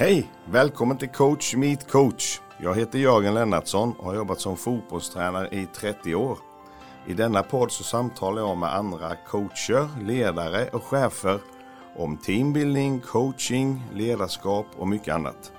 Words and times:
Hej! 0.00 0.30
Välkommen 0.44 0.96
till 0.96 1.08
Coach 1.08 1.54
Meet 1.54 1.90
Coach. 1.90 2.40
Jag 2.58 2.76
heter 2.76 2.98
Jörgen 2.98 3.34
Lennartsson 3.34 3.92
och 3.92 4.04
har 4.04 4.14
jobbat 4.14 4.40
som 4.40 4.56
fotbollstränare 4.56 5.48
i 5.48 5.66
30 5.66 6.14
år. 6.14 6.38
I 7.06 7.14
denna 7.14 7.42
podd 7.42 7.72
så 7.72 7.84
samtalar 7.84 8.42
jag 8.42 8.58
med 8.58 8.74
andra 8.74 9.16
coacher, 9.16 10.02
ledare 10.02 10.68
och 10.68 10.82
chefer 10.82 11.40
om 11.96 12.16
teambuilding, 12.16 13.00
coaching, 13.00 13.82
ledarskap 13.94 14.66
och 14.76 14.88
mycket 14.88 15.14
annat. 15.14 15.52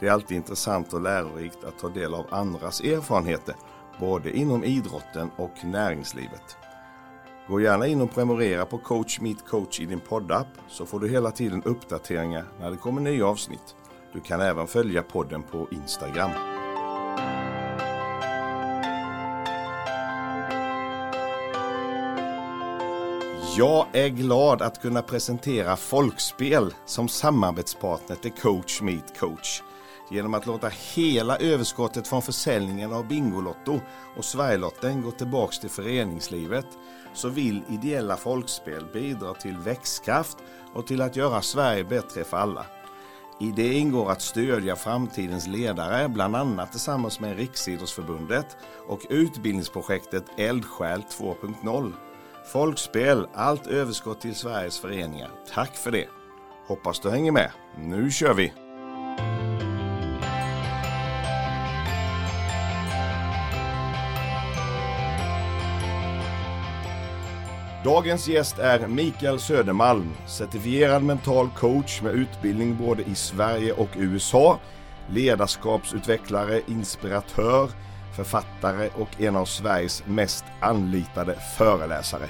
Det 0.00 0.06
är 0.06 0.12
alltid 0.12 0.36
intressant 0.36 0.92
och 0.92 1.02
lärorikt 1.02 1.64
att 1.64 1.78
ta 1.78 1.88
del 1.88 2.14
av 2.14 2.26
andras 2.30 2.80
erfarenheter, 2.80 3.54
både 4.00 4.36
inom 4.36 4.64
idrotten 4.64 5.30
och 5.36 5.64
näringslivet. 5.64 6.56
Gå 7.48 7.60
gärna 7.60 7.86
in 7.86 8.00
och 8.00 8.10
prenumerera 8.10 8.66
på 8.66 8.78
Coach 8.78 9.20
Meet 9.20 9.46
Coach 9.46 9.80
i 9.80 9.86
din 9.86 10.00
poddapp 10.00 10.46
så 10.68 10.86
får 10.86 11.00
du 11.00 11.08
hela 11.08 11.30
tiden 11.30 11.62
uppdateringar 11.62 12.44
när 12.60 12.70
det 12.70 12.76
kommer 12.76 13.00
nya 13.00 13.26
avsnitt. 13.26 13.76
Du 14.12 14.20
kan 14.20 14.40
även 14.40 14.66
följa 14.66 15.02
podden 15.02 15.42
på 15.42 15.68
Instagram. 15.70 16.30
Jag 23.56 23.86
är 23.92 24.08
glad 24.08 24.62
att 24.62 24.82
kunna 24.82 25.02
presentera 25.02 25.76
Folkspel 25.76 26.74
som 26.84 27.08
samarbetspartner 27.08 28.16
till 28.16 28.32
Coach 28.32 28.80
Meet 28.80 29.18
Coach. 29.18 29.62
Genom 30.10 30.34
att 30.34 30.46
låta 30.46 30.68
hela 30.94 31.36
överskottet 31.36 32.08
från 32.08 32.22
försäljningen 32.22 32.92
av 32.92 33.08
Bingolotto 33.08 33.80
och 34.16 34.24
Sverigelotten 34.24 35.02
gå 35.02 35.10
tillbaks 35.10 35.58
till 35.58 35.70
föreningslivet 35.70 36.66
så 37.14 37.28
vill 37.28 37.62
ideella 37.68 38.16
folkspel 38.16 38.86
bidra 38.92 39.34
till 39.34 39.56
växtkraft 39.56 40.38
och 40.74 40.86
till 40.86 41.02
att 41.02 41.16
göra 41.16 41.42
Sverige 41.42 41.84
bättre 41.84 42.24
för 42.24 42.36
alla. 42.36 42.66
I 43.40 43.52
det 43.56 43.72
ingår 43.74 44.10
att 44.10 44.22
stödja 44.22 44.76
framtidens 44.76 45.46
ledare, 45.46 46.08
bland 46.08 46.36
annat 46.36 46.70
tillsammans 46.70 47.20
med 47.20 47.36
Riksidrottsförbundet 47.36 48.56
och 48.86 49.00
utbildningsprojektet 49.10 50.24
Eldsjäl 50.36 51.00
2.0. 51.00 51.92
Folkspel, 52.52 53.26
allt 53.34 53.66
överskott 53.66 54.20
till 54.20 54.34
Sveriges 54.34 54.78
föreningar. 54.78 55.30
Tack 55.54 55.76
för 55.76 55.90
det! 55.90 56.06
Hoppas 56.66 57.00
du 57.00 57.10
hänger 57.10 57.32
med. 57.32 57.50
Nu 57.78 58.10
kör 58.10 58.34
vi! 58.34 58.52
Dagens 67.84 68.28
gäst 68.28 68.58
är 68.58 68.86
Mikael 68.86 69.40
Södermalm, 69.40 70.14
certifierad 70.26 71.02
mental 71.02 71.48
coach 71.56 72.02
med 72.02 72.14
utbildning 72.14 72.76
både 72.76 73.02
i 73.02 73.14
Sverige 73.14 73.72
och 73.72 73.88
USA, 73.96 74.58
ledarskapsutvecklare, 75.10 76.60
inspiratör, 76.66 77.70
författare 78.16 78.88
och 78.94 79.20
en 79.20 79.36
av 79.36 79.44
Sveriges 79.44 80.06
mest 80.06 80.44
anlitade 80.60 81.34
föreläsare. 81.58 82.28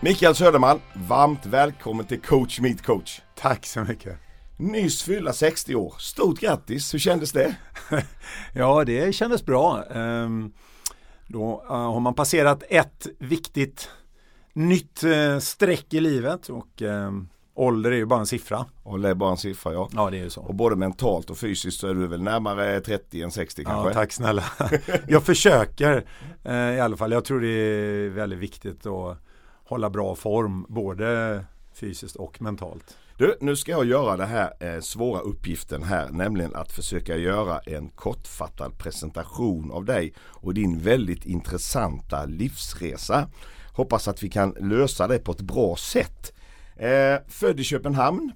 Mikael 0.00 0.34
Söderman, 0.34 0.80
varmt 0.94 1.46
välkommen 1.46 2.06
till 2.06 2.20
Coach 2.20 2.60
Meet 2.60 2.82
Coach. 2.82 3.20
Tack 3.34 3.66
så 3.66 3.80
mycket. 3.84 4.31
Nyss 4.62 5.02
fylla 5.02 5.32
60 5.32 5.74
år. 5.74 5.94
Stort 5.98 6.40
grattis, 6.40 6.94
hur 6.94 6.98
kändes 6.98 7.32
det? 7.32 7.56
ja, 8.54 8.84
det 8.84 9.14
kändes 9.14 9.46
bra. 9.46 9.84
Ehm, 9.84 10.52
då 11.26 11.64
eh, 11.68 11.76
har 11.76 12.00
man 12.00 12.14
passerat 12.14 12.62
ett 12.68 13.06
viktigt 13.18 13.88
nytt 14.52 15.04
eh, 15.04 15.38
streck 15.38 15.94
i 15.94 16.00
livet 16.00 16.48
och 16.48 16.82
ehm, 16.82 17.28
ålder 17.54 17.90
är 17.90 17.96
ju 17.96 18.06
bara 18.06 18.20
en 18.20 18.26
siffra. 18.26 18.66
Ålder 18.82 19.10
är 19.10 19.14
bara 19.14 19.30
en 19.30 19.36
siffra, 19.36 19.72
ja. 19.72 19.88
Ja, 19.92 20.10
det 20.10 20.18
är 20.18 20.24
ju 20.24 20.30
så. 20.30 20.40
Och 20.40 20.54
både 20.54 20.76
mentalt 20.76 21.30
och 21.30 21.38
fysiskt 21.38 21.80
så 21.80 21.88
är 21.88 21.94
du 21.94 22.06
väl 22.06 22.22
närmare 22.22 22.80
30 22.80 23.22
än 23.22 23.30
60 23.30 23.64
kanske? 23.64 23.88
Ja, 23.88 23.94
tack 23.94 24.12
snälla. 24.12 24.44
Jag 25.08 25.22
försöker 25.22 26.04
eh, 26.44 26.54
i 26.54 26.80
alla 26.80 26.96
fall. 26.96 27.12
Jag 27.12 27.24
tror 27.24 27.40
det 27.40 27.48
är 27.48 28.08
väldigt 28.08 28.38
viktigt 28.38 28.86
att 28.86 29.18
hålla 29.64 29.90
bra 29.90 30.14
form, 30.14 30.66
både 30.68 31.44
fysiskt 31.74 32.16
och 32.16 32.42
mentalt. 32.42 32.96
Du, 33.22 33.36
nu 33.40 33.56
ska 33.56 33.72
jag 33.72 33.84
göra 33.84 34.16
den 34.16 34.28
här 34.28 34.52
eh, 34.60 34.80
svåra 34.80 35.20
uppgiften 35.20 35.82
här, 35.82 36.08
nämligen 36.08 36.54
att 36.54 36.72
försöka 36.72 37.16
göra 37.16 37.58
en 37.58 37.88
kortfattad 37.88 38.78
presentation 38.78 39.70
av 39.70 39.84
dig 39.84 40.14
och 40.18 40.54
din 40.54 40.78
väldigt 40.78 41.26
intressanta 41.26 42.24
livsresa. 42.24 43.28
Hoppas 43.72 44.08
att 44.08 44.22
vi 44.22 44.30
kan 44.30 44.50
lösa 44.50 45.08
det 45.08 45.18
på 45.18 45.32
ett 45.32 45.40
bra 45.40 45.76
sätt. 45.76 46.32
Eh, 46.76 47.16
född 47.28 47.60
i 47.60 47.64
Köpenhamn, 47.64 48.32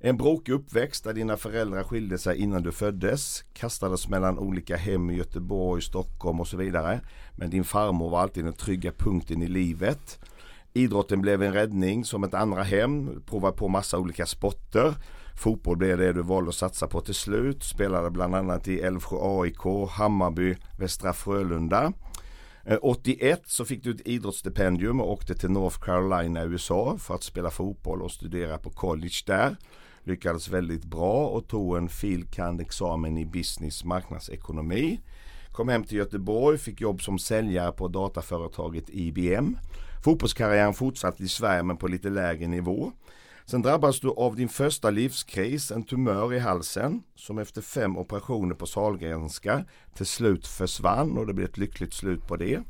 en 0.00 0.16
brokig 0.16 0.52
uppväxt 0.52 1.04
där 1.04 1.12
dina 1.12 1.36
föräldrar 1.36 1.82
skilde 1.82 2.18
sig 2.18 2.38
innan 2.38 2.62
du 2.62 2.72
föddes, 2.72 3.44
kastades 3.52 4.08
mellan 4.08 4.38
olika 4.38 4.76
hem 4.76 5.10
i 5.10 5.16
Göteborg, 5.16 5.82
Stockholm 5.82 6.40
och 6.40 6.48
så 6.48 6.56
vidare. 6.56 7.00
Men 7.36 7.50
din 7.50 7.64
farmor 7.64 8.10
var 8.10 8.20
alltid 8.20 8.44
den 8.44 8.52
trygga 8.52 8.92
punkten 8.92 9.42
i 9.42 9.48
livet. 9.48 10.18
Idrotten 10.78 11.20
blev 11.20 11.42
en 11.42 11.52
räddning 11.52 12.04
som 12.04 12.24
ett 12.24 12.34
andra 12.34 12.62
hem. 12.62 13.22
Provade 13.26 13.56
på 13.56 13.68
massa 13.68 13.98
olika 13.98 14.26
sporter. 14.26 14.94
Fotboll 15.36 15.76
blev 15.76 15.98
det 15.98 16.12
du 16.12 16.22
valde 16.22 16.48
att 16.48 16.54
satsa 16.54 16.86
på 16.86 17.00
till 17.00 17.14
slut. 17.14 17.62
Spelade 17.62 18.10
bland 18.10 18.34
annat 18.34 18.68
i 18.68 18.80
Älvsjö 18.80 19.16
AIK, 19.20 19.90
Hammarby, 19.90 20.56
Västra 20.78 21.12
Frölunda. 21.12 21.92
Eh, 22.64 22.78
81 22.82 23.42
så 23.46 23.64
fick 23.64 23.84
du 23.84 23.90
ett 23.90 24.06
idrottsstipendium 24.08 25.00
och 25.00 25.12
åkte 25.12 25.34
till 25.34 25.50
North 25.50 25.78
Carolina 25.78 26.44
i 26.44 26.46
USA 26.46 26.96
för 26.98 27.14
att 27.14 27.22
spela 27.22 27.50
fotboll 27.50 28.02
och 28.02 28.10
studera 28.10 28.58
på 28.58 28.70
college 28.70 29.22
där. 29.26 29.56
Lyckades 30.02 30.48
väldigt 30.48 30.84
bra 30.84 31.26
och 31.26 31.48
tog 31.48 31.76
en 31.76 31.88
fil. 31.88 32.26
examen 32.60 33.18
i 33.18 33.26
business 33.26 33.84
marknadsekonomi. 33.84 35.00
Kom 35.52 35.68
hem 35.68 35.84
till 35.84 35.98
Göteborg, 35.98 36.58
fick 36.58 36.80
jobb 36.80 37.02
som 37.02 37.18
säljare 37.18 37.72
på 37.72 37.88
dataföretaget 37.88 38.84
IBM. 38.88 39.56
Fotbollskarriären 40.04 40.74
fortsatte 40.74 41.22
i 41.22 41.28
Sverige 41.28 41.62
men 41.62 41.76
på 41.76 41.88
lite 41.88 42.10
lägre 42.10 42.46
nivå. 42.46 42.92
Sen 43.46 43.62
drabbades 43.62 44.00
du 44.00 44.08
av 44.08 44.36
din 44.36 44.48
första 44.48 44.90
livskris, 44.90 45.70
en 45.70 45.82
tumör 45.82 46.34
i 46.34 46.38
halsen 46.38 47.02
som 47.16 47.38
efter 47.38 47.62
fem 47.62 47.96
operationer 47.96 48.54
på 48.54 48.66
Sahlgrenska 48.66 49.64
till 49.94 50.06
slut 50.06 50.46
försvann 50.46 51.18
och 51.18 51.26
det 51.26 51.34
blev 51.34 51.48
ett 51.48 51.58
lyckligt 51.58 51.94
slut 51.94 52.26
på 52.26 52.36
det. 52.36 52.60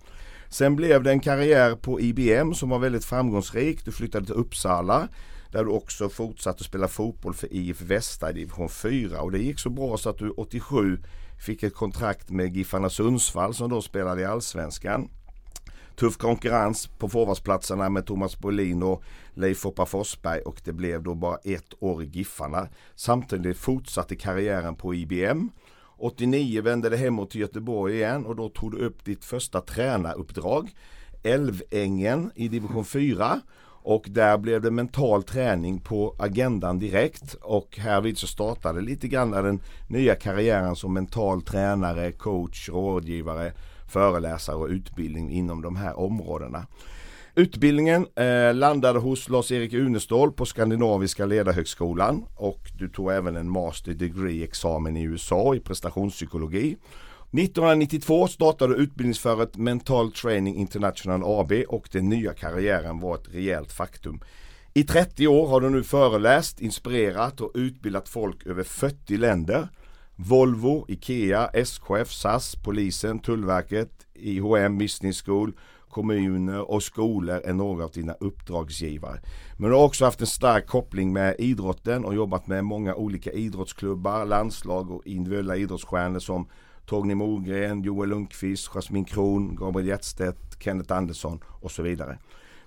Sen 0.48 0.76
blev 0.76 1.02
det 1.02 1.10
en 1.10 1.20
karriär 1.20 1.76
på 1.76 2.00
IBM 2.00 2.54
som 2.54 2.68
var 2.68 2.78
väldigt 2.78 3.04
framgångsrik. 3.04 3.84
Du 3.84 3.92
flyttade 3.92 4.26
till 4.26 4.34
Uppsala 4.34 5.08
där 5.52 5.64
du 5.64 5.70
också 5.70 6.08
fortsatte 6.08 6.64
spela 6.64 6.88
fotboll 6.88 7.34
för 7.34 7.52
IF 7.52 7.82
Västra 7.82 8.30
i 8.30 8.32
division 8.32 8.68
4 8.68 9.20
och 9.20 9.32
det 9.32 9.38
gick 9.38 9.58
så 9.58 9.70
bra 9.70 9.96
så 9.96 10.10
att 10.10 10.18
du 10.18 10.30
87 10.30 10.98
fick 11.46 11.62
ett 11.62 11.74
kontrakt 11.74 12.30
med 12.30 12.56
Giffarna 12.56 12.90
Sundsvall 12.90 13.54
som 13.54 13.70
då 13.70 13.82
spelade 13.82 14.20
i 14.20 14.24
Allsvenskan. 14.24 15.08
Tuff 15.98 16.16
konkurrens 16.16 16.86
på 16.86 17.08
forwardsplatserna 17.08 17.88
med 17.88 18.06
Thomas 18.06 18.38
Brolin 18.38 18.82
och 18.82 19.02
Leif 19.34 19.64
Hoppa 19.64 19.86
Forsberg 19.86 20.40
och 20.40 20.60
det 20.64 20.72
blev 20.72 21.02
då 21.02 21.14
bara 21.14 21.36
ett 21.36 21.74
år 21.80 22.02
i 22.02 22.06
Giffarna. 22.06 22.68
Samtidigt 22.94 23.56
fortsatte 23.56 24.16
karriären 24.16 24.74
på 24.74 24.94
IBM. 24.94 25.50
89 25.98 26.62
vände 26.62 26.88
det 26.88 26.96
hemåt 26.96 27.30
till 27.30 27.40
Göteborg 27.40 27.94
igen 27.94 28.26
och 28.26 28.36
då 28.36 28.48
tog 28.48 28.72
du 28.72 28.78
upp 28.78 29.04
ditt 29.04 29.24
första 29.24 29.60
tränaruppdrag. 29.60 30.70
Älvängen 31.22 32.30
i 32.34 32.48
division 32.48 32.84
4 32.84 33.40
och 33.82 34.06
där 34.08 34.38
blev 34.38 34.62
det 34.62 34.70
mental 34.70 35.22
träning 35.22 35.80
på 35.80 36.16
agendan 36.18 36.78
direkt 36.78 37.34
och 37.34 37.78
härvid 37.78 38.18
så 38.18 38.26
startade 38.26 38.80
lite 38.80 39.08
grann 39.08 39.30
den 39.30 39.60
nya 39.88 40.14
karriären 40.14 40.76
som 40.76 40.94
mental 40.94 41.42
tränare, 41.42 42.12
coach, 42.12 42.68
rådgivare 42.68 43.52
föreläsare 43.88 44.56
och 44.56 44.68
utbildning 44.68 45.30
inom 45.30 45.62
de 45.62 45.76
här 45.76 45.98
områdena. 45.98 46.66
Utbildningen 47.34 48.06
eh, 48.14 48.54
landade 48.54 48.98
hos 48.98 49.28
Lars-Erik 49.28 49.72
Unestål 49.72 50.32
på 50.32 50.46
Skandinaviska 50.46 51.26
ledarhögskolan 51.26 52.24
och 52.36 52.60
du 52.78 52.88
tog 52.88 53.12
även 53.12 53.36
en 53.36 53.50
master 53.50 53.94
degree 53.94 54.44
examen 54.44 54.96
i 54.96 55.02
USA 55.02 55.54
i 55.54 55.60
prestationspsykologi. 55.60 56.76
1992 57.32 58.28
startade 58.28 58.74
du 58.74 58.80
utbildningsföret 58.80 59.56
Mental 59.56 60.12
Training 60.12 60.56
International 60.56 61.22
AB 61.24 61.52
och 61.68 61.88
den 61.92 62.08
nya 62.08 62.32
karriären 62.32 63.00
var 63.00 63.14
ett 63.14 63.34
rejält 63.34 63.72
faktum. 63.72 64.20
I 64.74 64.84
30 64.84 65.28
år 65.28 65.46
har 65.46 65.60
du 65.60 65.70
nu 65.70 65.82
föreläst, 65.82 66.60
inspirerat 66.60 67.40
och 67.40 67.50
utbildat 67.54 68.08
folk 68.08 68.46
över 68.46 68.62
40 68.62 69.16
länder. 69.16 69.68
Volvo, 70.20 70.84
Ikea, 70.88 71.50
SKF, 71.54 72.12
SAS, 72.12 72.56
Polisen, 72.56 73.18
Tullverket, 73.18 74.06
IHM 74.14 74.78
Business 74.78 75.22
School, 75.22 75.52
kommuner 75.88 76.70
och 76.70 76.82
skolor 76.82 77.40
är 77.44 77.52
några 77.52 77.84
av 77.84 77.90
dina 77.90 78.12
uppdragsgivare. 78.12 79.20
Men 79.56 79.70
du 79.70 79.76
har 79.76 79.84
också 79.84 80.04
haft 80.04 80.20
en 80.20 80.26
stark 80.26 80.66
koppling 80.66 81.12
med 81.12 81.34
idrotten 81.38 82.04
och 82.04 82.14
jobbat 82.14 82.46
med 82.46 82.64
många 82.64 82.94
olika 82.94 83.32
idrottsklubbar, 83.32 84.24
landslag 84.24 84.90
och 84.90 85.06
individuella 85.06 85.56
idrottsstjärnor 85.56 86.18
som 86.18 86.48
Torgny 86.86 87.14
Mogren, 87.14 87.82
Joel 87.82 88.08
Lundqvist, 88.08 88.68
Jasmin 88.68 89.04
Kron, 89.04 89.56
Gabriel 89.56 89.88
Hjertstedt, 89.88 90.62
Kenneth 90.62 90.92
Andersson 90.92 91.40
och 91.44 91.70
så 91.70 91.82
vidare. 91.82 92.18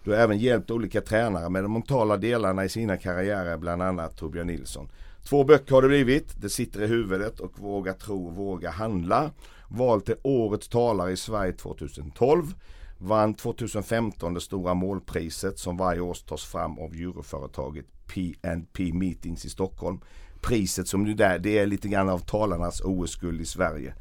Du 0.03 0.11
har 0.11 0.17
även 0.17 0.37
hjälpt 0.37 0.71
olika 0.71 1.01
tränare 1.01 1.49
med 1.49 1.63
de 1.63 1.73
mentala 1.73 2.17
delarna 2.17 2.65
i 2.65 2.69
sina 2.69 2.97
karriärer, 2.97 3.57
bland 3.57 3.81
annat 3.81 4.17
Torbjörn 4.17 4.47
Nilsson. 4.47 4.89
Två 5.29 5.43
böcker 5.43 5.75
har 5.75 5.81
det 5.81 5.87
blivit. 5.87 6.41
Det 6.41 6.49
sitter 6.49 6.81
i 6.81 6.87
huvudet 6.87 7.39
och 7.39 7.59
Våga 7.59 7.93
tro, 7.93 8.29
våga 8.29 8.69
handla. 8.69 9.31
Vald 9.67 10.05
till 10.05 10.15
Årets 10.23 10.67
talare 10.67 11.11
i 11.11 11.17
Sverige 11.17 11.53
2012. 11.53 12.53
Vann 12.97 13.33
2015 13.33 14.33
det 14.33 14.41
stora 14.41 14.73
målpriset 14.73 15.59
som 15.59 15.77
varje 15.77 16.01
år 16.01 16.17
tas 16.27 16.43
fram 16.43 16.79
av 16.79 16.95
juroföretaget 16.95 17.85
P&P 18.07 18.93
Meetings 18.93 19.45
i 19.45 19.49
Stockholm. 19.49 19.99
Priset 20.41 20.87
som 20.87 21.03
nu 21.03 21.13
där, 21.13 21.39
det 21.39 21.57
är 21.57 21.65
lite 21.65 21.87
grann 21.87 22.09
av 22.09 22.19
talarnas 22.19 22.81
OS-guld 22.81 23.41
i 23.41 23.45
Sverige. 23.45 23.93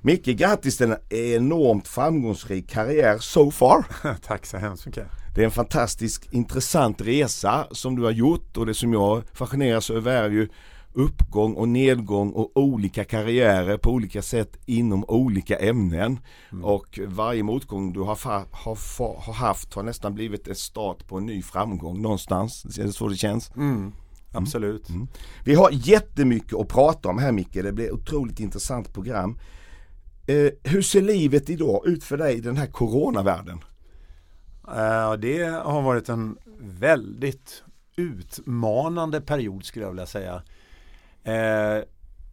Micke, 0.00 0.24
grattis 0.26 0.76
till 0.76 0.90
en 0.92 1.16
enormt 1.34 1.88
framgångsrik 1.88 2.70
karriär 2.70 3.18
so 3.18 3.50
far. 3.50 3.84
Tack 4.22 4.46
så 4.46 4.56
hemskt 4.56 4.86
mycket. 4.86 5.21
Det 5.34 5.40
är 5.40 5.44
en 5.44 5.50
fantastisk 5.50 6.28
intressant 6.30 7.00
resa 7.00 7.66
som 7.70 7.96
du 7.96 8.02
har 8.02 8.10
gjort 8.10 8.56
och 8.56 8.66
det 8.66 8.74
som 8.74 8.92
jag 8.92 9.22
fascineras 9.32 9.90
över 9.90 10.22
är 10.22 10.30
ju 10.30 10.48
uppgång 10.94 11.54
och 11.54 11.68
nedgång 11.68 12.30
och 12.30 12.56
olika 12.56 13.04
karriärer 13.04 13.76
på 13.76 13.90
olika 13.90 14.22
sätt 14.22 14.56
inom 14.66 15.04
olika 15.08 15.56
ämnen. 15.56 16.18
Mm. 16.52 16.64
Och 16.64 17.00
varje 17.06 17.42
motgång 17.42 17.92
du 17.92 18.00
har, 18.00 18.18
har, 18.24 19.24
har, 19.26 19.32
haft 19.32 19.74
har 19.74 19.82
nästan 19.82 20.14
blivit 20.14 20.48
en 20.48 20.54
start 20.54 21.06
på 21.08 21.18
en 21.18 21.26
ny 21.26 21.42
framgång 21.42 22.02
någonstans. 22.02 22.78
Är 22.78 22.84
det 22.84 22.92
så 22.92 23.08
det 23.08 23.16
känns? 23.16 23.50
Mm. 23.56 23.76
mm. 23.76 23.92
Absolut. 24.34 24.88
Mm. 24.88 25.06
Vi 25.44 25.54
har 25.54 25.70
jättemycket 25.72 26.54
att 26.54 26.68
prata 26.68 27.08
om 27.08 27.18
här 27.18 27.32
Micke. 27.32 27.54
Det 27.54 27.72
blir 27.72 27.86
ett 27.86 27.92
otroligt 27.92 28.40
intressant 28.40 28.94
program. 28.94 29.38
Eh, 30.26 30.72
hur 30.72 30.82
ser 30.82 31.02
livet 31.02 31.50
idag 31.50 31.86
ut 31.86 32.04
för 32.04 32.16
dig 32.16 32.36
i 32.36 32.40
den 32.40 32.56
här 32.56 32.66
coronavärlden? 32.66 33.58
Eh, 34.68 35.12
det 35.12 35.42
har 35.42 35.82
varit 35.82 36.08
en 36.08 36.38
väldigt 36.58 37.64
utmanande 37.96 39.20
period 39.20 39.64
skulle 39.64 39.84
jag 39.84 39.90
vilja 39.90 40.06
säga. 40.06 40.42
Eh, 41.22 41.84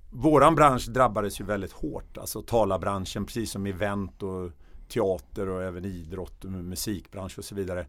våran 0.10 0.56
bransch 0.56 0.90
drabbades 0.90 1.42
ju 1.42 1.46
väldigt 1.46 1.72
hårt, 1.72 2.18
alltså 2.18 2.42
talarbranschen 2.42 3.26
precis 3.26 3.52
som 3.52 3.66
event 3.66 4.24
och 4.24 4.52
teater 4.90 5.50
och 5.50 5.64
även 5.64 5.86
idrott 5.86 6.46
och 6.46 6.52
musikbransch 6.52 7.38
och 7.38 7.46
så 7.46 7.56
vidare. 7.56 7.86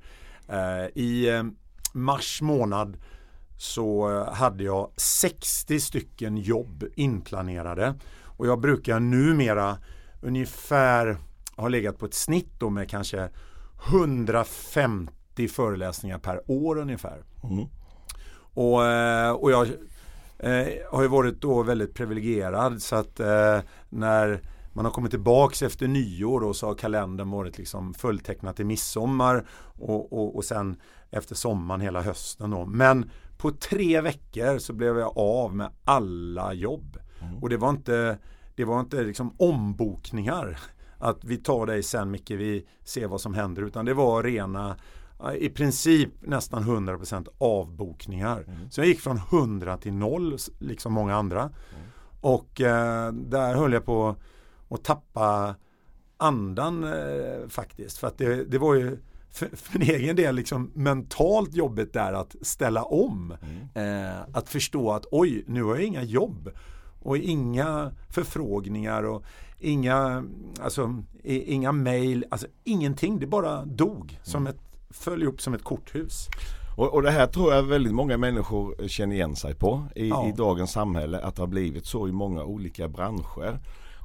Eh, 0.48 0.84
I 0.94 1.42
mars 1.92 2.42
månad 2.42 2.96
så 3.58 4.24
hade 4.24 4.64
jag 4.64 4.90
60 4.96 5.80
stycken 5.80 6.36
jobb 6.36 6.84
inplanerade 6.94 7.94
och 8.24 8.46
jag 8.46 8.60
brukar 8.60 9.00
numera 9.00 9.78
ungefär 10.20 11.16
ha 11.56 11.68
legat 11.68 11.98
på 11.98 12.06
ett 12.06 12.14
snitt 12.14 12.50
då 12.58 12.70
med 12.70 12.90
kanske 12.90 13.28
150 13.88 15.48
föreläsningar 15.48 16.18
per 16.18 16.50
år 16.50 16.78
ungefär. 16.78 17.24
Mm. 17.44 17.66
Och, 18.54 18.86
eh, 18.86 19.32
och 19.32 19.50
jag 19.50 19.66
eh, 20.38 20.66
har 20.90 21.02
ju 21.02 21.08
varit 21.08 21.40
då 21.40 21.62
väldigt 21.62 21.94
privilegierad 21.94 22.82
så 22.82 22.96
att 22.96 23.20
eh, 23.20 23.60
när 23.88 24.40
man 24.72 24.84
har 24.84 24.92
kommit 24.92 25.10
tillbaks 25.10 25.62
efter 25.62 25.88
nyår 25.88 26.44
och 26.44 26.56
så 26.56 26.66
har 26.66 26.74
kalendern 26.74 27.30
varit 27.30 27.58
liksom 27.58 27.94
fulltecknat 27.94 28.56
till 28.56 28.66
midsommar 28.66 29.46
och, 29.78 30.12
och, 30.12 30.36
och 30.36 30.44
sen 30.44 30.76
efter 31.10 31.34
sommaren 31.34 31.80
hela 31.80 32.02
hösten 32.02 32.50
då. 32.50 32.66
Men 32.66 33.10
på 33.38 33.50
tre 33.50 34.00
veckor 34.00 34.58
så 34.58 34.72
blev 34.72 34.98
jag 34.98 35.18
av 35.18 35.56
med 35.56 35.70
alla 35.84 36.52
jobb. 36.52 36.98
Mm. 37.22 37.38
Och 37.38 37.48
det 37.48 37.56
var 37.56 37.70
inte, 37.70 38.18
det 38.54 38.64
var 38.64 38.80
inte 38.80 39.02
liksom 39.02 39.34
ombokningar 39.36 40.58
att 41.00 41.24
vi 41.24 41.36
tar 41.36 41.66
dig 41.66 41.82
sen 41.82 42.10
Micke, 42.10 42.30
vi 42.30 42.66
ser 42.84 43.06
vad 43.06 43.20
som 43.20 43.34
händer. 43.34 43.62
Utan 43.62 43.84
det 43.84 43.94
var 43.94 44.22
rena, 44.22 44.76
i 45.38 45.48
princip 45.48 46.10
nästan 46.20 46.62
100% 46.62 47.28
avbokningar. 47.38 48.44
Mm. 48.48 48.70
Så 48.70 48.80
jag 48.80 48.88
gick 48.88 49.00
från 49.00 49.16
100 49.16 49.76
till 49.76 49.92
0, 49.92 50.36
liksom 50.58 50.92
många 50.92 51.16
andra. 51.16 51.40
Mm. 51.40 51.52
Och 52.20 52.60
eh, 52.60 53.12
där 53.12 53.54
höll 53.54 53.72
jag 53.72 53.84
på 53.84 54.16
att 54.68 54.84
tappa 54.84 55.54
andan 56.16 56.84
eh, 56.84 57.48
faktiskt. 57.48 57.98
För 57.98 58.06
att 58.06 58.18
det, 58.18 58.44
det 58.44 58.58
var 58.58 58.74
ju 58.74 58.98
för, 59.30 59.56
för 59.56 59.78
min 59.78 59.90
egen 59.90 60.16
del 60.16 60.34
liksom 60.34 60.70
mentalt 60.74 61.54
jobbigt 61.54 61.92
där 61.92 62.12
att 62.12 62.36
ställa 62.42 62.82
om. 62.82 63.36
Mm. 63.74 64.08
Eh, 64.08 64.20
att 64.32 64.48
förstå 64.48 64.92
att 64.92 65.06
oj, 65.10 65.44
nu 65.46 65.62
har 65.62 65.74
jag 65.74 65.84
inga 65.84 66.02
jobb 66.02 66.50
och 67.02 67.16
inga 67.16 67.92
förfrågningar 68.10 69.02
och 69.02 69.24
inga, 69.60 70.24
alltså, 70.60 71.02
inga 71.24 71.72
mail, 71.72 72.24
alltså 72.30 72.46
ingenting. 72.64 73.18
Det 73.18 73.26
bara 73.26 73.64
dog 73.64 74.20
som 74.22 74.42
mm. 74.42 74.54
ett, 74.54 74.60
föll 74.90 75.22
upp 75.22 75.40
som 75.40 75.54
ett 75.54 75.64
korthus. 75.64 76.28
Och, 76.76 76.94
och, 76.94 77.02
det 77.02 77.10
här 77.10 77.26
tror 77.26 77.54
jag 77.54 77.62
väldigt 77.62 77.94
många 77.94 78.16
människor 78.16 78.88
känner 78.88 79.14
igen 79.16 79.36
sig 79.36 79.54
på 79.54 79.82
i, 79.94 80.08
ja. 80.08 80.28
i 80.28 80.32
dagens 80.32 80.72
samhälle 80.72 81.20
att 81.20 81.36
det 81.36 81.42
har 81.42 81.46
blivit 81.46 81.86
så 81.86 82.08
i 82.08 82.12
många 82.12 82.44
olika 82.44 82.88
branscher. 82.88 83.58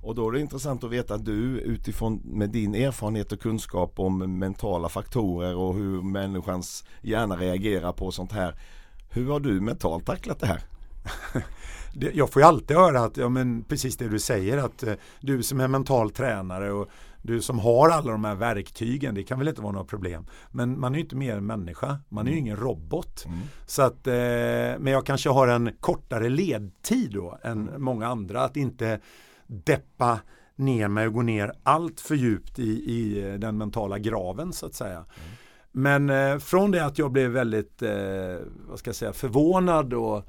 Och 0.04 0.16
då 0.16 0.28
är 0.28 0.32
det 0.32 0.40
intressant 0.40 0.84
att 0.84 0.90
veta 0.90 1.16
att 1.16 1.26
du 1.26 1.60
utifrån 1.60 2.22
med 2.24 2.50
din 2.50 2.76
erfarenhet 2.76 3.32
och 3.32 3.40
kunskap 3.40 4.00
om 4.00 4.40
mentala 4.40 4.90
faktorer 4.90 5.56
och 5.56 5.76
hur 5.76 6.02
människans 6.02 6.84
hjärna 7.02 7.36
reagerar 7.36 7.92
på 7.92 8.12
sånt 8.12 8.32
här. 8.32 8.56
Hur 9.10 9.32
har 9.32 9.40
du 9.40 9.62
mentalt 9.62 10.06
tacklat 10.06 10.40
det 10.40 10.48
här? 10.48 10.62
jag 12.14 12.32
får 12.32 12.42
ju 12.42 12.48
alltid 12.48 12.78
höra 12.78 13.00
att, 13.00 13.18
ja 13.18 13.30
men 13.30 13.64
precis 13.64 13.98
det 13.98 14.10
du 14.10 14.20
säger 14.20 14.58
att 14.58 14.84
eh, 14.84 14.94
du 15.20 15.44
som 15.44 15.60
är 15.60 15.68
mental 15.68 16.12
tränare 16.12 16.72
och 16.72 16.90
du 17.22 17.42
som 17.42 17.60
har 17.60 17.90
alla 17.90 18.12
de 18.12 18.26
här 18.26 18.36
verktygen, 18.36 19.16
det 19.16 19.24
kan 19.24 19.40
väl 19.40 19.48
inte 19.48 19.62
vara 19.62 19.72
några 19.72 19.86
problem. 19.86 20.26
Men 20.52 20.80
man 20.80 20.94
är 20.94 20.98
ju 20.98 21.04
inte 21.04 21.16
mer 21.16 21.38
än 21.38 21.46
människa, 21.46 22.00
man 22.10 22.28
är 22.28 22.32
ju 22.32 22.38
mm. 22.38 22.46
ingen 22.46 22.58
robot. 22.58 23.26
Mm. 23.26 23.40
Så 23.66 23.82
att, 23.82 24.08
eh, 24.08 24.14
men 24.80 24.88
jag 24.88 25.06
kanske 25.06 25.30
har 25.30 25.48
en 25.48 25.72
kortare 25.80 26.30
ledtid 26.30 27.12
då 27.14 27.40
än 27.44 27.68
mm. 27.68 27.84
många 27.84 28.08
andra, 28.08 28.42
att 28.42 28.58
inte 28.58 29.00
deppa 29.48 30.20
ner 30.56 30.88
mig 30.88 31.08
och 31.08 31.14
gå 31.14 31.22
ner 31.22 31.54
allt 31.64 32.02
för 32.02 32.16
djupt 32.16 32.60
i, 32.60 32.70
i 32.70 33.38
den 33.38 33.58
mentala 33.58 34.00
graven 34.00 34.54
så 34.54 34.66
att 34.66 34.76
säga. 34.76 34.98
Mm. 34.98 35.08
Men 35.72 36.10
eh, 36.10 36.38
från 36.40 36.72
det 36.72 36.86
att 36.86 36.98
jag 36.98 37.12
blev 37.12 37.32
väldigt, 37.32 37.82
eh, 37.82 37.92
vad 38.68 38.80
ska 38.80 38.90
jag 38.90 38.96
säga, 38.96 39.14
förvånad 39.14 39.94
och 39.94 40.28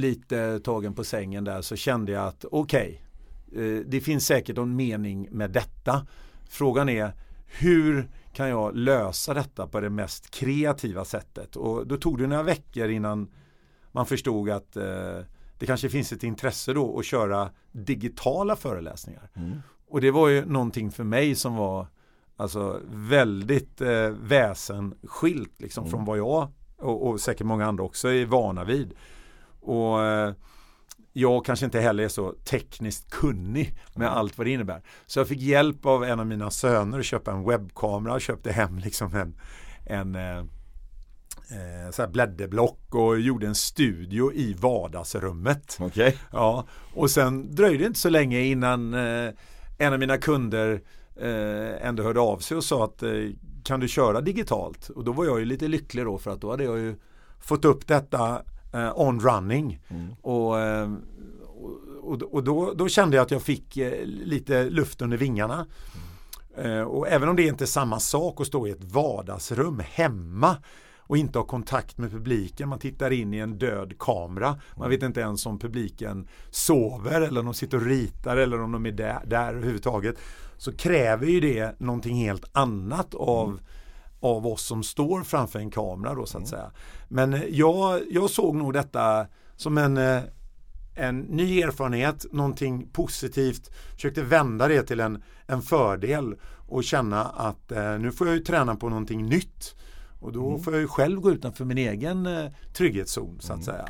lite 0.00 0.60
tagen 0.60 0.94
på 0.94 1.04
sängen 1.04 1.44
där 1.44 1.62
så 1.62 1.76
kände 1.76 2.12
jag 2.12 2.26
att 2.26 2.44
okej, 2.50 3.02
okay, 3.48 3.78
eh, 3.78 3.84
det 3.86 4.00
finns 4.00 4.26
säkert 4.26 4.56
någon 4.56 4.76
mening 4.76 5.28
med 5.30 5.50
detta. 5.50 6.06
Frågan 6.48 6.88
är 6.88 7.12
hur 7.46 8.10
kan 8.32 8.48
jag 8.48 8.76
lösa 8.76 9.34
detta 9.34 9.66
på 9.66 9.80
det 9.80 9.90
mest 9.90 10.30
kreativa 10.30 11.04
sättet? 11.04 11.56
Och 11.56 11.86
då 11.86 11.96
tog 11.96 12.18
det 12.18 12.26
några 12.26 12.42
veckor 12.42 12.88
innan 12.88 13.28
man 13.92 14.06
förstod 14.06 14.50
att 14.50 14.76
eh, 14.76 15.18
det 15.58 15.66
kanske 15.66 15.88
finns 15.88 16.12
ett 16.12 16.22
intresse 16.22 16.72
då 16.72 16.98
att 16.98 17.04
köra 17.04 17.50
digitala 17.72 18.56
föreläsningar. 18.56 19.30
Mm. 19.34 19.62
Och 19.88 20.00
det 20.00 20.10
var 20.10 20.28
ju 20.28 20.44
någonting 20.44 20.90
för 20.90 21.04
mig 21.04 21.34
som 21.34 21.56
var 21.56 21.86
alltså 22.36 22.80
väldigt 22.90 23.80
eh, 23.80 24.08
väsensskilt 24.08 25.60
liksom 25.60 25.84
mm. 25.84 25.90
från 25.90 26.04
vad 26.04 26.18
jag 26.18 26.48
och, 26.76 27.08
och 27.08 27.20
säkert 27.20 27.46
många 27.46 27.66
andra 27.66 27.84
också 27.84 28.08
är 28.08 28.26
vana 28.26 28.64
vid. 28.64 28.94
Och 29.60 30.02
eh, 30.02 30.32
jag 31.12 31.44
kanske 31.44 31.64
inte 31.64 31.80
heller 31.80 32.04
är 32.04 32.08
så 32.08 32.32
tekniskt 32.32 33.10
kunnig 33.10 33.74
med 33.94 34.08
allt 34.08 34.38
vad 34.38 34.46
det 34.46 34.50
innebär. 34.50 34.82
Så 35.06 35.20
jag 35.20 35.28
fick 35.28 35.40
hjälp 35.40 35.86
av 35.86 36.04
en 36.04 36.20
av 36.20 36.26
mina 36.26 36.50
söner 36.50 36.98
att 36.98 37.04
köpa 37.04 37.32
en 37.32 37.44
webbkamera 37.44 38.14
och 38.14 38.20
köpte 38.20 38.52
hem 38.52 38.78
liksom 38.78 39.14
en, 39.14 39.34
en 39.86 40.14
eh, 40.14 40.38
eh 40.38 41.90
så 41.90 42.02
här 42.02 42.08
blädderblock 42.08 42.94
och 42.94 43.20
gjorde 43.20 43.46
en 43.46 43.54
studio 43.54 44.32
i 44.32 44.54
vardagsrummet. 44.54 45.78
Okay. 45.80 46.12
Ja, 46.32 46.66
och 46.94 47.10
sen 47.10 47.54
dröjde 47.54 47.78
det 47.78 47.86
inte 47.86 48.00
så 48.00 48.10
länge 48.10 48.40
innan 48.40 48.94
eh, 48.94 49.30
en 49.78 49.92
av 49.92 49.98
mina 49.98 50.18
kunder 50.18 50.82
eh, 51.16 51.86
ändå 51.86 52.02
hörde 52.02 52.20
av 52.20 52.38
sig 52.38 52.56
och 52.56 52.64
sa 52.64 52.84
att 52.84 53.02
eh, 53.02 53.12
kan 53.64 53.80
du 53.80 53.88
köra 53.88 54.20
digitalt? 54.20 54.88
Och 54.88 55.04
då 55.04 55.12
var 55.12 55.24
jag 55.24 55.38
ju 55.38 55.44
lite 55.44 55.68
lycklig 55.68 56.04
då 56.04 56.18
för 56.18 56.30
att 56.30 56.40
då 56.40 56.50
hade 56.50 56.64
jag 56.64 56.78
ju 56.78 56.96
fått 57.40 57.64
upp 57.64 57.86
detta 57.86 58.42
eh, 58.72 59.00
on 59.00 59.20
running. 59.20 59.80
Mm. 59.88 60.14
Och, 60.22 60.60
eh, 60.60 60.92
och, 62.00 62.22
och 62.22 62.44
då, 62.44 62.72
då, 62.76 62.88
kände 62.88 63.16
jag 63.16 63.24
att 63.24 63.30
jag 63.30 63.42
fick 63.42 63.76
eh, 63.76 64.04
lite 64.04 64.70
luft 64.70 65.02
under 65.02 65.16
vingarna. 65.16 65.66
Mm. 66.56 66.88
och 66.88 67.08
även 67.08 67.28
om 67.28 67.36
det 67.36 67.46
inte 67.46 67.64
är 67.64 67.66
samma 67.66 68.00
sak 68.00 68.40
att 68.40 68.46
stå 68.46 68.66
i 68.66 68.70
ett 68.70 68.84
vardagsrum 68.84 69.82
hemma 69.90 70.56
och 70.98 71.16
inte 71.16 71.38
ha 71.38 71.46
kontakt 71.46 71.98
med 71.98 72.10
publiken. 72.10 72.68
Man 72.68 72.78
tittar 72.78 73.10
in 73.10 73.34
i 73.34 73.38
en 73.38 73.58
död 73.58 73.98
kamera. 73.98 74.48
Man 74.48 74.86
mm. 74.86 74.90
vet 74.90 75.02
inte 75.02 75.20
ens 75.20 75.46
om 75.46 75.58
publiken 75.58 76.28
sover 76.50 77.20
eller 77.20 77.40
om 77.40 77.46
de 77.46 77.54
sitter 77.54 77.76
och 77.76 77.86
ritar 77.86 78.36
eller 78.36 78.60
om 78.60 78.72
de 78.72 78.86
är 78.86 78.92
där, 78.92 79.20
där 79.26 79.54
överhuvudtaget. 79.54 80.16
Så 80.56 80.72
kräver 80.72 81.26
ju 81.26 81.40
det 81.40 81.80
någonting 81.80 82.16
helt 82.16 82.44
annat 82.52 83.14
av 83.14 83.48
mm 83.48 83.60
av 84.20 84.46
oss 84.46 84.62
som 84.62 84.82
står 84.82 85.22
framför 85.22 85.58
en 85.58 85.70
kamera 85.70 86.14
då 86.14 86.26
så 86.26 86.38
att 86.38 86.40
mm. 86.40 86.50
säga. 86.50 86.70
Men 87.08 87.34
eh, 87.34 87.44
jag, 87.50 88.00
jag 88.10 88.30
såg 88.30 88.56
nog 88.56 88.72
detta 88.72 89.26
som 89.56 89.78
en, 89.78 89.96
eh, 89.96 90.22
en 90.94 91.18
ny 91.18 91.62
erfarenhet, 91.62 92.26
någonting 92.32 92.88
positivt, 92.92 93.70
försökte 93.94 94.22
vända 94.22 94.68
det 94.68 94.82
till 94.82 95.00
en, 95.00 95.22
en 95.46 95.62
fördel 95.62 96.34
och 96.68 96.84
känna 96.84 97.24
att 97.24 97.72
eh, 97.72 97.98
nu 97.98 98.12
får 98.12 98.26
jag 98.26 98.36
ju 98.36 98.42
träna 98.42 98.76
på 98.76 98.88
någonting 98.88 99.26
nytt. 99.26 99.74
Och 100.20 100.32
då 100.32 100.48
mm. 100.48 100.62
får 100.62 100.72
jag 100.72 100.80
ju 100.80 100.88
själv 100.88 101.20
gå 101.20 101.30
utanför 101.30 101.64
min 101.64 101.78
egen 101.78 102.26
eh, 102.26 102.50
trygghetszon 102.74 103.38
så 103.40 103.52
att 103.52 103.56
mm. 103.56 103.64
säga. 103.64 103.88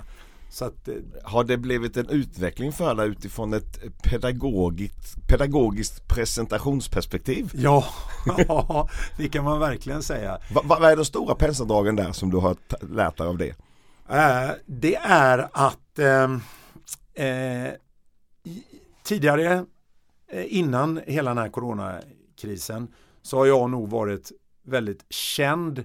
Så 0.50 0.64
att, 0.64 0.88
eh, 0.88 0.94
har 1.24 1.44
det 1.44 1.56
blivit 1.56 1.96
en 1.96 2.08
utveckling 2.08 2.72
för 2.72 2.94
dig 2.94 3.08
utifrån 3.08 3.54
ett 3.54 4.02
pedagogiskt, 4.02 5.28
pedagogiskt 5.28 6.08
presentationsperspektiv? 6.08 7.50
Ja, 7.54 7.84
ja, 8.48 8.88
det 9.16 9.28
kan 9.28 9.44
man 9.44 9.60
verkligen 9.60 10.02
säga. 10.02 10.38
Va, 10.54 10.62
vad 10.64 10.84
är 10.84 10.96
de 10.96 11.04
stora 11.04 11.34
penseldragen 11.34 11.96
där 11.96 12.12
som 12.12 12.30
du 12.30 12.36
har 12.36 12.56
lärt 12.80 13.16
dig 13.16 13.26
av 13.26 13.38
det? 13.38 13.54
Eh, 14.10 14.50
det 14.66 14.96
är 14.96 15.48
att 15.52 15.98
ehm, 15.98 16.40
eh, 17.14 17.72
tidigare 19.04 19.64
eh, 20.28 20.44
innan 20.58 21.00
hela 21.06 21.30
den 21.30 21.38
här 21.38 21.48
coronakrisen 21.48 22.88
så 23.22 23.36
har 23.38 23.46
jag 23.46 23.70
nog 23.70 23.90
varit 23.90 24.32
väldigt 24.66 25.04
känd 25.10 25.84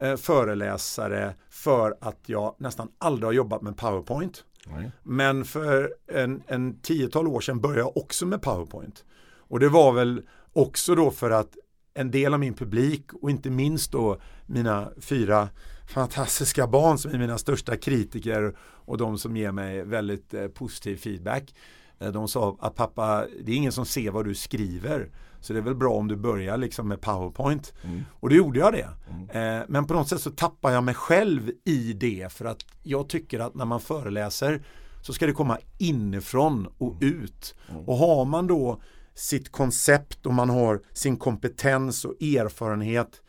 eh, 0.00 0.16
föreläsare 0.16 1.34
för 1.50 1.96
att 2.00 2.18
jag 2.26 2.54
nästan 2.58 2.88
aldrig 2.98 3.26
har 3.26 3.32
jobbat 3.32 3.62
med 3.62 3.76
PowerPoint. 3.76 4.44
Nej. 4.66 4.90
Men 5.02 5.44
för 5.44 5.94
en, 6.06 6.42
en 6.46 6.80
tiotal 6.80 7.28
år 7.28 7.40
sedan 7.40 7.60
började 7.60 7.80
jag 7.80 7.96
också 7.96 8.26
med 8.26 8.42
PowerPoint. 8.42 9.04
Och 9.36 9.60
det 9.60 9.68
var 9.68 9.92
väl 9.92 10.22
också 10.52 10.94
då 10.94 11.10
för 11.10 11.30
att 11.30 11.56
en 11.94 12.10
del 12.10 12.34
av 12.34 12.40
min 12.40 12.54
publik 12.54 13.12
och 13.12 13.30
inte 13.30 13.50
minst 13.50 13.92
då 13.92 14.20
mina 14.46 14.90
fyra 15.00 15.48
fantastiska 15.88 16.66
barn 16.66 16.98
som 16.98 17.10
är 17.10 17.18
mina 17.18 17.38
största 17.38 17.76
kritiker 17.76 18.56
och 18.60 18.98
de 18.98 19.18
som 19.18 19.36
ger 19.36 19.52
mig 19.52 19.84
väldigt 19.84 20.34
eh, 20.34 20.48
positiv 20.48 20.96
feedback. 20.96 21.54
Eh, 21.98 22.12
de 22.12 22.28
sa 22.28 22.56
att 22.60 22.74
pappa, 22.74 23.26
det 23.42 23.52
är 23.52 23.56
ingen 23.56 23.72
som 23.72 23.86
ser 23.86 24.10
vad 24.10 24.24
du 24.24 24.34
skriver. 24.34 25.10
Så 25.40 25.52
det 25.52 25.58
är 25.58 25.62
väl 25.62 25.74
bra 25.74 25.94
om 25.94 26.08
du 26.08 26.16
börjar 26.16 26.56
liksom 26.56 26.88
med 26.88 27.00
PowerPoint. 27.00 27.74
Mm. 27.84 28.04
Och 28.20 28.28
då 28.28 28.34
gjorde 28.34 28.58
jag 28.58 28.72
det. 28.72 28.88
Mm. 29.10 29.60
Eh, 29.60 29.64
men 29.68 29.84
på 29.84 29.94
något 29.94 30.08
sätt 30.08 30.20
så 30.20 30.30
tappar 30.30 30.70
jag 30.70 30.84
mig 30.84 30.94
själv 30.94 31.50
i 31.64 31.92
det 31.92 32.32
för 32.32 32.44
att 32.44 32.64
jag 32.82 33.08
tycker 33.08 33.40
att 33.40 33.54
när 33.54 33.64
man 33.64 33.80
föreläser 33.80 34.62
så 35.02 35.12
ska 35.12 35.26
det 35.26 35.32
komma 35.32 35.58
inifrån 35.78 36.68
och 36.78 37.02
mm. 37.02 37.14
ut. 37.14 37.54
Mm. 37.70 37.84
Och 37.84 37.96
har 37.96 38.24
man 38.24 38.46
då 38.46 38.80
sitt 39.14 39.52
koncept 39.52 40.26
och 40.26 40.34
man 40.34 40.50
har 40.50 40.82
sin 40.92 41.16
kompetens 41.16 42.04
och 42.04 42.22
erfarenhet 42.22 43.22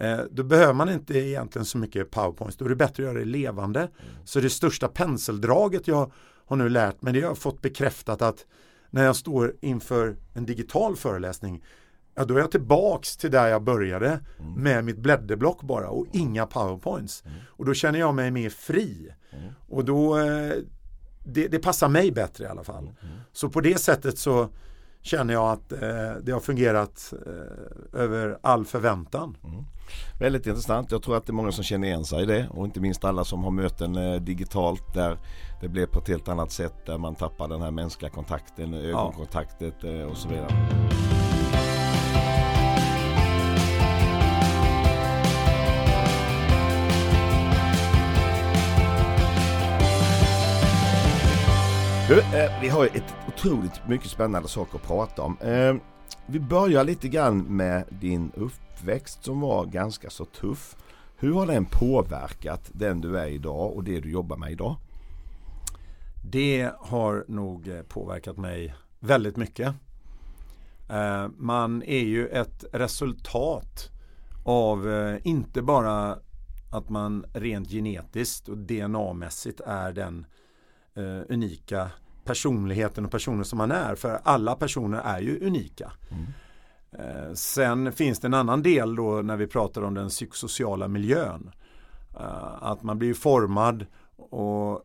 eh, 0.00 0.18
då 0.30 0.42
behöver 0.42 0.72
man 0.72 0.88
inte 0.88 1.18
egentligen 1.18 1.66
så 1.66 1.78
mycket 1.78 2.10
powerpoints. 2.10 2.56
Då 2.56 2.64
är 2.64 2.68
det 2.68 2.76
bättre 2.76 3.02
att 3.02 3.08
göra 3.08 3.18
det 3.18 3.24
levande. 3.24 3.80
Mm. 3.80 3.92
Så 4.24 4.40
det 4.40 4.50
största 4.50 4.88
penseldraget 4.88 5.88
jag 5.88 6.12
har 6.46 6.56
nu 6.56 6.68
lärt 6.68 7.02
mig 7.02 7.12
det 7.12 7.20
har 7.20 7.34
fått 7.34 7.62
bekräftat 7.62 8.22
att 8.22 8.46
när 8.90 9.04
jag 9.04 9.16
står 9.16 9.54
inför 9.60 10.16
en 10.34 10.46
digital 10.46 10.96
föreläsning 10.96 11.62
ja, 12.18 12.24
då 12.24 12.34
är 12.34 12.38
jag 12.38 12.50
tillbaks 12.50 13.16
till 13.16 13.30
där 13.30 13.48
jag 13.48 13.62
började 13.62 14.20
mm. 14.38 14.52
med 14.52 14.84
mitt 14.84 14.98
blädderblock 14.98 15.62
bara 15.62 15.88
och 15.88 16.06
inga 16.12 16.46
powerpoints. 16.46 17.24
Mm. 17.24 17.38
Och 17.46 17.64
då 17.64 17.74
känner 17.74 17.98
jag 17.98 18.14
mig 18.14 18.30
mer 18.30 18.50
fri. 18.50 19.12
Mm. 19.30 19.52
Och 19.68 19.84
då 19.84 20.18
eh, 20.18 20.52
det, 21.24 21.48
det, 21.48 21.58
passar 21.58 21.88
mig 21.88 22.12
bättre 22.12 22.44
i 22.44 22.46
alla 22.46 22.64
fall. 22.64 22.84
Mm. 22.84 23.16
Så 23.32 23.48
på 23.48 23.60
det 23.60 23.78
sättet 23.78 24.18
så 24.18 24.48
känner 25.08 25.34
jag 25.34 25.50
att 25.50 25.72
eh, 25.72 25.78
det 26.22 26.32
har 26.32 26.40
fungerat 26.40 27.12
eh, 27.26 28.00
över 28.00 28.38
all 28.40 28.64
förväntan. 28.64 29.36
Mm. 29.44 29.64
Väldigt 30.20 30.46
intressant. 30.46 30.92
Jag 30.92 31.02
tror 31.02 31.16
att 31.16 31.26
det 31.26 31.30
är 31.30 31.34
många 31.34 31.52
som 31.52 31.64
känner 31.64 31.88
igen 31.88 32.04
sig 32.04 32.22
i 32.22 32.26
det 32.26 32.48
och 32.50 32.64
inte 32.64 32.80
minst 32.80 33.04
alla 33.04 33.24
som 33.24 33.44
har 33.44 33.50
möten 33.50 33.96
eh, 33.96 34.20
digitalt 34.20 34.94
där 34.94 35.18
det 35.60 35.68
blir 35.68 35.86
på 35.86 35.98
ett 35.98 36.08
helt 36.08 36.28
annat 36.28 36.52
sätt 36.52 36.74
där 36.86 36.98
man 36.98 37.14
tappar 37.14 37.48
den 37.48 37.62
här 37.62 37.70
mänskliga 37.70 38.10
kontakten, 38.10 38.74
ögonkontaktet 38.74 39.74
ja. 39.80 39.88
Eh, 39.88 40.02
och 40.02 40.16
så 40.16 40.28
vidare. 40.28 40.54
Du, 52.08 52.18
eh, 52.18 52.60
vi 52.62 52.68
har 52.68 52.84
ett 52.84 53.14
otroligt 53.38 53.88
mycket 53.88 54.10
spännande 54.10 54.48
saker 54.48 54.78
att 54.78 54.86
prata 54.86 55.22
om. 55.22 55.38
Eh, 55.40 55.76
vi 56.26 56.40
börjar 56.40 56.84
lite 56.84 57.08
grann 57.08 57.38
med 57.38 57.84
din 58.00 58.32
uppväxt 58.34 59.24
som 59.24 59.40
var 59.40 59.66
ganska 59.66 60.10
så 60.10 60.24
tuff. 60.24 60.76
Hur 61.16 61.32
har 61.32 61.46
den 61.46 61.64
påverkat 61.64 62.70
den 62.72 63.00
du 63.00 63.18
är 63.18 63.26
idag 63.26 63.72
och 63.72 63.84
det 63.84 64.00
du 64.00 64.10
jobbar 64.10 64.36
med 64.36 64.52
idag? 64.52 64.76
Det 66.24 66.70
har 66.78 67.24
nog 67.28 67.68
eh, 67.68 67.82
påverkat 67.82 68.36
mig 68.36 68.74
väldigt 69.00 69.36
mycket. 69.36 69.74
Eh, 70.90 71.28
man 71.36 71.82
är 71.82 72.04
ju 72.04 72.28
ett 72.28 72.64
resultat 72.72 73.90
av 74.44 74.90
eh, 74.90 75.18
inte 75.24 75.62
bara 75.62 76.18
att 76.72 76.88
man 76.88 77.24
rent 77.32 77.70
genetiskt 77.70 78.48
och 78.48 78.58
DNA-mässigt 78.58 79.60
är 79.66 79.92
den 79.92 80.26
eh, 80.94 81.20
unika 81.28 81.90
personligheten 82.28 83.04
och 83.04 83.10
personen 83.10 83.44
som 83.44 83.58
man 83.58 83.70
är. 83.70 83.94
För 83.94 84.20
alla 84.22 84.54
personer 84.54 85.00
är 85.04 85.20
ju 85.20 85.46
unika. 85.46 85.92
Mm. 86.10 86.26
Sen 87.36 87.92
finns 87.92 88.20
det 88.20 88.26
en 88.26 88.34
annan 88.34 88.62
del 88.62 88.96
då 88.96 89.22
när 89.22 89.36
vi 89.36 89.46
pratar 89.46 89.82
om 89.82 89.94
den 89.94 90.08
psykosociala 90.08 90.88
miljön. 90.88 91.50
Att 92.60 92.82
man 92.82 92.98
blir 92.98 93.14
formad 93.14 93.86
och 94.16 94.82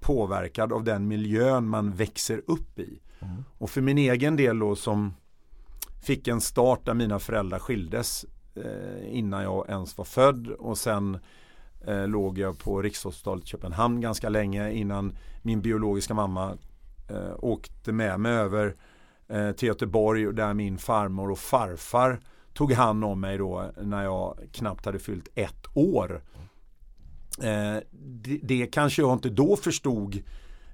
påverkad 0.00 0.72
av 0.72 0.84
den 0.84 1.08
miljön 1.08 1.68
man 1.68 1.92
växer 1.92 2.42
upp 2.46 2.78
i. 2.78 3.00
Mm. 3.20 3.44
Och 3.58 3.70
för 3.70 3.80
min 3.80 3.98
egen 3.98 4.36
del 4.36 4.58
då 4.58 4.76
som 4.76 5.14
fick 6.02 6.28
en 6.28 6.40
start 6.40 6.86
där 6.86 6.94
mina 6.94 7.18
föräldrar 7.18 7.58
skildes 7.58 8.24
eh, 8.54 9.18
innan 9.18 9.42
jag 9.42 9.68
ens 9.68 9.98
var 9.98 10.04
född 10.04 10.48
och 10.48 10.78
sen 10.78 11.18
eh, 11.86 12.08
låg 12.08 12.38
jag 12.38 12.58
på 12.58 12.82
Rikshospitalet 12.82 13.44
i 13.44 13.46
Köpenhamn 13.46 14.00
ganska 14.00 14.28
länge 14.28 14.72
innan 14.72 15.16
min 15.42 15.60
biologiska 15.60 16.14
mamma 16.14 16.56
eh, 17.10 17.34
åkte 17.38 17.92
med 17.92 18.20
mig 18.20 18.32
över 18.32 18.76
eh, 19.28 19.52
till 19.52 19.68
Göteborg 19.68 20.32
där 20.32 20.54
min 20.54 20.78
farmor 20.78 21.30
och 21.30 21.38
farfar 21.38 22.20
tog 22.54 22.72
hand 22.72 23.04
om 23.04 23.20
mig 23.20 23.38
då 23.38 23.70
när 23.82 24.04
jag 24.04 24.38
knappt 24.52 24.84
hade 24.84 24.98
fyllt 24.98 25.28
ett 25.34 25.66
år. 25.74 26.22
Eh, 27.38 27.76
det, 27.92 28.38
det, 28.42 28.66
kanske 28.66 29.02
jag 29.02 29.12
inte 29.12 29.30
då 29.30 29.56
förstod 29.56 30.22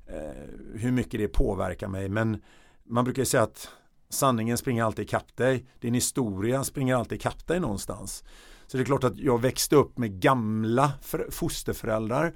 eh, 0.07 0.51
hur 0.75 0.93
mycket 0.93 1.21
det 1.21 1.29
påverkar 1.29 1.89
mig 1.89 2.09
men 2.09 2.43
man 2.85 3.05
brukar 3.05 3.25
säga 3.25 3.43
att 3.43 3.69
sanningen 4.09 4.59
springer 4.59 4.85
alltid 4.85 5.05
ikapp 5.05 5.37
dig. 5.37 5.67
Din 5.81 5.95
historia 5.95 6.65
springer 6.65 6.95
alltid 6.95 7.19
ikapp 7.19 7.47
dig 7.47 7.61
någonstans. 7.61 8.25
Så 8.67 8.77
det 8.77 8.83
är 8.83 8.85
klart 8.85 9.05
att 9.05 9.19
jag 9.19 9.41
växte 9.41 9.77
upp 9.77 9.99
med 9.99 10.21
gamla 10.21 10.93
fosterföräldrar 11.31 12.35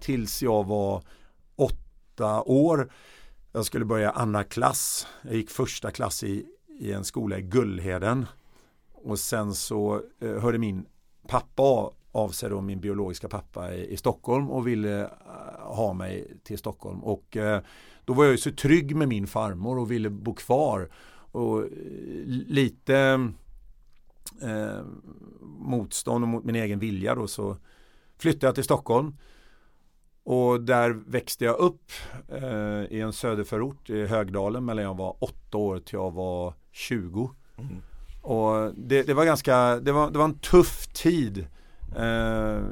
tills 0.00 0.42
jag 0.42 0.66
var 0.66 1.02
åtta 1.56 2.42
år. 2.42 2.92
Jag 3.52 3.66
skulle 3.66 3.84
börja 3.84 4.10
andra 4.10 4.44
klass. 4.44 5.06
Jag 5.22 5.34
gick 5.34 5.50
första 5.50 5.90
klass 5.90 6.24
i, 6.24 6.46
i 6.78 6.92
en 6.92 7.04
skola 7.04 7.38
i 7.38 7.42
Gullheden. 7.42 8.26
Och 8.92 9.18
sen 9.18 9.54
så 9.54 10.02
eh, 10.20 10.38
hörde 10.42 10.58
min 10.58 10.86
pappa 11.28 11.90
av 12.12 12.28
sig 12.28 12.50
då 12.50 12.60
min 12.60 12.80
biologiska 12.80 13.28
pappa 13.28 13.74
i, 13.74 13.92
i 13.92 13.96
Stockholm 13.96 14.50
och 14.50 14.66
ville 14.66 15.00
eh, 15.00 15.08
ha 15.58 15.92
mig 15.92 16.36
till 16.42 16.58
Stockholm. 16.58 17.04
Och 17.04 17.36
eh, 17.36 17.62
då 18.04 18.12
var 18.12 18.24
jag 18.24 18.32
ju 18.32 18.38
så 18.38 18.50
trygg 18.50 18.96
med 18.96 19.08
min 19.08 19.26
farmor 19.26 19.78
och 19.78 19.90
ville 19.90 20.10
bo 20.10 20.34
kvar. 20.34 20.90
Och 21.32 21.62
eh, 21.62 21.68
lite 22.26 22.96
eh, 24.42 24.84
motstånd 25.40 26.24
och 26.24 26.28
mot 26.28 26.44
min 26.44 26.56
egen 26.56 26.78
vilja 26.78 27.14
då 27.14 27.26
så 27.26 27.56
flyttade 28.18 28.46
jag 28.46 28.54
till 28.54 28.64
Stockholm. 28.64 29.14
Och 30.24 30.60
där 30.60 30.90
växte 30.90 31.44
jag 31.44 31.58
upp 31.58 31.92
i 32.88 33.00
en 33.00 33.12
söderförort 33.12 33.90
i 33.90 34.06
Högdalen 34.06 34.64
mellan 34.64 34.84
jag 34.84 34.96
var 34.96 35.16
åtta 35.18 35.58
år 35.58 35.78
till 35.78 35.94
jag 35.94 36.10
var 36.10 36.54
20. 36.72 37.30
Mm. 37.58 37.82
Och 38.22 38.74
det, 38.74 39.02
det, 39.02 39.14
var 39.14 39.24
ganska, 39.24 39.76
det 39.76 39.92
var, 39.92 40.10
det 40.10 40.18
var 40.18 40.24
en 40.24 40.38
tuff 40.38 40.86
tid 40.86 41.46
Eh, 41.96 42.62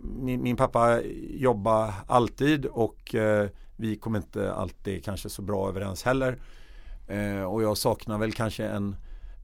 min, 0.00 0.42
min, 0.42 0.56
pappa 0.56 1.00
jobbar 1.30 1.94
alltid 2.06 2.66
och 2.66 3.14
eh, 3.14 3.48
vi 3.76 3.96
kom 3.96 4.16
inte 4.16 4.52
alltid 4.52 5.04
kanske 5.04 5.28
så 5.28 5.42
bra 5.42 5.68
överens 5.68 6.02
heller. 6.02 6.38
Eh, 7.08 7.42
och 7.42 7.62
jag 7.62 7.76
saknar 7.76 8.18
väl 8.18 8.32
kanske 8.32 8.66
en, 8.66 8.96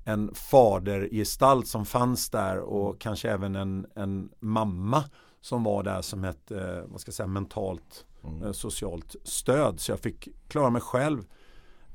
en 0.04 0.34
fadergestalt 0.34 1.66
som 1.66 1.86
fanns 1.86 2.30
där 2.30 2.58
och 2.58 3.00
kanske 3.00 3.30
även 3.30 3.56
en, 3.56 3.86
en 3.94 4.28
mamma 4.40 5.04
som 5.48 5.64
var 5.64 5.82
där 5.82 6.02
som 6.02 6.24
ett 6.24 6.52
vad 6.86 7.00
ska 7.00 7.08
jag 7.08 7.14
säga, 7.14 7.26
mentalt 7.26 8.04
mm. 8.24 8.54
socialt 8.54 9.16
stöd. 9.24 9.80
Så 9.80 9.92
jag 9.92 10.00
fick 10.00 10.28
klara 10.48 10.70
mig 10.70 10.82
själv 10.82 11.24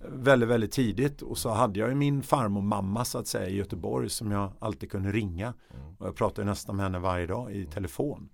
väldigt, 0.07 0.49
väldigt 0.49 0.71
tidigt 0.71 1.21
och 1.21 1.37
så 1.37 1.49
hade 1.49 1.79
jag 1.79 1.89
ju 1.89 1.95
min 1.95 2.23
farmor 2.23 2.61
mamma 2.61 3.05
så 3.05 3.17
att 3.17 3.27
säga 3.27 3.49
i 3.49 3.55
Göteborg 3.55 4.09
som 4.09 4.31
jag 4.31 4.51
alltid 4.59 4.91
kunde 4.91 5.11
ringa. 5.11 5.53
Mm. 5.73 5.95
Och 5.97 6.07
jag 6.07 6.15
pratade 6.15 6.47
nästan 6.47 6.75
med 6.75 6.85
henne 6.85 6.99
varje 6.99 7.27
dag 7.27 7.51
i 7.51 7.65
telefon. 7.65 8.29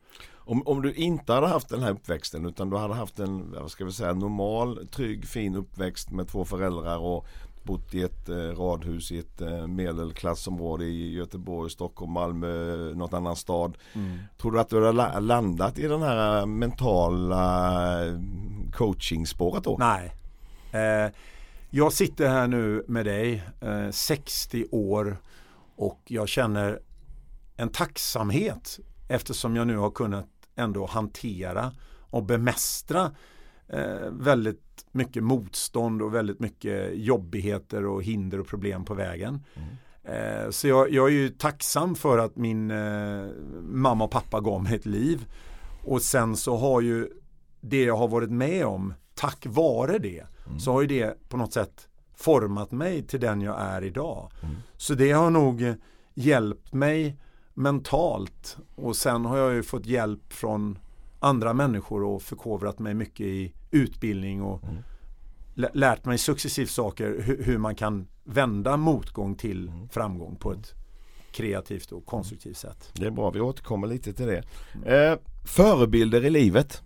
Om, 0.50 0.64
om 0.66 0.82
du 0.82 0.94
inte 0.94 1.34
hade 1.34 1.48
haft 1.48 1.70
den 1.70 1.84
här 1.84 1.92
uppväxten 1.92 2.46
utan 2.46 2.70
du 2.70 2.78
hade 2.78 2.94
haft 2.94 3.20
en, 3.20 3.52
vad 3.52 3.72
ska 3.72 3.86
vi 3.86 3.92
säga, 3.92 4.14
normal, 4.14 4.88
trygg, 4.88 5.26
fin 5.26 5.56
uppväxt 5.56 6.12
med 6.12 6.28
två 6.28 6.46
föräldrar 6.46 6.98
och 6.98 7.26
bott 7.64 7.94
i 7.94 8.04
ett 8.04 8.30
eh, 8.30 8.36
radhus 8.36 9.12
i 9.12 9.20
ett 9.20 9.42
eh, 9.42 9.68
medelklassområde 9.68 10.86
i 10.86 11.14
Göteborg, 11.14 11.72
Stockholm, 11.72 12.12
Malmö, 12.12 12.76
något 12.96 13.14
annan 13.14 13.36
stad. 13.36 13.78
Mm. 13.94 14.20
Tror 14.42 14.52
du 14.52 14.60
att 14.60 14.70
du 14.70 14.86
hade 14.86 15.20
landat 15.20 15.80
i 15.80 15.88
den 15.88 16.02
här 16.02 16.46
mentala 16.46 18.06
eh, 18.06 18.20
coachingspåret 18.74 19.64
då? 19.64 19.78
Nej. 19.80 20.16
Eh, 20.72 21.12
jag 21.70 21.94
sitter 21.94 22.28
här 22.28 22.48
nu 22.48 22.84
med 22.88 23.06
dig, 23.06 23.44
eh, 23.62 23.90
60 23.92 24.66
år 24.72 25.18
och 25.76 26.02
jag 26.08 26.30
känner 26.30 26.80
en 27.56 27.70
tacksamhet 27.70 28.80
eftersom 29.08 29.56
jag 29.56 29.68
nu 29.68 29.78
har 29.78 29.92
kunnat 29.92 30.28
ändå 30.56 30.86
hantera 30.86 31.72
och 32.10 32.24
bemästra 32.24 33.12
eh, 33.68 34.10
väldigt 34.12 34.69
mycket 34.92 35.24
motstånd 35.24 36.02
och 36.02 36.14
väldigt 36.14 36.40
mycket 36.40 36.92
jobbigheter 36.94 37.86
och 37.86 38.04
hinder 38.04 38.40
och 38.40 38.48
problem 38.48 38.86
på 38.86 38.94
vägen. 38.94 39.44
Mm. 39.54 39.70
Eh, 40.04 40.50
så 40.50 40.68
jag, 40.68 40.92
jag, 40.92 41.08
är 41.08 41.14
ju 41.14 41.30
tacksam 41.30 41.96
för 41.96 42.18
att 42.18 42.36
min 42.36 42.72
eh, 42.72 43.28
mamma 43.62 44.04
och 44.04 44.12
pappa 44.12 44.42
gav 44.42 44.64
mig 44.64 44.76
ett 44.76 44.86
liv. 44.86 45.28
Och 45.86 46.02
sen 46.02 46.36
så 46.36 46.58
har 46.58 46.82
ju 46.82 47.10
det 47.62 47.84
jag 47.84 47.98
har 47.98 48.08
varit 48.08 48.32
med 48.32 48.66
om, 48.66 48.94
tack 49.16 49.46
vare 49.50 49.98
det, 49.98 50.26
mm. 50.48 50.60
så 50.60 50.72
har 50.72 50.82
ju 50.82 50.88
det 50.88 51.30
på 51.30 51.38
något 51.38 51.54
sätt 51.54 51.88
format 52.16 52.72
mig 52.72 53.04
till 53.04 53.20
den 53.20 53.42
jag 53.42 53.62
är 53.62 53.84
idag. 53.84 54.32
Mm. 54.44 54.56
Så 54.78 54.94
det 54.94 55.12
har 55.12 55.30
nog 55.30 55.76
hjälpt 56.14 56.74
mig 56.74 57.18
mentalt 57.54 58.58
och 58.76 58.96
sen 58.96 59.26
har 59.26 59.38
jag 59.38 59.54
ju 59.54 59.64
fått 59.64 59.86
hjälp 59.86 60.34
från 60.34 60.80
andra 61.20 61.54
människor 61.54 62.04
och 62.04 62.22
förkovrat 62.22 62.80
mig 62.80 62.94
mycket 62.94 63.26
i 63.26 63.54
utbildning 63.72 64.42
och 64.42 64.64
mm. 64.64 64.84
lärt 65.74 66.06
mig 66.06 66.18
successivt 66.18 66.70
saker 66.70 67.22
hur, 67.22 67.44
hur, 67.44 67.58
man 67.58 67.76
kan 67.76 68.08
vända 68.24 68.78
motgång 68.78 69.36
till 69.36 69.68
mm. 69.68 69.90
framgång 69.90 70.36
på 70.36 70.54
ett 70.54 70.74
kreativt 71.32 71.92
och 71.92 72.06
konstruktivt 72.06 72.58
sätt. 72.58 72.92
Det 72.94 73.06
är 73.06 73.12
bra, 73.12 73.30
vi 73.30 73.40
återkommer 73.40 73.88
lite 73.88 74.14
till 74.14 74.26
det. 74.26 74.44
Eh, 74.86 75.20
förebilder 75.46 76.26
i 76.26 76.30
livet? 76.30 76.84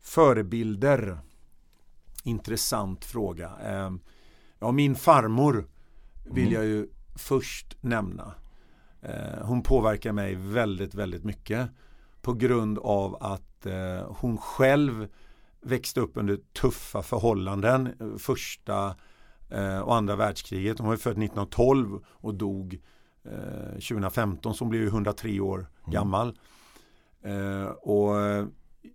Förebilder 0.00 1.18
Intressant 2.22 3.04
fråga. 3.04 3.50
Eh, 3.64 3.90
ja, 4.58 4.72
min 4.72 4.94
farmor 4.94 5.68
vill 6.24 6.46
mm. 6.46 6.54
jag 6.54 6.64
ju 6.64 6.88
först 7.16 7.76
nämna. 7.80 8.34
Eh, 9.02 9.42
hon 9.42 9.62
påverkar 9.62 10.12
mig 10.12 10.34
väldigt, 10.34 10.94
väldigt 10.94 11.24
mycket 11.24 11.70
på 12.22 12.32
grund 12.32 12.78
av 12.78 13.16
att 13.20 13.66
eh, 13.66 14.12
hon 14.16 14.38
själv 14.38 15.08
växte 15.62 16.00
upp 16.00 16.12
under 16.14 16.38
tuffa 16.60 17.02
förhållanden 17.02 17.88
första 18.18 18.96
eh, 19.50 19.78
och 19.78 19.96
andra 19.96 20.16
världskriget. 20.16 20.78
Hon 20.78 20.88
var 20.88 20.96
född 20.96 21.12
1912 21.12 22.04
och 22.06 22.34
dog 22.34 22.80
2015 23.72 24.54
så 24.54 24.64
hon 24.64 24.70
blev 24.70 24.86
103 24.86 25.40
år 25.40 25.58
mm. 25.58 25.92
gammal. 25.92 26.38
och 27.80 28.14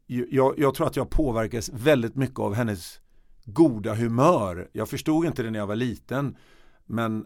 jag, 0.08 0.60
jag, 0.60 0.76
tror 0.76 0.88
att 0.88 0.96
jag 0.96 1.10
påverkas 1.10 1.70
väldigt 1.74 2.16
mycket 2.16 2.40
av 2.40 2.54
hennes 2.54 3.00
goda 3.46 3.96
humör. 3.96 4.70
Jag 4.72 4.90
förstod 4.90 5.26
inte 5.26 5.44
det 5.44 5.52
när 5.52 5.60
jag 5.60 5.68
var 5.68 5.76
liten 5.76 6.38
men 6.86 7.26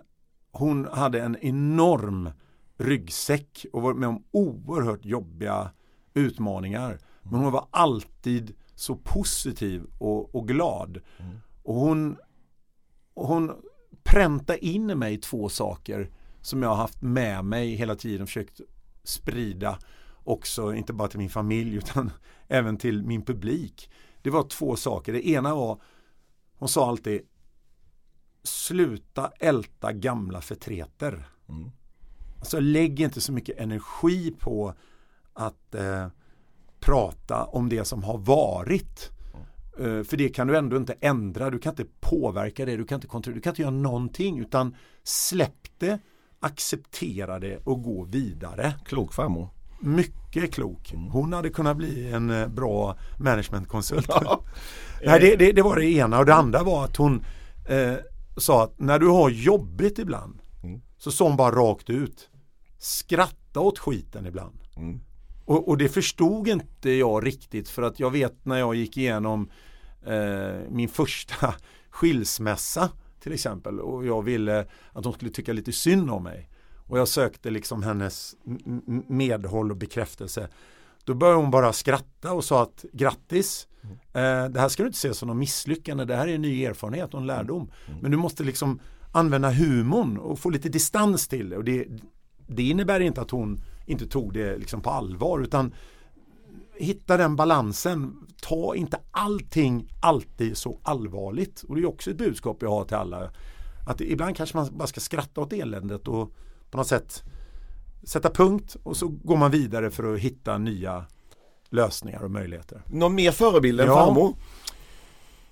hon 0.52 0.86
hade 0.86 1.22
en 1.22 1.38
enorm 1.42 2.30
ryggsäck 2.78 3.66
och 3.74 3.82
var 3.82 3.94
med 3.94 4.10
om 4.10 4.24
oerhört 4.32 5.06
jobbiga 5.06 5.72
utmaningar. 6.14 7.00
Men 7.22 7.40
hon 7.40 7.52
var 7.52 7.68
alltid 7.72 8.56
så 8.76 8.96
positiv 8.96 9.84
och, 9.98 10.36
och 10.36 10.48
glad. 10.48 11.02
Mm. 11.18 11.38
Och 11.64 11.76
hon, 11.76 12.18
hon 13.14 13.52
präntade 14.04 14.66
in 14.66 14.90
i 14.90 14.96
mig 14.96 15.18
två 15.18 15.50
saker 15.50 16.12
som 16.42 16.64
jag 16.64 16.70
har 16.70 16.76
haft 16.76 17.02
med 17.02 17.46
mig 17.46 17.76
hela 17.76 17.96
tiden 17.96 18.22
och 18.22 18.28
försökt 18.28 18.62
sprida 19.04 19.80
också, 20.24 20.74
inte 20.74 20.94
bara 20.94 21.08
till 21.08 21.20
min 21.20 21.30
familj 21.30 21.76
utan 21.78 22.12
även 22.48 22.78
till 22.78 23.04
min 23.04 23.22
publik. 23.22 23.92
Det 24.22 24.30
var 24.30 24.44
två 24.44 24.76
saker. 24.76 25.14
Det 25.14 25.28
ena 25.28 25.56
var, 25.56 25.82
hon 26.58 26.70
sa 26.70 26.90
alltid 26.90 27.22
Sluta 28.44 29.32
älta 29.40 29.94
gamla 29.94 30.42
förtreter. 30.42 31.30
Mm. 31.50 31.72
Alltså 32.40 32.60
lägg 32.60 33.00
inte 33.00 33.22
så 33.22 33.32
mycket 33.32 33.60
energi 33.60 34.36
på 34.40 34.74
att 35.40 35.76
eh, 35.76 36.08
prata 36.80 37.46
om 37.46 37.70
det 37.70 37.86
som 37.86 38.04
har 38.04 38.18
varit. 38.18 39.12
Mm. 39.80 40.06
för 40.06 40.18
det 40.18 40.30
kan 40.30 40.48
du 40.48 40.58
ändå 40.58 40.78
inte 40.78 40.96
ändra, 41.02 41.50
du 41.50 41.60
kan 41.60 41.74
inte 41.74 41.86
påverka 42.00 42.66
det, 42.66 42.78
du 42.78 42.86
kan 42.86 42.96
inte 42.96 43.08
kontrollera, 43.08 43.36
du 43.36 43.42
kan 43.42 43.52
inte 43.52 43.62
göra 43.62 43.72
någonting 43.72 44.40
utan 44.40 44.76
släpp 45.04 45.80
det, 45.80 46.00
acceptera 46.40 47.40
det 47.40 47.58
och 47.64 47.84
gå 47.84 48.04
vidare. 48.04 48.74
Klok 48.86 49.14
farmor. 49.14 49.50
Mycket 49.80 50.54
klok. 50.54 50.94
Mm. 50.94 51.12
Hon 51.12 51.34
hade 51.34 51.50
kunnat 51.50 51.78
bli 51.78 52.12
en 52.12 52.30
eh, 52.30 52.48
bra 52.48 52.98
managementkonsult. 53.18 54.06
Ja. 54.10 54.42
Nej, 55.06 55.20
det, 55.20 55.36
det, 55.36 55.52
det, 55.52 55.62
var 55.62 55.76
det 55.76 55.86
ena 55.86 56.20
och 56.20 56.26
det 56.26 56.34
andra 56.34 56.64
var 56.64 56.86
att 56.86 56.98
hon 56.98 57.26
eh, 57.70 57.96
sa 58.38 58.64
att 58.64 58.80
när 58.80 59.00
du 59.00 59.08
har 59.08 59.30
jobbigt 59.30 60.00
ibland 60.00 60.40
mm. 60.64 60.82
så 60.98 61.12
sa 61.12 61.28
hon 61.28 61.38
bara 61.38 61.56
rakt 61.56 61.90
ut 61.90 62.30
skratta 62.78 63.60
åt 63.60 63.80
skiten 63.80 64.26
ibland. 64.26 64.60
Mm. 64.76 65.00
Och, 65.50 65.68
och, 65.68 65.78
det 65.78 65.90
förstod 65.90 66.48
inte 66.48 66.92
jag 66.92 67.26
riktigt 67.26 67.70
för 67.70 67.82
att 67.82 68.00
jag 68.00 68.12
vet 68.12 68.46
när 68.46 68.58
jag 68.58 68.76
gick 68.76 68.98
igenom 68.98 69.50
eh, 70.06 70.70
min 70.70 70.90
första 70.90 71.54
skilsmässa 71.90 72.90
till 73.20 73.34
exempel 73.34 73.80
och 73.80 74.06
jag 74.06 74.22
ville 74.22 74.66
att 74.94 75.04
de 75.04 75.14
skulle 75.14 75.32
tycka 75.32 75.54
lite 75.54 75.72
synd 75.72 76.12
om 76.12 76.24
mig. 76.24 76.50
Och 76.88 77.00
jag 77.00 77.08
sökte 77.08 77.50
liksom 77.50 77.84
hennes 77.84 78.36
medhåll 79.08 79.72
och 79.72 79.78
bekräftelse. 79.78 80.48
Då 81.04 81.14
började 81.14 81.40
hon 81.40 81.52
bara 81.52 81.74
skratta 81.74 82.34
och 82.34 82.44
sa 82.44 82.64
att 82.64 82.86
grattis, 82.94 83.68
mm. 83.82 83.96
eh, 83.96 84.52
det 84.52 84.60
här 84.60 84.70
ska 84.70 84.84
du 84.84 84.88
inte 84.88 85.00
se 85.00 85.14
som 85.14 85.28
något 85.28 85.38
misslyckande, 85.38 86.06
det 86.06 86.16
här 86.16 86.28
är 86.28 86.36
en 86.36 86.42
ny 86.42 86.66
erfarenhet 86.66 87.14
och 87.14 87.20
en 87.20 87.28
lärdom. 87.28 87.72
Mm. 87.88 88.00
Men 88.02 88.12
du 88.12 88.18
måste 88.18 88.44
liksom 88.44 88.80
använda 89.12 89.52
humorn 89.52 90.18
och 90.18 90.40
få 90.40 90.50
lite 90.50 90.70
distans 90.70 91.28
till 91.28 91.50
det. 91.50 91.58
Och 91.58 91.64
det, 91.64 91.88
det 92.48 92.64
innebär 92.64 93.00
inte 93.00 93.22
att 93.22 93.32
hon 93.32 93.62
inte 93.90 94.08
tog 94.08 94.34
det 94.34 94.58
liksom 94.58 94.82
på 94.82 94.90
allvar 94.90 95.40
utan 95.40 95.74
hitta 96.76 97.18
den 97.18 97.36
balansen. 97.36 98.28
Ta 98.42 98.76
inte 98.76 99.00
allting 99.12 99.88
alltid 100.02 100.58
så 100.58 100.80
allvarligt. 100.84 101.64
Och 101.68 101.76
det 101.76 101.82
är 101.82 101.86
också 101.86 102.12
ett 102.12 102.18
budskap 102.18 102.58
jag 102.62 102.70
har 102.70 102.86
till 102.86 102.98
alla. 102.98 103.32
Att 103.88 104.02
ibland 104.02 104.36
kanske 104.36 104.58
man 104.58 104.70
bara 104.72 104.88
ska 104.88 105.00
skratta 105.00 105.42
åt 105.42 105.54
eländet 105.54 106.08
och 106.08 106.32
på 106.72 106.78
något 106.78 106.88
sätt 106.88 107.24
sätta 108.04 108.30
punkt 108.30 108.76
och 108.84 108.98
så 108.98 109.08
går 109.08 109.38
man 109.38 109.52
vidare 109.52 109.92
för 109.92 110.14
att 110.14 110.20
hitta 110.20 110.58
nya 110.58 111.06
lösningar 111.70 112.24
och 112.24 112.32
möjligheter. 112.32 112.82
Någon 112.86 113.16
mer 113.16 113.32
förebild 113.32 113.82
än 113.82 113.88
ja. 113.88 114.06
farmor? 114.06 114.36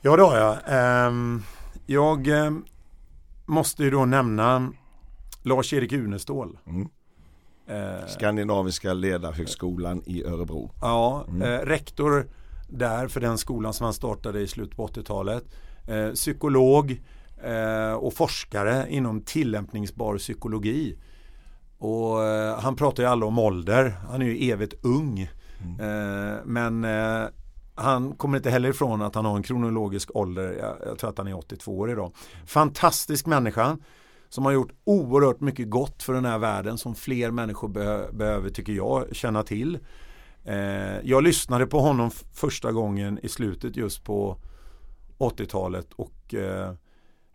Ja 0.02 0.16
det 0.16 0.24
har 0.24 0.38
jag. 0.38 0.58
Ehm, 0.68 1.44
jag 1.86 2.28
ehm, 2.28 2.66
måste 3.46 3.84
ju 3.84 3.92
då 3.92 4.06
nämna 4.06 4.72
Lars-Erik 5.44 5.94
Unestål. 5.94 6.58
Mm. 6.66 6.90
Eh, 7.68 8.08
Skandinaviska 8.08 8.94
ledarhögskolan 8.94 10.02
i 10.06 10.24
Örebro. 10.24 10.72
Ja, 10.82 11.26
mm. 11.28 11.42
eh, 11.42 11.66
rektor 11.66 12.28
där 12.70 13.08
för 13.08 13.22
den 13.22 13.38
skolan 13.38 13.74
som 13.74 13.84
han 13.84 13.94
startade 13.94 14.40
i 14.40 14.48
slutet 14.48 14.78
på 14.78 14.88
80-talet. 14.88 15.44
Eh, 15.88 16.12
psykolog 16.12 17.02
och 18.00 18.14
forskare 18.14 18.86
inom 18.90 19.22
tillämpningsbar 19.22 20.18
psykologi. 20.18 20.98
Och 21.78 22.18
han 22.60 22.76
pratar 22.76 23.04
ju 23.04 23.10
aldrig 23.10 23.28
om 23.28 23.40
ålder. 23.40 23.98
Han 24.10 24.22
är 24.22 24.26
ju 24.26 24.52
evigt 24.52 24.74
ung. 24.86 25.30
Mm. 25.80 26.38
Men 26.46 26.86
han 27.76 28.12
kommer 28.12 28.38
inte 28.38 28.50
heller 28.50 28.70
ifrån 28.70 29.02
att 29.02 29.16
han 29.16 29.26
har 29.26 29.36
en 29.36 29.44
kronologisk 29.44 30.16
ålder. 30.16 30.58
Jag, 30.60 30.76
jag 30.90 31.00
tror 31.00 31.10
att 31.10 31.18
han 31.18 31.28
är 31.28 31.38
82 31.38 31.78
år 31.78 31.92
idag. 31.92 32.12
Fantastisk 32.46 33.26
människa 33.26 33.78
som 34.38 34.46
har 34.46 34.52
gjort 34.52 34.72
oerhört 34.84 35.40
mycket 35.40 35.70
gott 35.70 36.04
för 36.04 36.14
den 36.14 36.26
här 36.26 36.38
världen 36.38 36.78
som 36.78 36.96
fler 36.96 37.32
människor 37.32 37.68
be 37.68 38.10
behöver, 38.12 38.50
tycker 38.50 38.74
jag, 38.74 39.16
känna 39.16 39.44
till. 39.44 39.80
Eh, 40.44 41.00
jag 41.04 41.24
lyssnade 41.24 41.68
på 41.68 41.80
honom 41.80 42.12
första 42.34 42.72
gången 42.72 43.20
i 43.24 43.30
slutet 43.30 43.78
just 43.78 44.04
på 44.04 44.38
80-talet 45.18 45.94
och 45.94 46.34
eh, 46.34 46.70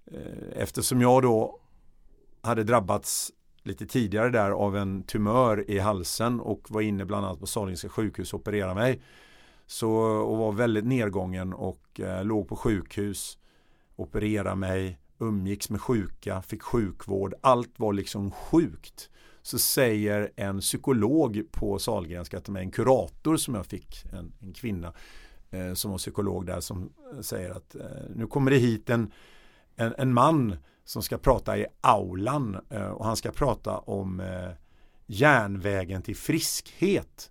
eh, 0.06 0.20
eftersom 0.56 1.00
jag 1.00 1.22
då 1.22 1.60
hade 2.42 2.64
drabbats 2.64 3.32
lite 3.62 3.86
tidigare 3.86 4.30
där 4.30 4.50
av 4.50 4.76
en 4.76 5.02
tumör 5.02 5.70
i 5.70 5.78
halsen 5.78 6.40
och 6.40 6.66
var 6.70 6.80
inne 6.80 7.04
bland 7.04 7.26
annat 7.26 7.40
på 7.40 7.46
Sahlgrenska 7.46 7.88
sjukhus 7.88 8.32
och 8.32 8.40
opererade 8.40 8.74
mig. 8.74 9.02
Så, 9.66 9.90
och 10.00 10.38
var 10.38 10.52
väldigt 10.52 10.86
nedgången 10.86 11.52
och 11.52 12.00
eh, 12.00 12.24
låg 12.24 12.48
på 12.48 12.56
sjukhus 12.56 13.38
opererade 13.96 14.56
mig, 14.56 14.98
umgicks 15.22 15.70
med 15.70 15.80
sjuka, 15.80 16.42
fick 16.42 16.62
sjukvård, 16.62 17.34
allt 17.40 17.78
var 17.78 17.92
liksom 17.92 18.30
sjukt. 18.30 19.10
Så 19.42 19.58
säger 19.58 20.30
en 20.36 20.60
psykolog 20.60 21.42
på 21.52 21.78
Sahlgrenska 21.78 22.40
till 22.40 22.52
mig, 22.52 22.64
en 22.64 22.70
kurator 22.70 23.36
som 23.36 23.54
jag 23.54 23.66
fick, 23.66 24.04
en, 24.12 24.32
en 24.40 24.52
kvinna 24.52 24.92
eh, 25.50 25.74
som 25.74 25.90
var 25.90 25.98
psykolog 25.98 26.46
där 26.46 26.60
som 26.60 26.92
säger 27.20 27.50
att 27.50 27.74
eh, 27.74 27.82
nu 28.14 28.26
kommer 28.26 28.50
det 28.50 28.56
hit 28.56 28.90
en, 28.90 29.12
en, 29.76 29.94
en, 29.98 30.14
man 30.14 30.56
som 30.84 31.02
ska 31.02 31.18
prata 31.18 31.58
i 31.58 31.66
aulan 31.80 32.58
eh, 32.70 32.88
och 32.88 33.04
han 33.04 33.16
ska 33.16 33.30
prata 33.30 33.78
om 33.78 34.20
eh, 34.20 34.50
järnvägen 35.06 36.02
till 36.02 36.16
friskhet. 36.16 37.30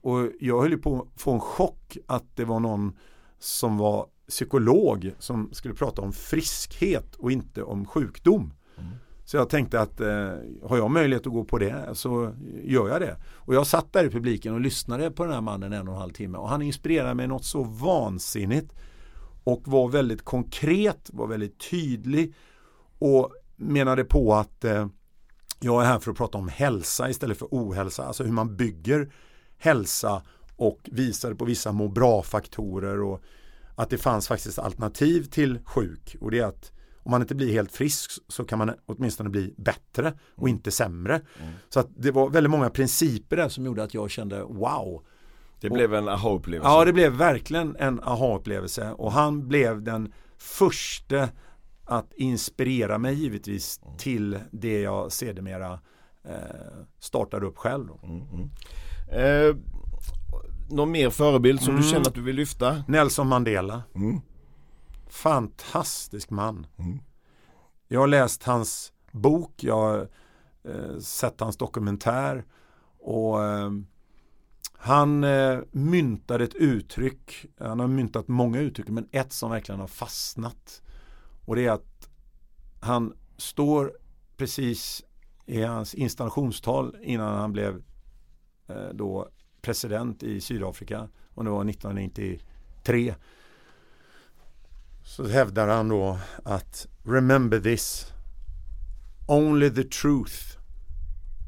Och 0.00 0.30
jag 0.40 0.62
höll 0.62 0.78
på 0.78 1.02
att 1.02 1.20
få 1.20 1.32
en 1.32 1.40
chock 1.40 1.96
att 2.06 2.36
det 2.36 2.44
var 2.44 2.60
någon 2.60 2.96
som 3.38 3.78
var 3.78 4.06
psykolog 4.28 5.12
som 5.18 5.48
skulle 5.52 5.74
prata 5.74 6.02
om 6.02 6.12
friskhet 6.12 7.14
och 7.14 7.32
inte 7.32 7.62
om 7.62 7.86
sjukdom. 7.86 8.52
Mm. 8.78 8.90
Så 9.24 9.36
jag 9.36 9.48
tänkte 9.48 9.80
att 9.80 10.00
eh, 10.00 10.32
har 10.62 10.76
jag 10.76 10.90
möjlighet 10.90 11.26
att 11.26 11.32
gå 11.32 11.44
på 11.44 11.58
det 11.58 11.88
så 11.94 12.32
gör 12.64 12.88
jag 12.88 13.00
det. 13.00 13.16
Och 13.34 13.54
jag 13.54 13.66
satt 13.66 13.92
där 13.92 14.04
i 14.04 14.10
publiken 14.10 14.54
och 14.54 14.60
lyssnade 14.60 15.10
på 15.10 15.24
den 15.24 15.32
här 15.32 15.40
mannen 15.40 15.72
en 15.72 15.88
och 15.88 15.94
en 15.94 16.00
halv 16.00 16.12
timme 16.12 16.38
och 16.38 16.48
han 16.48 16.62
inspirerade 16.62 17.14
mig 17.14 17.26
något 17.26 17.44
så 17.44 17.62
vansinnigt 17.62 18.72
och 19.44 19.62
var 19.64 19.88
väldigt 19.88 20.24
konkret, 20.24 21.10
var 21.12 21.26
väldigt 21.26 21.70
tydlig 21.70 22.34
och 22.98 23.32
menade 23.56 24.04
på 24.04 24.34
att 24.34 24.64
eh, 24.64 24.86
jag 25.60 25.82
är 25.82 25.86
här 25.86 25.98
för 25.98 26.10
att 26.10 26.16
prata 26.16 26.38
om 26.38 26.48
hälsa 26.48 27.10
istället 27.10 27.38
för 27.38 27.48
ohälsa, 27.50 28.04
alltså 28.04 28.24
hur 28.24 28.32
man 28.32 28.56
bygger 28.56 29.12
hälsa 29.58 30.22
och 30.56 30.80
visade 30.84 31.34
på 31.34 31.44
vissa 31.44 31.72
må 31.72 31.88
bra-faktorer 31.88 33.02
och 33.02 33.22
att 33.78 33.90
det 33.90 33.98
fanns 33.98 34.28
faktiskt 34.28 34.58
alternativ 34.58 35.22
till 35.22 35.58
sjuk 35.64 36.16
och 36.20 36.30
det 36.30 36.38
är 36.38 36.44
att 36.44 36.72
om 37.02 37.10
man 37.10 37.20
inte 37.20 37.34
blir 37.34 37.52
helt 37.52 37.72
frisk 37.72 38.10
så 38.28 38.44
kan 38.44 38.58
man 38.58 38.74
åtminstone 38.86 39.30
bli 39.30 39.54
bättre 39.56 40.12
och 40.34 40.48
mm. 40.48 40.56
inte 40.56 40.70
sämre. 40.70 41.14
Mm. 41.14 41.52
Så 41.68 41.80
att 41.80 41.88
det 41.96 42.10
var 42.10 42.30
väldigt 42.30 42.50
många 42.50 42.70
principer 42.70 43.36
där 43.36 43.48
som 43.48 43.66
gjorde 43.66 43.82
att 43.82 43.94
jag 43.94 44.10
kände 44.10 44.42
wow. 44.42 45.02
Det 45.60 45.70
blev 45.70 45.94
en 45.94 46.08
aha-upplevelse. 46.08 46.68
Ja, 46.68 46.84
det 46.84 46.92
blev 46.92 47.12
verkligen 47.12 47.76
en 47.76 48.00
aha-upplevelse 48.00 48.92
och 48.92 49.12
han 49.12 49.48
blev 49.48 49.82
den 49.82 50.12
första 50.38 51.28
att 51.84 52.12
inspirera 52.12 52.98
mig 52.98 53.14
givetvis 53.14 53.80
mm. 53.84 53.96
till 53.96 54.38
det 54.50 54.80
jag 54.80 55.12
sedermera 55.12 55.80
eh, 56.24 56.34
startade 56.98 57.46
upp 57.46 57.56
själv. 57.56 57.88
Mm, 58.02 58.22
mm. 58.32 58.50
Eh, 59.10 59.56
någon 60.68 60.90
mer 60.90 61.10
förebild 61.10 61.60
som 61.60 61.74
du 61.74 61.80
mm. 61.80 61.92
känner 61.92 62.08
att 62.08 62.14
du 62.14 62.22
vill 62.22 62.36
lyfta? 62.36 62.84
Nelson 62.88 63.28
Mandela. 63.28 63.82
Mm. 63.94 64.20
Fantastisk 65.08 66.30
man. 66.30 66.66
Mm. 66.76 66.98
Jag 67.88 68.00
har 68.00 68.06
läst 68.06 68.42
hans 68.42 68.92
bok, 69.12 69.64
jag 69.64 69.76
har 69.76 70.08
eh, 70.64 70.98
sett 70.98 71.40
hans 71.40 71.56
dokumentär 71.56 72.44
och 72.98 73.44
eh, 73.44 73.70
han 74.72 75.24
eh, 75.24 75.58
myntade 75.70 76.44
ett 76.44 76.54
uttryck, 76.54 77.46
han 77.58 77.80
har 77.80 77.86
myntat 77.86 78.28
många 78.28 78.60
uttryck 78.60 78.88
men 78.88 79.08
ett 79.12 79.32
som 79.32 79.50
verkligen 79.50 79.80
har 79.80 79.86
fastnat 79.86 80.82
och 81.46 81.56
det 81.56 81.66
är 81.66 81.70
att 81.70 82.08
han 82.80 83.16
står 83.36 83.92
precis 84.36 85.04
i 85.46 85.62
hans 85.62 85.94
installationstal 85.94 86.96
innan 87.02 87.38
han 87.38 87.52
blev 87.52 87.82
eh, 88.68 88.88
då 88.94 89.28
president 89.68 90.22
i 90.22 90.40
Sydafrika 90.40 91.08
och 91.34 91.44
det 91.44 91.50
var 91.50 91.70
1993 91.70 93.14
så 95.04 95.28
hävdar 95.28 95.68
han 95.68 95.88
då 95.88 96.18
att 96.44 96.86
Remember 97.04 97.60
this 97.60 98.12
Only 99.26 99.70
the 99.70 99.84
truth 99.84 100.58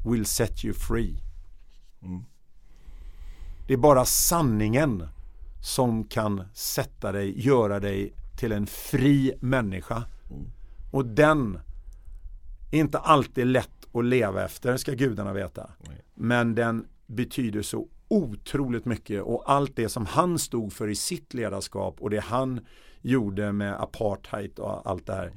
will 0.05 0.25
set 0.25 0.65
you 0.65 0.73
free. 0.73 1.23
Mm. 2.01 2.25
Det 3.67 3.73
är 3.73 3.77
bara 3.77 4.05
sanningen 4.05 5.07
som 5.63 6.03
kan 6.03 6.43
sätta 6.53 7.11
dig, 7.11 7.45
göra 7.45 7.79
dig 7.79 8.13
till 8.39 8.51
en 8.51 8.67
fri 8.67 9.33
människa. 9.39 10.03
Mm. 10.29 10.51
Och 10.91 11.05
den 11.05 11.59
är 12.71 12.79
inte 12.79 12.99
alltid 12.99 13.47
lätt 13.47 13.95
att 13.95 14.05
leva 14.05 14.45
efter, 14.45 14.77
ska 14.77 14.91
gudarna 14.91 15.33
veta. 15.33 15.69
Nej. 15.87 16.01
Men 16.15 16.55
den 16.55 16.87
betyder 17.07 17.61
så 17.61 17.87
otroligt 18.11 18.85
mycket 18.85 19.23
och 19.23 19.51
allt 19.51 19.75
det 19.75 19.89
som 19.89 20.05
han 20.05 20.39
stod 20.39 20.73
för 20.73 20.87
i 20.87 20.95
sitt 20.95 21.33
ledarskap 21.33 21.95
och 21.99 22.09
det 22.09 22.19
han 22.19 22.65
gjorde 23.01 23.51
med 23.51 23.81
apartheid 23.81 24.59
och 24.59 24.89
allt 24.89 25.05
det 25.05 25.13
här. 25.13 25.33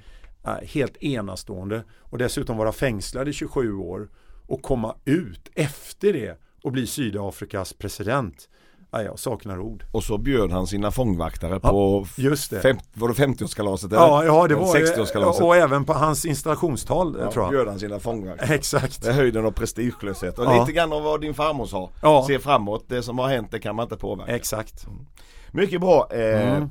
Helt 0.62 0.96
enastående 0.96 1.84
och 2.00 2.18
dessutom 2.18 2.56
vara 2.56 2.72
fängslad 2.72 3.28
i 3.28 3.32
27 3.32 3.74
år 3.74 4.08
och 4.46 4.62
komma 4.62 4.96
ut 5.04 5.50
efter 5.54 6.12
det 6.12 6.40
och 6.62 6.72
bli 6.72 6.86
Sydafrikas 6.86 7.72
president. 7.72 8.48
Ja, 8.94 9.02
jag 9.02 9.18
saknar 9.18 9.60
ord. 9.60 9.84
Och 9.92 10.04
så 10.04 10.18
bjöd 10.18 10.50
han 10.50 10.66
sina 10.66 10.90
fångvaktare 10.90 11.60
på 11.60 12.06
just 12.16 12.50
det. 12.50 12.60
Fem, 12.60 12.76
var 12.94 13.08
det 13.08 13.14
50-årskalaset? 13.14 13.94
Ja, 13.94 14.24
ja 14.24 14.48
det 14.48 14.54
var 14.54 14.66
60-årskalaset. 14.66 15.42
Och 15.42 15.56
även 15.56 15.84
på 15.84 15.92
hans 15.92 16.24
installationstal 16.24 17.16
ja, 17.20 17.30
tror 17.30 17.44
jag. 17.44 17.52
bjöd 17.52 17.68
han 17.68 17.78
sina 17.78 17.98
fångvaktare. 17.98 18.54
Exakt. 18.54 19.02
Det 19.02 19.08
är 19.08 19.12
höjden 19.12 19.46
av 19.46 19.50
prestigelöshet. 19.50 20.38
Och 20.38 20.44
ja. 20.44 20.60
lite 20.60 20.72
grann 20.72 20.92
av 20.92 21.02
vad 21.02 21.20
din 21.20 21.34
farmor 21.34 21.66
sa. 21.66 21.90
Ja. 22.02 22.24
Se 22.26 22.38
framåt, 22.38 22.84
det 22.88 23.02
som 23.02 23.18
har 23.18 23.28
hänt 23.28 23.50
det 23.50 23.58
kan 23.58 23.76
man 23.76 23.82
inte 23.82 23.96
påverka. 23.96 24.36
Exakt. 24.36 24.86
Mm. 24.86 25.06
Mycket 25.52 25.80
bra. 25.80 26.08
Eh, 26.10 26.56
mm. 26.56 26.68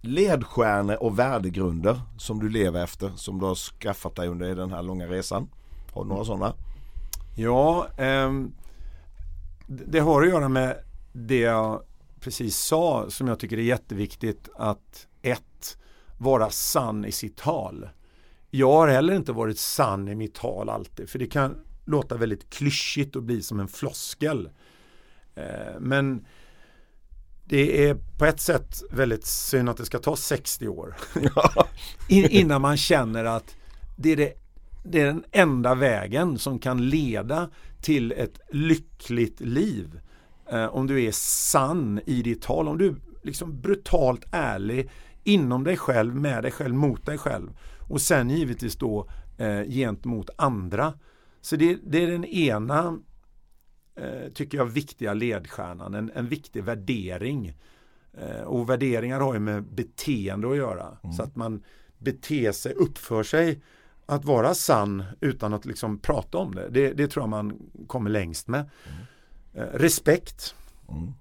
Ledstjärnor 0.00 1.02
och 1.02 1.18
värdegrunder 1.18 2.00
som 2.18 2.40
du 2.40 2.48
lever 2.48 2.84
efter, 2.84 3.10
som 3.16 3.38
du 3.38 3.46
har 3.46 3.54
skaffat 3.54 4.16
dig 4.16 4.28
under 4.28 4.54
den 4.54 4.72
här 4.72 4.82
långa 4.82 5.06
resan. 5.06 5.48
Har 5.94 6.02
du 6.02 6.08
några 6.08 6.24
sådana? 6.24 6.52
Ja, 7.36 7.86
eh, 7.96 8.32
det 9.66 9.98
har 9.98 10.22
att 10.22 10.28
göra 10.28 10.48
med 10.48 10.76
det 11.26 11.38
jag 11.38 11.82
precis 12.20 12.56
sa 12.56 13.10
som 13.10 13.28
jag 13.28 13.38
tycker 13.38 13.58
är 13.58 13.62
jätteviktigt 13.62 14.48
att 14.54 15.06
ett, 15.22 15.78
vara 16.18 16.50
sann 16.50 17.04
i 17.04 17.12
sitt 17.12 17.36
tal. 17.36 17.88
Jag 18.50 18.72
har 18.72 18.88
heller 18.88 19.14
inte 19.14 19.32
varit 19.32 19.58
sann 19.58 20.08
i 20.08 20.14
mitt 20.14 20.34
tal 20.34 20.68
alltid 20.68 21.08
för 21.08 21.18
det 21.18 21.26
kan 21.26 21.64
låta 21.84 22.16
väldigt 22.16 22.50
klyschigt 22.50 23.16
och 23.16 23.22
bli 23.22 23.42
som 23.42 23.60
en 23.60 23.68
floskel. 23.68 24.48
Eh, 25.34 25.80
men 25.80 26.26
det 27.44 27.88
är 27.88 27.94
på 28.18 28.24
ett 28.24 28.40
sätt 28.40 28.82
väldigt 28.90 29.26
synd 29.26 29.68
att 29.68 29.76
det 29.76 29.84
ska 29.84 29.98
ta 29.98 30.16
60 30.16 30.68
år 30.68 30.96
innan 32.08 32.62
man 32.62 32.76
känner 32.76 33.24
att 33.24 33.56
det 33.96 34.12
är, 34.12 34.16
det, 34.16 34.32
det 34.84 35.00
är 35.00 35.06
den 35.06 35.24
enda 35.32 35.74
vägen 35.74 36.38
som 36.38 36.58
kan 36.58 36.88
leda 36.88 37.50
till 37.80 38.12
ett 38.12 38.40
lyckligt 38.50 39.40
liv. 39.40 40.00
Eh, 40.50 40.66
om 40.66 40.86
du 40.86 41.04
är 41.04 41.12
sann 41.12 42.00
i 42.06 42.22
ditt 42.22 42.42
tal, 42.42 42.68
om 42.68 42.78
du 42.78 42.88
är 42.88 42.96
liksom 43.22 43.60
brutalt 43.60 44.24
ärlig 44.32 44.90
inom 45.24 45.64
dig 45.64 45.76
själv, 45.76 46.14
med 46.14 46.42
dig 46.42 46.52
själv, 46.52 46.74
mot 46.74 47.06
dig 47.06 47.18
själv. 47.18 47.50
Och 47.88 48.00
sen 48.00 48.30
givetvis 48.30 48.76
då 48.76 49.08
eh, 49.38 49.62
gentemot 49.62 50.30
andra. 50.36 50.94
Så 51.40 51.56
det, 51.56 51.78
det 51.86 52.02
är 52.02 52.10
den 52.10 52.24
ena 52.24 52.98
eh, 53.94 54.32
tycker 54.34 54.58
jag, 54.58 54.66
viktiga 54.66 55.14
ledstjärnan, 55.14 55.94
en, 55.94 56.10
en 56.14 56.26
viktig 56.26 56.64
värdering. 56.64 57.54
Eh, 58.12 58.42
och 58.42 58.70
värderingar 58.70 59.20
har 59.20 59.34
ju 59.34 59.40
med 59.40 59.64
beteende 59.64 60.50
att 60.50 60.56
göra. 60.56 60.98
Mm. 61.02 61.12
Så 61.12 61.22
att 61.22 61.36
man 61.36 61.62
beter 61.98 62.52
sig, 62.52 62.72
uppför 62.72 63.22
sig 63.22 63.62
att 64.06 64.24
vara 64.24 64.54
sann 64.54 65.04
utan 65.20 65.54
att 65.54 65.64
liksom 65.64 65.98
prata 65.98 66.38
om 66.38 66.54
det. 66.54 66.68
Det, 66.68 66.92
det 66.92 67.08
tror 67.08 67.22
jag 67.22 67.30
man 67.30 67.58
kommer 67.86 68.10
längst 68.10 68.48
med. 68.48 68.60
Mm. 68.60 68.98
Eh, 69.58 69.78
respekt. 69.78 70.54
Mm. 70.88 71.12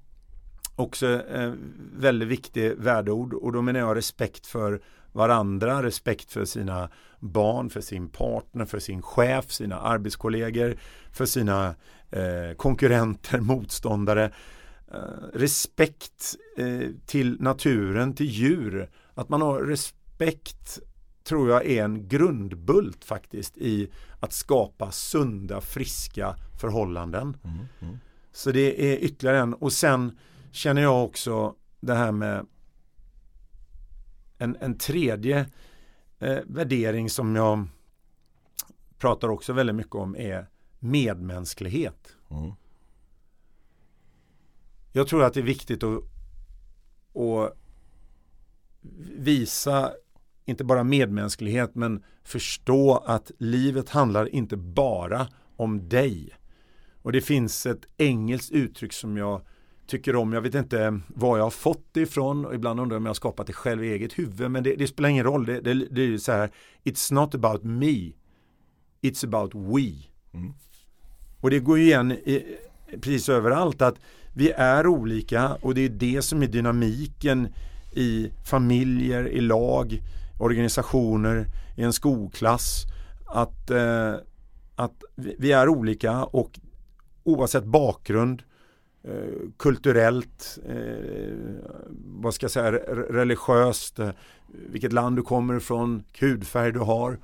Också 0.76 1.08
eh, 1.28 1.54
väldigt 1.93 2.28
viktig 2.28 2.73
värdeord 2.78 3.34
och 3.34 3.52
då 3.52 3.62
menar 3.62 3.80
jag 3.80 3.97
respekt 3.97 4.47
för 4.47 4.82
varandra, 5.12 5.84
respekt 5.84 6.32
för 6.32 6.45
sina 6.45 6.89
barn, 7.19 7.69
för 7.69 7.82
sin 7.82 8.10
partner, 8.10 8.65
för 8.65 8.80
sin 8.80 9.02
chef, 9.02 9.52
sina 9.52 9.80
arbetskollegor, 9.80 10.78
för 11.12 11.26
sina 11.26 11.76
eh, 12.12 12.56
konkurrenter, 12.58 13.39
motståndare. 13.41 14.32
Eh, 14.91 15.00
respekt 15.34 16.36
eh, 16.58 16.89
till 17.06 17.41
naturen, 17.41 18.13
till 18.13 18.26
djur. 18.26 18.89
Att 19.13 19.30
man 19.30 19.41
har 19.41 19.60
respekt 19.60 20.80
tror 21.23 21.50
jag 21.50 21.65
är 21.65 21.84
en 21.84 22.08
grundbult 22.08 23.06
faktiskt 23.06 23.58
i 23.58 23.91
att 24.19 24.34
skapa 24.34 24.91
sunda, 24.91 25.62
friska 25.62 26.36
förhållanden. 26.62 27.38
Mm, 27.43 27.58
mm. 27.82 28.00
Så 28.31 28.51
det 28.51 28.93
är 28.93 28.97
ytterligare 28.97 29.39
en. 29.39 29.53
Och 29.53 29.73
sen 29.73 30.17
känner 30.51 30.81
jag 30.81 31.05
också 31.05 31.55
det 31.79 31.95
här 31.95 32.11
med 32.11 32.45
en, 34.37 34.57
en 34.59 34.77
tredje 34.77 35.45
eh, 36.19 36.39
värdering 36.45 37.09
som 37.09 37.35
jag 37.35 37.67
pratar 38.97 39.29
också 39.29 39.53
väldigt 39.53 39.75
mycket 39.75 39.95
om 39.95 40.15
är 40.15 40.47
medmänsklighet. 40.79 42.15
Mm. 42.29 42.51
Jag 44.91 45.07
tror 45.07 45.23
att 45.23 45.33
det 45.33 45.39
är 45.39 45.43
viktigt 45.43 45.83
att, 45.83 46.03
att 47.15 47.57
visa 49.17 49.91
inte 50.45 50.63
bara 50.63 50.83
medmänsklighet 50.83 51.75
men 51.75 52.03
förstå 52.23 52.97
att 52.97 53.31
livet 53.37 53.89
handlar 53.89 54.35
inte 54.35 54.57
bara 54.57 55.27
om 55.55 55.89
dig. 55.89 56.33
Och 57.01 57.12
det 57.12 57.21
finns 57.21 57.65
ett 57.65 57.86
engelskt 57.97 58.51
uttryck 58.51 58.93
som 58.93 59.17
jag 59.17 59.41
tycker 59.88 60.15
om. 60.15 60.33
Jag 60.33 60.41
vet 60.41 60.55
inte 60.55 60.99
var 61.07 61.38
jag 61.38 61.43
har 61.43 61.49
fått 61.49 61.86
det 61.91 62.01
ifrån 62.01 62.45
och 62.45 62.55
ibland 62.55 62.79
undrar 62.79 62.95
jag 62.95 62.99
om 62.99 63.05
jag 63.05 63.10
har 63.10 63.15
skapat 63.15 63.47
det 63.47 63.53
själv 63.53 63.83
i 63.83 63.91
eget 63.91 64.19
huvud. 64.19 64.51
Men 64.51 64.63
det, 64.63 64.75
det 64.75 64.88
spelar 64.88 65.10
ingen 65.10 65.23
roll. 65.23 65.45
Det, 65.45 65.62
det, 65.62 65.73
det 65.73 66.01
är 66.01 66.17
så 66.17 66.31
här. 66.31 66.51
It's 66.83 67.13
not 67.13 67.36
about 67.36 67.63
me. 67.63 68.12
It's 69.01 69.25
about 69.25 69.55
we. 69.55 69.93
Mm. 70.33 70.53
Och 71.41 71.49
det 71.49 71.60
går 71.60 71.77
ju 71.77 71.83
igen 71.83 72.12
i, 72.12 72.57
precis 73.01 73.29
överallt 73.29 73.81
att 73.81 73.95
vi 74.33 74.51
är 74.51 74.88
olika 74.88 75.53
och 75.62 75.75
det 75.75 75.81
är 75.81 75.89
det 75.89 76.21
som 76.21 76.43
är 76.43 76.47
dynamiken 76.47 77.47
i 77.93 78.31
familjer, 78.45 79.27
i 79.27 79.41
lag, 79.41 80.01
organisationer, 80.39 81.45
i 81.77 81.83
en 81.83 81.93
skolklass. 81.93 82.83
Att, 83.25 83.69
eh, 83.69 84.13
att 84.75 85.03
vi 85.15 85.51
är 85.51 85.69
olika 85.69 86.23
och 86.23 86.60
oavsett 87.27 87.63
bakgrund, 87.63 88.43
eh, 89.03 89.49
kulturellt, 89.57 90.59
eh, 90.65 90.75
vad 92.05 92.33
ska 92.33 92.43
jag 92.43 92.51
säga, 92.51 92.71
religiöst, 92.71 93.99
eh, 93.99 94.09
vilket 94.47 94.93
land 94.93 95.15
du 95.15 95.21
kommer 95.21 95.57
ifrån, 95.57 96.03
hudfärg 96.19 96.71
du 96.71 96.79
har, 96.79 97.19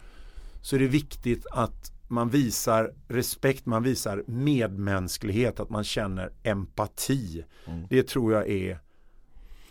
så 0.62 0.76
är 0.76 0.80
det 0.80 0.88
viktigt 0.88 1.46
att 1.52 1.92
man 2.08 2.30
visar 2.30 2.94
respekt, 3.08 3.66
man 3.66 3.84
visar 3.84 4.24
medmänsklighet, 4.28 5.60
att 5.60 5.70
man 5.70 5.84
känner 5.84 6.32
empati. 6.44 7.46
Mm. 7.66 7.86
Det 7.90 8.08
tror 8.08 8.34
jag 8.34 8.50
är 8.50 8.80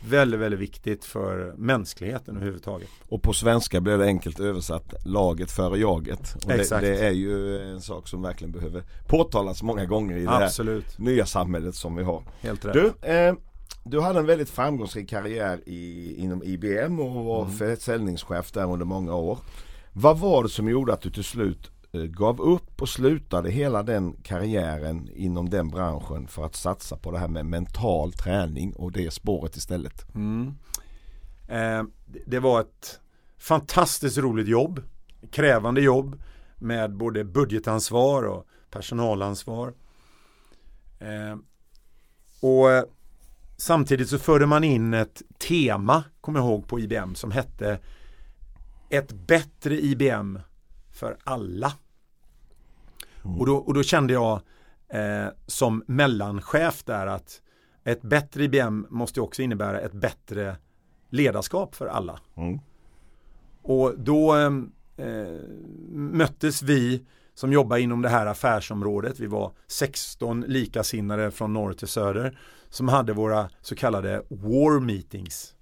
väldigt, 0.08 0.40
väldigt 0.40 0.60
viktigt 0.60 1.04
för 1.04 1.54
mänskligheten 1.56 2.36
överhuvudtaget. 2.36 2.88
Och 3.08 3.22
på 3.22 3.32
svenska 3.32 3.80
blir 3.80 3.98
det 3.98 4.04
enkelt 4.04 4.40
översatt 4.40 4.94
laget 5.04 5.50
före 5.50 5.78
jaget. 5.78 6.34
Och 6.44 6.48
det, 6.48 6.80
det, 6.80 7.06
är 7.06 7.10
ju 7.10 7.58
en 7.60 7.80
sak 7.80 8.08
som 8.08 8.22
verkligen 8.22 8.52
behöver 8.52 8.82
påtalas 9.08 9.62
många 9.62 9.84
gånger 9.84 10.16
i 10.16 10.24
det 10.24 10.30
Absolut. 10.30 10.84
här 10.98 11.04
nya 11.04 11.26
samhället 11.26 11.74
som 11.74 11.96
vi 11.96 12.02
har. 12.02 12.22
Helt 12.40 12.64
rätt. 12.64 12.72
Du, 12.72 13.08
eh, 13.08 13.34
du 13.84 14.00
hade 14.00 14.18
en 14.18 14.26
väldigt 14.26 14.50
framgångsrik 14.50 15.08
karriär 15.08 15.60
i, 15.66 16.14
inom 16.16 16.42
IBM 16.42 17.00
och 17.00 17.24
var 17.24 17.44
mm. 17.44 17.56
försäljningschef 17.56 18.52
där 18.52 18.72
under 18.72 18.86
många 18.86 19.14
år. 19.14 19.38
Vad 19.92 20.18
var 20.18 20.42
det 20.42 20.48
som 20.48 20.68
gjorde 20.68 20.92
att 20.92 21.00
du 21.00 21.10
till 21.10 21.24
slut 21.24 21.70
Eh, 21.94 22.02
gav 22.02 22.40
upp 22.40 22.82
och 22.82 22.88
slutade 22.88 23.50
hela 23.50 23.82
den 23.82 24.12
karriären 24.12 25.08
inom 25.14 25.50
den 25.50 25.68
branschen 25.68 26.28
för 26.28 26.44
att 26.46 26.56
satsa 26.56 26.96
på 26.96 27.10
det 27.10 27.18
här 27.18 27.28
med 27.28 27.46
mental 27.46 28.12
träning 28.12 28.72
och 28.72 28.92
det 28.92 29.10
spåret 29.10 29.56
istället. 29.56 30.14
Mm. 30.14 30.54
Eh, 31.48 31.82
det 32.26 32.38
var 32.38 32.60
ett 32.60 33.00
fantastiskt 33.38 34.18
roligt 34.18 34.48
jobb, 34.48 34.82
krävande 35.30 35.80
jobb 35.80 36.22
med 36.56 36.96
både 36.96 37.24
budgetansvar 37.24 38.22
och 38.22 38.46
personalansvar. 38.70 39.74
Eh, 40.98 41.36
och 42.40 42.70
eh, 42.70 42.84
samtidigt 43.56 44.08
så 44.08 44.18
förde 44.18 44.46
man 44.46 44.64
in 44.64 44.94
ett 44.94 45.22
tema, 45.38 46.04
kommer 46.20 46.40
jag 46.40 46.48
ihåg, 46.48 46.68
på 46.68 46.80
IBM 46.80 47.14
som 47.14 47.30
hette 47.30 47.78
ett 48.88 49.12
bättre 49.12 49.80
IBM 49.80 50.38
för 50.92 51.16
alla. 51.24 51.72
Mm. 53.24 53.40
Och, 53.40 53.46
då, 53.46 53.56
och 53.56 53.74
då 53.74 53.82
kände 53.82 54.12
jag 54.12 54.40
eh, 54.88 55.26
som 55.46 55.84
mellanchef 55.86 56.84
där 56.84 57.06
att 57.06 57.42
ett 57.84 58.02
bättre 58.02 58.44
IBM 58.44 58.86
måste 58.90 59.20
också 59.20 59.42
innebära 59.42 59.80
ett 59.80 59.92
bättre 59.92 60.56
ledarskap 61.08 61.74
för 61.74 61.86
alla. 61.86 62.20
Mm. 62.34 62.58
Och 63.62 63.98
då 63.98 64.36
eh, 64.36 64.50
möttes 65.90 66.62
vi 66.62 67.04
som 67.34 67.52
jobbar 67.52 67.76
inom 67.76 68.02
det 68.02 68.08
här 68.08 68.26
affärsområdet. 68.26 69.20
Vi 69.20 69.26
var 69.26 69.52
16 69.66 70.40
likasinnade 70.40 71.30
från 71.30 71.52
norr 71.52 71.72
till 71.72 71.88
söder 71.88 72.38
som 72.68 72.88
hade 72.88 73.12
våra 73.12 73.50
så 73.60 73.74
kallade 73.74 74.22
war 74.28 74.80
meetings. 74.80 75.54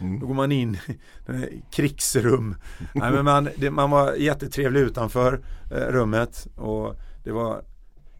Mm. 0.00 0.20
Då 0.20 0.26
går 0.26 0.34
man 0.34 0.52
in 0.52 0.74
i 0.74 1.62
krigsrum. 1.70 2.56
Nej, 2.94 3.12
men 3.12 3.24
man, 3.24 3.48
det, 3.56 3.70
man 3.70 3.90
var 3.90 4.14
jättetrevlig 4.14 4.80
utanför 4.80 5.40
eh, 5.70 5.92
rummet 5.92 6.48
och 6.56 6.94
det 7.24 7.32
var 7.32 7.62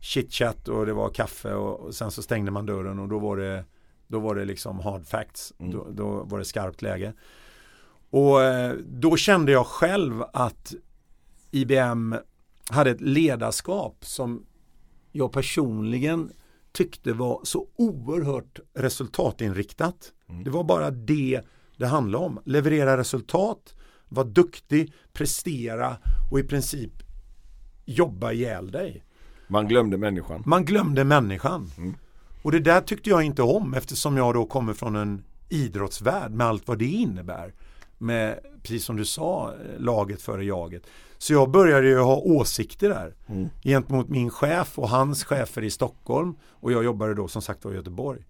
chitchat 0.00 0.68
och 0.68 0.86
det 0.86 0.92
var 0.92 1.08
kaffe 1.08 1.54
och, 1.54 1.80
och, 1.80 1.94
sen 1.94 2.10
så 2.10 2.22
stängde 2.22 2.50
man 2.50 2.66
dörren 2.66 2.98
och 2.98 3.08
då 3.08 3.18
var 3.18 3.36
det 3.36 3.64
då 4.06 4.18
var 4.18 4.34
det 4.34 4.44
liksom 4.44 4.80
hard 4.80 5.06
facts. 5.06 5.52
Mm. 5.58 5.72
Då, 5.72 5.86
då, 5.90 6.24
var 6.24 6.38
det 6.38 6.44
skarpt 6.44 6.82
läge. 6.82 7.12
Och 8.10 8.42
eh, 8.42 8.74
då 8.86 9.16
kände 9.16 9.52
jag 9.52 9.66
själv 9.66 10.22
att 10.32 10.74
IBM 11.50 12.14
hade 12.70 12.90
ett 12.90 13.00
ledarskap 13.00 14.04
som 14.04 14.46
jag 15.12 15.32
personligen 15.32 16.32
tyckte 16.72 17.12
var 17.12 17.40
så 17.44 17.66
oerhört 17.76 18.60
resultatinriktat. 18.74 20.12
Mm. 20.28 20.44
Det 20.44 20.50
var 20.50 20.64
bara 20.64 20.90
det 20.90 21.40
det 21.78 21.86
handlar 21.86 22.18
om. 22.18 22.40
Leverera 22.44 22.96
resultat, 22.96 23.74
vara 24.08 24.26
duktig, 24.26 24.92
prestera 25.12 25.96
och 26.30 26.38
i 26.38 26.42
princip 26.42 26.92
jobba 27.84 28.32
ihjäl 28.32 28.70
dig. 28.70 29.04
Man 29.48 29.68
glömde 29.68 29.98
människan. 29.98 30.42
Man 30.46 30.64
glömde 30.64 31.04
människan. 31.04 31.70
Mm. 31.76 31.94
Och 32.42 32.52
det 32.52 32.60
där 32.60 32.80
tyckte 32.80 33.10
jag 33.10 33.22
inte 33.22 33.42
om 33.42 33.74
eftersom 33.74 34.16
jag 34.16 34.34
då 34.34 34.46
kommer 34.46 34.72
från 34.72 34.96
en 34.96 35.24
idrottsvärld 35.48 36.32
med 36.32 36.46
allt 36.46 36.68
vad 36.68 36.78
det 36.78 36.86
innebär. 36.86 37.54
Med, 37.98 38.38
precis 38.62 38.84
som 38.84 38.96
du 38.96 39.04
sa, 39.04 39.54
laget 39.78 40.22
före 40.22 40.44
jaget. 40.44 40.82
Så 41.18 41.32
jag 41.32 41.50
började 41.50 41.88
ju 41.88 41.98
ha 41.98 42.16
åsikter 42.16 42.88
där 42.88 43.14
mm. 43.26 43.48
gentemot 43.62 44.08
min 44.08 44.30
chef 44.30 44.78
och 44.78 44.88
hans 44.88 45.24
chefer 45.24 45.64
i 45.64 45.70
Stockholm 45.70 46.34
och 46.42 46.72
jag 46.72 46.84
jobbade 46.84 47.14
då 47.14 47.28
som 47.28 47.42
sagt 47.42 47.64
var 47.64 47.72
i 47.72 47.74
Göteborg. 47.74 48.26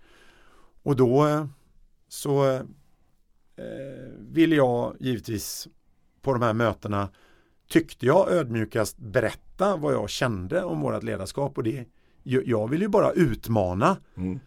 Och 0.83 0.97
då 0.97 1.27
eh, 1.27 1.47
så 2.09 2.51
eh, 2.51 2.61
ville 4.19 4.57
jag 4.57 4.97
givetvis 5.01 5.69
på 6.23 6.33
de 6.33 6.43
här 6.43 6.53
mötena 6.53 7.09
tyckte 7.69 8.07
jag 8.07 8.33
ödmjukast 8.33 8.99
berätta 8.99 9.77
vad 9.77 9.95
jag 9.95 10.11
kände 10.11 10.65
om 10.65 10.81
vårt 10.81 11.03
ledarskap 11.03 11.59
och 11.59 11.65
det 11.65 11.85
jag 12.23 12.71
vill 12.71 12.83
ju 12.83 12.89
bara 12.89 13.13
utmana 13.13 13.97
mm. 14.17 14.41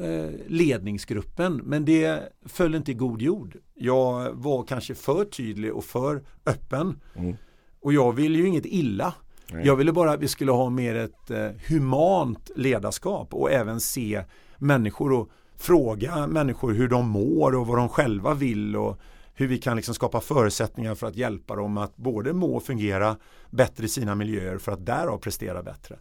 Eh, 0.00 0.30
ledningsgruppen 0.46 1.60
men 1.64 1.84
det 1.84 2.32
föll 2.44 2.74
inte 2.74 2.90
i 2.90 2.94
god 2.94 3.22
jord. 3.22 3.56
Jag 3.74 4.32
var 4.32 4.62
kanske 4.62 4.94
för 4.94 5.24
tydlig 5.24 5.72
och 5.72 5.84
för 5.84 6.22
öppen 6.46 7.00
mm. 7.14 7.36
och 7.80 7.92
jag 7.92 8.12
ville 8.12 8.38
ju 8.38 8.46
inget 8.46 8.66
illa. 8.66 9.14
Nej. 9.52 9.66
Jag 9.66 9.76
ville 9.76 9.92
bara 9.92 10.12
att 10.12 10.20
vi 10.20 10.28
skulle 10.28 10.52
ha 10.52 10.70
mer 10.70 10.94
ett 10.94 11.30
eh, 11.30 11.48
humant 11.68 12.50
ledarskap 12.56 13.34
och 13.34 13.52
även 13.52 13.80
se 13.80 14.24
människor 14.56 15.12
och 15.12 15.30
fråga 15.58 16.26
människor 16.26 16.72
hur 16.72 16.88
de 16.88 17.08
mår 17.08 17.54
och 17.54 17.66
vad 17.66 17.78
de 17.78 17.88
själva 17.88 18.34
vill 18.34 18.76
och 18.76 19.00
hur 19.34 19.46
vi 19.46 19.58
kan 19.58 19.76
liksom 19.76 19.94
skapa 19.94 20.20
förutsättningar 20.20 20.94
för 20.94 21.06
att 21.06 21.16
hjälpa 21.16 21.56
dem 21.56 21.78
att 21.78 21.96
både 21.96 22.32
må 22.32 22.56
och 22.56 22.62
fungera 22.62 23.16
bättre 23.50 23.84
i 23.84 23.88
sina 23.88 24.14
miljöer 24.14 24.58
för 24.58 24.72
att 24.72 24.86
därav 24.86 25.18
prestera 25.18 25.62
bättre. 25.62 25.98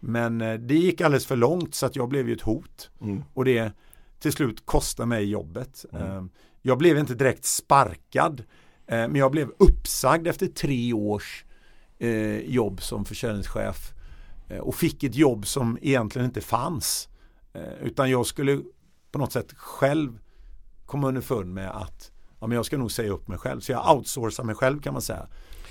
Men 0.00 0.40
eh, 0.40 0.54
det 0.54 0.74
gick 0.74 1.00
alldeles 1.00 1.26
för 1.26 1.36
långt 1.36 1.74
så 1.74 1.86
att 1.86 1.96
jag 1.96 2.08
blev 2.08 2.28
ju 2.28 2.34
ett 2.34 2.40
hot 2.40 2.90
mm. 3.00 3.24
och 3.34 3.44
det 3.44 3.72
till 4.18 4.32
slut 4.32 4.66
kostade 4.66 5.06
mig 5.06 5.24
jobbet. 5.24 5.84
Mm. 5.92 6.16
Eh, 6.16 6.24
jag 6.62 6.78
blev 6.78 6.98
inte 6.98 7.14
direkt 7.14 7.44
sparkad 7.44 8.40
eh, 8.86 8.96
men 8.96 9.14
jag 9.14 9.30
blev 9.30 9.50
uppsagd 9.58 10.26
efter 10.26 10.46
tre 10.46 10.92
års 10.92 11.44
jobb 12.44 12.82
som 12.82 13.04
försäljningschef 13.04 13.92
och 14.60 14.74
fick 14.74 15.04
ett 15.04 15.14
jobb 15.14 15.46
som 15.46 15.78
egentligen 15.82 16.26
inte 16.26 16.40
fanns. 16.40 17.08
Utan 17.80 18.10
jag 18.10 18.26
skulle 18.26 18.60
på 19.12 19.18
något 19.18 19.32
sätt 19.32 19.52
själv 19.56 20.18
komma 20.86 21.08
underfund 21.08 21.54
med 21.54 21.70
att 21.70 22.12
ja, 22.40 22.46
men 22.46 22.56
jag 22.56 22.66
ska 22.66 22.78
nog 22.78 22.92
säga 22.92 23.12
upp 23.12 23.28
mig 23.28 23.38
själv. 23.38 23.60
Så 23.60 23.72
jag 23.72 23.96
outsourcar 23.96 24.44
mig 24.44 24.54
själv 24.54 24.80
kan 24.80 24.92
man 24.92 25.02
säga. 25.02 25.26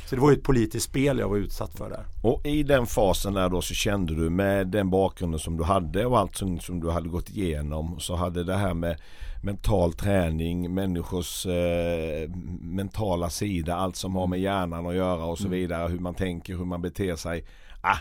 Så 0.10 0.16
det 0.16 0.22
var 0.22 0.32
ju 0.32 0.38
ett 0.38 0.44
politiskt 0.44 0.86
spel 0.86 1.20
jag 1.20 1.30
var 1.30 1.38
utsatt 1.38 1.78
för 1.78 1.90
där. 1.90 2.06
Och 2.22 2.46
i 2.46 2.64
den 2.64 2.86
fasen 2.86 3.34
där 3.34 3.50
då 3.50 3.62
så 3.62 3.74
kände 3.74 4.16
du 4.16 4.30
med 4.30 4.68
den 4.68 4.90
bakgrunden 4.90 5.40
som 5.40 5.58
du 5.58 5.64
hade 5.64 6.06
och 6.06 6.20
allt 6.20 6.36
som, 6.36 6.60
som 6.60 6.80
du 6.80 6.92
hade 6.92 7.10
gått 7.10 7.30
igenom 7.30 8.00
så 8.00 8.16
hade 8.16 8.44
det 8.44 8.56
här 8.56 8.74
med 8.74 9.02
mental 9.44 9.94
träning, 9.94 10.74
människors 10.74 11.46
eh, 11.46 12.30
mentala 12.62 13.30
sida, 13.30 13.76
allt 13.76 13.96
som 13.96 14.16
har 14.16 14.28
med 14.28 14.40
hjärnan 14.40 14.86
att 14.86 14.96
göra 14.96 15.26
och 15.26 15.38
så 15.38 15.48
mm. 15.48 15.60
vidare, 15.60 15.88
hur 15.88 16.00
man 16.00 16.16
tänker, 16.16 16.58
hur 16.58 16.66
man 16.66 16.82
beter 16.82 17.16
sig. 17.16 17.46
Ah, 17.82 17.98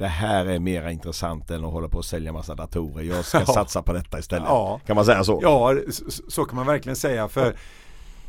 det 0.00 0.08
här 0.08 0.46
är 0.46 0.58
mer 0.58 0.88
intressant 0.88 1.50
än 1.50 1.64
att 1.64 1.72
hålla 1.72 1.88
på 1.88 1.98
och 1.98 2.04
sälja 2.04 2.32
massa 2.32 2.54
datorer. 2.54 3.04
Jag 3.04 3.24
ska 3.24 3.38
ja. 3.46 3.46
satsa 3.46 3.82
på 3.82 3.92
detta 3.92 4.18
istället. 4.18 4.48
Ja. 4.48 4.80
Kan 4.86 4.96
man 4.96 5.04
säga 5.04 5.24
så? 5.24 5.40
Ja, 5.42 5.74
så, 6.28 6.44
kan 6.44 6.56
man 6.56 6.66
verkligen 6.66 6.96
säga. 6.96 7.28
För 7.28 7.54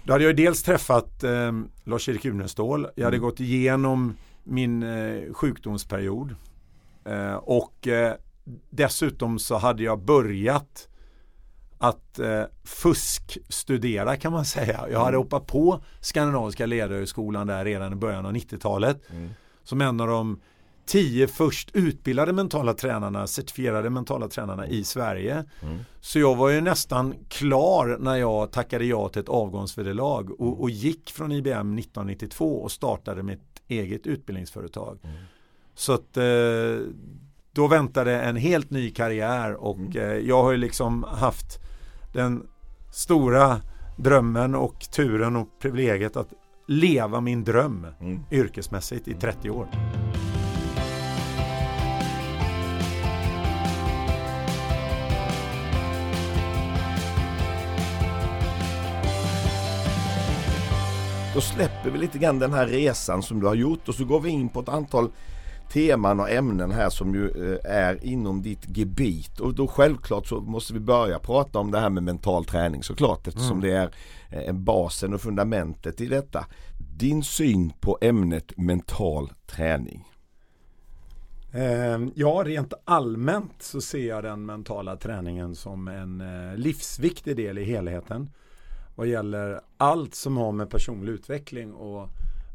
då 0.04 0.14
hade 0.14 0.24
jag 0.24 0.36
dels 0.36 0.64
träffat 0.64 1.24
eh, 1.24 1.52
Lars-Erik 1.84 2.26
Unestål. 2.26 2.88
Jag 2.96 3.04
hade 3.04 3.18
mm. 3.18 3.30
gått 3.30 3.40
igenom 3.40 4.18
min 4.44 4.84
eh, 4.84 5.34
sjukdomsperiod. 5.34 6.36
Eh, 7.06 7.34
och 7.34 7.88
eh, 7.88 8.14
dessutom 8.70 9.40
så 9.40 9.58
hade 9.58 9.84
jag 9.84 10.00
börjat 10.00 10.88
att 11.78 12.20
eh, 12.20 12.44
fuskstudera 12.64 14.16
kan 14.16 14.32
man 14.32 14.46
säga. 14.46 14.86
Jag 14.92 15.00
hade 15.00 15.10
Mm. 15.10 15.22
hoppat 15.22 15.48
på 15.48 15.84
Skandinaviska 16.02 16.66
ledarhögskolan 16.66 17.48
där 17.48 17.66
redan 17.66 17.94
i 17.94 17.96
början 17.96 18.26
av 18.26 18.34
90-talet. 18.34 19.02
Mm. 19.12 19.30
Som 19.64 19.82
en 19.82 20.02
av 20.02 20.08
de 20.08 20.40
tio 20.92 21.28
först 21.28 21.70
utbildade 21.74 22.34
mentala 22.34 22.74
tränarna, 22.74 23.28
certifierade 23.28 23.90
mentala 23.90 24.28
tränarna 24.28 24.68
i 24.68 24.84
Sverige. 24.84 25.44
Mm. 25.62 25.80
Så 26.02 26.20
jag 26.20 26.36
var 26.36 26.50
ju 26.50 26.62
nästan 26.62 27.14
klar 27.30 27.98
när 28.00 28.16
jag 28.16 28.52
tackade 28.52 28.86
ja 28.86 29.10
till 29.10 29.22
ett 29.22 29.30
avgångsvederlag 29.30 30.32
och, 30.40 30.62
och 30.62 30.70
gick 30.70 31.12
från 31.12 31.32
IBM 31.32 31.78
1992 31.78 32.62
och 32.62 32.72
startade 32.72 33.24
mitt 33.24 33.62
eget 33.68 34.08
utbildningsföretag. 34.08 35.00
Mm. 35.04 35.16
Så 35.76 35.94
att 35.94 36.18
eh, 36.18 36.24
då 37.52 37.68
väntade 37.68 38.22
en 38.22 38.36
helt 38.36 38.70
ny 38.70 38.92
karriär 38.92 39.54
och 39.54 39.78
Mm. 39.78 39.98
eh, 39.98 40.04
jag 40.04 40.44
har 40.44 40.52
ju 40.52 40.58
liksom 40.58 41.04
haft 41.04 41.60
den 42.14 42.48
stora 42.94 43.62
drömmen 43.98 44.56
och 44.56 44.80
turen 44.80 45.36
och 45.36 45.48
privilegiet 45.62 46.18
att 46.18 46.30
leva 46.68 47.22
min 47.22 47.44
dröm 47.44 47.88
Mm. 48.02 48.20
yrkesmässigt 48.32 49.08
i 49.08 49.14
30 49.14 49.50
år. 49.50 49.68
Då 61.36 61.42
släpper 61.42 61.90
vi 61.90 61.98
lite 61.98 62.18
grann 62.18 62.40
den 62.40 62.54
här 62.54 62.68
resan 62.68 63.24
som 63.24 63.40
du 63.40 63.48
har 63.48 63.56
gjort 63.56 63.90
och 63.90 63.96
så 63.96 64.06
går 64.06 64.20
vi 64.20 64.30
in 64.30 64.50
på 64.50 64.60
ett 64.60 64.70
antal 64.70 65.10
teman 65.74 66.20
och 66.20 66.30
ämnen 66.30 66.72
här 66.72 66.90
som 66.90 67.16
ju 67.16 67.30
eh, 67.30 67.72
är 67.72 68.06
inom 68.06 68.42
ditt 68.42 68.78
gebit 68.78 69.40
och 69.40 69.56
då 69.56 69.68
självklart 69.68 70.28
så 70.28 70.42
måste 70.42 70.74
vi 70.74 70.80
börja 70.80 71.20
prata 71.20 71.60
om 71.60 71.72
det 71.72 71.80
här 71.80 71.90
med 71.90 72.04
mental 72.04 72.46
träning 72.46 72.84
såklart 72.84 73.28
eftersom 73.28 73.58
Mm. 73.58 73.70
det 73.70 73.78
är 73.78 73.92
eh, 74.48 74.54
basen 74.54 75.14
och 75.14 75.22
fundamentet 75.22 76.02
i 76.02 76.06
detta. 76.06 76.46
Din 76.98 77.24
syn 77.24 77.74
på 77.80 77.98
ämnet 78.02 78.58
mental 78.58 79.32
träning. 79.48 80.08
Eh, 81.54 82.00
ja, 82.16 82.44
rent 82.46 82.74
allmänt 82.86 83.56
så 83.60 83.82
ser 83.82 84.08
jag 84.08 84.24
den 84.24 84.46
mentala 84.46 84.96
träningen 84.96 85.56
som 85.56 85.88
en 85.88 86.22
eh, 86.22 86.58
livsviktig 86.58 87.36
del 87.36 87.58
i 87.58 87.64
helheten. 87.64 88.30
Vad 89.02 89.08
gäller 89.08 89.62
allt 89.78 90.16
som 90.16 90.38
har 90.38 90.52
med 90.52 90.70
personlig 90.70 91.12
utveckling 91.12 91.74
och 91.74 92.10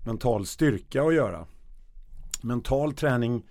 mental 0.05 0.47
styrka 0.47 1.03
att 1.03 1.15
göra. 1.15 1.47
Mental 2.43 2.93
träning 2.93 3.43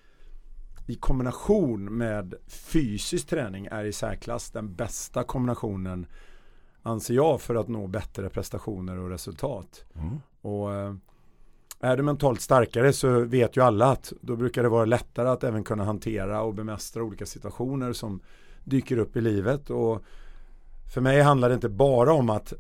i 0.88 0.95
kombination 0.95 1.97
med 1.97 2.34
fysisk 2.47 3.27
träning 3.27 3.67
är 3.71 3.84
i 3.84 3.93
särklass 3.93 4.51
den 4.51 4.75
bästa 4.75 5.23
kombinationen 5.23 6.05
anser 6.81 7.13
jag 7.13 7.41
för 7.41 7.55
att 7.55 7.67
nå 7.67 7.88
bättre 7.88 8.29
prestationer 8.29 8.99
och 8.99 9.10
resultat. 9.10 9.86
Mm. 9.95 10.19
Och 10.41 10.73
eh, 10.73 10.95
är 11.79 11.97
du 11.97 12.03
mentalt 12.03 12.41
starkare 12.41 12.93
så 12.93 13.19
vet 13.19 13.58
ju 13.58 13.62
alla 13.63 13.91
att 13.91 14.13
då 14.21 14.36
brukar 14.36 14.63
det 14.63 14.69
vara 14.69 14.86
lättare 14.86 15.29
att 15.29 15.43
även 15.43 15.63
kunna 15.63 15.84
hantera 15.84 16.41
och 16.41 16.53
bemästra 16.53 17.03
olika 17.03 17.25
situationer 17.25 17.93
som 17.93 18.19
dyker 18.63 18.97
upp 18.97 19.15
i 19.15 19.21
livet. 19.21 19.69
Och 19.69 20.03
för 20.93 21.01
mig 21.01 21.21
handlar 21.21 21.49
det 21.49 21.55
inte 21.55 21.69
bara 21.69 22.13
om 22.13 22.29
att 22.29 22.53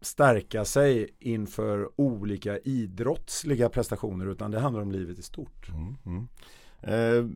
stärka 0.00 0.64
sig 0.64 1.08
inför 1.18 1.88
olika 1.96 2.58
idrottsliga 2.58 3.68
prestationer 3.68 4.26
utan 4.26 4.50
det 4.50 4.60
handlar 4.60 4.82
om 4.82 4.92
livet 4.92 5.18
i 5.18 5.22
stort. 5.22 5.68
Mm, 5.68 5.96
mm. 6.06 6.28
Eh, 6.82 7.30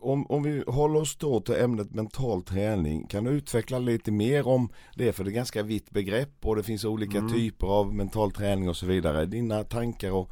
om, 0.00 0.26
om 0.26 0.42
vi 0.42 0.64
håller 0.66 1.00
oss 1.00 1.16
då 1.16 1.40
till 1.40 1.54
ämnet 1.54 1.94
mental 1.94 2.42
träning, 2.42 3.06
kan 3.06 3.24
du 3.24 3.30
utveckla 3.30 3.78
lite 3.78 4.12
mer 4.12 4.48
om 4.48 4.68
det? 4.94 5.12
För 5.12 5.24
det 5.24 5.30
är 5.30 5.32
ganska 5.32 5.62
vitt 5.62 5.90
begrepp 5.90 6.46
och 6.46 6.56
det 6.56 6.62
finns 6.62 6.84
olika 6.84 7.18
Mm. 7.18 7.32
typer 7.32 7.66
av 7.66 7.94
mental 7.94 8.32
träning 8.32 8.68
och 8.68 8.76
så 8.76 8.86
vidare. 8.86 9.26
Dina 9.26 9.64
tankar 9.64 10.10
och 10.10 10.30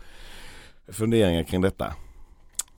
funderingar 0.88 1.42
kring 1.42 1.60
detta? 1.60 1.94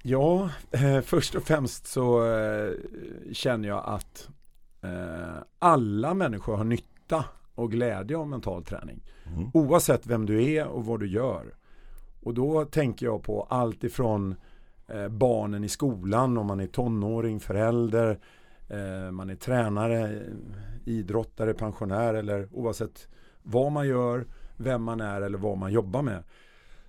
Ja, 0.02 0.50
eh, 0.70 1.00
först 1.00 1.34
och 1.34 1.42
främst 1.42 1.86
så 1.86 2.32
eh, 2.32 2.72
känner 3.32 3.68
jag 3.68 3.82
att 3.86 4.28
eh, 4.82 5.42
alla 5.58 6.14
människor 6.14 6.56
har 6.56 6.64
nytta 6.64 7.24
och 7.54 7.70
glädje 7.70 8.16
av 8.16 8.28
mental 8.28 8.64
träning. 8.64 9.02
Mm. 9.26 9.50
Oavsett 9.54 10.06
vem 10.06 10.26
du 10.26 10.52
är 10.52 10.66
och 10.66 10.84
vad 10.84 11.00
du 11.00 11.08
gör. 11.08 11.54
Och 12.22 12.34
då 12.34 12.64
tänker 12.64 13.06
jag 13.06 13.22
på 13.22 13.42
allt 13.50 13.84
ifrån 13.84 14.34
eh, 14.88 15.08
barnen 15.08 15.64
i 15.64 15.68
skolan, 15.68 16.38
om 16.38 16.46
man 16.46 16.60
är 16.60 16.66
tonåring, 16.66 17.40
förälder, 17.40 18.18
eh, 18.68 19.10
man 19.10 19.30
är 19.30 19.36
tränare, 19.36 20.00
eh, 20.00 20.20
idrottare, 20.84 21.54
pensionär 21.54 22.14
eller 22.14 22.48
oavsett 22.52 23.08
vad 23.42 23.72
man 23.72 23.88
gör, 23.88 24.26
vem 24.56 24.82
man 24.82 25.00
är 25.00 25.20
eller 25.20 25.38
vad 25.38 25.58
man 25.58 25.72
jobbar 25.72 26.02
med. 26.02 26.22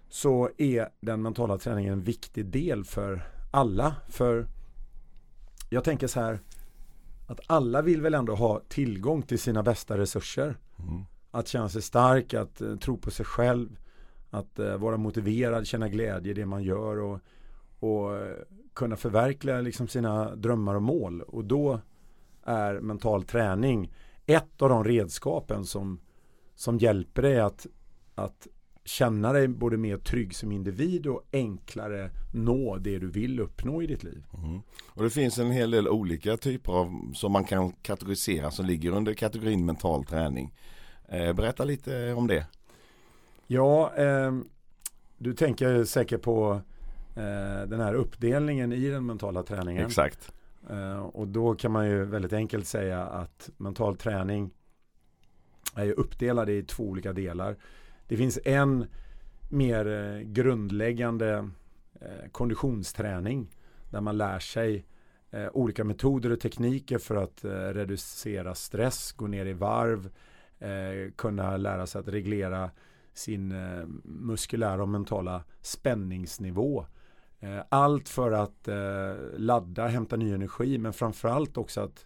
Så 0.10 0.50
är 0.58 0.90
den 1.00 1.22
mentala 1.22 1.58
träningen 1.58 1.94
en 1.94 2.02
viktig 2.02 2.46
del 2.46 2.84
för 2.84 3.22
alla. 3.52 3.96
För 4.10 4.48
jag 5.70 5.84
tänker 5.84 6.08
så 6.08 6.20
här 6.20 6.40
att 7.32 7.40
alla 7.48 7.82
vill 7.82 8.02
väl 8.02 8.14
ändå 8.14 8.36
ha 8.36 8.62
tillgång 8.68 9.22
till 9.22 9.40
sina 9.40 9.64
bästa 9.64 9.98
resurser. 9.98 10.58
Mm. 10.80 11.04
Att 11.32 11.48
känna 11.48 11.70
sig 11.70 11.82
stark, 11.82 12.34
att 12.34 12.62
eh, 12.62 12.76
tro 12.76 12.98
på 12.98 13.12
sig 13.12 13.26
själv, 13.26 13.78
att 14.30 14.60
eh, 14.60 14.78
vara 14.78 14.98
motiverad, 14.98 15.68
känna 15.68 15.90
glädje 15.90 16.32
i 16.32 16.34
det 16.34 16.46
man 16.46 16.64
gör 16.64 17.00
och, 17.00 17.20
och 17.80 18.18
eh, 18.18 18.36
kunna 18.74 18.96
förverkliga 18.96 19.62
liksom 19.62 19.88
sina 19.88 20.36
drömmar 20.36 20.76
och 20.76 20.82
mål. 20.82 21.22
Och 21.22 21.46
då 21.46 21.80
är 22.44 22.80
mental 22.80 23.24
träning 23.24 23.94
ett 24.26 24.62
av 24.62 24.70
de 24.70 24.84
redskapen 24.84 25.66
som, 25.66 26.00
som 26.56 26.78
hjälper 26.78 27.22
dig 27.22 27.40
att, 27.40 27.68
att 28.16 28.48
känna 28.84 29.34
dig 29.34 29.48
både 29.48 29.78
mer 29.78 29.98
trygg 29.98 30.36
som 30.36 30.52
individ 30.52 31.08
och 31.08 31.24
enklare 31.32 32.10
nå 32.34 32.78
det 32.78 33.00
du 33.00 33.08
vill 33.08 33.40
uppnå 33.40 33.82
i 33.82 33.88
ditt 33.88 34.04
liv. 34.04 34.24
Mm. 34.38 34.62
Och 34.88 35.04
det 35.04 35.10
finns 35.10 35.38
en 35.38 35.52
hel 35.52 35.72
del 35.72 35.88
olika 35.88 36.38
typer 36.38 36.74
av 36.74 37.14
som 37.14 37.32
man 37.32 37.44
kan 37.44 37.72
kategorisera 37.72 38.52
som 38.52 38.66
ligger 38.66 38.92
under 38.92 39.14
kategorin 39.14 39.66
mental 39.66 40.06
träning. 40.06 40.54
Eh, 41.08 41.34
berätta 41.34 41.64
lite 41.64 42.14
om 42.14 42.28
det. 42.28 42.48
Ja, 43.48 43.94
eh, 43.96 44.32
du 45.18 45.34
tänker 45.34 45.84
säkert 45.84 46.22
på 46.22 46.62
eh, 47.16 47.68
den 47.68 47.80
här 47.80 47.94
uppdelningen 47.94 48.74
i 48.74 48.90
den 48.90 49.06
mentala 49.06 49.44
träningen. 49.44 49.86
Exakt. 49.86 50.32
Eh, 50.70 51.00
och 51.00 51.28
då 51.28 51.56
kan 51.56 51.72
man 51.72 51.88
ju 51.88 52.06
väldigt 52.06 52.34
enkelt 52.34 52.68
säga 52.68 53.04
att 53.04 53.50
mental 53.58 53.98
träning 53.98 54.52
är 55.76 55.92
uppdelad 55.92 56.50
i 56.50 56.64
två 56.64 56.84
olika 56.84 57.14
delar. 57.14 57.56
Det 58.12 58.18
finns 58.18 58.40
en 58.46 58.88
mer 59.50 59.88
eh, 59.88 60.22
grundläggande 60.22 61.50
eh, 62.02 62.30
konditionsträning 62.32 63.56
där 63.90 64.02
man 64.02 64.18
lär 64.18 64.40
sig 64.40 64.86
eh, 65.30 65.48
olika 65.54 65.84
metoder 65.84 66.30
och 66.32 66.40
tekniker 66.40 66.98
för 66.98 67.16
att 67.16 67.46
reducera 67.76 68.56
stress, 68.56 69.12
gå 69.12 69.28
ner 69.28 69.46
i 69.46 69.54
varv, 69.54 70.10
kunna 71.16 71.58
lära 71.58 71.88
sig 71.88 72.00
att 72.00 72.08
reglera 72.08 72.72
sin 73.14 73.54
muskulära 74.04 74.82
och 74.82 74.90
mentala 74.90 75.44
spänningsnivå. 75.62 76.86
Allt 77.70 78.10
för 78.10 78.32
att 78.32 78.70
ladda, 79.38 79.88
hämta 79.88 80.16
ny 80.16 80.34
energi 80.34 80.78
men 80.78 80.94
framförallt 80.94 81.58
också 81.58 81.82
att 81.82 82.06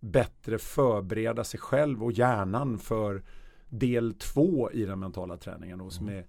bättre 0.00 0.58
förbereda 0.58 1.44
sig 1.44 1.60
själv 1.60 2.04
och 2.04 2.12
hjärnan 2.12 2.78
för 2.78 3.22
del 3.68 4.14
två 4.14 4.70
i 4.70 4.84
den 4.84 4.98
mentala 4.98 5.36
träningen 5.36 5.78
då, 5.78 5.90
som 5.90 6.08
är 6.08 6.26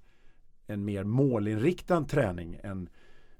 en 0.67 0.85
mer 0.85 1.03
målinriktad 1.03 2.03
träning. 2.03 2.59
En 2.63 2.89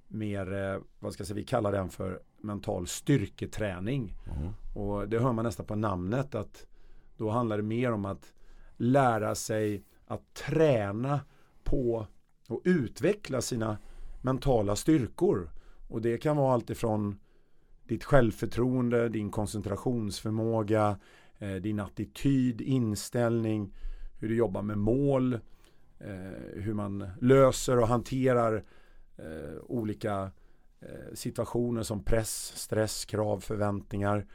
mer, 0.07 0.53
eh, 0.53 0.81
vad 0.99 1.13
ska 1.13 1.33
vi 1.33 1.43
kallar 1.43 1.71
den 1.71 1.89
för 1.89 2.19
mental 2.41 2.88
styrketräning. 2.88 4.15
Mm. 4.38 4.53
Och 4.75 5.10
det 5.10 5.19
hör 5.19 5.33
man 5.33 5.45
nästan 5.45 5.65
på 5.65 5.75
namnet 5.75 6.36
att 6.36 6.67
då 7.17 7.29
handlar 7.29 7.57
det 7.57 7.63
mer 7.63 7.91
om 7.91 8.05
att 8.05 8.33
lära 8.77 9.36
sig 9.36 9.83
att 10.05 10.33
träna 10.33 11.19
på 11.63 12.07
och 12.47 12.62
utveckla 12.63 13.41
sina 13.41 13.77
mentala 14.21 14.75
styrkor. 14.75 15.49
Och 15.88 16.01
det 16.01 16.17
kan 16.17 16.38
vara 16.38 16.53
allt 16.53 16.69
ifrån 16.69 17.19
ditt 17.87 18.04
självförtroende, 18.04 19.10
din 19.10 19.31
koncentrationsförmåga, 19.31 21.00
din 21.62 21.79
attityd, 21.79 22.62
inställning, 22.62 23.73
hur 24.19 24.29
du 24.29 24.35
jobbar 24.35 24.62
med 24.62 24.77
mål, 24.77 25.33
eh, 26.00 26.10
hur 26.54 26.73
man 26.73 27.10
löser 27.21 27.79
och 27.79 27.88
hanterar 27.88 28.63
eh, 29.17 29.60
olika 29.63 30.31
eh, 30.79 31.13
situationer 31.13 31.83
som 31.83 32.04
press, 32.04 32.54
stress, 32.56 33.06
krav, 33.06 33.40
förväntningar 33.40 34.25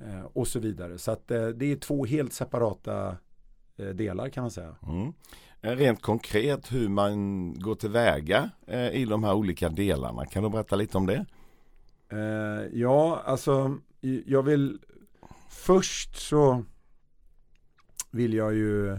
eh, 0.00 0.24
och 0.32 0.48
så 0.48 0.58
vidare. 0.58 0.98
Så 0.98 1.10
att 1.10 1.30
eh, 1.30 1.46
det 1.46 1.72
är 1.72 1.76
två 1.76 2.04
helt 2.04 2.32
separata 2.32 3.16
eh, 3.76 3.88
delar 3.88 4.28
kan 4.28 4.42
man 4.42 4.50
säga. 4.50 4.76
Mm. 4.88 5.12
Eh, 5.62 5.76
Rent 5.76 6.02
konkret 6.02 6.72
hur 6.72 6.88
man 6.88 7.54
går 7.54 7.74
tillväga 7.74 8.50
eh, 8.66 8.90
i 8.90 9.04
de 9.04 9.24
här 9.24 9.34
olika 9.34 9.68
delarna. 9.68 10.26
Kan 10.26 10.42
du 10.42 10.50
berätta 10.50 10.76
lite 10.76 10.98
om 10.98 11.06
det? 11.06 11.26
Eh, 12.08 12.78
ja, 12.80 13.22
alltså 13.24 13.78
jag 14.26 14.42
vill 14.42 14.78
först 15.52 16.16
så 16.16 16.64
vill 18.10 18.34
jag 18.34 18.54
ju 18.54 18.92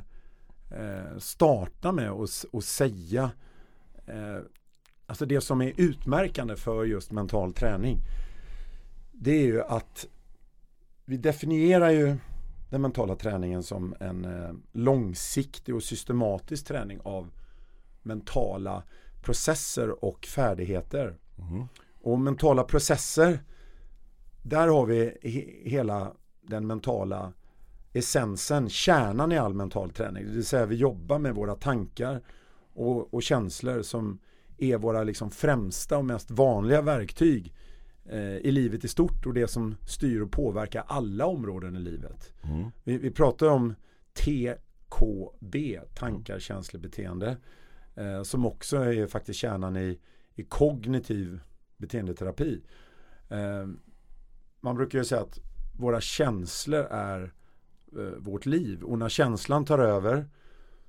eh, 0.72 1.18
starta 1.18 1.92
med 1.92 2.12
att 2.12 2.64
säga 2.64 3.32
eh, 4.06 4.40
alltså 5.06 5.26
det 5.26 5.42
som 5.42 5.62
är 5.62 5.74
utmärkande 5.78 6.56
för 6.56 6.86
just 6.86 7.12
mental 7.12 7.54
träning 7.54 8.00
det 9.12 9.32
är 9.32 9.46
ju 9.46 9.62
att 9.62 10.08
vi 11.06 11.18
definierar 11.18 11.90
ju 11.90 12.18
den 12.70 12.82
mentala 12.82 13.16
träningen 13.16 13.64
som 13.64 13.96
en 14.00 14.26
eh, 14.26 14.52
långsiktig 14.72 15.76
och 15.76 15.84
systematisk 15.84 16.66
träning 16.66 17.00
av 17.04 17.32
mentala 18.02 18.84
processer 19.22 20.06
och 20.06 20.26
färdigheter. 20.26 21.18
Mm. 21.40 21.68
Och 22.02 22.20
mentala 22.20 22.64
processer, 22.64 23.40
där 24.42 24.68
har 24.68 24.86
vi 24.86 25.18
he 25.24 25.70
hela 25.70 26.14
den 26.48 26.68
mentala 26.68 27.34
essensen, 27.94 28.70
kärnan 28.70 29.32
i 29.32 29.38
all 29.38 29.54
mental 29.54 29.90
träning. 29.90 30.26
Det 30.26 30.32
vill 30.32 30.46
säga 30.46 30.66
vi 30.66 30.76
jobbar 30.76 31.20
med 31.20 31.36
våra 31.36 31.56
tankar 31.56 32.22
och, 32.74 33.14
och 33.14 33.24
känslor 33.24 33.82
som 33.82 34.20
är 34.58 34.78
våra 34.78 35.04
liksom 35.04 35.32
främsta 35.32 35.98
och 35.98 36.06
mest 36.06 36.32
vanliga 36.32 36.82
verktyg 36.82 37.54
eh, 38.06 38.38
i 38.38 38.52
livet 38.52 38.84
i 38.84 38.88
stort 38.88 39.26
och 39.26 39.34
det 39.34 39.48
som 39.48 39.76
styr 39.88 40.22
och 40.22 40.32
påverkar 40.32 40.84
alla 40.88 41.26
områden 41.26 41.76
i 41.76 41.80
livet. 41.80 42.34
Mm. 42.44 42.72
Vi, 42.84 42.98
vi 42.98 43.12
pratar 43.12 43.48
om 43.48 43.76
TKB, 44.14 45.80
tankar, 45.94 46.40
känslor, 46.40 46.82
beteende. 46.82 47.38
Eh, 47.96 48.24
som 48.24 48.46
också 48.46 48.78
är 48.78 49.08
faktiskt 49.08 49.40
kärnan 49.40 49.78
i, 49.78 50.00
i 50.36 50.44
kognitiv 50.44 51.40
beteendeterapi. 51.78 52.62
Eh, 53.30 53.68
man 54.60 54.76
brukar 54.76 55.00
ju 55.00 55.06
säga 55.06 55.22
att 55.22 55.40
våra 55.78 56.02
känslor 56.02 56.88
är 56.90 57.34
eh, 57.98 58.18
vårt 58.18 58.46
liv 58.46 58.84
och 58.84 59.00
när 59.00 59.10
känslan 59.10 59.66
tar 59.66 59.80
över 59.80 60.30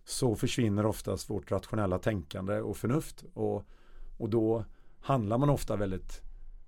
så 0.05 0.35
försvinner 0.35 0.87
oftast 0.87 1.31
vårt 1.31 1.51
rationella 1.51 1.99
tänkande 1.99 2.61
och 2.61 2.77
förnuft 2.77 3.25
och, 3.35 3.65
och 4.19 4.31
då 4.31 4.65
handlar 5.01 5.39
man 5.39 5.51
ofta 5.51 5.77
väldigt 5.77 6.23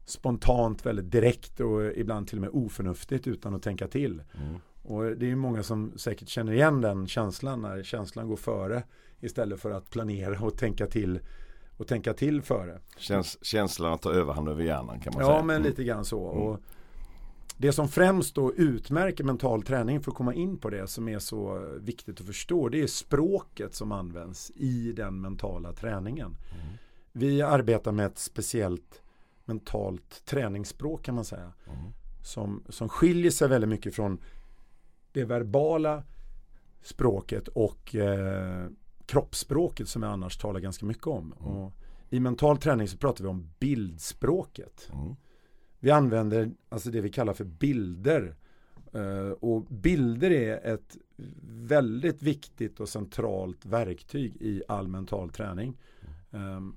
spontant, 0.04 0.86
väldigt 0.86 1.10
direkt 1.10 1.60
och 1.60 1.84
ibland 1.84 2.28
till 2.28 2.38
och 2.38 2.42
med 2.42 2.50
oförnuftigt 2.52 3.26
utan 3.26 3.54
att 3.54 3.62
tänka 3.62 3.88
till. 3.88 4.22
Mm. 4.40 4.60
Och 4.82 5.04
det 5.04 5.30
är 5.30 5.36
många 5.36 5.62
som 5.62 5.92
säkert 5.96 6.28
känner 6.28 6.52
igen 6.52 6.80
den 6.80 7.06
känslan 7.06 7.62
när 7.62 7.82
känslan 7.82 8.28
går 8.28 8.36
före 8.36 8.82
istället 9.20 9.60
för 9.60 9.70
att 9.70 9.90
planera 9.90 10.40
och 10.40 10.58
tänka 10.58 10.86
till 10.86 11.20
och 11.76 11.86
tänka 11.86 12.14
till 12.14 12.42
före. 12.42 12.80
Käns 12.98 13.44
känslan 13.44 13.98
tar 13.98 14.12
överhand 14.12 14.48
över 14.48 14.64
hjärnan 14.64 15.00
kan 15.00 15.12
man 15.14 15.22
ja, 15.22 15.26
säga. 15.26 15.38
Ja, 15.38 15.42
men 15.42 15.62
lite 15.62 15.84
grann 15.84 16.04
så. 16.04 16.30
Mm. 16.30 16.42
Och 16.42 16.60
det 17.57 17.72
som 17.72 17.88
främst 17.88 18.34
då 18.34 18.54
utmärker 18.54 19.24
mental 19.24 19.62
träning 19.62 20.00
för 20.00 20.11
att 20.11 20.16
komma 20.16 20.34
in 20.34 20.59
på 20.59 20.70
det 20.70 20.86
som 20.86 21.09
är 21.09 21.18
så 21.18 21.68
viktigt 21.80 22.20
att 22.20 22.26
förstå 22.26 22.68
det 22.68 22.82
är 22.82 22.86
språket 22.86 23.74
som 23.74 23.92
används 23.92 24.52
i 24.54 24.92
den 24.92 25.20
mentala 25.20 25.72
träningen. 25.72 26.26
Mm. 26.26 26.66
Vi 27.12 27.42
arbetar 27.42 27.92
med 27.92 28.07
ett 28.07 28.18
speciellt 28.18 29.02
mentalt 29.44 30.24
träningsspråk 30.24 31.02
kan 31.02 31.14
man 31.14 31.24
säga. 31.24 31.52
Mm. 31.66 31.92
Som, 32.24 32.62
som 32.68 32.88
skiljer 32.88 33.30
sig 33.30 33.48
väldigt 33.48 33.70
mycket 33.70 33.94
från 33.94 34.18
det 35.12 35.24
verbala 35.24 36.02
språket 36.82 37.48
och 37.48 37.94
eh, 37.94 38.66
kroppsspråket 39.07 39.88
som 39.88 40.02
jag 40.02 40.12
annars 40.12 40.38
talar 40.38 40.61
ganska 40.61 40.86
mycket 40.86 41.07
om. 41.07 41.34
Mm. 41.40 41.52
Och 41.52 41.72
I 42.11 42.20
mental 42.20 42.59
träning 42.59 42.88
så 42.88 42.96
pratar 42.96 43.24
vi 43.24 43.30
om 43.30 43.50
bildspråket. 43.59 44.90
Mm. 44.92 45.16
Vi 45.87 45.93
använder 45.93 46.51
alltså 46.68 46.91
det 46.91 47.01
vi 47.01 47.11
kallar 47.11 47.32
för 47.32 47.45
bilder. 47.45 48.34
Uh, 48.95 49.30
och 49.30 49.62
bilder 49.62 50.30
är 50.30 50.74
ett 50.74 50.97
väldigt 51.47 52.22
viktigt 52.22 52.80
och 52.80 52.89
centralt 52.89 53.66
verktyg 53.66 54.37
i 54.41 54.62
all 54.68 54.89
mental 54.89 55.30
träning. 55.30 55.76
Um, 56.30 56.76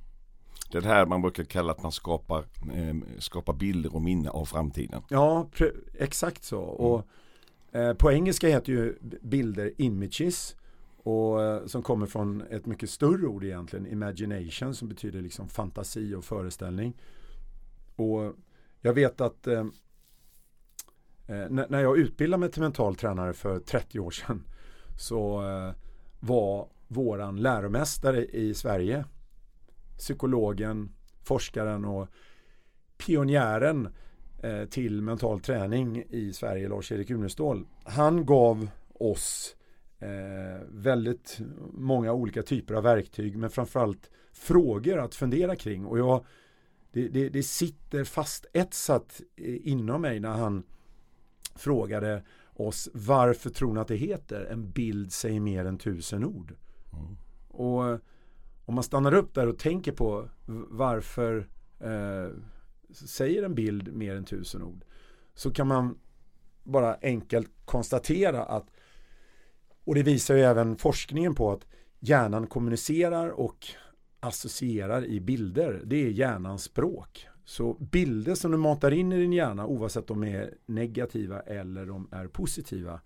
det 0.71 0.77
är 0.77 0.81
det 0.81 0.87
här 0.87 1.05
man 1.05 1.21
brukar 1.21 1.43
kalla 1.43 1.71
att 1.71 1.83
man 1.83 1.91
skapar, 1.91 2.45
eh, 2.73 2.95
skapar 3.19 3.53
bilder 3.53 3.95
och 3.95 4.01
minne 4.01 4.29
av 4.29 4.45
framtiden. 4.45 5.01
Ja, 5.09 5.49
exakt 5.99 6.43
så. 6.43 6.59
Och, 6.59 7.07
eh, 7.71 7.93
på 7.93 8.11
engelska 8.11 8.47
heter 8.47 8.73
ju 8.73 8.95
bilder 9.21 9.71
images. 9.77 10.55
Och, 11.03 11.43
eh, 11.43 11.65
som 11.65 11.83
kommer 11.83 12.05
från 12.05 12.41
ett 12.41 12.65
mycket 12.65 12.89
större 12.89 13.27
ord 13.27 13.43
egentligen, 13.43 13.87
imagination, 13.87 14.75
som 14.75 14.87
betyder 14.87 15.21
liksom 15.21 15.47
fantasi 15.47 16.15
och 16.15 16.25
föreställning. 16.25 16.93
Och 17.95 18.35
jag 18.81 18.93
vet 18.93 19.21
att 19.21 19.47
eh, 19.47 19.65
eh 21.27 21.49
när 21.49 21.81
jag 21.81 21.97
utbildade 21.97 22.39
mig 22.39 22.51
till 22.51 22.61
mental 22.61 22.95
tränare 22.95 23.33
för 23.33 23.59
30 23.59 23.99
år 23.99 24.11
sedan 24.11 24.43
så 24.99 25.47
eh, 25.47 25.73
var 26.19 26.69
våran 26.87 27.41
läromästare 27.41 28.25
i 28.25 28.53
Sverige 28.53 29.05
psykologen, 29.97 30.89
forskaren 31.23 31.85
och 31.85 32.07
pionjären 32.97 33.89
eh, 34.43 34.65
till 34.65 35.01
mental 35.01 35.39
träning 35.39 36.03
i 36.09 36.33
Sverige, 36.33 36.69
Lars-Erik 36.69 37.09
Unestål. 37.09 37.65
Han 37.83 38.25
gav 38.25 38.69
oss 38.93 39.55
eh, 39.99 40.67
väldigt 40.69 41.39
många 41.73 42.13
olika 42.13 42.43
typer 42.43 42.73
av 42.73 42.83
verktyg 42.83 43.37
men 43.37 43.49
framförallt 43.49 44.09
frågor 44.33 44.99
att 44.99 45.15
fundera 45.15 45.55
kring. 45.55 45.85
Och 45.85 45.99
jag, 45.99 46.25
det, 46.91 47.07
det, 47.07 47.29
det 47.29 47.43
sitter 47.43 48.03
fast 48.03 48.45
etsat 48.53 49.21
inom 49.63 50.01
mig 50.01 50.19
när 50.19 50.31
han 50.31 50.63
frågade 51.55 52.23
oss 52.53 52.89
varför 52.93 53.49
tror 53.49 53.73
ni 53.73 53.79
att 53.79 53.87
det 53.87 53.95
heter 53.95 54.45
en 54.45 54.71
bild 54.71 55.13
säger 55.13 55.39
mer 55.39 55.65
än 55.65 55.77
tusen 55.77 56.25
ord. 56.25 56.55
Mm. 56.93 57.17
Och 57.47 57.99
om 58.65 58.75
man 58.75 58.83
stannar 58.83 59.13
upp 59.13 59.33
där 59.33 59.47
och 59.47 59.59
tänker 59.59 59.91
på 59.91 60.29
varför 60.69 61.47
eh, 61.79 62.29
säger 62.93 63.43
en 63.43 63.55
bild 63.55 63.93
mer 63.93 64.15
än 64.15 64.25
tusen 64.25 64.63
ord 64.63 64.85
så 65.33 65.51
kan 65.51 65.67
man 65.67 65.97
bara 66.63 66.97
enkelt 67.01 67.51
konstatera 67.65 68.43
att 68.43 68.69
och 69.83 69.95
det 69.95 70.03
visar 70.03 70.35
ju 70.35 70.41
även 70.41 70.77
forskningen 70.77 71.35
på 71.35 71.51
att 71.51 71.65
hjärnan 71.99 72.47
kommunicerar 72.47 73.29
och 73.29 73.67
associerar 74.19 75.05
i 75.05 75.19
bilder. 75.19 75.81
Det 75.85 75.95
är 75.95 76.09
hjärnans 76.09 76.63
språk. 76.63 77.27
Så 77.45 77.73
bilder 77.73 78.35
som 78.35 78.51
du 78.51 78.57
matar 78.57 78.91
in 78.91 79.11
i 79.11 79.17
din 79.17 79.33
hjärna 79.33 79.65
oavsett 79.65 80.11
om 80.11 80.21
de 80.21 80.27
är 80.27 80.53
negativa 80.65 81.39
eller 81.39 81.85
de 81.85 82.07
är 82.11 82.27
positiva 82.27 83.01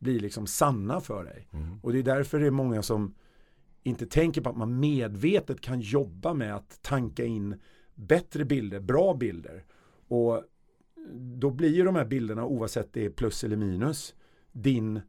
blir 0.00 0.20
liksom 0.20 0.46
sanna 0.46 1.00
för 1.00 1.24
dig. 1.24 1.48
Mm. 1.52 1.78
Och 1.82 1.92
det 1.92 1.98
är 1.98 2.02
därför 2.02 2.40
det 2.40 2.46
är 2.46 2.50
många 2.50 2.82
som 2.82 3.14
inte 3.82 4.06
tänker 4.06 4.40
på 4.40 4.50
att 4.50 4.56
man 4.56 4.80
medvetet 4.80 5.60
kan 5.60 5.80
jobba 5.80 6.34
med 6.34 6.56
att 6.56 6.82
tanka 6.82 7.24
in 7.24 7.60
bättre 7.94 8.44
bilder, 8.44 8.80
bra 8.80 9.14
bilder. 9.14 9.64
Och 10.08 10.44
då 11.14 11.50
blir 11.50 11.74
ju 11.74 11.84
de 11.84 11.96
här 11.96 12.04
bilderna 12.04 12.44
oavsett 12.44 12.92
det 12.92 13.04
är 13.04 13.10
plus 13.10 13.44
eller 13.44 13.56
minus 13.56 14.14
din 14.52 15.00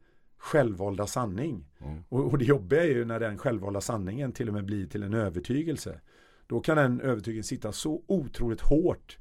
självvalda 0.42 1.08
sanning. 1.08 1.66
Mm. 1.80 2.04
Och, 2.10 2.26
och, 2.26 2.38
det 2.38 2.46
jobbiga 2.46 2.84
är 2.84 2.88
ju 2.88 3.06
när 3.06 3.20
den 3.20 3.38
självvalda 3.38 3.82
sanningen 3.82 4.32
till 4.32 4.48
och 4.48 4.54
med 4.54 4.66
blir 4.66 4.86
till 4.86 5.04
en 5.04 5.14
övertygelse. 5.14 6.00
Då 6.48 6.60
kan 6.60 6.78
den 6.78 7.02
övertygelsen 7.02 7.58
sitta 7.58 7.72
så 7.72 8.04
otroligt 8.08 8.62
hårt 8.62 9.18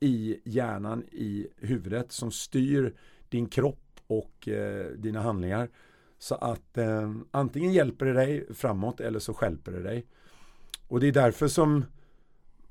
i 0.00 0.40
hjärnan, 0.44 1.04
i 1.12 1.46
huvudet 1.56 2.12
som 2.12 2.30
styr 2.30 2.94
din 3.28 3.46
kropp 3.46 4.00
och 4.06 4.48
eh, 4.48 4.86
dina 4.86 5.22
handlingar. 5.22 5.68
Så 6.18 6.34
att 6.34 6.78
eh, 6.78 7.14
antingen 7.30 7.72
hjälper 7.72 8.06
det 8.06 8.12
dig 8.12 8.54
framåt 8.54 9.00
eller 9.00 9.18
så 9.18 9.34
skälper 9.34 9.72
det 9.72 9.82
dig. 9.82 10.06
Och 10.88 11.00
det 11.00 11.08
är 11.08 11.12
därför 11.12 11.48
som 11.48 11.84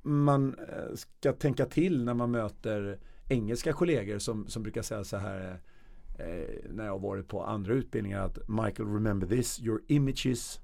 man 0.02 0.56
eh, 0.60 0.96
ska 0.96 1.34
tänka 1.34 1.66
till 1.66 2.04
när 2.04 2.14
man 2.14 2.32
möter 2.32 3.00
engelska 3.30 3.74
kollegor 3.74 4.20
som, 4.20 4.48
som 4.48 4.64
brukar 4.64 4.82
säga 4.82 5.04
så 5.04 5.18
här 5.18 5.60
eh, 6.20 6.26
när 6.70 6.86
jag 6.86 6.92
har 6.92 7.00
varit 7.00 7.28
på 7.28 7.44
andra 7.44 7.74
utbildningar 7.74 8.20
att 8.20 8.50
Michael 8.50 8.94
remember 8.94 9.28
this, 9.28 9.62
your 9.62 9.82
images 9.88 10.60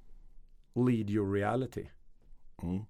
lead 0.75 1.09
your 1.09 1.33
reality. 1.33 1.85
Mm. 2.63 2.81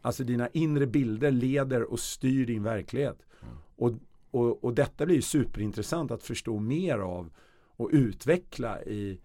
Alltså 0.00 0.24
dina 0.24 0.48
inre 0.48 0.86
bilder 0.86 1.30
leder 1.30 1.82
och 1.82 2.00
styr 2.00 2.46
din 2.46 2.62
verklighet. 2.62 3.18
Mm. 3.42 3.54
Och, 3.76 3.92
och, 4.30 4.64
och 4.64 4.74
detta 4.74 5.06
blir 5.06 5.20
superintressant 5.20 6.10
att 6.10 6.22
förstå 6.22 6.58
mer 6.58 6.98
av 6.98 7.30
och 7.76 7.88
utveckla 7.92 8.82
i, 8.82 9.20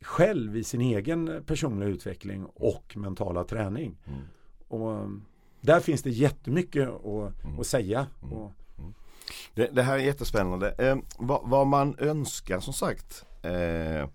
själv 0.00 0.56
i 0.56 0.64
sin 0.64 0.80
egen 0.80 1.44
personliga 1.46 1.88
utveckling 1.88 2.44
och 2.44 2.96
mentala 2.96 3.44
träning. 3.44 3.98
Mm. 4.04 4.20
Och 4.68 4.88
um, 4.88 5.24
där 5.60 5.80
finns 5.80 6.02
det 6.02 6.10
jättemycket 6.10 6.88
att, 6.88 7.44
mm. 7.44 7.60
att 7.60 7.66
säga. 7.66 8.06
Mm. 8.22 8.32
Och. 8.32 8.52
Det, 9.54 9.66
det, 9.72 9.82
här 9.82 9.94
är 9.94 10.02
jättespännande. 10.02 10.74
Eh, 10.78 10.96
vad, 11.18 11.40
vad, 11.44 11.66
man 11.66 11.96
önskar 11.98 12.60
som 12.60 12.72
sagt 12.72 13.24
eh, 13.42 14.08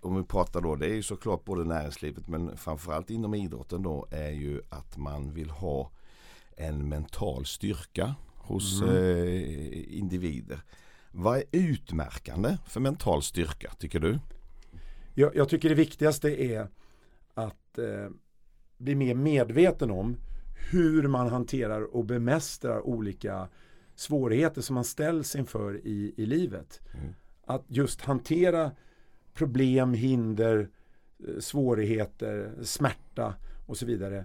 om 0.00 0.16
vi 0.16 0.22
pratar 0.22 0.60
då, 0.60 0.76
det 0.76 0.86
är 0.86 0.94
ju 0.94 1.02
såklart 1.02 1.44
både 1.44 1.64
näringslivet 1.64 2.28
men 2.28 2.56
framförallt 2.56 3.10
inom 3.10 3.34
idrotten 3.34 3.82
då 3.82 4.06
är 4.10 4.30
ju 4.30 4.62
att 4.68 4.96
man 4.96 5.34
vill 5.34 5.50
ha 5.50 5.90
en 6.56 6.88
mental 6.88 7.46
styrka 7.46 8.14
hos 8.34 8.82
mm. 8.82 8.94
eh, 8.94 9.98
individer. 9.98 10.60
Vad 11.10 11.38
är 11.38 11.44
utmärkande 11.52 12.56
för 12.66 12.80
mental 12.80 13.22
styrka 13.22 13.72
tycker 13.78 14.00
du? 14.00 14.18
jag, 15.18 15.36
jag, 15.36 15.48
tycker 15.48 15.68
det 15.68 15.74
viktigaste 15.74 16.44
är 16.44 16.68
att 17.34 17.78
eh, 17.78 18.10
bli 18.78 18.94
mer 18.94 19.14
medveten 19.14 19.90
om 19.90 20.16
hur 20.70 21.08
man 21.08 21.28
hanterar 21.28 21.96
och 21.96 22.04
bemästrar 22.04 22.86
olika 22.86 23.48
svårigheter 23.96 24.62
som 24.62 24.74
man 24.74 24.84
ställs 24.84 25.36
inför 25.36 25.86
i, 25.86 26.14
i 26.16 26.26
livet. 26.26 26.80
Mm. 26.94 27.14
Att 27.46 27.64
just 27.68 28.00
hantera 28.00 28.70
problem, 29.34 29.94
hinder, 29.94 30.68
eh, 31.28 31.40
svårigheter, 31.40 32.52
smärta 32.62 33.34
och 33.66 33.76
så 33.76 33.86
vidare. 33.86 34.24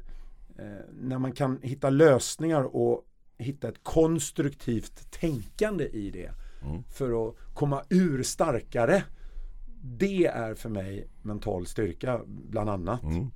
Eh, 0.58 0.86
när 1.02 1.20
man 1.20 1.32
kan 1.32 1.60
hitta 1.62 1.90
lösningar 1.90 2.76
och 2.76 3.06
hitta 3.38 3.70
ett 3.70 3.84
konstruktivt 3.84 5.12
tänkande 5.12 5.86
i 5.86 6.12
det 6.12 6.32
mm. 6.64 6.84
för 6.84 7.28
att 7.28 7.36
komma 7.54 7.84
ur 7.90 8.24
starkare. 8.24 9.04
Det 9.84 10.26
är 10.26 10.56
för 10.56 10.70
mig 10.70 11.08
mental 11.22 11.66
styrka 11.66 12.22
bland 12.26 12.70
annat. 12.70 13.04
Mm. 13.04 13.32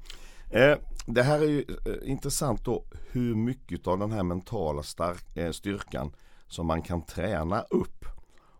Eh, 0.49 0.77
det 1.05 1.23
här 1.23 1.39
är 1.39 1.45
ju 1.45 1.65
eh, 1.85 2.09
intressant 2.09 2.65
då 2.65 2.83
hur 3.11 3.35
mycket 3.35 3.87
av 3.87 3.99
den 3.99 4.11
här 4.11 4.23
mentala 4.23 4.83
stark, 4.83 5.37
eh, 5.37 5.51
styrkan 5.51 6.11
som 6.47 6.67
man 6.67 6.81
kan 6.81 7.01
träna 7.01 7.61
upp 7.61 8.05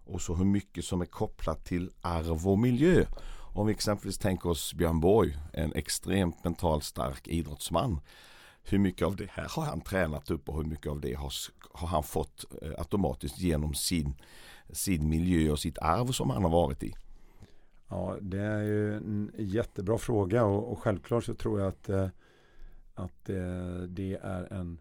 och 0.06 0.22
så 0.22 0.36
hur 0.36 0.46
mycket 0.46 0.86
som 0.86 1.02
är 1.02 1.06
kopplat 1.06 1.66
till 1.66 1.92
arv 2.02 2.48
och 2.48 2.60
miljö. 2.60 3.06
Om 3.56 3.68
vi 3.68 3.74
exempelvis 3.74 4.18
tänker 4.18 4.50
oss 4.50 4.74
Björn 4.74 5.00
Borg, 5.00 5.38
en 5.54 5.74
extremt 5.74 6.44
mentalt 6.44 6.84
stark 6.84 7.28
idrottsman. 7.28 8.00
Hur 8.64 8.80
mycket 8.80 9.08
av 9.08 9.16
det 9.16 9.30
här 9.32 9.48
har 9.50 9.64
han 9.64 9.82
tränat 9.82 10.32
upp 10.32 10.50
och 10.50 10.56
hur 10.56 10.64
mycket 10.64 10.92
av 10.92 11.02
det 11.02 11.14
har, 11.14 11.32
har 11.72 11.88
han 11.88 12.04
fått 12.04 12.46
eh, 12.62 12.72
automatiskt 12.78 13.40
genom 13.40 13.74
sin, 13.74 14.14
sin 14.70 15.10
miljö 15.10 15.52
och 15.52 15.60
sitt 15.60 15.78
arv 15.78 16.12
som 16.12 16.30
han 16.30 16.44
har 16.44 16.50
varit 16.50 16.84
i? 16.84 16.94
Ja, 17.88 18.18
det 18.22 18.42
är 18.42 18.62
ju 18.62 18.96
en 18.96 19.32
jättebra 19.38 19.98
fråga 19.98 20.46
och, 20.46 20.72
och 20.72 20.80
självklart 20.80 21.24
så 21.24 21.34
tror 21.34 21.60
jag 21.60 21.68
att, 21.68 21.90
eh, 21.90 22.08
att 22.94 23.30
eh, 23.30 23.78
det 23.88 24.20
är 24.24 24.54
en 24.54 24.80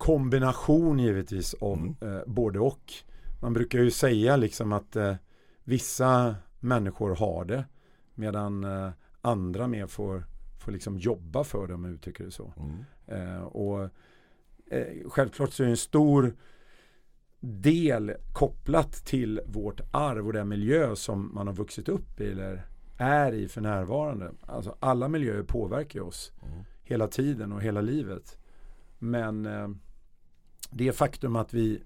kombination 0.00 0.98
givetvis 0.98 1.54
av 1.54 1.78
mm. 1.78 1.96
eh, 2.00 2.22
både 2.26 2.58
och. 2.58 2.92
Man 3.40 3.52
brukar 3.52 3.78
ju 3.78 3.90
säga 3.90 4.36
liksom 4.36 4.72
att 4.72 4.96
eh, 4.96 5.14
vissa 5.64 6.36
människor 6.60 7.16
har 7.16 7.44
det 7.44 7.64
medan 8.14 8.64
eh, 8.64 8.90
andra 9.20 9.68
mer 9.68 9.86
får, 9.86 10.24
får 10.58 10.72
liksom 10.72 10.98
jobba 10.98 11.44
för 11.44 11.66
det 11.66 11.74
om 11.74 11.82
man 11.82 11.94
uttrycker 11.94 12.24
det 12.24 12.30
så. 12.30 12.52
Mm. 12.56 12.84
Eh, 13.06 13.42
och 13.42 13.82
eh, 14.70 15.08
självklart 15.08 15.52
så 15.52 15.62
är 15.62 15.64
det 15.64 15.72
en 15.72 15.76
stor 15.76 16.36
del 17.40 18.12
kopplat 18.32 18.92
till 18.92 19.40
vårt 19.46 19.80
arv 19.90 20.26
och 20.26 20.32
den 20.32 20.48
miljö 20.48 20.96
som 20.96 21.34
man 21.34 21.46
har 21.46 21.54
vuxit 21.54 21.88
upp 21.88 22.20
i 22.20 22.30
eller 22.30 22.66
är 22.96 23.32
i 23.32 23.48
för 23.48 23.60
närvarande. 23.60 24.30
Alltså 24.40 24.76
alla 24.80 25.08
miljöer 25.08 25.42
påverkar 25.42 26.00
oss 26.00 26.32
mm. 26.42 26.64
hela 26.82 27.08
tiden 27.08 27.52
och 27.52 27.62
hela 27.62 27.80
livet. 27.80 28.38
Men 28.98 29.46
eh, 29.46 29.68
det 30.70 30.92
faktum 30.92 31.36
att 31.36 31.54
vi 31.54 31.82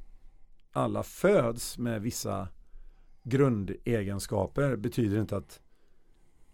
alla 0.73 1.03
föds 1.03 1.79
med 1.79 2.03
vissa 2.03 2.49
grundegenskaper 3.23 4.77
betyder 4.77 5.21
inte 5.21 5.37
att 5.37 5.61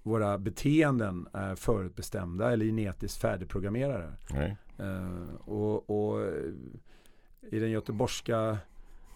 våra 0.02 0.38
beteenden 0.38 1.28
är 1.32 1.54
förutbestämda 1.54 2.52
eller 2.52 2.64
genetiskt 2.64 3.20
färdigprogrammerade. 3.20 4.12
Uh, 4.80 5.34
och, 5.44 5.90
och, 5.90 6.26
i 7.50 7.58
den 7.58 7.70
göteborgska 7.70 8.58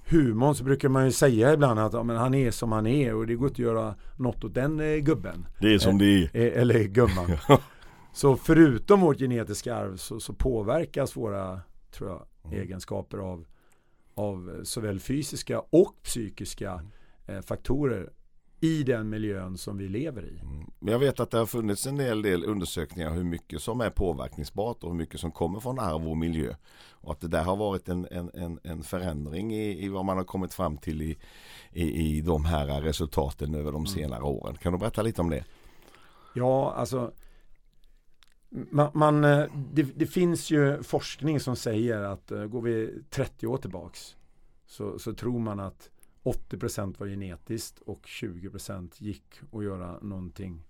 humorn 0.08 0.54
så 0.54 0.64
brukar 0.64 0.88
man 0.88 1.04
ju 1.04 1.12
säga 1.12 1.52
ibland 1.52 1.80
att 1.80 1.92
ja, 1.92 2.02
men 2.02 2.16
han 2.16 2.34
är 2.34 2.50
som 2.50 2.72
han 2.72 2.86
är 2.86 3.14
och 3.14 3.26
det 3.26 3.34
går 3.34 3.48
inte 3.48 3.54
att 3.62 3.66
göra 3.66 3.94
något 4.16 4.44
åt 4.44 4.54
den 4.54 4.80
eh, 4.80 4.96
gubben. 4.96 5.46
Det 5.60 5.74
är 5.74 5.78
som 5.78 5.98
det 5.98 6.04
är. 6.04 6.30
Eh, 6.32 6.60
eller 6.60 6.84
gumman. 6.84 7.30
så 8.12 8.36
förutom 8.36 9.00
vårt 9.00 9.18
genetiska 9.18 9.74
arv 9.74 9.96
så, 9.96 10.20
så 10.20 10.32
påverkas 10.32 11.16
våra 11.16 11.60
tror 11.90 12.10
jag, 12.10 12.26
mm. 12.44 12.60
egenskaper 12.60 13.18
av, 13.18 13.44
av 14.14 14.60
såväl 14.64 15.00
fysiska 15.00 15.60
och 15.60 15.94
psykiska 16.02 16.72
mm. 16.72 16.90
eh, 17.26 17.40
faktorer 17.40 18.10
i 18.64 18.82
den 18.82 19.10
miljön 19.10 19.58
som 19.58 19.78
vi 19.78 19.88
lever 19.88 20.24
i. 20.24 20.38
Mm. 20.42 20.70
Jag 20.80 20.98
vet 20.98 21.20
att 21.20 21.30
det 21.30 21.38
har 21.38 21.46
funnits 21.46 21.86
en 21.86 21.96
del, 21.96 22.22
del 22.22 22.44
undersökningar 22.44 23.10
hur 23.10 23.24
mycket 23.24 23.62
som 23.62 23.80
är 23.80 23.90
påverkningsbart 23.90 24.84
och 24.84 24.90
hur 24.90 24.96
mycket 24.96 25.20
som 25.20 25.32
kommer 25.32 25.60
från 25.60 25.78
arv 25.78 26.08
och 26.08 26.16
miljö. 26.16 26.54
Och 26.90 27.12
att 27.12 27.20
det 27.20 27.28
där 27.28 27.42
har 27.42 27.56
varit 27.56 27.88
en, 27.88 28.06
en, 28.10 28.58
en, 28.62 28.82
förändring 28.82 29.54
i, 29.54 29.84
i 29.84 29.88
vad 29.88 30.04
man 30.04 30.16
har 30.16 30.24
kommit 30.24 30.54
fram 30.54 30.76
till 30.76 31.02
i, 31.02 31.18
i, 31.72 32.16
i 32.16 32.20
de 32.20 32.44
här 32.44 32.80
resultaten 32.80 33.54
över 33.54 33.72
de 33.72 33.76
mm. 33.76 33.86
senare 33.86 34.22
åren. 34.22 34.56
Kan 34.56 34.72
du 34.72 34.78
berätta 34.78 35.02
lite 35.02 35.20
om 35.20 35.30
det? 35.30 35.44
Ja, 36.34 36.72
alltså 36.72 37.12
man, 38.54 38.90
man 38.94 39.24
eh, 39.24 39.44
det, 39.72 39.82
det, 39.82 40.06
finns 40.06 40.50
ju 40.50 40.82
forskning 40.82 41.40
som 41.40 41.56
säger 41.56 42.02
att 42.02 42.32
uh, 42.32 42.46
går 42.46 42.62
vi 42.62 43.02
30 43.10 43.46
år 43.46 43.56
tillbaks 43.56 44.16
så, 44.66 44.98
så 44.98 45.12
tror 45.12 45.38
man 45.38 45.60
att 45.60 45.90
80% 46.22 46.98
var 46.98 47.06
genetiskt 47.06 47.78
och 47.78 48.02
20% 48.06 48.90
gick 48.98 49.40
att 49.52 49.64
göra 49.64 49.98
någonting 50.00 50.62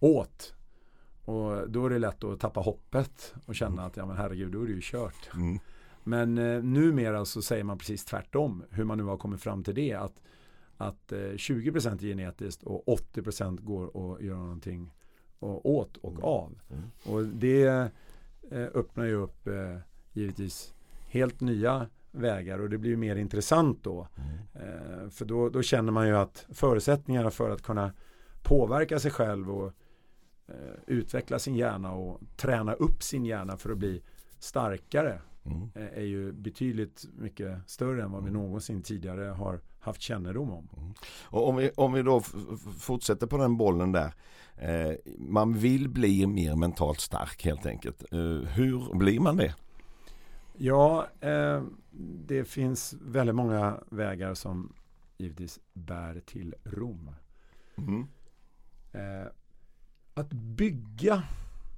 åt. 0.00 0.54
Och 1.24 1.70
då 1.70 1.86
är 1.86 1.90
det 1.90 1.98
lätt 1.98 2.24
att 2.24 2.40
tappa 2.40 2.60
hoppet 2.60 3.34
och 3.46 3.54
känna 3.54 3.72
mm. 3.72 3.84
att 3.84 3.96
ja 3.96 4.06
men 4.06 4.16
herregud 4.16 4.52
då 4.52 4.62
är 4.62 4.66
det 4.66 4.72
ju 4.72 4.80
kört. 4.82 5.30
Mm. 5.34 5.58
Men 6.04 6.38
eh, 6.38 6.62
numera 6.62 7.24
så 7.24 7.42
säger 7.42 7.64
man 7.64 7.78
precis 7.78 8.04
tvärtom 8.04 8.64
hur 8.70 8.84
man 8.84 8.98
nu 8.98 9.04
har 9.04 9.16
kommit 9.16 9.40
fram 9.40 9.64
till 9.64 9.74
det. 9.74 9.94
Att, 9.94 10.22
att 10.76 11.12
eh, 11.12 11.18
20% 11.18 11.92
är 11.92 11.98
genetiskt 11.98 12.62
och 12.62 12.84
80% 13.14 13.60
går 13.60 14.14
att 14.14 14.22
göra 14.22 14.38
någonting 14.38 14.92
och, 15.38 15.70
åt 15.70 15.96
och 15.96 16.12
mm. 16.12 16.24
av. 16.24 16.58
Mm. 16.70 16.84
Och 17.04 17.24
det 17.24 17.66
eh, 18.50 18.68
öppnar 18.74 19.04
ju 19.04 19.14
upp 19.14 19.46
eh, 19.46 19.78
givetvis 20.12 20.74
helt 21.08 21.40
nya 21.40 21.86
vägar 22.10 22.58
och 22.58 22.70
det 22.70 22.78
blir 22.78 22.96
mer 22.96 23.16
intressant 23.16 23.78
då. 23.82 24.08
Mm. 24.16 24.68
Eh, 24.68 25.10
för 25.10 25.24
då, 25.24 25.48
då, 25.48 25.62
känner 25.62 25.92
man 25.92 26.08
ju 26.08 26.16
att 26.16 26.46
förutsättningarna 26.48 27.30
för 27.30 27.50
att 27.50 27.62
kunna 27.62 27.92
påverka 28.42 28.98
sig 28.98 29.10
själv 29.10 29.50
och 29.50 29.72
eh, 30.48 30.54
utveckla 30.86 31.38
sin 31.38 31.54
hjärna 31.54 31.92
och 31.92 32.20
träna 32.36 32.72
upp 32.72 33.02
sin 33.02 33.24
hjärna 33.24 33.56
för 33.56 33.70
att 33.70 33.78
bli 33.78 34.02
starkare 34.38 35.20
mm. 35.44 35.70
eh, 35.74 35.98
är 35.98 36.04
ju 36.04 36.32
betydligt 36.32 37.04
mycket 37.18 37.70
större 37.70 38.02
än 38.02 38.12
vad 38.12 38.24
vi 38.24 38.30
någonsin 38.30 38.82
tidigare 38.82 39.24
har 39.24 39.60
haft 39.86 40.00
kännedom 40.00 40.50
om. 40.50 40.68
Mm. 40.76 40.94
Och 41.22 41.48
om 41.48 41.56
vi, 41.56 41.70
om 41.76 41.92
vi 41.92 42.02
då 42.02 42.20
fortsätter 42.78 43.26
på 43.26 43.36
den 43.36 43.56
bollen 43.56 43.92
där. 43.92 44.12
Eh, 44.56 44.92
man 45.18 45.54
vill 45.54 45.88
bli 45.88 46.26
mer 46.26 46.56
mentalt 46.56 47.00
stark 47.00 47.44
helt 47.44 47.66
enkelt. 47.66 48.04
Eh, 48.12 48.18
hur 48.48 48.98
blir 48.98 49.20
man 49.20 49.36
det? 49.36 49.54
Ja, 50.58 51.06
eh, 51.20 51.62
det 52.26 52.44
finns 52.44 52.94
väldigt 53.00 53.36
många 53.36 53.80
vägar 53.90 54.34
som 54.34 54.72
givetvis 55.18 55.60
bär 55.72 56.20
till 56.20 56.54
Rom. 56.64 57.10
Mm. 57.76 58.06
Eh, 58.92 59.28
att 60.14 60.32
bygga 60.32 61.22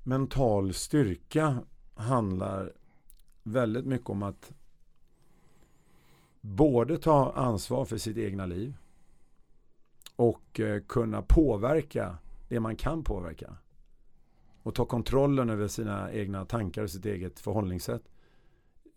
mental 0.05 0.75
styrka 0.75 1.63
handlar 1.95 2.73
väldigt 3.43 3.85
mycket 3.87 4.11
om 4.11 4.23
att 4.23 4.53
både 6.41 6.99
ta 6.99 7.33
ansvar 7.33 7.85
för 7.85 7.97
sitt 7.99 8.17
egna 8.17 8.47
liv 8.47 8.77
och 10.17 10.61
eh, 10.61 10.83
kunna 10.83 11.23
påverka 11.23 12.19
det 12.49 12.61
man 12.61 12.77
kan 12.77 13.05
påverka. 13.05 13.57
Och 14.63 14.75
ta 14.75 14.85
kontrollen 14.85 15.51
över 15.51 15.69
sina 15.69 16.13
egna 16.13 16.45
tankar 16.45 16.83
och 16.83 16.91
sitt 16.91 17.07
eget 17.07 17.41
förhållningssätt. 17.41 18.03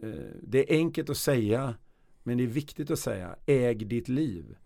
Eh, 0.04 0.10
det 0.42 0.72
är 0.72 0.78
enkelt 0.78 1.10
att 1.10 1.18
säga, 1.18 1.76
men 2.24 2.38
det 2.38 2.44
är 2.44 2.48
viktigt 2.48 2.92
att 2.92 3.00
säga, 3.00 3.36
äg 3.46 3.76
ditt 3.76 4.10
liv. 4.10 4.58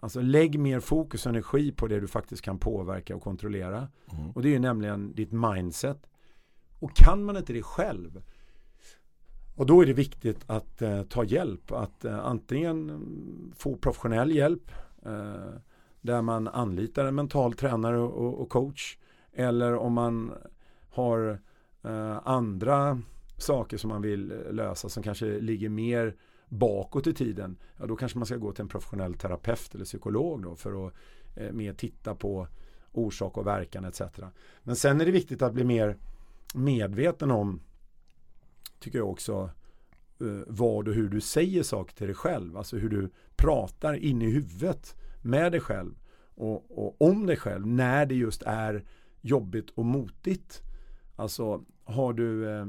Alltså 0.00 0.20
lägg 0.20 0.58
mer 0.58 0.80
fokus 0.80 1.26
och 1.26 1.30
energi 1.30 1.72
på 1.72 1.86
det 1.86 2.00
du 2.00 2.08
faktiskt 2.08 2.42
kan 2.42 2.58
påverka 2.58 3.16
och 3.16 3.22
kontrollera. 3.22 3.88
Mm. 4.12 4.30
Och 4.30 4.42
det 4.42 4.48
är 4.48 4.52
ju 4.52 4.58
nämligen 4.58 5.14
ditt 5.14 5.32
mindset. 5.32 6.06
Och 6.78 6.96
kan 6.96 7.24
man 7.24 7.36
inte 7.36 7.52
det 7.52 7.62
själv, 7.62 8.22
och 9.54 9.66
då 9.66 9.80
är 9.80 9.86
det 9.86 9.92
viktigt 9.92 10.44
att 10.46 10.82
eh, 10.82 11.02
ta 11.02 11.24
hjälp. 11.24 11.72
Att 11.72 12.04
eh, 12.04 12.26
antingen 12.26 13.02
få 13.56 13.76
professionell 13.76 14.36
hjälp 14.36 14.72
eh, 15.02 15.54
där 16.00 16.22
man 16.22 16.48
anlitar 16.48 17.04
en 17.04 17.14
mental 17.14 17.52
tränare 17.52 17.98
och, 17.98 18.40
och 18.40 18.48
coach. 18.48 18.98
Eller 19.32 19.74
om 19.74 19.92
man 19.92 20.32
har 20.90 21.40
eh, 21.82 22.18
andra 22.24 23.00
saker 23.38 23.76
som 23.76 23.88
man 23.88 24.02
vill 24.02 24.26
lösa 24.50 24.88
som 24.88 25.02
kanske 25.02 25.40
ligger 25.40 25.68
mer 25.68 26.16
bakåt 26.48 27.06
i 27.06 27.14
tiden. 27.14 27.56
Ja, 27.76 27.86
då 27.86 27.96
kanske 27.96 28.18
man 28.18 28.26
ska 28.26 28.36
gå 28.36 28.52
till 28.52 28.62
en 28.62 28.68
professionell 28.68 29.14
terapeut 29.14 29.74
eller 29.74 29.84
psykolog 29.84 30.42
då 30.42 30.56
för 30.56 30.86
att 30.86 30.94
eh, 31.34 31.52
mer 31.52 31.72
titta 31.72 32.14
på 32.14 32.48
orsak 32.92 33.38
och 33.38 33.46
verkan 33.46 33.84
etc. 33.84 34.02
Men 34.62 34.76
sen 34.76 35.00
är 35.00 35.04
det 35.04 35.12
viktigt 35.12 35.42
att 35.42 35.54
bli 35.54 35.64
mer 35.64 35.96
medveten 36.54 37.30
om 37.30 37.60
tycker 38.84 38.98
jag 38.98 39.10
också 39.10 39.50
eh, 40.20 40.42
vad 40.46 40.88
och 40.88 40.94
hur 40.94 41.08
du 41.08 41.20
säger 41.20 41.62
saker 41.62 41.94
till 41.94 42.06
dig 42.06 42.16
själv. 42.16 42.56
Alltså 42.56 42.76
hur 42.76 42.88
du 42.88 43.10
pratar 43.36 43.94
in 43.94 44.22
i 44.22 44.30
huvudet 44.30 44.96
med 45.22 45.52
dig 45.52 45.60
själv. 45.60 45.94
och, 46.34 46.78
och 46.78 47.02
om 47.02 47.26
dig 47.26 47.36
själv 47.36 47.66
när 47.66 48.06
det 48.06 48.14
just 48.14 48.42
är 48.42 48.84
jobbigt 49.20 49.70
och 49.70 49.84
motigt. 49.84 50.62
Alltså 51.16 51.64
har 51.84 52.12
du 52.12 52.50
eh, 52.50 52.66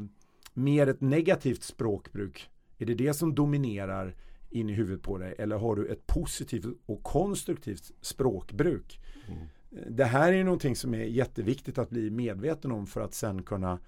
mer 0.53 0.87
ett 0.87 1.01
negativt 1.01 1.63
språkbruk? 1.63 2.49
Är 2.77 2.85
det 2.85 2.93
det 2.93 3.13
som 3.13 3.35
dominerar 3.35 4.15
in 4.49 4.69
i 4.69 4.73
huvudet 4.73 5.01
på 5.01 5.17
dig? 5.17 5.35
Eller 5.37 5.57
har 5.57 5.75
du 5.75 5.87
ett 5.87 6.07
positivt 6.07 6.65
och 6.85 7.03
konstruktivt 7.03 7.91
språkbruk? 8.01 8.99
Mm. 9.27 9.47
Det 9.89 10.05
här 10.05 10.33
är 10.33 10.43
någonting 10.43 10.75
som 10.75 10.93
är 10.93 11.03
jätteviktigt 11.03 11.77
att 11.77 11.89
bli 11.89 12.09
medveten 12.09 12.71
om 12.71 12.87
för 12.87 13.01
att 13.01 13.13
sen 13.13 13.43
kunna 13.43 13.79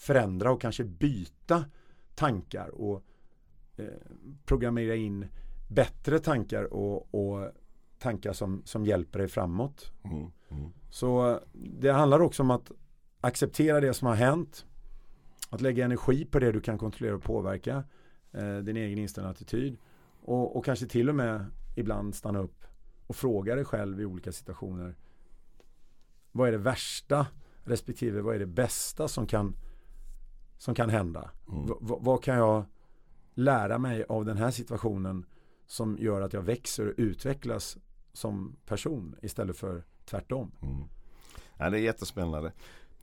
förändra 0.00 0.52
och 0.52 0.60
kanske 0.60 0.84
byta 0.84 1.64
tankar 2.14 2.68
och 2.68 3.04
eh, 3.76 3.84
programmera 4.44 4.94
in 4.94 5.26
bättre 5.68 6.18
tankar 6.18 6.64
och, 6.64 7.14
och 7.14 7.52
tankar 7.98 8.32
som, 8.32 8.62
som 8.64 8.86
hjälper 8.86 9.18
dig 9.18 9.28
framåt. 9.28 9.92
Mm. 10.04 10.30
Mm. 10.48 10.70
Så 10.90 11.40
det 11.52 11.90
handlar 11.90 12.20
också 12.20 12.42
om 12.42 12.50
att 12.50 12.70
acceptera 13.20 13.80
det 13.80 13.94
som 13.94 14.08
har 14.08 14.14
hänt. 14.14 14.66
Att 15.50 15.60
lägga 15.60 15.84
energi 15.84 16.24
på 16.24 16.38
det 16.38 16.52
du 16.52 16.60
kan 16.60 16.78
kontrollera 16.78 17.14
och 17.14 17.22
påverka. 17.22 17.84
Eh, 18.32 18.56
din 18.56 18.76
egen 18.76 18.98
inställning 18.98 19.30
attityd. 19.30 19.76
Och, 20.20 20.56
och 20.56 20.64
kanske 20.64 20.86
till 20.86 21.08
och 21.08 21.14
med 21.14 21.46
ibland 21.76 22.14
stanna 22.14 22.38
upp 22.38 22.64
och 23.06 23.16
fråga 23.16 23.54
dig 23.54 23.64
själv 23.64 24.00
i 24.00 24.04
olika 24.04 24.32
situationer. 24.32 24.94
Vad 26.32 26.48
är 26.48 26.52
det 26.52 26.58
värsta 26.58 27.26
respektive 27.64 28.20
vad 28.20 28.34
är 28.34 28.38
det 28.38 28.46
bästa 28.46 29.08
som 29.08 29.26
kan, 29.26 29.56
som 30.60 30.74
kan 30.74 30.90
hända? 30.90 31.30
Mm. 31.52 31.76
vad 31.80 32.22
kan 32.22 32.36
jag 32.36 32.64
lära 33.34 33.78
mig 33.78 34.04
av 34.08 34.24
den 34.24 34.36
här 34.36 34.50
situationen 34.50 35.26
som 35.66 35.98
gör 35.98 36.20
att 36.20 36.32
jag 36.32 36.42
växer 36.42 36.88
och 36.88 36.94
utvecklas 36.96 37.78
som 38.12 38.56
person 38.66 39.16
istället 39.22 39.56
för 39.56 39.84
tvärtom. 40.04 40.52
Mm. 40.62 40.84
Ja, 41.58 41.70
det 41.70 41.78
är 41.78 41.82
jättespännande. 41.82 42.52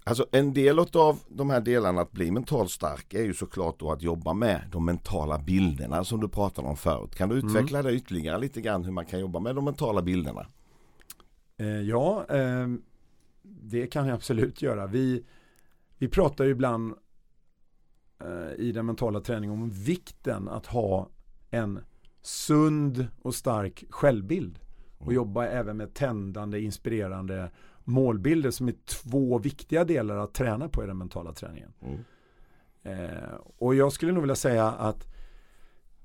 Alltså 0.04 0.26
en 0.32 0.54
del 0.54 0.80
av 0.80 1.20
de 1.28 1.50
här 1.50 1.62
delarna 1.62 2.02
att 2.02 2.12
bli 2.12 2.32
mentalt 2.32 2.72
stark 2.72 3.14
är 3.14 3.24
ju 3.24 3.34
såklart 3.34 3.80
då 3.80 3.92
att 3.92 4.02
jobba 4.02 4.34
med 4.34 4.70
de 4.72 4.86
mentala 4.86 5.38
bilderna 5.40 6.04
som 6.04 6.20
du 6.20 6.28
pratade 6.30 6.68
om 6.68 6.78
förut. 6.78 7.16
Kan 7.16 7.30
du 7.30 7.36
mm. 7.36 7.48
utveckla 7.48 7.80
mm. 7.80 7.92
det 7.92 7.98
ytterligare 7.98 8.40
lite 8.40 8.62
grann 8.62 8.84
hur 8.84 8.92
man 8.92 9.06
kan 9.06 9.20
jobba 9.20 9.40
med 9.40 9.56
de 9.56 9.66
mentala 9.66 10.02
bilderna? 10.02 10.48
Eh, 11.58 11.68
ja, 11.68 12.26
eh, 12.30 12.68
det 13.42 13.88
kan 13.88 14.08
jag 14.08 14.16
absolut 14.16 14.62
göra. 14.62 14.88
Vi, 14.88 15.24
vi 15.98 16.08
pratar 16.08 16.46
ju 16.46 16.52
ibland 16.52 16.94
i 18.58 18.72
den 18.72 18.86
mentala 18.86 19.20
träningen 19.20 19.62
om 19.62 19.70
vikten 19.70 20.50
att 20.50 20.66
ha 20.66 21.10
en 21.50 21.80
sund 22.22 23.08
och 23.22 23.36
stark 23.36 23.84
självbild. 23.90 24.60
Och 24.98 25.04
mm. 25.04 25.16
jobba 25.16 25.46
även 25.46 25.78
med 25.78 25.94
tändande, 25.94 26.60
inspirerande 26.60 27.52
målbilder 27.84 28.52
som 28.52 28.68
är 28.68 28.76
två 28.86 29.38
viktiga 29.38 29.84
delar 29.84 30.18
att 30.18 30.34
träna 30.34 30.70
på 30.70 30.84
i 30.84 30.88
den 30.88 30.98
mentala 30.98 31.34
träningen. 31.34 31.74
Mm. 31.82 32.00
Eh, 32.84 33.34
och 33.58 33.76
jag 33.76 33.92
skulle 33.92 34.12
nog 34.12 34.22
vilja 34.22 34.36
säga 34.36 34.72
att, 34.72 35.08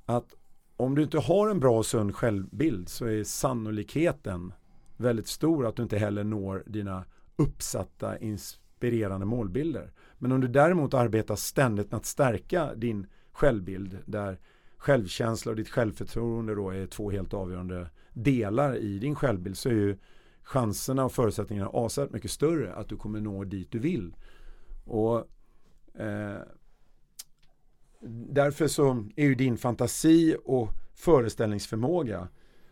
att 0.05 0.35
om 0.77 0.95
du 0.95 1.03
inte 1.03 1.19
har 1.19 1.49
en 1.49 1.61
bra 1.61 1.79
och 1.79 1.87
sund 1.87 2.15
självbild 2.15 2.89
så 2.89 3.07
är 3.07 3.25
sannolikheten 3.25 4.53
väldigt 4.97 5.27
stor 5.27 5.67
att 5.67 5.77
du 5.77 5.83
inte 5.83 5.99
heller 5.99 6.25
når 6.25 6.63
dina 6.67 7.05
uppsatta 7.37 8.19
inspirerande 8.19 9.27
målbilder. 9.27 9.93
Men 10.23 10.33
om 10.33 10.41
du 10.41 10.49
däremot 10.49 10.95
arbetar 10.95 11.37
ständigt 11.37 11.91
med 11.91 11.99
att 11.99 12.07
stärka 12.07 12.75
din 12.75 13.07
självbild 13.33 13.99
där 14.05 14.39
självkänsla 14.77 15.51
och 15.51 15.57
ditt 15.57 15.69
självförtroende 15.69 16.55
då 16.55 16.71
är 16.71 16.87
två 16.87 17.11
helt 17.11 17.35
avgörande 17.35 17.91
delar 18.13 18.77
i 18.77 18.99
din 18.99 19.15
självbild 19.15 19.59
så 19.59 19.69
är 19.69 19.73
ju 19.73 19.97
chanserna 20.43 21.05
och 21.05 21.13
förutsättningarna 21.13 21.69
avsevärt 21.69 22.11
mycket 22.11 22.31
större 22.31 22.75
att 22.75 22.89
du 22.89 22.97
kommer 22.97 23.21
nå 23.21 23.45
dit 23.45 23.71
du 23.71 23.79
vill. 23.79 24.17
Och 24.85 25.19
eh, 26.01 26.39
Därför 28.29 28.69
så 28.69 29.09
är 29.17 29.25
ju 29.25 29.35
din 29.35 29.57
fantasi 29.57 30.37
och 30.45 30.71
föreställningsförmåga 30.95 32.29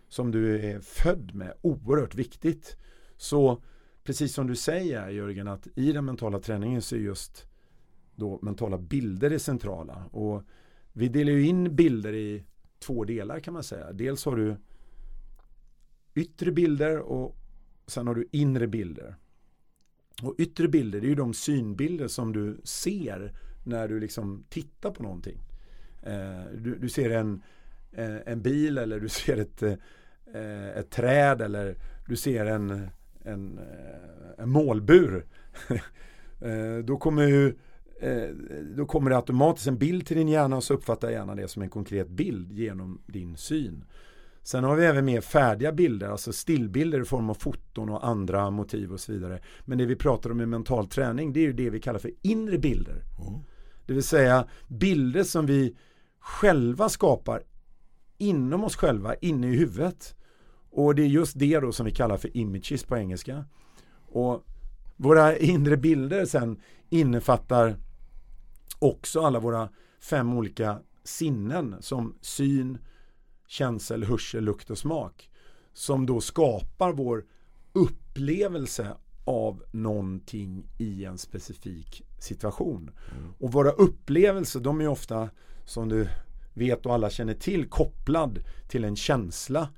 som 0.08 0.30
du 0.30 0.60
är 0.66 0.80
född 0.80 1.34
med 1.34 1.54
oerhört 1.62 2.14
viktigt. 2.14 2.76
Så 3.16 3.62
precis 4.10 4.34
som 4.34 4.46
du 4.46 4.56
säger 4.56 5.08
Jörgen 5.08 5.48
att 5.48 5.68
i 5.74 5.92
den 5.92 6.04
mentala 6.04 6.40
träningen 6.40 6.82
så 6.82 6.96
är 6.96 7.00
just 7.00 7.46
då 8.14 8.38
mentala 8.42 8.78
bilder 8.78 9.30
det 9.30 9.38
centrala. 9.38 10.04
Och 10.12 10.42
vi 10.92 11.08
delar 11.08 11.32
ju 11.32 11.46
in 11.46 11.76
bilder 11.76 12.12
i 12.12 12.44
två 12.78 13.04
delar 13.04 13.40
kan 13.40 13.54
man 13.54 13.62
säga. 13.62 13.92
Dels 13.92 14.24
har 14.24 14.36
du 14.36 14.56
yttre 16.14 16.52
bilder 16.52 16.98
och 16.98 17.36
sen 17.86 18.06
har 18.06 18.14
du 18.14 18.28
inre 18.30 18.66
bilder. 18.66 19.16
Och 20.22 20.34
yttre 20.38 20.68
bilder 20.68 21.00
det 21.00 21.06
är 21.06 21.08
ju 21.08 21.14
de 21.14 21.34
synbilder 21.34 22.08
som 22.08 22.32
du 22.32 22.60
ser 22.64 23.34
när 23.64 23.88
du 23.88 24.00
liksom 24.00 24.44
tittar 24.48 24.90
på 24.90 25.02
någonting. 25.02 25.38
Eh, 26.02 26.44
du, 26.54 26.78
du, 26.78 26.88
ser 26.88 27.10
en, 27.10 27.42
eh, 27.92 28.16
en 28.26 28.42
bil 28.42 28.78
eller 28.78 29.00
du 29.00 29.08
ser 29.08 29.36
ett, 29.36 29.62
eh, 29.62 29.74
eh 30.34 30.68
ett 30.68 30.90
träd 30.90 31.42
eller 31.42 31.76
du 32.08 32.16
ser 32.16 32.46
en, 32.46 32.90
en, 33.24 33.60
en 34.38 34.48
målbur. 34.48 35.26
Då 36.84 36.96
kommer 36.96 37.26
ju 37.26 37.54
då 38.76 38.86
kommer 38.86 39.10
det 39.10 39.16
automatiskt 39.16 39.66
en 39.66 39.78
bild 39.78 40.06
till 40.06 40.16
din 40.16 40.28
hjärna 40.28 40.56
och 40.56 40.64
så 40.64 40.74
uppfattar 40.74 41.10
hjärnan 41.10 41.36
det 41.36 41.48
som 41.48 41.62
en 41.62 41.68
konkret 41.68 42.08
bild 42.08 42.52
genom 42.52 43.00
din 43.06 43.36
syn. 43.36 43.84
Sen 44.42 44.64
har 44.64 44.76
vi 44.76 44.84
även 44.84 45.04
mer 45.04 45.20
färdiga 45.20 45.72
bilder, 45.72 46.08
alltså 46.08 46.32
stillbilder 46.32 47.00
i 47.00 47.04
form 47.04 47.30
av 47.30 47.34
foton 47.34 47.88
och 47.88 48.06
andra 48.06 48.50
motiv 48.50 48.92
och 48.92 49.00
så 49.00 49.12
vidare. 49.12 49.40
Men 49.64 49.78
det 49.78 49.86
vi 49.86 49.96
pratar 49.96 50.30
om 50.30 50.40
i 50.40 50.46
mental 50.46 50.86
träning, 50.86 51.32
det 51.32 51.40
är 51.40 51.44
ju 51.44 51.52
det 51.52 51.70
vi 51.70 51.80
kallar 51.80 51.98
för 51.98 52.10
inre 52.22 52.58
bilder. 52.58 53.04
Mm. 53.28 53.40
Det 53.86 53.92
vill 53.92 54.02
säga 54.02 54.46
bilder 54.68 55.22
som 55.22 55.46
vi 55.46 55.76
själva 56.18 56.88
skapar 56.88 57.42
inom 58.18 58.64
oss 58.64 58.76
själva, 58.76 59.14
inne 59.14 59.48
i 59.48 59.56
huvudet. 59.56 60.14
Och 60.70 60.94
det 60.94 61.02
är 61.02 61.06
just 61.06 61.38
det 61.38 61.60
då 61.60 61.72
som 61.72 61.86
vi 61.86 61.92
kallar 61.92 62.16
för 62.16 62.36
images 62.36 62.84
på 62.84 62.96
engelska. 62.96 63.44
Och 64.06 64.44
våra 64.96 65.36
inre 65.36 65.76
bilder 65.76 66.24
sen 66.24 66.60
innefattar 66.88 67.76
också 68.78 69.20
alla 69.20 69.40
våra 69.40 69.68
fem 70.00 70.32
olika 70.32 70.78
sinnen 71.04 71.76
som 71.80 72.14
syn, 72.20 72.78
känsel, 73.46 74.04
hörsel, 74.04 74.44
lukt 74.44 74.70
och 74.70 74.78
smak. 74.78 75.30
Som 75.72 76.06
då 76.06 76.20
skapar 76.20 76.92
vår 76.92 77.24
upplevelse 77.72 78.96
av 79.24 79.62
någonting 79.70 80.66
i 80.78 81.04
en 81.04 81.18
specifik 81.18 82.02
situation. 82.18 82.90
Mm. 83.10 83.32
Och 83.38 83.52
våra 83.52 83.70
upplevelser 83.70 84.60
de 84.60 84.80
är 84.80 84.88
ofta 84.88 85.30
som 85.64 85.88
du 85.88 86.08
vet 86.54 86.86
och 86.86 86.94
alla 86.94 87.10
känner 87.10 87.34
till 87.34 87.68
kopplad 87.68 88.38
till 88.68 88.84
en 88.84 88.96
känsla. 88.96 89.68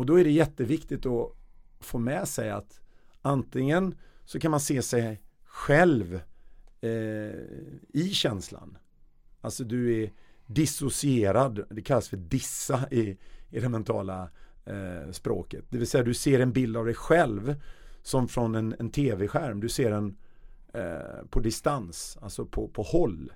Och 0.00 0.06
då 0.06 0.20
är 0.20 0.24
det 0.24 0.30
jätteviktigt 0.30 1.06
att 1.06 1.32
få 1.80 1.98
med 1.98 2.28
sig 2.28 2.50
att 2.50 2.80
antingen 3.22 3.94
så 4.24 4.40
kan 4.40 4.50
man 4.50 4.60
se 4.60 4.82
sig 4.82 5.22
själv 5.44 6.20
eh, 6.80 6.90
i 7.88 8.10
känslan. 8.12 8.78
Alltså 9.40 9.64
du 9.64 10.02
är 10.02 10.12
dissocierad, 10.46 11.64
det 11.70 11.82
kallas 11.82 12.08
för 12.08 12.16
dissa 12.16 12.88
i, 12.90 13.18
i 13.50 13.60
det 13.60 13.68
mentala 13.68 14.30
eh, 14.64 15.10
språket. 15.12 15.64
Det 15.68 15.78
vill 15.78 15.86
säga 15.86 16.04
du 16.04 16.14
ser 16.14 16.40
en 16.40 16.52
bild 16.52 16.76
av 16.76 16.84
dig 16.84 16.94
själv 16.94 17.54
som 18.02 18.28
från 18.28 18.54
en, 18.54 18.74
en 18.78 18.90
tv-skärm. 18.90 19.60
Du 19.60 19.68
ser 19.68 19.90
den 19.90 20.16
eh, 20.74 21.26
på 21.30 21.40
distans, 21.40 22.18
alltså 22.22 22.46
på, 22.46 22.68
på 22.68 22.82
håll. 22.82 23.32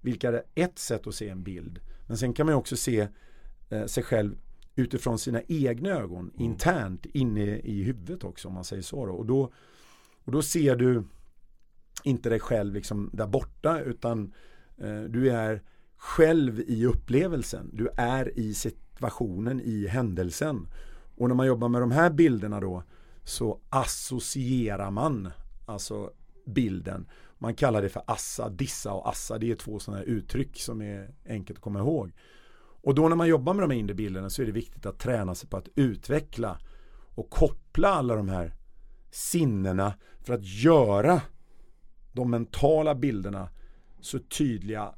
Vilka 0.00 0.28
är 0.28 0.42
ett 0.54 0.78
sätt 0.78 1.06
att 1.06 1.14
se 1.14 1.28
en 1.28 1.42
bild. 1.42 1.80
Men 2.06 2.18
sen 2.18 2.32
kan 2.32 2.46
man 2.46 2.54
också 2.54 2.76
se 2.76 3.08
eh, 3.68 3.86
sig 3.86 4.02
själv 4.02 4.36
utifrån 4.74 5.18
sina 5.18 5.42
egna 5.48 5.88
ögon, 5.88 6.30
mm. 6.30 6.50
internt 6.50 7.06
inne 7.06 7.58
i 7.58 7.82
huvudet 7.82 8.24
också 8.24 8.48
om 8.48 8.54
man 8.54 8.64
säger 8.64 8.82
så. 8.82 9.06
Då. 9.06 9.12
Och, 9.12 9.26
då, 9.26 9.52
och 10.24 10.32
då 10.32 10.42
ser 10.42 10.76
du 10.76 11.04
inte 12.04 12.28
dig 12.28 12.40
själv 12.40 12.74
liksom 12.74 13.10
där 13.12 13.26
borta 13.26 13.80
utan 13.80 14.32
eh, 14.78 15.02
du 15.02 15.30
är 15.30 15.62
själv 15.96 16.60
i 16.60 16.86
upplevelsen. 16.86 17.70
Du 17.72 17.88
är 17.96 18.38
i 18.38 18.54
situationen, 18.54 19.60
i 19.60 19.86
händelsen. 19.86 20.68
Och 21.16 21.28
när 21.28 21.34
man 21.34 21.46
jobbar 21.46 21.68
med 21.68 21.82
de 21.82 21.90
här 21.90 22.10
bilderna 22.10 22.60
då 22.60 22.82
så 23.24 23.60
associerar 23.68 24.90
man 24.90 25.30
alltså 25.66 26.10
bilden. 26.46 27.06
Man 27.38 27.54
kallar 27.54 27.82
det 27.82 27.88
för 27.88 28.02
assa, 28.06 28.48
dissa 28.48 28.92
och 28.92 29.08
assa. 29.08 29.38
Det 29.38 29.50
är 29.50 29.54
två 29.54 29.78
sådana 29.78 30.02
uttryck 30.02 30.60
som 30.60 30.82
är 30.82 31.14
enkelt 31.26 31.58
att 31.58 31.62
komma 31.62 31.78
ihåg. 31.78 32.12
Och 32.82 32.94
då 32.94 33.08
när 33.08 33.16
man 33.16 33.28
jobbar 33.28 33.54
med 33.54 33.62
de 33.62 33.70
här 33.70 33.78
inre 33.78 33.94
bilderna 33.94 34.30
så 34.30 34.42
är 34.42 34.46
det 34.46 34.52
viktigt 34.52 34.86
att 34.86 34.98
träna 34.98 35.34
sig 35.34 35.48
på 35.48 35.56
att 35.56 35.68
utveckla 35.74 36.58
och 37.14 37.30
koppla 37.30 37.88
alla 37.88 38.16
de 38.16 38.28
här 38.28 38.54
sinnena 39.10 39.94
för 40.20 40.34
att 40.34 40.44
göra 40.44 41.20
de 42.12 42.30
mentala 42.30 42.94
bilderna 42.94 43.48
så 44.00 44.18
tydliga 44.18 44.94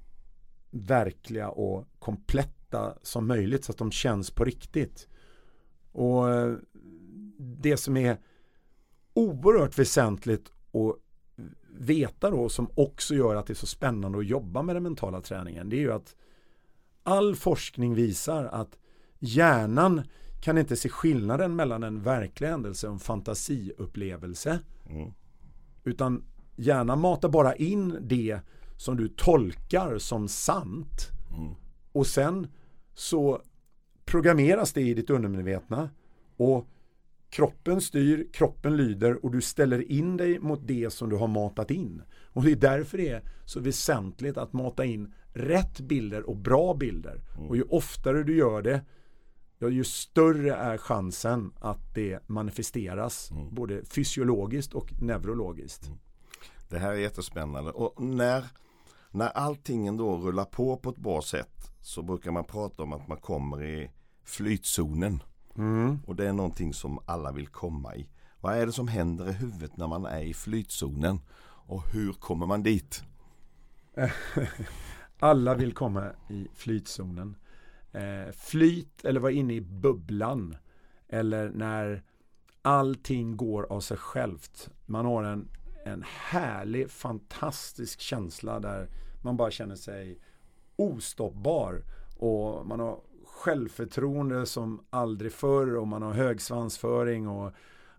verkliga 0.70 1.48
och 1.48 1.86
kompletta 1.98 2.98
som 3.02 3.26
möjligt 3.26 3.64
så 3.64 3.72
att 3.72 3.78
de 3.78 3.90
känns 3.90 4.30
på 4.30 4.44
riktigt. 4.44 5.08
Och 5.92 6.30
eh, 6.30 6.56
det 7.38 7.76
som 7.76 7.96
är 7.96 8.18
oerhört 9.14 9.78
väsentligt 9.78 10.52
att 10.72 10.96
veta 11.70 12.30
då 12.30 12.48
som 12.48 12.70
också 12.74 13.14
gör 13.14 13.34
att 13.34 13.46
det 13.46 13.52
är 13.52 13.54
så 13.54 13.66
spännande 13.66 14.18
att 14.18 14.26
jobba 14.26 14.62
med 14.62 14.76
den 14.76 14.82
mentala 14.82 15.20
träningen 15.20 15.68
det 15.68 15.76
är 15.76 15.80
ju 15.80 15.92
att 15.92 16.16
all 17.04 17.36
forskning 17.36 17.94
visar 17.94 18.44
att 18.44 18.78
hjärnan 19.18 20.02
kan 20.40 20.58
inte 20.58 20.76
se 20.76 20.88
skillnaden 20.88 21.56
mellan 21.56 21.82
en 21.82 22.02
verklig 22.02 22.48
händelse 22.48 22.86
och 22.86 22.92
en 22.92 22.98
fantasiupplevelse. 22.98 24.58
Mm. 24.86 25.12
Utan 25.84 26.24
hjärnan 26.56 27.00
matar 27.00 27.28
bara 27.28 27.54
in 27.54 27.98
det 28.00 28.40
som 28.76 28.96
du 28.96 29.08
tolkar 29.08 29.98
som 29.98 30.28
sant. 30.28 31.10
Mm. 31.36 31.54
Och 31.92 32.06
sen 32.06 32.46
så 32.94 33.42
programmeras 34.04 34.72
det 34.72 34.80
i 34.80 34.94
ditt 34.94 35.10
undermedvetna 35.10 35.90
och 36.36 36.68
kroppen 37.34 37.80
styr, 37.80 38.28
kroppen 38.32 38.76
lyder 38.76 39.24
och 39.24 39.32
du 39.32 39.40
ställer 39.40 39.92
in 39.92 40.16
dig 40.16 40.38
mot 40.38 40.66
det 40.66 40.92
som 40.92 41.08
du 41.08 41.16
har 41.16 41.28
matat 41.28 41.70
in. 41.70 42.02
Och 42.32 42.44
det 42.44 42.52
är 42.52 42.56
därför 42.56 42.98
det 42.98 43.08
är 43.08 43.22
så 43.44 43.60
väsentligt 43.60 44.36
att 44.36 44.52
mata 44.52 44.84
in 44.84 45.14
rätt 45.32 45.80
bilder 45.80 46.22
och 46.22 46.36
bra 46.36 46.74
bilder. 46.74 47.22
Mm. 47.36 47.48
Och 47.48 47.56
ju 47.56 47.62
oftare 47.62 48.22
du 48.22 48.36
gör 48.36 48.62
det 48.62 48.84
ju 49.68 49.84
större 49.84 50.54
är 50.54 50.78
chansen 50.78 51.52
att 51.60 51.94
det 51.94 52.28
manifesteras 52.28 53.30
mm. 53.30 53.54
både 53.54 53.84
fysiologiskt 53.84 54.74
och 54.74 55.02
neurologiskt. 55.02 55.86
Mm. 55.86 55.98
Det 56.68 56.78
här 56.78 56.90
är 56.90 56.96
jättespännande 56.96 57.70
och 57.70 58.04
när, 58.04 58.44
när 59.10 59.28
allting 59.28 59.96
då 59.96 60.16
rullar 60.16 60.44
på 60.44 60.76
på 60.76 60.90
ett 60.90 60.96
bra 60.96 61.22
sätt 61.22 61.70
så 61.80 62.02
brukar 62.02 62.30
man 62.30 62.44
prata 62.44 62.82
om 62.82 62.92
att 62.92 63.08
man 63.08 63.18
kommer 63.18 63.62
i 63.62 63.90
flytzonen. 64.24 65.22
Mm. 65.56 65.98
Och 66.06 66.16
det 66.16 66.28
är 66.28 66.32
någonting 66.32 66.74
som 66.74 66.98
alla 67.06 67.32
vill 67.32 67.48
komma 67.48 67.96
i. 67.96 68.08
Vad 68.40 68.56
är 68.56 68.66
det 68.66 68.72
som 68.72 68.88
händer 68.88 69.28
i 69.28 69.32
huvudet 69.32 69.76
när 69.76 69.86
man 69.86 70.06
är 70.06 70.20
i 70.20 70.34
flytzonen? 70.34 71.20
Och 71.66 71.82
hur 71.92 72.12
kommer 72.12 72.46
man 72.46 72.62
dit? 72.62 73.02
alla 75.18 75.54
vill 75.54 75.72
komma 75.72 76.10
i 76.28 76.48
flytzonen. 76.54 77.36
Eh, 77.92 78.32
flyt 78.32 79.04
eller 79.04 79.20
vara 79.20 79.32
inne 79.32 79.54
i 79.54 79.60
bubblan. 79.60 80.56
Eller 81.08 81.50
när 81.50 82.02
allting 82.62 83.36
går 83.36 83.72
av 83.72 83.80
sig 83.80 83.96
självt. 83.96 84.70
Man 84.86 85.04
har 85.06 85.24
en, 85.24 85.48
en 85.84 86.04
härlig, 86.06 86.90
fantastisk 86.90 88.00
känsla 88.00 88.60
där 88.60 88.88
man 89.22 89.36
bara 89.36 89.50
känner 89.50 89.76
sig 89.76 90.18
ostoppbar. 90.76 91.82
Och 92.16 92.66
man 92.66 92.80
har 92.80 93.00
självförtroende 93.34 94.46
som 94.46 94.84
aldrig 94.90 95.32
förr 95.32 95.76
och 95.76 95.88
man 95.88 96.02
har 96.02 96.12
hög 96.12 96.40
svansföring 96.40 97.28
och 97.28 97.52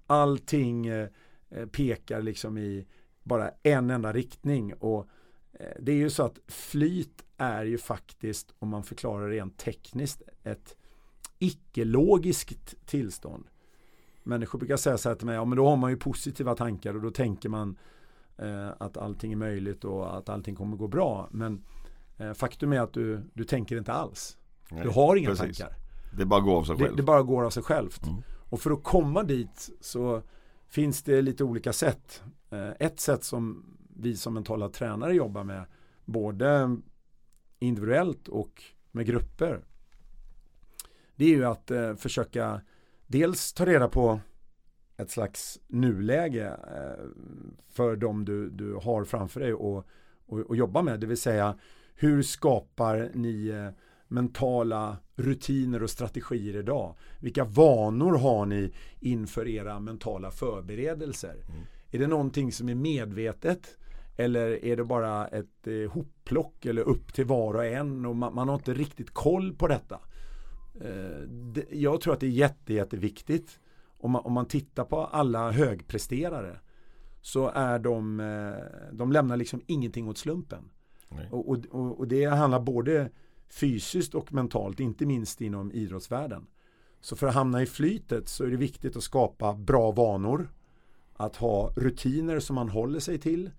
allting 0.08 0.88
eh, 0.88 1.10
eh, 1.50 1.66
pekar 1.66 2.22
liksom 2.22 2.58
i 2.58 2.88
bara 3.24 3.52
en 3.64 3.90
enda 3.90 4.14
riktning. 4.14 4.74
Och 4.74 5.08
eh, 5.54 5.68
det 5.80 5.92
är 5.92 5.96
ju 5.96 6.10
så 6.10 6.24
att 6.24 6.40
flyt 6.48 7.26
är 7.38 7.66
ju 7.66 7.78
faktiskt, 7.78 8.54
om 8.60 8.70
man 8.70 8.84
förklarar 8.84 9.30
rent 9.30 9.58
tekniskt, 9.58 10.22
ett 10.44 10.76
icke-logiskt 11.40 12.76
tillstånd. 12.86 13.48
Människor 14.24 14.60
brukar 14.60 14.78
säga 14.78 14.98
så 14.98 15.10
här 15.10 15.16
till 15.16 15.26
mig, 15.26 15.36
ja 15.36 15.46
men 15.46 15.58
då 15.58 15.68
har 15.68 15.76
man 15.76 15.92
ju 15.92 15.98
positiva 15.98 16.56
tankar 16.56 16.96
och 16.96 17.02
då 17.02 17.12
tänker 17.12 17.50
man 17.50 17.78
eh, 18.38 18.70
att 18.78 18.98
allting 18.98 19.32
är 19.32 19.38
möjligt 19.38 19.84
och 19.84 20.18
att 20.18 20.30
allting 20.30 20.56
kommer 20.56 20.78
gå 20.78 20.88
bra. 20.88 21.30
Men 21.32 21.64
eh, 22.18 22.34
faktum 22.34 22.74
är 22.74 22.80
att 22.80 22.94
du, 22.94 23.22
du 23.34 23.44
tänker 23.44 23.78
inte 23.78 23.94
alls. 23.94 24.38
Nej, 24.72 24.84
du 24.84 24.90
har 24.90 25.16
inga 25.16 25.30
precis. 25.30 25.58
tankar. 25.58 25.78
Det 26.18 26.26
bara 26.26 26.42
går 26.42 26.58
av 26.58 26.64
sig 26.64 26.78
självt. 26.78 26.92
Det, 26.92 26.98
det 26.98 27.04
bara 27.04 27.24
går 27.24 27.44
av 27.44 27.50
sig 27.50 27.64
självt. 27.64 28.06
Mm. 28.06 28.22
Och 28.50 28.60
för 28.62 28.72
att 28.72 28.84
komma 28.84 29.24
dit 29.24 29.70
så 29.82 30.22
finns 30.68 31.04
det 31.04 31.22
lite 31.22 31.44
olika 31.44 31.74
sätt. 31.74 32.24
Eh, 32.50 32.70
ett 32.80 33.00
sätt 33.00 33.24
som 33.24 33.66
vi 33.98 34.18
som 34.18 34.34
mentala 34.34 34.70
tränare 34.70 35.14
jobbar 35.14 35.44
med, 35.44 35.66
både 36.06 36.78
individuellt 37.60 38.28
och 38.28 38.64
med 38.92 39.06
grupper. 39.06 39.66
Det 41.16 41.26
är 41.26 41.30
ju 41.30 41.46
att 41.46 41.72
eh, 41.72 41.96
försöka 41.96 42.62
dels 43.08 43.54
ta 43.54 43.66
reda 43.66 43.88
på 43.88 44.20
ett 44.98 45.12
slags 45.12 45.60
nuläge 45.68 46.48
eh, 46.48 47.06
för 47.70 47.96
de 47.96 48.26
du, 48.26 48.50
du 48.50 48.74
har 48.74 49.04
framför 49.04 49.40
dig 49.40 49.54
och, 49.54 49.86
och, 50.26 50.40
och 50.40 50.56
jobba 50.56 50.82
med. 50.82 51.00
Det 51.00 51.08
vill 51.08 51.22
säga 51.22 51.58
hur 51.96 52.24
skapar 52.24 53.12
ni 53.14 53.72
mentala 54.16 54.98
rutiner 55.16 55.84
och 55.84 55.90
strategier 55.90 56.60
idag? 56.60 56.96
Vilka 57.20 57.44
vanor 57.44 58.18
har 58.18 58.46
ni 58.46 58.74
inför 59.00 59.48
era 59.48 59.80
mentala 59.80 60.32
förberedelser? 60.32 61.36
Mm. 61.50 61.62
Är 61.92 62.00
det 62.00 62.08
någonting 62.08 62.52
som 62.52 62.70
är 62.70 62.76
medvetet? 62.76 63.78
Eller 64.18 64.66
är 64.66 64.78
det 64.78 64.84
bara 64.84 65.28
ett 65.28 65.68
eh, 65.68 65.92
hopplock 65.92 66.66
eller 66.66 66.82
upp 66.82 67.14
till 67.14 67.26
var 67.26 67.54
och 67.54 67.66
en 67.66 68.06
och 68.06 68.16
man, 68.16 68.36
man 68.36 68.50
har 68.50 68.56
inte 68.56 68.74
riktigt 68.74 69.12
koll 69.14 69.56
på 69.56 69.68
detta. 69.68 70.00
Eh, 70.82 71.20
det, 71.28 71.66
jag 71.72 72.02
tror 72.02 72.14
att 72.14 72.20
det 72.20 72.26
är 72.26 72.30
jätte, 72.30 72.74
jätteviktigt. 72.74 73.60
Om 73.98 74.12
man, 74.12 74.22
om 74.26 74.34
man 74.34 74.46
tittar 74.46 74.84
på 74.84 75.06
alla 75.06 75.52
högpresterare 75.52 76.60
så 77.22 77.48
är 77.50 77.80
de, 77.80 78.20
eh, 78.20 78.96
de 78.96 79.12
lämnar 79.12 79.38
liksom 79.38 79.62
ingenting 79.68 80.08
åt 80.08 80.18
slumpen. 80.18 80.70
Och, 81.32 81.50
och, 81.50 82.00
och, 82.00 82.08
det 82.08 82.26
handlar 82.26 82.60
både 82.60 83.10
fysiskt 83.50 84.16
och 84.16 84.34
mentalt, 84.34 84.80
inte 84.80 85.06
minst 85.06 85.42
inom 85.42 85.72
idrottsvärlden. 85.72 86.48
Så 87.02 87.16
för 87.16 87.28
att 87.28 87.34
hamna 87.34 87.62
i 87.62 87.66
flytet 87.66 88.28
så 88.28 88.44
är 88.44 88.48
det 88.48 88.58
viktigt 88.58 88.96
att 88.96 89.04
skapa 89.04 89.54
bra 89.54 89.92
vanor, 89.92 90.50
att 91.14 91.36
ha 91.36 91.74
rutiner 91.76 92.40
som 92.40 92.56
man 92.56 92.70
håller 92.70 93.00
sig 93.00 93.18
till, 93.18 93.52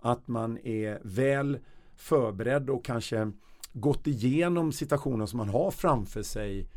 att 0.00 0.28
man 0.28 0.58
är 0.58 1.00
väl 1.02 1.58
förberedd 1.96 2.70
och 2.70 2.84
kanske 2.84 3.32
gått 3.72 4.06
igenom 4.06 4.72
situationen 4.72 5.26
som 5.26 5.36
man 5.36 5.48
har 5.48 5.70
framför 5.70 6.22
sig 6.22 6.68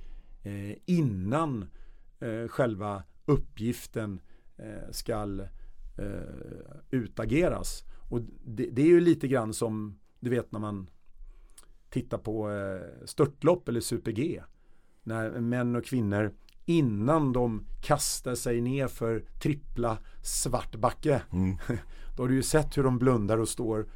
eh, 0.43 0.77
innan 0.85 1.65
eh, 2.19 2.47
själva 2.47 3.03
uppgiften 3.25 4.19
eh, 4.57 4.91
ska 4.91 5.39
eh, 5.97 6.05
utageras. 6.91 7.83
Och 8.09 8.21
det, 8.45 8.69
det, 8.71 8.81
är 8.81 8.88
ju 8.88 8.99
lite 8.99 9.27
grann 9.27 9.53
som 9.53 9.99
du 10.19 10.29
vet 10.29 10.51
när 10.51 10.59
man 10.59 10.89
tittar 11.89 12.17
på 12.17 12.51
eh, 12.51 13.05
störtlopp 13.05 13.69
eller 13.69 13.81
super-G. 13.81 14.41
När 15.03 15.39
män 15.39 15.75
och 15.75 15.85
kvinnor 15.85 16.33
innan 16.65 17.33
de 17.33 17.65
kastar 17.81 18.35
sig 18.35 18.61
ner 18.61 18.88
för 18.88 19.25
trippla 19.41 19.97
svartbacke. 20.23 21.21
Mm. 21.33 21.57
Då 22.17 22.23
har 22.23 22.27
du 22.27 22.35
ju 22.35 22.43
sett 22.43 22.77
hur 22.77 22.83
de 22.83 22.99
blundar 22.99 23.38
och 23.38 23.49
står 23.49 23.88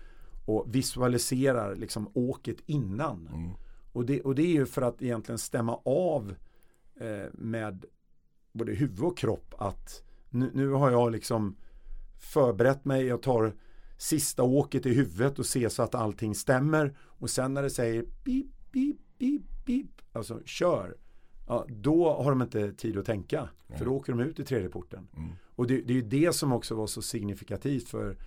och 0.45 0.75
visualiserar 0.75 1.75
liksom 1.75 2.11
åket 2.13 2.57
innan. 2.65 3.27
Mm. 3.27 3.51
Och, 3.91 4.05
det, 4.05 4.21
och 4.21 4.35
det 4.35 4.41
är 4.41 4.53
ju 4.53 4.65
för 4.65 4.81
att 4.81 5.01
egentligen 5.01 5.39
stämma 5.39 5.79
av 5.85 6.35
eh, 6.95 7.29
med 7.33 7.85
både 8.51 8.73
huvud 8.73 9.03
och 9.03 9.17
kropp 9.17 9.53
att 9.57 10.03
nu, 10.29 10.51
nu, 10.53 10.69
har 10.69 10.91
jag 10.91 11.11
liksom 11.11 11.55
förberett 12.19 12.85
mig, 12.85 13.05
jag 13.05 13.21
tar 13.21 13.55
sista 14.02 14.43
åket 14.43 14.86
i 14.86 14.93
huvudet 14.93 15.39
och 15.39 15.45
ser 15.45 15.70
så 15.70 15.84
att 15.84 15.95
allting 15.95 16.36
stämmer 16.36 16.95
och 16.99 17.30
sen 17.30 17.54
när 17.54 17.64
det 17.64 17.70
säger 17.70 18.04
pip, 18.24 18.47
pip, 18.72 18.97
pip, 19.18 19.41
pip, 19.66 19.88
alltså 20.12 20.41
kör, 20.45 20.97
ja, 21.47 21.66
då 21.70 22.14
har 22.14 22.30
de 22.30 22.41
inte 22.41 22.74
tid 22.74 22.97
att 22.97 23.06
tänka. 23.06 23.38
Mm. 23.39 23.78
För 23.78 23.86
då 23.86 23.91
åker 23.91 24.14
de 24.14 24.22
ut 24.22 24.39
i 24.39 24.45
tredje 24.45 24.70
porten. 24.70 25.08
Mm. 25.18 25.30
Och 25.56 25.68
det, 25.68 25.82
det 25.82 25.93
är 25.93 25.95
ju 25.95 26.02
det 26.02 26.34
som 26.36 26.52
också 26.52 26.76
var 26.76 26.88
så 26.88 27.02
signifikativt 27.02 27.89
för 27.89 28.18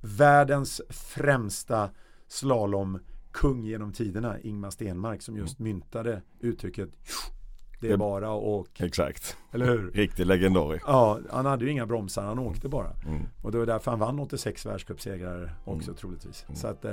världens 0.00 0.82
främsta 0.88 1.90
slalomkung 2.28 3.64
genom 3.64 3.92
tiderna, 3.92 4.40
Ingmar 4.40 4.70
Stenmark, 4.70 5.22
som 5.22 5.36
just 5.36 5.58
mm. 5.58 5.72
myntade 5.72 6.22
uttrycket 6.40 6.90
det 7.80 7.90
är 7.90 7.96
bara 7.96 8.30
och 8.30 8.66
Exakt. 8.80 9.36
Eller 9.52 9.66
hur? 9.66 9.90
Riktig 9.90 10.26
legendarisk. 10.26 10.84
Ja, 10.86 11.18
han 11.30 11.46
hade 11.46 11.64
ju 11.64 11.70
inga 11.70 11.86
bromsar, 11.86 12.22
han 12.22 12.38
åkte 12.38 12.68
bara. 12.68 12.90
Mm. 13.06 13.22
Och 13.42 13.52
det 13.52 13.58
var 13.58 13.66
därför 13.66 13.90
han 13.90 14.00
vann 14.00 14.20
86 14.20 14.66
världscupsegrar 14.66 15.54
också 15.64 15.90
mm. 15.90 15.96
troligtvis. 15.96 16.44
Mm. 16.48 16.56
Så 16.56 16.66
att, 16.66 16.84
eh, 16.84 16.92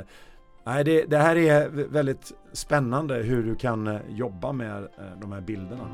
nej, 0.66 0.84
det, 0.84 1.06
det, 1.06 1.18
här 1.18 1.36
är 1.36 1.70
väldigt 1.70 2.32
spännande 2.54 3.16
hur 3.16 3.44
du 3.44 3.56
kan 3.56 3.88
eh, 3.88 4.00
jobba 4.10 4.52
med 4.52 4.78
eh, 4.84 5.20
de 5.22 5.32
här 5.32 5.42
bilderna. 5.42 5.90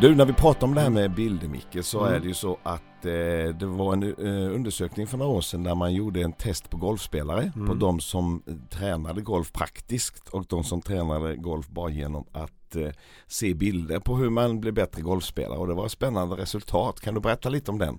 Du, 0.00 0.14
när 0.14 0.24
vi 0.24 0.32
pratar 0.32 0.66
om 0.66 0.74
det 0.74 0.80
här 0.80 0.90
med 0.90 1.14
bilder 1.14 1.48
Micke 1.48 1.84
så 1.84 2.00
mm. 2.00 2.14
är 2.14 2.20
det 2.20 2.26
ju 2.26 2.34
så 2.34 2.58
att 2.62 3.04
eh, 3.04 3.56
det 3.58 3.66
var 3.66 3.92
en 3.92 4.02
eh, 4.02 4.54
undersökning 4.54 5.06
för 5.06 5.18
några 5.18 5.32
år 5.32 5.40
sedan 5.40 5.62
där 5.62 5.74
man 5.74 5.94
gjorde 5.94 6.22
en 6.22 6.32
test 6.32 6.70
på 6.70 6.76
golfspelare. 6.76 7.52
Mm. 7.56 7.68
På 7.68 7.74
de 7.74 8.00
som 8.00 8.42
tränade 8.70 9.20
golf 9.20 9.52
praktiskt 9.52 10.28
och 10.28 10.46
de 10.48 10.64
som 10.64 10.82
tränade 10.82 11.36
golf 11.36 11.68
bara 11.68 11.90
genom 11.90 12.24
att 12.32 12.76
eh, 12.76 12.88
se 13.26 13.54
bilder 13.54 14.00
på 14.00 14.16
hur 14.16 14.30
man 14.30 14.60
blir 14.60 14.72
bättre 14.72 15.02
golfspelare. 15.02 15.58
Och 15.58 15.66
det 15.66 15.74
var 15.74 15.88
spännande 15.88 16.36
resultat. 16.36 17.00
Kan 17.00 17.14
du 17.14 17.20
berätta 17.20 17.48
lite 17.48 17.70
om 17.70 17.78
den? 17.78 17.98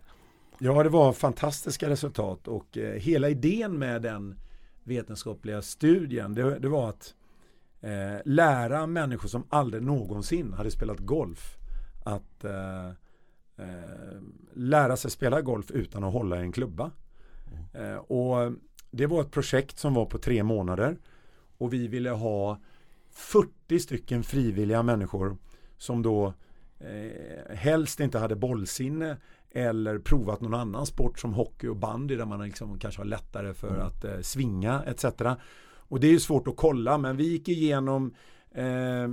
Ja, 0.60 0.84
det 0.84 0.90
var 0.90 1.14
fantastiska 1.14 1.90
resultat 1.90 2.48
och 2.48 2.78
eh, 2.78 2.94
hela 2.94 3.30
idén 3.30 3.80
med 3.80 4.02
den 4.02 4.36
vetenskapliga 4.84 5.62
studien 5.62 6.34
det, 6.34 6.60
det 6.60 6.70
var 6.70 6.90
att 6.90 7.14
eh, 7.82 8.22
lära 8.26 8.88
människor 8.88 9.28
som 9.28 9.44
aldrig 9.50 9.84
någonsin 9.84 10.54
hade 10.54 10.72
spelat 10.72 11.00
golf 11.00 11.58
att 12.08 12.44
eh, 12.44 12.88
eh, 13.58 14.22
lära 14.54 14.98
sig 14.98 15.12
spela 15.12 15.42
golf 15.42 15.72
utan 15.72 16.04
att 16.04 16.14
hålla 16.14 16.38
i 16.38 16.40
en 16.40 16.52
klubba. 16.52 16.92
Mm. 17.52 17.92
Eh, 17.92 17.98
och 17.98 18.54
det 18.92 19.06
var 19.06 19.22
ett 19.22 19.32
projekt 19.32 19.80
som 19.80 19.94
var 19.94 20.06
på 20.06 20.18
tre 20.18 20.44
månader 20.44 20.98
och 21.58 21.74
vi 21.74 21.88
ville 21.88 22.10
ha 22.10 22.60
40 23.12 23.80
stycken 23.80 24.24
frivilliga 24.24 24.84
människor 24.84 25.38
som 25.78 26.02
då 26.02 26.34
eh, 26.80 27.56
helst 27.56 28.00
inte 28.00 28.20
hade 28.20 28.36
bollsinne 28.36 29.18
eller 29.52 30.00
provat 30.00 30.42
någon 30.42 30.54
annan 30.54 30.86
sport 30.86 31.20
som 31.20 31.34
hockey 31.34 31.68
och 31.68 31.76
bandy 31.76 32.16
där 32.16 32.26
man 32.26 32.44
liksom 32.44 32.80
kanske 32.80 33.02
har 33.02 33.06
lättare 33.06 33.54
för 33.54 33.76
mm. 33.76 33.88
att 33.88 34.04
eh, 34.04 34.20
svinga 34.22 34.84
etc. 34.84 35.06
Och 35.90 36.00
det 36.00 36.08
är 36.08 36.12
ju 36.12 36.20
svårt 36.20 36.48
att 36.48 36.58
kolla 36.58 36.98
men 36.98 37.18
vi 37.18 37.24
gick 37.24 37.50
igenom 37.50 38.14
eh, 38.58 39.10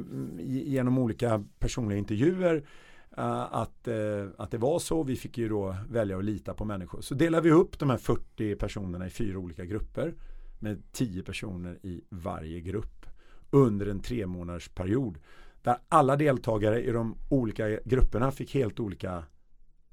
genom 0.46 0.98
olika 0.98 1.44
personliga 1.58 1.98
intervjuer 1.98 2.56
uh, 3.18 3.54
att, 3.54 3.88
uh, 3.88 4.28
att 4.38 4.50
det 4.50 4.58
var 4.58 4.78
så. 4.78 5.02
Vi 5.02 5.16
fick 5.16 5.38
ju 5.38 5.48
då 5.48 5.76
välja 5.88 6.18
att 6.18 6.24
lita 6.24 6.54
på 6.54 6.64
människor. 6.64 7.00
Så 7.00 7.14
delade 7.14 7.42
vi 7.42 7.50
upp 7.50 7.78
de 7.78 7.90
här 7.90 7.96
40 7.96 8.56
personerna 8.56 9.06
i 9.06 9.10
fyra 9.10 9.38
olika 9.38 9.64
grupper 9.64 10.14
med 10.58 10.82
10 10.92 11.22
personer 11.22 11.78
i 11.82 12.00
varje 12.08 12.60
grupp 12.60 13.06
under 13.50 13.86
en 13.86 14.00
tre 14.00 14.26
månaders 14.26 14.68
period 14.68 15.18
där 15.62 15.76
alla 15.88 16.16
deltagare 16.16 16.82
i 16.82 16.92
de 16.92 17.16
olika 17.28 17.68
grupperna 17.68 18.30
fick 18.30 18.54
helt 18.54 18.80
olika 18.80 19.24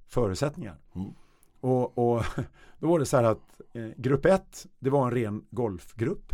förutsättningar. 0.08 0.78
Mm. 0.96 1.12
Och, 1.60 1.98
och, 1.98 2.24
då 2.80 2.88
var 2.88 3.00
det 3.00 3.06
så 3.06 3.18
här 3.18 3.24
att 3.24 3.62
eh, 3.74 3.88
grupp 3.98 4.26
1, 4.26 4.68
det 4.80 4.90
var 4.90 5.06
en 5.06 5.12
ren 5.12 5.46
golfgrupp. 5.50 6.32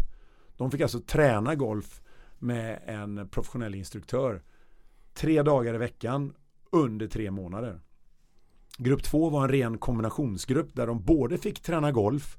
De 0.57 0.71
fick 0.71 0.81
alltså 0.81 0.99
träna 0.99 1.55
golf 1.55 2.01
med 2.39 2.79
en 2.85 3.29
professionell 3.29 3.75
instruktör 3.75 4.43
tre 5.13 5.43
dagar 5.43 5.73
i 5.73 5.77
veckan 5.77 6.33
under 6.71 7.07
tre 7.07 7.31
månader. 7.31 7.81
Grupp 8.77 9.03
två 9.03 9.29
var 9.29 9.43
en 9.43 9.49
ren 9.49 9.77
kombinationsgrupp 9.77 10.73
där 10.73 10.87
de 10.87 11.03
både 11.03 11.37
fick 11.37 11.59
träna 11.59 11.91
golf 11.91 12.37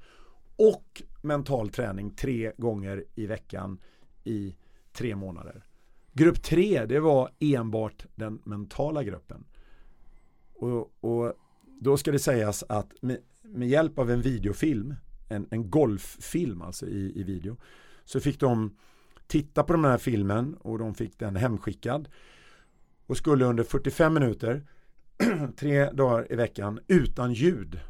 och 0.56 1.02
mental 1.22 1.68
träning 1.68 2.10
tre 2.10 2.52
gånger 2.56 3.04
i 3.14 3.26
veckan 3.26 3.78
i 4.24 4.56
tre 4.92 5.16
månader. 5.16 5.64
Grupp 6.12 6.42
tre, 6.42 6.86
det 6.86 7.00
var 7.00 7.30
enbart 7.38 8.06
den 8.14 8.40
mentala 8.44 9.02
gruppen. 9.02 9.44
Och, 10.54 11.04
och 11.04 11.32
då 11.80 11.96
ska 11.96 12.12
det 12.12 12.18
sägas 12.18 12.64
att 12.68 13.02
med, 13.02 13.18
med, 13.42 13.68
hjälp 13.68 13.98
av 13.98 14.10
en 14.10 14.22
videofilm, 14.22 14.94
en, 15.28 15.46
en 15.50 15.70
golffilm 15.70 16.62
alltså 16.62 16.86
i, 16.86 17.20
i 17.20 17.22
video, 17.22 17.56
så 18.04 18.20
fick 18.20 18.40
de 18.40 18.76
titta 19.28 19.62
på 19.62 19.72
den 19.72 19.84
här 19.84 19.98
filmen 19.98 20.54
och 20.54 20.78
de 20.78 20.94
fick 20.94 21.18
den 21.18 21.36
hemskickad 21.36 22.08
och 23.06 23.16
skulle 23.16 23.44
under 23.44 23.64
45 23.64 24.14
minuter 24.14 24.66
tre 25.56 25.90
dagar 25.90 26.32
i 26.32 26.36
veckan 26.36 26.80
utan 26.86 27.32
ljud 27.32 27.80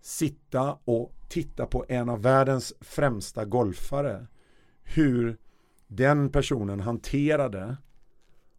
sitta 0.00 0.78
och 0.84 1.14
titta 1.28 1.66
på 1.66 1.84
en 1.88 2.08
av 2.08 2.22
världens 2.22 2.74
främsta 2.80 3.44
golfare 3.44 4.26
hur 4.82 5.36
den 5.86 6.32
personen 6.32 6.80
hanterade 6.80 7.76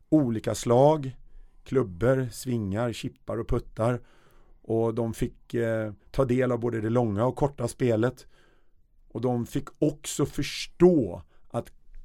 olika 0.09 0.55
slag, 0.55 1.17
klubbor, 1.63 2.29
svingar, 2.31 2.93
chippar 2.93 3.37
och 3.37 3.49
puttar. 3.49 4.01
Och 4.61 4.95
de 4.95 5.13
fick 5.13 5.53
eh, 5.53 5.93
ta 6.11 6.25
del 6.25 6.51
av 6.51 6.59
både 6.59 6.81
det 6.81 6.89
långa 6.89 7.25
och 7.25 7.35
korta 7.35 7.67
spelet. 7.67 8.27
Och 9.07 9.21
de 9.21 9.45
fick 9.45 9.67
också 9.79 10.25
förstå 10.25 11.23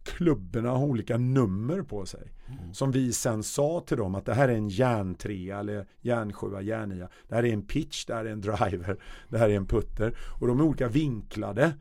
klubborna 0.05 0.71
har 0.71 0.87
olika 0.87 1.19
nummer 1.19 1.83
på 1.83 2.07
sig. 2.07 2.33
Mm. 2.47 2.75
Som 2.75 2.91
vi 2.91 3.13
sen 3.13 3.43
sa 3.43 3.85
till 3.87 3.97
dem 3.97 4.15
att 4.15 4.25
det 4.25 4.35
här 4.35 4.49
är 4.49 4.55
en 4.55 4.69
järntrea 4.69 5.61
eller 5.61 5.87
järnsjua, 6.01 6.63
järnia. 6.63 7.09
Det 7.29 7.35
här 7.35 7.45
är 7.45 7.53
en 7.53 7.67
pitch, 7.67 8.05
det 8.07 8.15
här 8.15 8.25
är 8.25 8.31
en 8.31 8.41
driver, 8.41 8.97
det 9.29 9.39
här 9.39 9.49
är 9.49 9.57
en 9.57 9.67
putter. 9.67 10.17
Och 10.41 10.47
de 10.47 10.61
är 10.61 10.65
olika 10.65 10.89
vinklade 10.89 11.73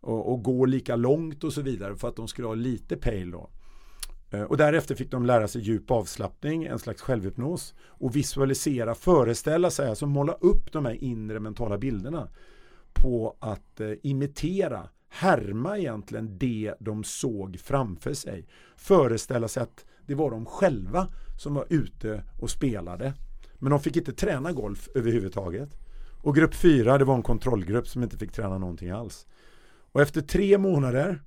och, 0.00 0.32
och 0.32 0.42
går 0.42 0.66
lika 0.66 0.96
långt 0.96 1.44
och 1.44 1.52
så 1.52 1.62
vidare 1.62 1.96
för 1.96 2.08
att 2.08 2.16
de 2.16 2.28
skulle 2.28 2.48
ha 2.48 2.54
lite 2.54 2.96
pejl 2.96 3.30
då. 3.30 3.50
Eh, 4.30 4.42
och 4.42 4.56
därefter 4.56 4.94
fick 4.94 5.10
de 5.10 5.26
lära 5.26 5.48
sig 5.48 5.60
djup 5.62 5.90
avslappning, 5.90 6.64
en 6.64 6.78
slags 6.78 7.02
självhypnos 7.02 7.74
och 7.80 8.16
visualisera, 8.16 8.94
föreställa 8.94 9.70
sig, 9.70 9.88
alltså 9.88 10.06
måla 10.06 10.32
upp 10.32 10.72
de 10.72 10.84
här 10.86 11.04
inre 11.04 11.40
mentala 11.40 11.78
bilderna 11.78 12.28
på 12.92 13.36
att 13.38 13.80
eh, 13.80 13.92
imitera, 14.02 14.88
härma 15.12 15.78
egentligen 15.78 16.38
det 16.38 16.74
de 16.80 17.04
såg 17.04 17.58
framför 17.60 18.14
sig. 18.14 18.46
Föreställa 18.76 19.48
sig 19.48 19.62
att 19.62 19.84
det 20.06 20.14
var 20.14 20.30
de 20.30 20.46
själva 20.46 21.08
som 21.42 21.54
var 21.54 21.66
ute 21.68 22.24
och 22.40 22.50
spelade. 22.50 23.14
Men 23.54 23.70
de 23.70 23.80
fick 23.80 23.96
inte 23.96 24.12
träna 24.12 24.52
golf 24.52 24.88
överhuvudtaget. 24.94 25.78
Och 26.22 26.34
grupp 26.34 26.54
fyra, 26.54 26.98
det 26.98 27.04
var 27.04 27.14
en 27.14 27.22
kontrollgrupp 27.22 27.88
som 27.88 28.02
inte 28.02 28.18
fick 28.18 28.32
träna 28.32 28.58
någonting 28.58 28.90
alls. 28.90 29.26
Och 29.92 30.00
efter 30.02 30.20
tre 30.20 30.58
månader, 30.58 31.22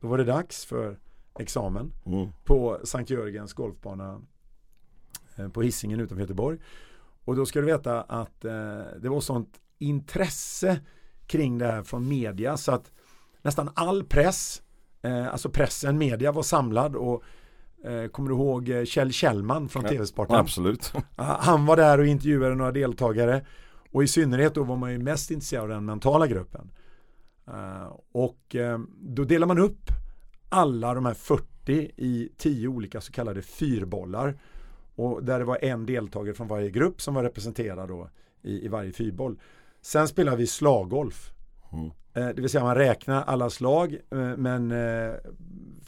då 0.00 0.08
var 0.08 0.18
det 0.18 0.24
dags 0.24 0.64
för 0.64 0.98
examen 1.38 1.92
mm. 2.06 2.28
på 2.44 2.78
Sankt 2.84 3.10
Jörgens 3.10 3.52
golfbana 3.52 4.20
eh, 5.36 5.48
på 5.48 5.62
Hisingen 5.62 6.00
utanför 6.00 6.22
Göteborg. 6.22 6.58
Och 7.24 7.36
då 7.36 7.46
ska 7.46 7.60
du 7.60 7.66
veta 7.66 8.02
att 8.02 8.44
eh, 8.44 8.80
det 9.00 9.08
var 9.08 9.20
sånt 9.20 9.60
intresse 9.78 10.80
kring 11.26 11.58
det 11.58 11.66
här 11.66 11.82
från 11.82 12.08
media 12.08 12.56
så 12.56 12.72
att 12.72 12.92
nästan 13.48 13.70
all 13.74 14.04
press, 14.04 14.62
eh, 15.02 15.28
alltså 15.28 15.50
pressen, 15.50 15.98
media 15.98 16.32
var 16.32 16.42
samlad 16.42 16.96
och 16.96 17.22
eh, 17.84 18.08
kommer 18.08 18.28
du 18.30 18.34
ihåg 18.34 18.68
eh, 18.68 18.84
Kjell 18.84 19.12
Kjellman 19.12 19.68
från 19.68 19.82
ja, 19.82 19.88
TV-sporten? 19.88 20.36
Absolut. 20.36 20.92
Han 21.16 21.66
var 21.66 21.76
där 21.76 21.98
och 21.98 22.06
intervjuade 22.06 22.54
några 22.54 22.72
deltagare 22.72 23.46
och 23.92 24.02
i 24.02 24.08
synnerhet 24.08 24.54
då 24.54 24.64
var 24.64 24.76
man 24.76 24.92
ju 24.92 24.98
mest 24.98 25.30
intresserad 25.30 25.62
av 25.62 25.68
den 25.68 25.84
mentala 25.84 26.26
gruppen. 26.26 26.70
Eh, 27.46 27.92
och 28.12 28.56
eh, 28.56 28.78
då 29.00 29.24
delar 29.24 29.46
man 29.46 29.58
upp 29.58 29.90
alla 30.48 30.94
de 30.94 31.06
här 31.06 31.14
40 31.14 31.90
i 31.96 32.32
10 32.36 32.68
olika 32.68 33.00
så 33.00 33.12
kallade 33.12 33.42
fyrbollar. 33.42 34.38
Och 34.94 35.24
där 35.24 35.38
det 35.38 35.44
var 35.44 35.64
en 35.64 35.86
deltagare 35.86 36.34
från 36.34 36.48
varje 36.48 36.70
grupp 36.70 37.00
som 37.00 37.14
var 37.14 37.22
representerad 37.22 37.88
då 37.88 38.10
i, 38.42 38.64
i 38.64 38.68
varje 38.68 38.92
fyrboll. 38.92 39.40
Sen 39.80 40.08
spelar 40.08 40.36
vi 40.36 40.46
slaggolf. 40.46 41.32
Mm. 41.72 41.90
Eh, 42.18 42.26
det 42.26 42.40
vill 42.40 42.50
säga 42.50 42.64
man 42.64 42.74
räknar 42.74 43.22
alla 43.22 43.50
slag 43.50 43.98
men 44.36 44.72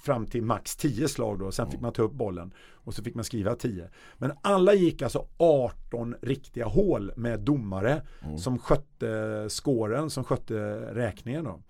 fram 0.00 0.26
till 0.26 0.42
max 0.42 0.76
10 0.76 1.08
slag 1.08 1.38
då. 1.38 1.52
Sen 1.52 1.70
fick 1.70 1.80
man 1.80 1.92
ta 1.92 2.02
upp 2.02 2.12
bollen 2.12 2.54
och 2.72 2.94
så 2.94 3.02
fick 3.02 3.14
man 3.14 3.24
skriva 3.24 3.54
10. 3.54 3.88
Men 4.18 4.32
alla 4.42 4.74
gick 4.74 5.02
alltså 5.02 5.26
18 5.36 6.14
riktiga 6.22 6.66
hål 6.66 7.12
med 7.16 7.40
domare 7.40 8.02
mm. 8.24 8.38
som 8.38 8.58
skötte 8.58 9.46
skåren, 9.48 10.10
som 10.10 10.24
skötte 10.24 10.54
räkningen 10.94 11.44
då. 11.44 11.60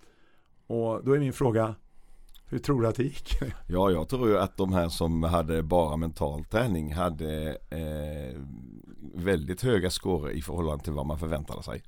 Och 0.75 1.05
då 1.05 1.13
är 1.13 1.19
min 1.19 1.33
fråga, 1.33 1.75
hur 2.47 2.59
tror 2.59 2.83
du 2.83 2.89
att 2.89 2.97
det 2.97 3.03
gick? 3.03 3.39
Ja, 3.67 3.91
jag 3.91 4.09
tror 4.09 4.29
ju 4.29 4.39
att 4.39 4.57
de 4.57 4.73
här 4.73 4.89
som 4.89 5.23
hade 5.23 5.63
bara 5.63 5.97
mental 5.97 6.45
träning 6.45 6.95
hade 6.95 7.59
eh, 7.71 8.41
väldigt 9.15 9.63
höga 9.63 9.91
scorer 9.91 10.31
i 10.31 10.43
förhållande 10.43 10.85
till 10.85 10.93
vad 10.93 11.07
man 11.07 11.19
förväntade 11.19 11.63
sig. 11.63 11.83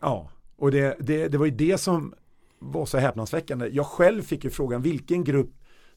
Ja, 0.00 0.28
och 0.62 0.70
det, 0.70 0.96
det, 1.00 1.28
det 1.28 1.38
var 1.38 1.46
ju 1.46 1.50
det 1.50 1.78
som 1.78 2.14
var 2.58 2.86
så 2.86 2.98
häpnadsväckande. 2.98 3.68
Jag 3.72 3.86
själv 3.86 4.22
fick 4.22 4.44
ju 4.44 4.50
frågan 4.50 4.82
vilken 4.82 5.24
grupp 5.24 5.50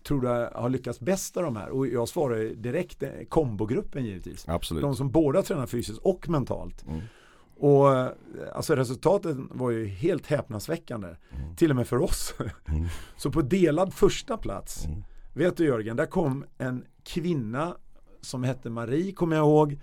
tror 0.04 0.22
du 0.22 0.28
har 0.28 0.70
lyckats 0.70 1.00
bäst 1.00 1.38
av 1.38 1.44
de 1.44 1.56
här? 1.56 1.70
Och 1.70 1.88
jag 1.88 2.08
svarar 2.08 2.56
direkt 2.56 3.04
eh, 3.04 3.10
kombogruppen 3.30 4.06
givetvis. 4.06 4.50
Absolut. 4.50 4.82
De 4.82 4.96
som 4.96 5.12
båda 5.12 5.42
tränar 5.42 5.68
fysiskt 5.68 6.00
och 6.00 6.30
mentalt. 6.30 6.86
Mm. 6.88 7.02
Och 7.58 7.98
eh, 7.98 8.12
alltså 8.54 8.76
resultatet 8.76 9.38
var 9.52 9.72
ju 9.72 9.86
helt 9.86 10.28
häpnadsväckande. 10.28 11.08
Mm. 11.08 11.56
Till 11.56 11.70
och 11.70 11.76
med 11.76 11.88
för 11.88 12.02
oss. 12.02 12.34
Mm. 12.68 12.86
Så 13.18 13.32
på 13.32 13.42
delad 13.42 13.94
första 13.94 14.38
plats, 14.38 14.86
mm. 14.86 15.04
vet 15.34 15.58
du 15.58 15.66
Jörgen, 15.66 15.96
där 15.96 16.06
kom 16.06 16.46
en 16.58 16.86
kvinna 17.04 17.78
som 18.22 18.44
hette 18.44 18.70
Marie, 18.70 19.12
kommer 19.12 19.36
jag 19.36 19.46
ihåg. 19.46 19.80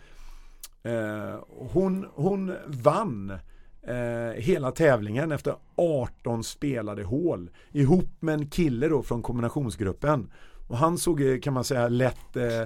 Eh, 0.83 1.39
hon, 1.49 2.07
hon 2.14 2.55
vann 2.66 3.39
eh, 3.87 4.41
hela 4.43 4.70
tävlingen 4.70 5.33
efter 5.33 5.55
18 5.76 6.45
spelade 6.45 7.03
hål 7.03 7.51
ihop 7.72 8.11
med 8.20 8.35
en 8.35 8.47
kille 8.47 8.89
då 8.89 9.03
från 9.03 9.22
kombinationsgruppen. 9.22 10.30
Och 10.66 10.78
han 10.78 10.99
såg 10.99 11.22
eh, 11.22 11.39
kan 11.39 11.55
man 11.55 11.64
säga 11.64 11.89
lätt 11.89 12.37
eh, 12.37 12.61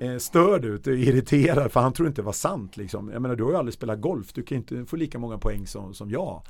eh, 0.00 0.18
störd 0.18 0.64
ut 0.64 0.86
och 0.86 0.94
irriterad 0.94 1.72
för 1.72 1.80
han 1.80 1.92
tror 1.92 2.08
inte 2.08 2.20
det 2.20 2.26
var 2.26 2.32
sant. 2.32 2.76
Liksom. 2.76 3.10
Jag 3.12 3.22
menar 3.22 3.36
du 3.36 3.44
har 3.44 3.50
ju 3.50 3.56
aldrig 3.56 3.74
spelat 3.74 4.00
golf, 4.00 4.32
du 4.32 4.42
kan 4.42 4.58
inte 4.58 4.84
få 4.84 4.96
lika 4.96 5.18
många 5.18 5.38
poäng 5.38 5.66
som, 5.66 5.94
som 5.94 6.10
jag. 6.10 6.42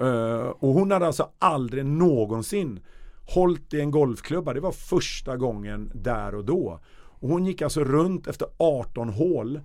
Uh, 0.00 0.38
och 0.38 0.72
hon 0.72 0.90
hade 0.90 1.06
alltså 1.06 1.28
aldrig 1.38 1.86
någonsin 1.86 2.80
hållit 3.34 3.74
i 3.74 3.80
en 3.80 3.90
golfklubba. 3.90 4.52
Det 4.52 4.60
var 4.60 4.72
första 4.72 5.36
gången 5.36 5.90
där 5.94 6.34
och 6.34 6.44
då. 6.44 6.80
Och 6.94 7.28
hon 7.28 7.46
gick 7.46 7.62
alltså 7.62 7.84
runt 7.84 8.26
efter 8.26 8.48
18 8.56 9.08
hål 9.08 9.60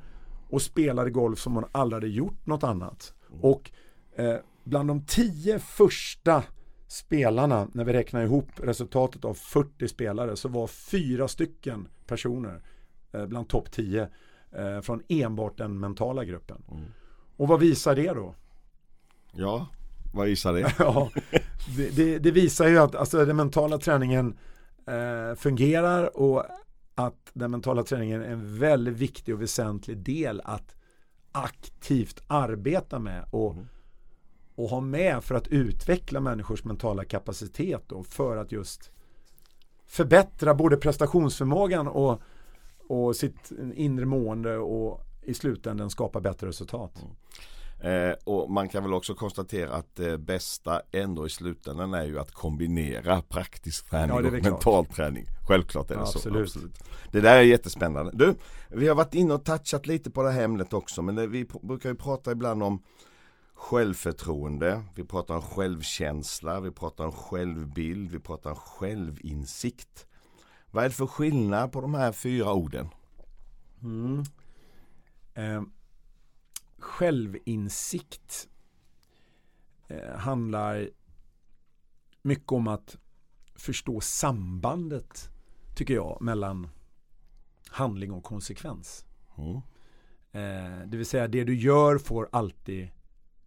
och 0.50 0.62
spelade 0.62 1.10
golf 1.10 1.40
som 1.40 1.56
hon 1.56 1.66
aldrig 1.72 1.96
hade 1.96 2.14
gjort 2.14 2.46
något 2.46 2.64
annat. 2.64 3.14
Och 3.42 3.72
eh, 4.16 4.36
bland 4.64 4.90
de 4.90 5.06
tio 5.06 5.60
första 5.60 6.44
spelarna, 6.88 7.68
när 7.74 7.84
vi 7.84 7.94
räknar 7.94 8.24
ihop 8.24 8.50
resultatet 8.56 9.26
av 9.26 9.34
40 9.34 9.88
spelare, 9.88 10.36
så 10.36 10.50
var 10.50 10.68
fyra 10.68 11.28
stycken 11.28 11.88
personer 12.08 12.62
eh, 13.12 13.26
bland 13.26 13.50
topp 13.50 13.72
10 13.72 14.10
eh, 14.52 14.82
från 14.82 15.04
enbart 15.08 15.58
den 15.58 15.80
mentala 15.80 16.26
gruppen. 16.26 16.64
Mm. 16.72 16.84
Och 17.38 17.48
vad 17.48 17.60
visar 17.60 17.96
det 17.96 18.14
då? 18.14 18.36
Ja, 19.32 19.68
vad 20.14 20.28
visar 20.28 20.54
det? 20.54 20.74
ja, 20.80 21.12
det, 21.78 21.96
det, 21.96 22.20
det, 22.20 22.32
visar 22.32 22.68
ju 22.68 22.78
att 22.78 22.96
alltså, 22.96 23.26
den 23.26 23.36
mentala 23.36 23.78
träningen 23.78 24.38
eh, 24.88 25.36
fungerar 25.36 26.18
och 26.18 26.46
att 26.96 27.32
den 27.34 27.52
mentala 27.52 27.84
träningen 27.84 28.22
är 28.22 28.32
en 28.32 28.60
väldigt 28.60 28.98
viktig 28.98 29.34
och 29.34 29.42
väsentlig 29.42 29.98
del 29.98 30.42
att 30.46 30.76
aktivt 31.44 32.24
arbeta 32.28 33.00
med 33.00 33.26
och, 33.32 33.54
mm. 33.54 33.68
och 34.56 34.70
ha 34.70 34.82
med 34.82 35.24
för 35.24 35.36
att 35.36 35.48
utveckla 35.48 36.20
människors 36.20 36.64
mentala 36.64 37.06
kapacitet 37.06 37.92
och 37.92 38.08
för 38.08 38.38
att 38.38 38.52
just 38.52 38.92
förbättra 39.86 40.54
både 40.54 40.78
prestationsförmågan 40.78 41.88
och, 41.88 42.22
och 42.88 43.16
sitt 43.16 43.52
inre 43.76 44.06
mående 44.06 44.58
och 44.58 45.04
i 45.22 45.34
slutändan 45.34 45.90
skapa 45.90 46.22
bättre 46.22 46.48
resultat. 46.48 47.02
Mm. 47.02 47.16
Eh, 47.80 48.14
och 48.24 48.52
man 48.52 48.70
kan 48.70 48.84
väl 48.84 48.94
också 48.94 49.16
konstatera 49.16 49.74
att 49.74 49.96
det 49.96 50.18
bästa 50.18 50.82
ändå 50.92 51.26
i 51.26 51.30
slutändan 51.30 51.94
är 51.94 52.06
ju 52.06 52.20
att 52.20 52.32
kombinera 52.32 53.22
praktisk 53.22 53.90
träning 53.90 54.10
ja, 54.10 54.16
och 54.16 54.34
mental 54.34 54.60
klart. 54.86 54.96
träning. 54.96 55.26
Självklart 55.48 55.92
är 55.92 55.96
det 55.96 56.02
ja, 56.02 56.06
så. 56.06 56.18
Absolut. 56.18 56.42
absolut. 56.44 56.80
Det 57.12 57.22
där 57.22 57.36
är 57.36 57.42
jättespännande. 57.42 58.12
Du, 58.14 58.36
vi 58.70 58.88
har 58.88 58.96
varit 58.96 59.14
inne 59.14 59.34
och 59.34 59.46
touchat 59.46 59.88
lite 59.88 60.12
på 60.12 60.24
det 60.24 60.32
här 60.32 60.44
ämnet 60.44 60.74
också 60.74 61.02
men 61.02 61.16
det, 61.16 61.28
vi 61.28 61.46
brukar 61.62 61.90
ju 61.90 61.96
prata 61.96 62.32
ibland 62.32 62.64
om 62.64 62.84
självförtroende, 63.54 64.84
vi 64.96 65.04
pratar 65.04 65.36
om 65.36 65.42
självkänsla, 65.42 66.60
vi 66.60 66.72
pratar 66.72 67.06
om 67.06 67.12
självbild, 67.12 68.12
vi 68.12 68.20
pratar 68.20 68.50
om 68.50 68.56
självinsikt. 68.56 70.06
Vad 70.72 70.84
är 70.84 70.90
det 70.90 70.96
för 70.96 71.08
skillnad 71.08 71.72
på 71.72 71.82
de 71.82 71.94
här 71.94 72.12
fyra 72.12 72.54
orden? 72.54 72.90
Mm. 73.82 74.24
Eh, 75.34 75.62
självinsikt 76.88 78.50
eh, 79.88 80.18
handlar 80.18 80.90
mycket 82.22 82.52
om 82.52 82.68
att 82.68 82.98
förstå 83.56 84.02
sambandet, 84.02 85.30
tycker 85.76 85.94
jag, 85.94 86.22
mellan 86.22 86.70
handling 87.68 88.12
och 88.12 88.24
konsekvens. 88.24 89.06
Mm. 89.38 89.56
Eh, 90.32 90.88
det 90.88 90.98
vill 90.98 91.06
säga, 91.06 91.28
det 91.28 91.44
du 91.44 91.56
gör 91.56 91.98
får 91.98 92.30
alltid 92.32 92.90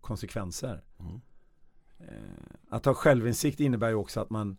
konsekvenser. 0.01 0.85
Mm. 0.99 1.21
Eh, 1.99 2.47
att 2.69 2.85
ha 2.85 2.95
självinsikt 2.95 3.61
innebär 3.61 3.89
ju 3.89 3.95
också 3.95 4.21
att 4.21 4.31
man 4.31 4.57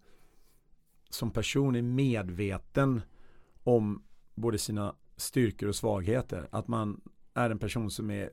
som 1.09 1.31
person 1.31 1.75
är 1.75 1.81
medveten 1.81 3.01
om 3.63 4.03
både 4.35 4.57
sina 4.57 4.95
styrkor 5.15 5.69
och 5.69 5.75
svagheter. 5.75 6.47
Att 6.51 6.67
man 6.67 7.01
är 7.33 7.49
en 7.49 7.59
person 7.59 7.91
som 7.91 8.11
är 8.11 8.29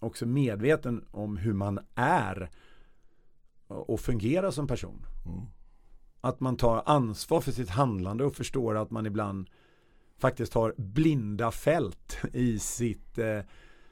också 0.00 0.26
medveten 0.26 1.04
om 1.10 1.36
hur 1.36 1.52
man 1.52 1.80
är 1.94 2.50
och 3.68 4.00
fungerar 4.00 4.50
som 4.50 4.66
person. 4.66 5.06
Mm. 5.26 5.40
Att 6.20 6.40
man 6.40 6.56
tar 6.56 6.82
ansvar 6.86 7.40
för 7.40 7.52
sitt 7.52 7.70
handlande 7.70 8.24
och 8.24 8.34
förstår 8.34 8.76
att 8.76 8.90
man 8.90 9.06
ibland 9.06 9.50
faktiskt 10.18 10.54
har 10.54 10.74
blinda 10.76 11.50
fält 11.50 12.18
i 12.32 12.58
sitt 12.58 13.18
eh, 13.18 13.40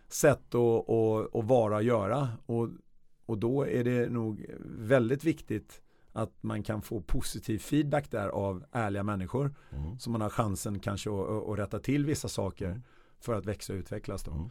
sätt 0.08 0.54
att, 0.54 0.90
att, 0.90 1.34
att 1.34 1.44
vara 1.44 1.76
och 1.76 1.82
göra. 1.82 2.28
Och, 2.46 2.68
och 3.26 3.38
då 3.38 3.66
är 3.66 3.84
det 3.84 4.10
nog 4.10 4.46
väldigt 4.64 5.24
viktigt 5.24 5.80
att 6.12 6.42
man 6.42 6.62
kan 6.62 6.82
få 6.82 7.00
positiv 7.00 7.58
feedback 7.58 8.10
där 8.10 8.28
av 8.28 8.64
ärliga 8.72 9.02
människor. 9.02 9.54
Mm. 9.70 9.98
Så 9.98 10.10
man 10.10 10.20
har 10.20 10.30
chansen 10.30 10.80
kanske 10.80 11.10
att, 11.10 11.48
att 11.48 11.58
rätta 11.58 11.78
till 11.78 12.06
vissa 12.06 12.28
saker 12.28 12.66
mm. 12.66 12.82
för 13.20 13.34
att 13.34 13.46
växa 13.46 13.72
och 13.72 13.76
utvecklas. 13.78 14.22
Då. 14.22 14.30
Mm. 14.32 14.50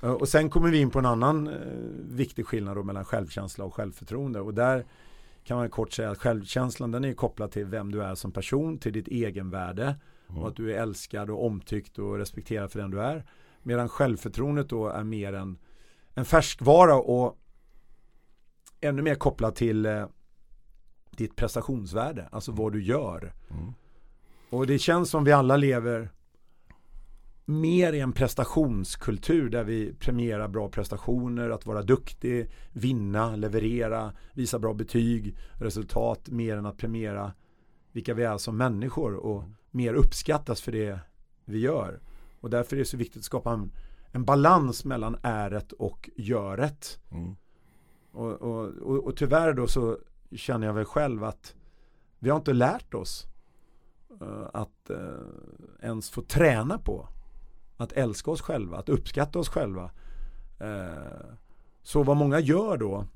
Och 0.00 0.28
sen 0.28 0.50
kommer 0.50 0.70
vi 0.70 0.78
in 0.78 0.90
på 0.90 0.98
en 0.98 1.06
annan 1.06 1.48
eh, 1.48 1.54
viktig 2.00 2.46
skillnad 2.46 2.84
mellan 2.84 3.04
självkänsla 3.04 3.64
och 3.64 3.74
självförtroende. 3.74 4.40
Och 4.40 4.54
där 4.54 4.84
kan 5.44 5.56
man 5.56 5.70
kort 5.70 5.92
säga 5.92 6.10
att 6.10 6.18
självkänslan 6.18 6.90
den 6.90 7.04
är 7.04 7.14
kopplad 7.14 7.50
till 7.50 7.64
vem 7.64 7.90
du 7.90 8.02
är 8.02 8.14
som 8.14 8.32
person, 8.32 8.78
till 8.78 8.92
ditt 8.92 9.08
egenvärde 9.08 9.96
mm. 10.28 10.42
och 10.42 10.48
att 10.48 10.56
du 10.56 10.72
är 10.72 10.82
älskad 10.82 11.30
och 11.30 11.46
omtyckt 11.46 11.98
och 11.98 12.18
respekterad 12.18 12.72
för 12.72 12.80
den 12.80 12.90
du 12.90 13.00
är. 13.00 13.24
Medan 13.62 13.88
självförtroendet 13.88 14.68
då 14.68 14.88
är 14.88 15.04
mer 15.04 15.32
en, 15.32 15.58
en 16.14 16.24
färskvara 16.24 16.94
och 16.94 17.38
ännu 18.80 19.02
mer 19.02 19.14
kopplad 19.14 19.54
till 19.54 19.86
eh, 19.86 20.06
ditt 21.10 21.36
prestationsvärde, 21.36 22.28
alltså 22.32 22.52
vad 22.52 22.72
du 22.72 22.82
gör. 22.82 23.32
Mm. 23.50 23.72
Och 24.50 24.66
det 24.66 24.78
känns 24.78 25.10
som 25.10 25.24
vi 25.24 25.32
alla 25.32 25.56
lever 25.56 26.10
mer 27.44 27.92
i 27.92 28.00
en 28.00 28.12
prestationskultur 28.12 29.48
där 29.48 29.64
vi 29.64 29.94
premierar 29.94 30.48
bra 30.48 30.68
prestationer, 30.68 31.50
att 31.50 31.66
vara 31.66 31.82
duktig, 31.82 32.50
vinna, 32.72 33.36
leverera, 33.36 34.12
visa 34.32 34.58
bra 34.58 34.74
betyg, 34.74 35.36
resultat 35.52 36.28
mer 36.28 36.56
än 36.56 36.66
att 36.66 36.76
premiera 36.76 37.32
vilka 37.92 38.14
vi 38.14 38.22
är 38.22 38.38
som 38.38 38.56
människor 38.56 39.14
och 39.14 39.44
mer 39.70 39.94
uppskattas 39.94 40.60
för 40.60 40.72
det 40.72 40.98
vi 41.44 41.58
gör. 41.58 42.00
Och 42.40 42.50
därför 42.50 42.76
är 42.76 42.78
det 42.78 42.84
så 42.84 42.96
viktigt 42.96 43.18
att 43.18 43.24
skapa 43.24 43.52
en, 43.52 43.72
en 44.10 44.24
balans 44.24 44.84
mellan 44.84 45.16
äret 45.22 45.72
och 45.72 46.10
göret. 46.16 47.00
Mm. 47.10 47.36
Och, 48.12 48.32
och, 48.32 48.68
och, 48.68 49.04
och, 49.04 49.16
tyvärr 49.16 49.52
då 49.52 49.66
så 49.66 49.98
känner 50.32 50.66
jag 50.66 50.74
väl 50.74 50.84
själv 50.84 51.24
att 51.24 51.54
vi 52.18 52.30
har 52.30 52.36
inte 52.36 52.52
lärt 52.52 52.94
oss 52.94 53.26
uh, 54.22 54.46
att 54.52 54.90
uh, 54.90 54.96
ens 55.82 56.10
få 56.10 56.22
träna 56.22 56.78
på 56.78 57.08
att 57.76 57.92
älska 57.92 58.30
oss 58.30 58.40
själva, 58.40 58.76
att 58.76 58.88
uppskatta 58.88 59.38
oss 59.38 59.48
själva. 59.48 59.90
Eh, 60.58 61.34
så 61.82 62.02
vad 62.02 62.16
många 62.16 62.40
gör 62.40 62.76
då, 62.76 63.06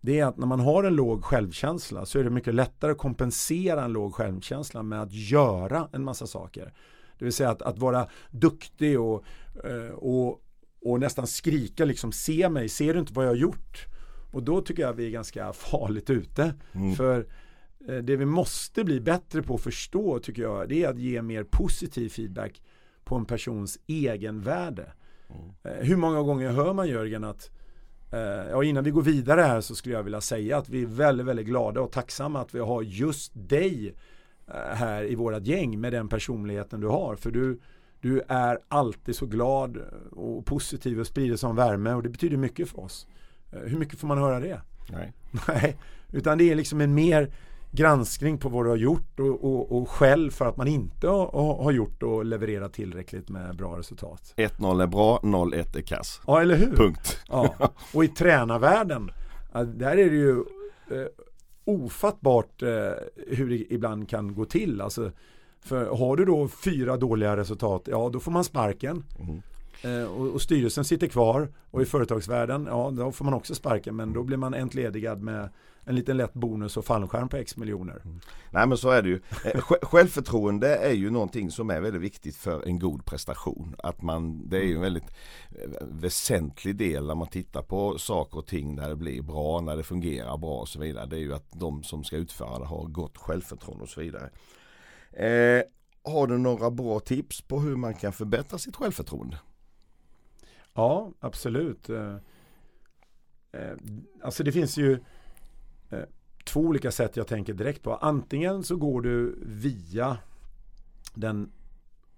det 0.00 0.20
är 0.20 0.26
att 0.26 0.36
när 0.36 0.46
man 0.46 0.60
har 0.60 0.84
en 0.84 0.94
låg 0.94 1.24
självkänsla 1.24 2.06
så 2.06 2.18
är 2.18 2.24
det 2.24 2.30
mycket 2.30 2.54
lättare 2.54 2.92
att 2.92 2.98
kompensera 2.98 3.84
en 3.84 3.92
låg 3.92 4.14
självkänsla 4.14 4.82
med 4.82 5.02
att 5.02 5.12
göra 5.12 5.88
en 5.92 6.04
massa 6.04 6.26
saker. 6.26 6.74
Det 7.18 7.24
vill 7.24 7.32
säga 7.32 7.50
att, 7.50 7.62
att 7.62 7.78
vara 7.78 8.08
duktig 8.30 9.00
och, 9.00 9.24
eh, 9.64 9.94
och, 9.94 10.40
och 10.84 11.00
nästan 11.00 11.26
skrika 11.26 11.84
liksom 11.84 12.12
se 12.12 12.48
mig, 12.48 12.68
ser 12.68 12.94
du 12.94 13.00
inte 13.00 13.12
vad 13.12 13.24
jag 13.24 13.30
har 13.30 13.36
gjort? 13.36 13.86
Och 14.32 14.42
då 14.42 14.60
tycker 14.60 14.82
jag 14.82 14.92
vi 14.92 15.06
är 15.06 15.10
ganska 15.10 15.52
farligt 15.70 16.10
ute. 16.10 16.54
Mm. 16.72 16.94
För 16.94 17.26
eh, 17.88 17.96
det 17.96 18.16
vi 18.16 18.24
måste 18.24 18.84
bli 18.84 19.00
bättre 19.00 19.42
på 19.42 19.54
att 19.54 19.60
förstå 19.60 20.18
tycker 20.18 20.42
jag, 20.42 20.68
det 20.68 20.84
är 20.84 20.88
att 20.88 20.98
ge 20.98 21.22
mer 21.22 21.44
positiv 21.44 22.08
feedback 22.08 22.62
på 23.04 23.16
en 23.16 23.24
persons 23.24 23.78
egenvärde. 23.86 24.92
Mm. 25.28 25.78
Hur 25.86 25.96
många 25.96 26.22
gånger 26.22 26.50
hör 26.50 26.72
man 26.72 26.88
Jörgen 26.88 27.24
att 27.24 27.50
eh, 28.12 28.50
Ja, 28.50 28.64
innan 28.64 28.84
vi 28.84 28.90
går 28.90 29.02
vidare 29.02 29.40
här 29.40 29.60
så 29.60 29.74
skulle 29.74 29.94
jag 29.94 30.02
vilja 30.02 30.20
säga 30.20 30.58
att 30.58 30.68
vi 30.68 30.82
är 30.82 30.86
väldigt, 30.86 31.26
väldigt 31.26 31.46
glada 31.46 31.80
och 31.80 31.92
tacksamma 31.92 32.40
att 32.40 32.54
vi 32.54 32.58
har 32.58 32.82
just 32.82 33.32
dig 33.34 33.94
eh, 34.48 34.74
här 34.74 35.04
i 35.04 35.14
vårat 35.14 35.46
gäng 35.46 35.80
med 35.80 35.92
den 35.92 36.08
personligheten 36.08 36.80
du 36.80 36.86
har. 36.86 37.16
För 37.16 37.30
du, 37.30 37.60
du 38.00 38.22
är 38.28 38.58
alltid 38.68 39.16
så 39.16 39.26
glad 39.26 39.78
och 40.10 40.46
positiv 40.46 41.00
och 41.00 41.06
sprider 41.06 41.36
som 41.36 41.56
värme 41.56 41.92
och 41.92 42.02
det 42.02 42.08
betyder 42.08 42.36
mycket 42.36 42.68
för 42.68 42.80
oss. 42.80 43.06
Hur 43.50 43.78
mycket 43.78 43.98
får 43.98 44.08
man 44.08 44.18
höra 44.18 44.40
det? 44.40 44.60
Nej. 44.92 45.12
Nej, 45.48 45.76
utan 46.12 46.38
det 46.38 46.50
är 46.50 46.54
liksom 46.54 46.80
en 46.80 46.94
mer 46.94 47.30
granskning 47.74 48.38
på 48.38 48.48
vad 48.48 48.64
du 48.64 48.68
har 48.68 48.76
gjort 48.76 49.20
och, 49.20 49.44
och, 49.44 49.76
och 49.76 49.88
skäll 49.88 50.30
för 50.30 50.46
att 50.46 50.56
man 50.56 50.68
inte 50.68 51.08
har, 51.08 51.62
har 51.62 51.72
gjort 51.72 52.02
och 52.02 52.24
levererat 52.24 52.72
tillräckligt 52.72 53.28
med 53.28 53.56
bra 53.56 53.78
resultat. 53.78 54.34
1-0 54.36 54.82
är 54.82 54.86
bra, 54.86 55.20
0-1 55.22 55.76
är 55.76 55.82
kass. 55.82 56.20
Ja, 56.26 56.40
eller 56.40 56.56
hur? 56.56 56.76
Punkt. 56.76 57.18
Ja. 57.28 57.54
Och 57.94 58.04
i 58.04 58.08
tränarvärlden, 58.08 59.10
där 59.52 59.98
är 59.98 60.10
det 60.10 60.16
ju 60.16 60.38
eh, 60.90 61.06
ofattbart 61.64 62.62
eh, 62.62 62.68
hur 63.26 63.50
det 63.50 63.74
ibland 63.74 64.08
kan 64.08 64.34
gå 64.34 64.44
till. 64.44 64.80
Alltså, 64.80 65.10
för 65.60 65.86
har 65.86 66.16
du 66.16 66.24
då 66.24 66.48
fyra 66.48 66.96
dåliga 66.96 67.36
resultat, 67.36 67.82
ja 67.90 68.10
då 68.12 68.20
får 68.20 68.32
man 68.32 68.44
sparken. 68.44 69.04
Mm. 69.18 69.42
Eh, 69.82 70.12
och, 70.12 70.26
och, 70.26 70.42
styrelsen 70.42 70.84
sitter 70.84 71.06
kvar 71.06 71.48
och 71.70 71.82
i 71.82 71.84
företagsvärlden, 71.84 72.66
ja 72.70 72.90
då 72.90 73.12
får 73.12 73.24
man 73.24 73.34
också 73.34 73.54
sparken 73.54 73.96
men 73.96 74.12
då 74.12 74.22
blir 74.22 74.36
man 74.36 74.54
entledigad 74.54 75.22
med 75.22 75.48
en 75.86 75.94
liten 75.94 76.16
lätt 76.16 76.34
bonus 76.34 76.76
och 76.76 76.84
fallskärm 76.84 77.28
på 77.28 77.36
x 77.36 77.56
miljoner. 77.56 78.00
Mm. 78.04 78.20
Nej 78.50 78.66
men 78.66 78.78
så 78.78 78.90
är 78.90 79.02
det 79.02 79.08
ju. 79.08 79.20
Eh, 79.44 79.60
självförtroende 79.60 80.76
är 80.76 80.92
ju 80.92 81.10
någonting 81.10 81.50
som 81.50 81.70
är 81.70 81.80
väldigt 81.80 82.02
viktigt 82.02 82.36
för 82.36 82.68
en 82.68 82.78
god 82.78 83.04
prestation. 83.04 83.74
Att 83.78 84.02
man, 84.02 84.48
det 84.48 84.56
är 84.56 84.64
ju 84.64 84.74
en 84.74 84.80
väldigt 84.80 85.10
eh, 85.50 85.86
väsentlig 85.86 86.76
del 86.76 87.06
när 87.06 87.14
man 87.14 87.28
tittar 87.28 87.62
på 87.62 87.98
saker 87.98 88.38
och 88.38 88.46
ting 88.46 88.74
när 88.74 88.88
det 88.88 88.96
blir 88.96 89.22
bra, 89.22 89.60
när 89.60 89.76
det 89.76 89.82
fungerar 89.82 90.36
bra 90.36 90.60
och 90.60 90.68
så 90.68 90.80
vidare. 90.80 91.06
Det 91.06 91.16
är 91.16 91.20
ju 91.20 91.34
att 91.34 91.52
de 91.52 91.82
som 91.82 92.04
ska 92.04 92.16
utföra 92.16 92.58
det 92.58 92.64
har 92.64 92.84
gott 92.84 93.18
självförtroende 93.18 93.82
och 93.82 93.88
så 93.88 94.00
vidare. 94.00 94.30
Eh, 95.12 95.62
har 96.02 96.26
du 96.26 96.38
några 96.38 96.70
bra 96.70 97.00
tips 97.00 97.42
på 97.42 97.60
hur 97.60 97.76
man 97.76 97.94
kan 97.94 98.12
förbättra 98.12 98.58
sitt 98.58 98.76
självförtroende? 98.76 99.38
Ja, 100.74 101.12
absolut. 101.20 101.88
Eh, 101.88 102.16
alltså 104.22 104.44
det 104.44 104.52
finns 104.52 104.78
ju 104.78 104.98
två 106.44 106.60
olika 106.60 106.92
sätt 106.92 107.16
jag 107.16 107.26
tänker 107.26 107.54
direkt 107.54 107.82
på. 107.82 107.94
Antingen 107.94 108.62
så 108.62 108.76
går 108.76 109.02
du 109.02 109.38
via 109.42 110.18
den 111.14 111.52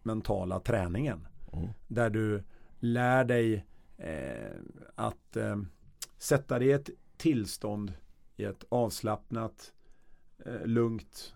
mentala 0.03 0.61
träningen. 0.61 1.27
Mm. 1.53 1.69
Där 1.89 2.11
du 2.11 2.43
lär 2.79 3.25
dig 3.25 3.67
eh, 3.97 4.57
att 4.95 5.37
eh, 5.37 5.57
sätta 6.19 6.59
dig 6.59 6.69
i 6.69 6.73
ett 6.73 6.91
tillstånd 7.17 7.93
i 8.37 8.45
ett 8.45 8.65
avslappnat, 8.69 9.73
eh, 10.45 10.67
lugnt 10.67 11.35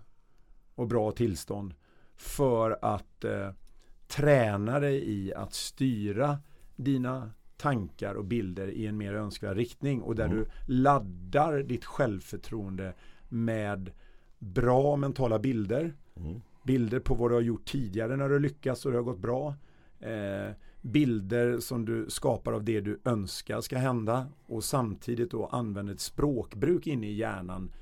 och 0.74 0.88
bra 0.88 1.12
tillstånd 1.12 1.74
för 2.16 2.78
att 2.82 3.24
eh, 3.24 3.50
träna 4.06 4.80
dig 4.80 5.10
i 5.10 5.34
att 5.34 5.54
styra 5.54 6.38
dina 6.76 7.30
tankar 7.60 8.14
och 8.14 8.24
bilder 8.24 8.68
i 8.68 8.86
en 8.86 8.96
mer 8.96 9.14
önskvärd 9.14 9.56
riktning 9.56 10.02
och 10.02 10.14
där 10.14 10.24
mm. 10.24 10.36
du 10.36 10.46
laddar 10.66 11.62
ditt 11.62 11.84
självförtroende 11.84 12.94
med 13.28 13.90
bra 14.38 14.96
mentala 14.96 15.38
bilder. 15.38 15.94
Mm. 16.16 16.40
Bilder 16.64 17.00
på 17.00 17.14
vad 17.14 17.30
du 17.30 17.34
har 17.34 17.42
gjort 17.42 17.64
tidigare 17.64 18.16
när 18.16 18.28
du 18.28 18.38
lyckats 18.38 18.86
och 18.86 18.92
det 18.92 18.98
har 18.98 19.04
gått 19.04 19.18
bra. 19.18 19.54
Eh, 20.00 20.54
bilder 20.82 21.58
som 21.58 21.84
du 21.84 22.06
skapar 22.08 22.52
av 22.52 22.64
det 22.64 22.80
du 22.80 23.00
önskar 23.04 23.60
ska 23.60 23.78
hända 23.78 24.26
och 24.46 24.64
samtidigt 24.64 25.30
då 25.30 25.46
använder 25.46 25.94
ett 25.94 26.00
språkbruk 26.00 26.86
inne 26.86 27.06
i 27.06 27.14
hjärnan 27.14 27.72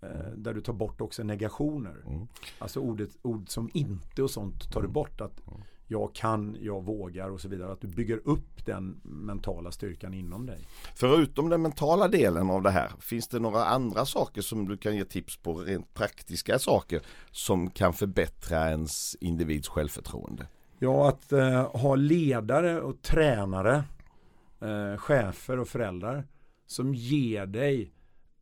eh, 0.00 0.32
där 0.36 0.54
du 0.54 0.60
tar 0.60 0.72
bort 0.72 1.00
också 1.00 1.22
negationer. 1.22 1.96
Mm. 2.06 2.26
Alltså 2.58 2.80
ordet, 2.80 3.10
ord 3.22 3.48
som 3.48 3.70
inte 3.74 4.22
och 4.22 4.30
sånt 4.30 4.72
tar 4.72 4.80
du 4.80 4.86
mm. 4.86 4.92
bort. 4.92 5.20
Att 5.20 5.48
mm. 5.48 5.60
Jag 5.88 6.14
kan, 6.14 6.56
jag 6.60 6.84
vågar 6.84 7.30
och 7.30 7.40
så 7.40 7.48
vidare. 7.48 7.72
Att 7.72 7.80
du 7.80 7.88
bygger 7.88 8.20
upp 8.24 8.66
den 8.66 9.00
mentala 9.02 9.72
styrkan 9.72 10.14
inom 10.14 10.46
dig. 10.46 10.58
Förutom 10.94 11.48
den 11.48 11.62
mentala 11.62 12.08
delen 12.08 12.50
av 12.50 12.62
det 12.62 12.70
här, 12.70 12.92
finns 13.00 13.28
det 13.28 13.38
några 13.38 13.64
andra 13.64 14.04
saker 14.04 14.42
som 14.42 14.68
du 14.68 14.76
kan 14.76 14.96
ge 14.96 15.04
tips 15.04 15.36
på, 15.36 15.54
rent 15.54 15.94
praktiska 15.94 16.58
saker 16.58 17.00
som 17.30 17.70
kan 17.70 17.92
förbättra 17.92 18.70
ens 18.70 19.16
individs 19.20 19.68
självförtroende? 19.68 20.46
Ja, 20.78 21.08
att 21.08 21.32
eh, 21.32 21.76
ha 21.76 21.94
ledare 21.94 22.80
och 22.80 23.02
tränare, 23.02 23.84
eh, 24.60 24.96
chefer 24.96 25.58
och 25.58 25.68
föräldrar 25.68 26.26
som 26.66 26.94
ger 26.94 27.46
dig 27.46 27.92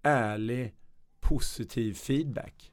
ärlig, 0.02 0.74
positiv 1.20 1.94
feedback. 1.94 2.72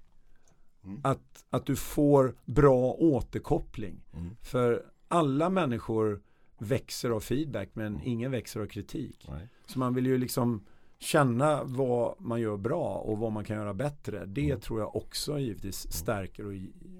Mm. 0.86 1.02
Att, 1.04 1.46
att 1.50 1.66
du 1.66 1.76
får 1.76 2.36
bra 2.46 2.94
återkoppling. 2.94 4.02
Mm. 4.14 4.36
För 4.42 4.86
alla 5.08 5.50
människor 5.50 6.22
växer 6.58 7.10
av 7.10 7.20
feedback 7.20 7.70
men 7.74 7.88
mm. 7.88 8.02
ingen 8.04 8.32
växer 8.32 8.60
av 8.60 8.66
kritik. 8.66 9.26
Nej. 9.30 9.50
Så 9.66 9.80
man 9.80 9.94
vill 9.94 10.06
ju 10.06 10.18
liksom 10.18 10.66
känna 11.04 11.64
vad 11.64 12.22
man 12.22 12.42
gör 12.42 12.58
bra 12.58 12.96
och 12.96 13.18
vad 13.18 13.32
man 13.32 13.44
kan 13.44 13.58
göra 13.58 13.74
bättre. 13.74 14.26
Det 14.26 14.50
mm. 14.50 14.60
tror 14.60 14.80
jag 14.80 14.96
också 14.96 15.40
givetvis 15.40 15.94
stärker 15.94 16.46
och, 16.46 16.54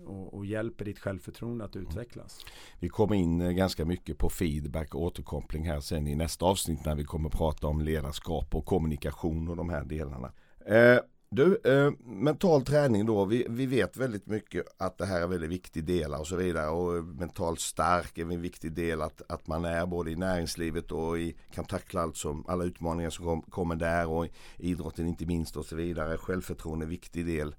och, 0.06 0.34
och, 0.34 0.46
hjälper 0.46 0.86
ditt 0.86 1.00
självförtroende 1.00 1.66
att 1.66 1.76
utvecklas. 1.76 2.46
Vi 2.80 2.90
kommer 2.90 3.16
in 3.16 3.42
eh, 3.42 3.52
ganska 3.52 3.86
mycket 3.86 4.18
på 4.18 4.30
feedback 4.30 4.96
och 4.96 5.02
återkoppling 5.02 5.68
här 5.68 5.80
sen 5.80 6.08
i 6.08 6.16
nästa 6.16 6.46
avsnitt 6.46 6.86
när 6.86 6.96
vi 6.96 7.04
kommer 7.04 7.30
prata 7.30 7.68
om 7.68 7.82
ledarskap 7.82 8.56
och 8.56 8.66
kommunikation 8.66 9.48
och 9.48 9.56
de 9.56 9.70
här 9.70 9.86
delarna. 9.86 10.32
Eh, 10.66 11.00
du, 11.36 11.60
eh, 11.64 11.92
mental 12.06 12.66
träning 12.66 13.06
då, 13.06 13.26
vi, 13.26 13.46
vi 13.50 13.66
vet 13.66 13.98
väldigt 13.98 14.28
mycket 14.28 14.66
att 14.78 14.98
det 14.98 15.06
här 15.06 15.20
är 15.20 15.24
en 15.24 15.30
väldigt 15.30 15.50
viktig 15.50 15.84
del 15.86 16.14
och 16.14 16.28
så 16.28 16.36
vidare 16.36 16.70
och 16.70 16.98
eh, 16.98 17.04
mentalt 17.04 17.60
stark 17.60 18.18
är 18.18 18.22
en 18.22 18.42
viktig 18.42 18.72
del 18.72 19.02
att, 19.02 19.22
att 19.30 19.48
man 19.48 19.66
är 19.66 19.86
både 19.86 20.12
i 20.12 20.16
näringslivet 20.16 20.92
och 20.92 21.20
i, 21.20 21.36
kan 21.54 21.66
tackla 21.66 22.02
allt 22.02 22.18
som, 22.18 22.46
alla 22.48 22.64
utmaningar 22.64 23.10
som 23.10 23.26
kom, 23.26 23.42
kommer 23.42 23.76
där 23.76 24.08
och 24.08 24.28
idrotten 24.58 25.08
inte 25.08 25.26
minst 25.26 25.58
och 25.58 25.66
så 25.66 25.76
vidare. 25.76 26.18
Självförtroende 26.18 26.84
är 26.84 26.88
en 26.88 26.90
viktig 26.90 27.26
del. 27.26 27.56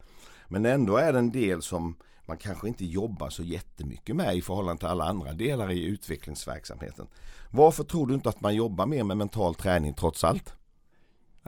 Men 0.49 0.67
ändå 0.67 0.97
är 0.97 1.13
det 1.13 1.19
en 1.19 1.33
del 1.33 1.63
som 1.63 1.97
man 2.27 2.37
kanske 2.37 2.69
inte 2.69 2.85
jobbar 2.85 3.31
så 3.31 3.43
jättemycket 3.43 4.17
med 4.17 4.37
i 4.37 4.43
förhållande 4.43 4.79
till 4.79 4.89
alla 4.89 5.05
andra 5.05 5.33
delar 5.33 5.71
i 5.71 5.85
utvecklingsverksamheten. 5.85 7.07
Varför 7.51 7.85
tror 7.85 8.07
du 8.07 8.15
inte 8.15 8.29
att 8.29 8.41
man 8.41 8.55
jobbar 8.55 8.87
mer 8.87 9.05
med 9.05 9.17
mental 9.17 9.55
träning 9.55 9.95
trots 9.95 10.25
allt? 10.25 10.55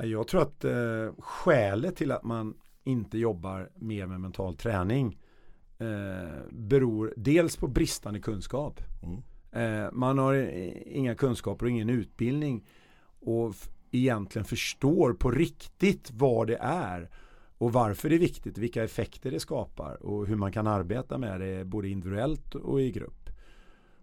Jag 0.03 0.29
tror 0.29 0.43
att 0.43 0.65
eh, 0.65 1.13
skälet 1.19 1.97
till 1.97 2.13
att 2.13 2.25
man 2.25 2.55
inte 2.85 3.19
jobbar 3.19 3.71
mer 3.75 4.07
med 4.07 4.21
mental 4.21 4.57
träning 4.57 5.19
eh, 5.79 6.41
beror 6.51 7.15
dels 7.17 7.57
på 7.57 7.69
bristande 7.69 8.21
kunskap. 8.21 8.81
Mm. 9.03 9.23
Eh, 9.53 9.93
man 9.93 10.19
har 10.19 10.35
inga 10.87 11.15
kunskaper 11.15 11.67
och 11.67 11.71
ingen 11.71 11.91
utbildning 11.91 12.67
och 13.21 13.55
egentligen 13.91 14.45
förstår 14.45 15.13
på 15.13 15.31
riktigt 15.31 16.11
vad 16.15 16.47
det 16.47 16.59
är 16.61 17.11
och 17.59 17.73
varför 17.73 18.09
det 18.09 18.17
är 18.17 18.21
viktigt, 18.21 18.59
vilka 18.59 18.85
effekter 18.85 19.31
det 19.31 19.41
skapar 19.41 20.03
och 20.03 20.27
hur 20.27 20.37
man 20.37 20.53
kan 20.53 20.67
arbeta 20.67 21.19
med 21.19 21.41
det 21.41 21.65
både 21.65 21.89
individuellt 21.89 22.55
och 22.55 22.81
i 22.81 22.91
grupp. 22.91 23.31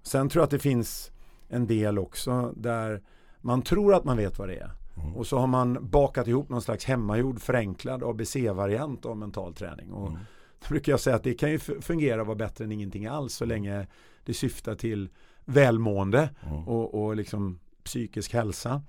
Sen 0.02 0.30
tror 0.30 0.42
jag 0.42 0.46
att 0.46 0.52
det 0.52 0.60
finns 0.60 1.12
en 1.48 1.68
del 1.68 2.00
också 2.00 2.54
där 2.58 3.04
man 3.42 3.62
tror 3.62 3.96
att 3.96 4.04
man 4.04 4.18
vet 4.18 4.40
vad 4.40 4.50
det 4.50 4.56
är. 4.56 4.72
Mm. 4.98 5.16
Och 5.16 5.28
så 5.28 5.38
har 5.38 5.48
man 5.48 5.90
bakat 5.90 6.28
ihop 6.28 6.50
någon 6.50 6.62
slags 6.62 6.86
hemmagjord 6.86 7.42
förenklad 7.42 8.04
ABC-variant 8.04 9.06
av 9.06 9.18
mental 9.18 9.54
träning. 9.54 9.92
Och 9.92 10.08
mm. 10.08 10.20
Då 10.60 10.70
brukar 10.70 10.92
jag 10.92 11.00
säga 11.00 11.16
att 11.16 11.24
det 11.24 11.34
kan 11.34 11.52
ju 11.52 11.60
fungera 11.60 12.22
och 12.22 12.28
vara 12.28 12.38
bättre 12.38 12.66
än 12.66 12.72
ingenting 12.72 13.06
alls 13.06 13.34
så 13.34 13.46
länge 13.46 13.88
det 14.24 14.34
syftar 14.34 14.76
till 14.76 15.10
välmående 15.46 16.30
mm. 16.46 16.68
och, 16.68 17.04
och 17.04 17.16
liksom 17.16 17.60
psykisk 17.84 18.34
hälsa. 18.34 18.82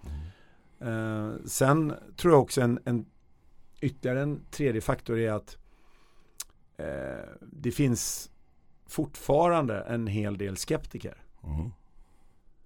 Uh, 0.82 1.34
sen 1.46 1.94
tror 2.16 2.32
jag 2.32 2.42
också 2.42 2.60
en, 2.60 2.78
en 2.84 3.06
ytterligare 3.80 4.22
en 4.22 4.40
tredje 4.50 4.80
faktor 4.80 5.18
är 5.18 5.32
att 5.32 5.58
uh, 6.80 6.86
det 7.40 7.70
finns 7.70 8.30
fortfarande 8.86 9.80
en 9.80 10.06
hel 10.06 10.38
del 10.38 10.56
skeptiker. 10.56 11.22
Mm. 11.44 11.70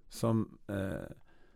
Som 0.09 0.59
uh, 0.71 0.93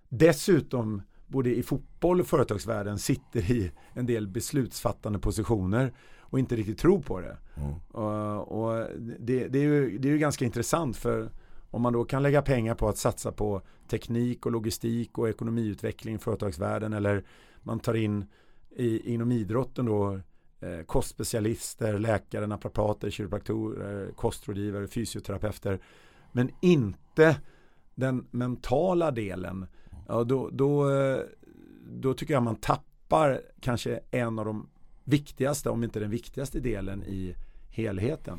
dessutom 0.08 1.02
både 1.32 1.54
i 1.54 1.62
fotboll 1.62 2.20
och 2.20 2.26
företagsvärlden 2.26 2.98
sitter 2.98 3.50
i 3.50 3.72
en 3.92 4.06
del 4.06 4.26
beslutsfattande 4.26 5.18
positioner 5.18 5.92
och 6.20 6.38
inte 6.38 6.56
riktigt 6.56 6.78
tror 6.78 7.00
på 7.00 7.20
det. 7.20 7.36
Mm. 7.54 7.74
Och, 7.90 8.64
och 8.64 8.86
det, 8.98 9.48
det, 9.48 9.58
är 9.58 9.62
ju, 9.62 9.98
det 9.98 10.08
är 10.08 10.12
ju 10.12 10.18
ganska 10.18 10.44
intressant 10.44 10.96
för 10.96 11.30
om 11.70 11.82
man 11.82 11.92
då 11.92 12.04
kan 12.04 12.22
lägga 12.22 12.42
pengar 12.42 12.74
på 12.74 12.88
att 12.88 12.98
satsa 12.98 13.32
på 13.32 13.62
teknik 13.88 14.46
och 14.46 14.52
logistik 14.52 15.18
och 15.18 15.28
ekonomiutveckling 15.28 16.14
i 16.14 16.18
företagsvärlden 16.18 16.92
eller 16.92 17.24
man 17.62 17.80
tar 17.80 17.94
in 17.94 18.24
i, 18.70 19.12
inom 19.12 19.32
idrotten 19.32 19.86
då 19.86 20.20
eh, 20.60 20.82
kostspecialister, 20.86 21.98
läkare, 21.98 22.46
naprapater, 22.46 23.10
kiropraktorer, 23.10 24.12
kostrådgivare, 24.16 24.88
fysioterapeuter 24.88 25.80
men 26.32 26.50
inte 26.60 27.36
den 27.94 28.26
mentala 28.30 29.10
delen 29.10 29.66
ja, 30.08 30.24
då, 30.24 30.50
då, 30.52 30.90
då 31.86 32.14
tycker 32.14 32.34
jag 32.34 32.42
man 32.42 32.56
tappar 32.56 33.40
kanske 33.60 34.00
en 34.10 34.38
av 34.38 34.44
de 34.44 34.68
viktigaste, 35.04 35.70
om 35.70 35.84
inte 35.84 36.00
den 36.00 36.10
viktigaste 36.10 36.60
delen 36.60 37.02
i 37.02 37.34
helheten. 37.70 38.38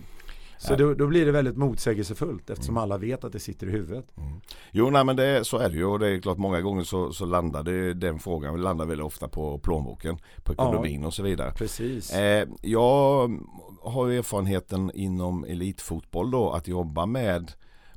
Så 0.67 0.75
då, 0.75 0.93
då, 0.93 1.07
blir 1.07 1.25
det 1.25 1.31
väldigt 1.31 1.57
motsägelsefullt 1.57 2.49
eftersom 2.49 2.73
mm. 2.73 2.83
alla 2.83 2.97
vet 2.97 3.23
att 3.23 3.33
det 3.33 3.39
sitter 3.39 3.67
i 3.67 3.71
huvudet. 3.71 4.17
Mm. 4.17 4.41
Jo, 4.71 4.89
nej, 4.89 5.05
men 5.05 5.15
det, 5.15 5.45
så 5.45 5.57
är 5.57 5.69
det 5.69 5.75
ju 5.75 5.85
och 5.85 5.99
det 5.99 6.07
är 6.07 6.21
klart 6.21 6.37
många 6.37 6.61
gånger 6.61 6.83
så, 6.83 7.13
så 7.13 7.25
landar 7.25 7.63
det, 7.63 7.93
den 7.93 8.19
frågan 8.19 8.61
landar 8.61 8.85
väldigt 8.85 9.05
ofta 9.05 9.27
på 9.27 9.57
plånboken, 9.57 10.17
på 10.43 10.53
ekonomin 10.53 11.01
ja, 11.01 11.07
och 11.07 11.13
så 11.13 11.23
vidare. 11.23 11.51
Precis. 11.51 12.13
Eh, 12.13 12.47
jag 12.61 13.39
har 13.81 14.09
erfarenheten 14.09 14.91
inom 14.93 15.43
elitfotboll 15.43 16.31
då 16.31 16.51
att 16.51 16.67
jobba 16.67 17.05
med 17.05 17.51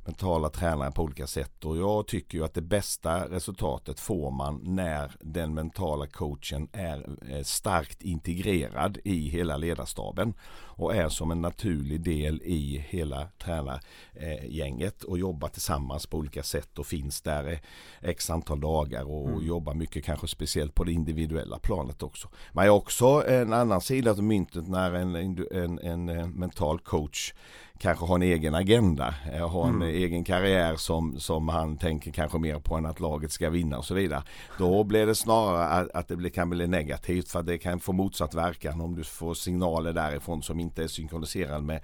mentala 0.07 0.49
tränare 0.49 0.91
på 0.91 1.03
olika 1.03 1.27
sätt 1.27 1.65
och 1.65 1.77
jag 1.77 2.07
tycker 2.07 2.37
ju 2.37 2.45
att 2.45 2.53
det 2.53 2.61
bästa 2.61 3.29
resultatet 3.29 3.99
får 3.99 4.31
man 4.31 4.61
när 4.63 5.11
den 5.19 5.53
mentala 5.53 6.07
coachen 6.07 6.67
är 6.71 7.43
starkt 7.43 8.01
integrerad 8.01 8.97
i 9.03 9.29
hela 9.29 9.57
ledarstaben 9.57 10.33
och 10.77 10.95
är 10.95 11.09
som 11.09 11.31
en 11.31 11.41
naturlig 11.41 12.01
del 12.01 12.41
i 12.43 12.85
hela 12.89 13.27
tränargänget 13.43 15.03
och 15.03 15.19
jobbar 15.19 15.47
tillsammans 15.47 16.05
på 16.05 16.17
olika 16.17 16.43
sätt 16.43 16.79
och 16.79 16.87
finns 16.87 17.21
där 17.21 17.59
x 18.01 18.29
antal 18.29 18.59
dagar 18.59 19.03
och 19.03 19.29
mm. 19.29 19.45
jobbar 19.45 19.73
mycket 19.73 20.03
kanske 20.05 20.27
speciellt 20.27 20.75
på 20.75 20.83
det 20.83 20.91
individuella 20.91 21.59
planet 21.59 22.03
också. 22.03 22.29
Man 22.51 22.67
har 22.67 22.75
också 22.75 23.23
en 23.27 23.53
annan 23.53 23.81
sida 23.81 24.11
av 24.11 24.23
myntet 24.23 24.67
när 24.67 24.93
en, 24.93 25.15
en, 25.51 25.79
en 25.79 26.31
mental 26.31 26.79
coach 26.79 27.33
kanske 27.79 28.05
har 28.05 28.15
en 28.15 28.21
egen 28.21 28.55
agenda, 28.55 29.15
eh, 29.33 29.49
har 29.49 29.63
en 29.67 29.75
Mm. 29.75 29.87
egen 29.87 30.23
karriär 30.23 30.75
som, 30.75 31.19
som 31.19 31.47
han 31.49 31.77
tänker 31.77 32.11
kanske 32.11 32.37
mer 32.37 32.59
på 32.59 32.75
än 32.75 32.85
att 32.85 32.99
laget 32.99 33.31
ska 33.31 33.49
vinna 33.49 33.77
och 33.77 33.85
så 33.85 33.93
vidare. 33.93 34.23
Då 34.57 34.83
blir 34.83 35.05
det 35.05 35.15
snarare 35.15 35.65
att, 35.67 35.91
att 35.91 36.07
det 36.07 36.15
blir, 36.15 36.29
kan 36.29 36.49
bli 36.49 36.67
negativt 36.67 37.29
för 37.29 37.43
det 37.43 37.57
kan 37.57 37.79
få 37.79 37.93
motsatt 37.93 38.33
verkan 38.33 38.81
om 38.81 38.95
du 38.95 39.03
får 39.03 39.33
signaler 39.33 39.93
därifrån 39.93 40.43
som 40.43 40.59
inte 40.59 40.83
är 40.83 40.87
synkroniserade 40.87 41.61
med 41.61 41.79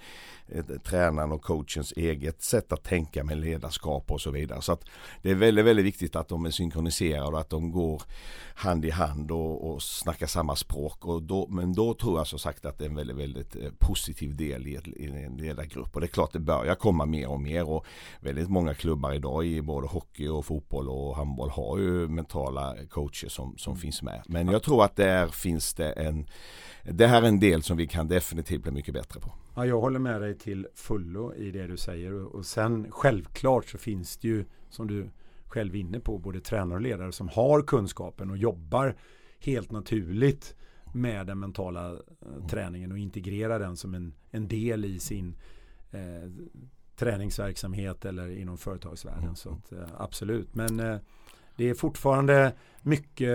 eh, 0.48 0.64
tränaren 0.84 1.32
och 1.32 1.42
coachens 1.42 1.92
eget 1.96 2.42
sätt 2.44 2.72
att 2.72 2.84
tänka 2.84 3.24
med 3.24 3.38
ledarskap 3.38 4.12
och 4.12 4.22
så 4.22 4.32
vidare. 4.32 4.62
Så 4.62 4.72
att 4.72 4.84
det 5.22 5.32
är 5.32 5.36
väldigt, 5.36 5.66
väldigt 5.66 5.86
viktigt 5.86 6.16
att 6.16 6.28
de 6.28 6.46
är 6.46 6.52
synkroniserade 6.52 7.28
och 7.28 7.40
att 7.40 7.50
de 7.50 7.72
går 7.72 8.02
hand 8.56 8.86
i 8.86 8.90
hand 8.90 9.32
och, 9.32 9.72
och 9.72 9.84
snackar 9.84 10.28
samma 10.28 10.56
språk. 10.56 11.06
Och 11.06 11.24
då, 11.24 11.48
men 11.50 11.74
då 11.74 11.94
tror 11.94 12.18
jag 12.20 12.28
som 12.28 12.40
sagt 12.40 12.66
att 12.66 12.78
det 12.78 12.86
är 12.86 12.90
en 12.90 12.96
väldigt, 12.96 13.18
väldigt 13.18 13.56
eh, 13.56 13.70
positiv 13.80 14.36
del 14.36 14.68
i 14.68 15.24
en 15.26 15.38
ledargrupp. 15.38 15.83
Och 15.92 16.02
det 16.02 16.06
är 16.06 16.08
klart 16.08 16.34
det 16.34 16.40
börjar 16.40 16.76
komma 16.76 17.06
mer 17.06 17.30
och 17.30 17.42
mer 17.42 17.70
och 17.70 17.86
väldigt 18.20 18.50
många 18.50 18.74
klubbar 18.74 19.14
idag 19.14 19.46
i 19.46 19.62
både 19.62 19.88
hockey 19.88 20.28
och 20.28 20.46
fotboll 20.46 20.90
och 20.90 21.16
handboll 21.16 21.50
har 21.50 21.78
ju 21.78 22.08
mentala 22.08 22.76
coacher 22.90 23.30
som, 23.30 23.58
som 23.58 23.78
finns 23.78 24.02
med. 24.02 24.24
Men 24.26 24.48
jag 24.48 24.64
tror 24.64 24.84
att 24.84 24.96
där 24.96 25.28
finns 25.28 25.74
det 25.74 25.92
en 25.92 26.28
det 26.84 27.08
här 27.08 27.22
är 27.22 27.28
en 27.28 27.40
del 27.40 27.64
som 27.64 27.78
vi 27.78 27.88
kan 27.88 28.08
definitivt 28.08 28.62
bli 28.62 28.72
mycket 28.72 28.94
bättre 28.94 29.20
på. 29.20 29.32
Ja, 29.56 29.66
jag 29.66 29.82
håller 29.82 30.00
med 30.00 30.22
dig 30.22 30.38
till 30.38 30.68
fullo 30.76 31.34
i 31.34 31.52
det 31.52 31.68
du 31.68 31.78
säger 31.78 32.14
och, 32.14 32.36
och 32.36 32.46
sen 32.46 32.88
självklart 32.92 33.66
så 33.66 33.78
finns 33.78 34.18
det 34.18 34.28
ju 34.28 34.46
som 34.70 34.88
du 34.88 35.10
själv 35.46 35.76
är 35.76 35.80
inne 35.80 36.00
på 36.00 36.18
både 36.18 36.40
tränare 36.40 36.76
och 36.76 36.82
ledare 36.82 37.12
som 37.12 37.30
har 37.30 37.62
kunskapen 37.62 38.30
och 38.30 38.38
jobbar 38.38 38.96
helt 39.40 39.72
naturligt 39.72 40.56
med 40.94 41.28
den 41.28 41.40
mentala 41.40 41.92
eh, 41.92 42.48
träningen 42.50 42.92
och 42.92 42.98
integrerar 42.98 43.60
den 43.60 43.78
som 43.78 43.94
en, 43.94 44.14
en 44.32 44.48
del 44.48 44.86
i 44.86 45.00
sin 45.00 45.36
eh, 45.94 46.30
träningsverksamhet 46.96 48.06
eller 48.06 48.38
inom 48.38 48.58
företagsvärlden. 48.58 49.36
Så 49.36 49.50
att, 49.50 49.72
eh, 49.72 49.88
absolut, 49.98 50.56
men 50.56 50.80
eh, 50.80 50.98
det 51.56 51.70
är 51.70 51.74
fortfarande 51.74 52.54
mycket 52.82 53.32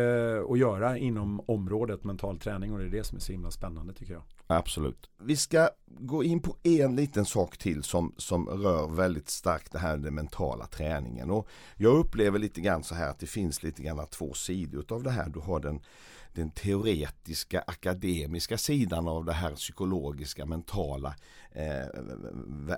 att 0.51 0.59
göra 0.59 0.99
inom 0.99 1.41
området 1.47 2.05
mental 2.05 2.39
träning 2.39 2.73
och 2.73 2.79
det 2.79 2.85
är 2.85 2.91
det 2.91 3.05
som 3.05 3.17
är 3.17 3.21
så 3.21 3.33
himla 3.33 3.51
spännande 3.51 3.93
tycker 3.95 4.13
jag. 4.13 4.23
Absolut. 4.51 5.11
Vi 5.23 5.37
ska 5.37 5.69
gå 5.87 6.25
in 6.25 6.41
på 6.41 6.57
en 6.63 6.97
liten 6.97 7.25
sak 7.25 7.59
till 7.59 7.83
som, 7.83 8.15
som 8.17 8.49
rör 8.49 8.89
väldigt 8.89 9.29
starkt 9.29 9.73
det 9.73 9.79
här 9.79 9.97
den 9.97 10.15
mentala 10.15 10.67
träningen. 10.67 11.31
Och 11.31 11.49
jag 11.77 11.97
upplever 11.97 12.39
lite 12.39 12.61
grann 12.61 12.85
så 12.85 12.95
här 12.95 13.11
att 13.11 13.19
det 13.19 13.27
finns 13.27 13.63
lite 13.63 13.83
grann 13.83 14.07
två 14.07 14.33
sidor 14.33 14.85
av 14.89 15.03
det 15.03 15.11
här. 15.11 15.29
Du 15.29 15.41
har 15.41 15.61
den, 15.61 15.81
den 16.39 16.51
teoretiska 16.51 17.65
akademiska 17.66 18.59
sidan 18.59 19.09
av 19.09 19.24
det 19.24 19.32
här 19.32 19.55
psykologiska 19.55 20.47
mentala 20.47 21.15
eh, 21.52 22.01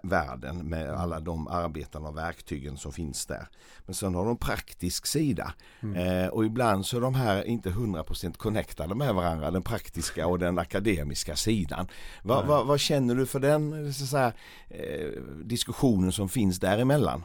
världen 0.03 0.57
med 0.57 0.91
alla 0.91 1.21
de 1.21 1.49
arbetena 1.49 2.09
och 2.09 2.17
verktygen 2.17 2.77
som 2.77 2.93
finns 2.93 3.27
där. 3.27 3.49
Men 3.87 3.95
sen 3.95 4.15
har 4.15 4.25
de 4.25 4.37
praktisk 4.37 5.07
sida 5.07 5.55
mm. 5.81 5.97
eh, 5.97 6.29
och 6.29 6.45
ibland 6.45 6.87
så 6.87 6.97
är 6.97 7.01
de 7.01 7.15
här 7.15 7.45
inte 7.45 7.71
100% 7.71 8.37
connectade 8.37 8.95
med 8.95 9.15
varandra, 9.15 9.51
den 9.51 9.63
praktiska 9.63 10.27
och 10.27 10.39
den 10.39 10.59
akademiska 10.59 11.37
sidan. 11.37 11.89
Va, 12.23 12.43
va, 12.43 12.63
vad 12.63 12.81
känner 12.81 13.15
du 13.15 13.27
för 13.27 13.41
den 13.41 13.93
säga, 13.93 14.33
eh, 14.69 15.09
diskussionen 15.45 16.13
som 16.13 16.29
finns 16.29 16.61
däremellan? 16.61 17.25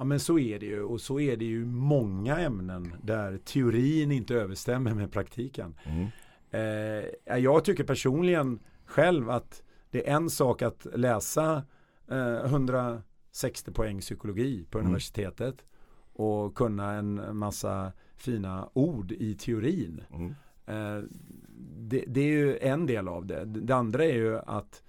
Ja 0.00 0.04
men 0.04 0.20
så 0.20 0.38
är 0.38 0.58
det 0.58 0.66
ju 0.66 0.82
och 0.82 1.00
så 1.00 1.20
är 1.20 1.36
det 1.36 1.44
ju 1.44 1.64
många 1.66 2.38
ämnen 2.38 2.94
där 3.02 3.38
teorin 3.38 4.12
inte 4.12 4.34
överstämmer 4.34 4.94
med 4.94 5.12
praktiken. 5.12 5.74
Mm. 5.84 6.06
Eh, 6.50 7.38
jag 7.38 7.64
tycker 7.64 7.84
personligen 7.84 8.60
själv 8.84 9.30
att 9.30 9.62
det 9.90 10.08
är 10.08 10.16
en 10.16 10.30
sak 10.30 10.62
att 10.62 10.86
läsa 10.94 11.62
eh, 12.10 12.44
160 12.44 13.72
poäng 13.72 14.00
psykologi 14.00 14.64
på 14.70 14.78
mm. 14.78 14.86
universitetet 14.86 15.64
och 16.12 16.54
kunna 16.54 16.92
en 16.92 17.36
massa 17.36 17.92
fina 18.16 18.68
ord 18.72 19.12
i 19.12 19.34
teorin. 19.34 20.02
Mm. 20.12 20.34
Eh, 20.66 21.04
det, 21.78 22.04
det, 22.06 22.20
är 22.20 22.32
ju 22.32 22.58
en 22.58 22.86
del 22.86 23.08
av 23.08 23.26
det. 23.26 23.44
Det 23.44 23.74
andra 23.74 24.04
är 24.04 24.14
ju 24.14 24.38
att 24.38 24.82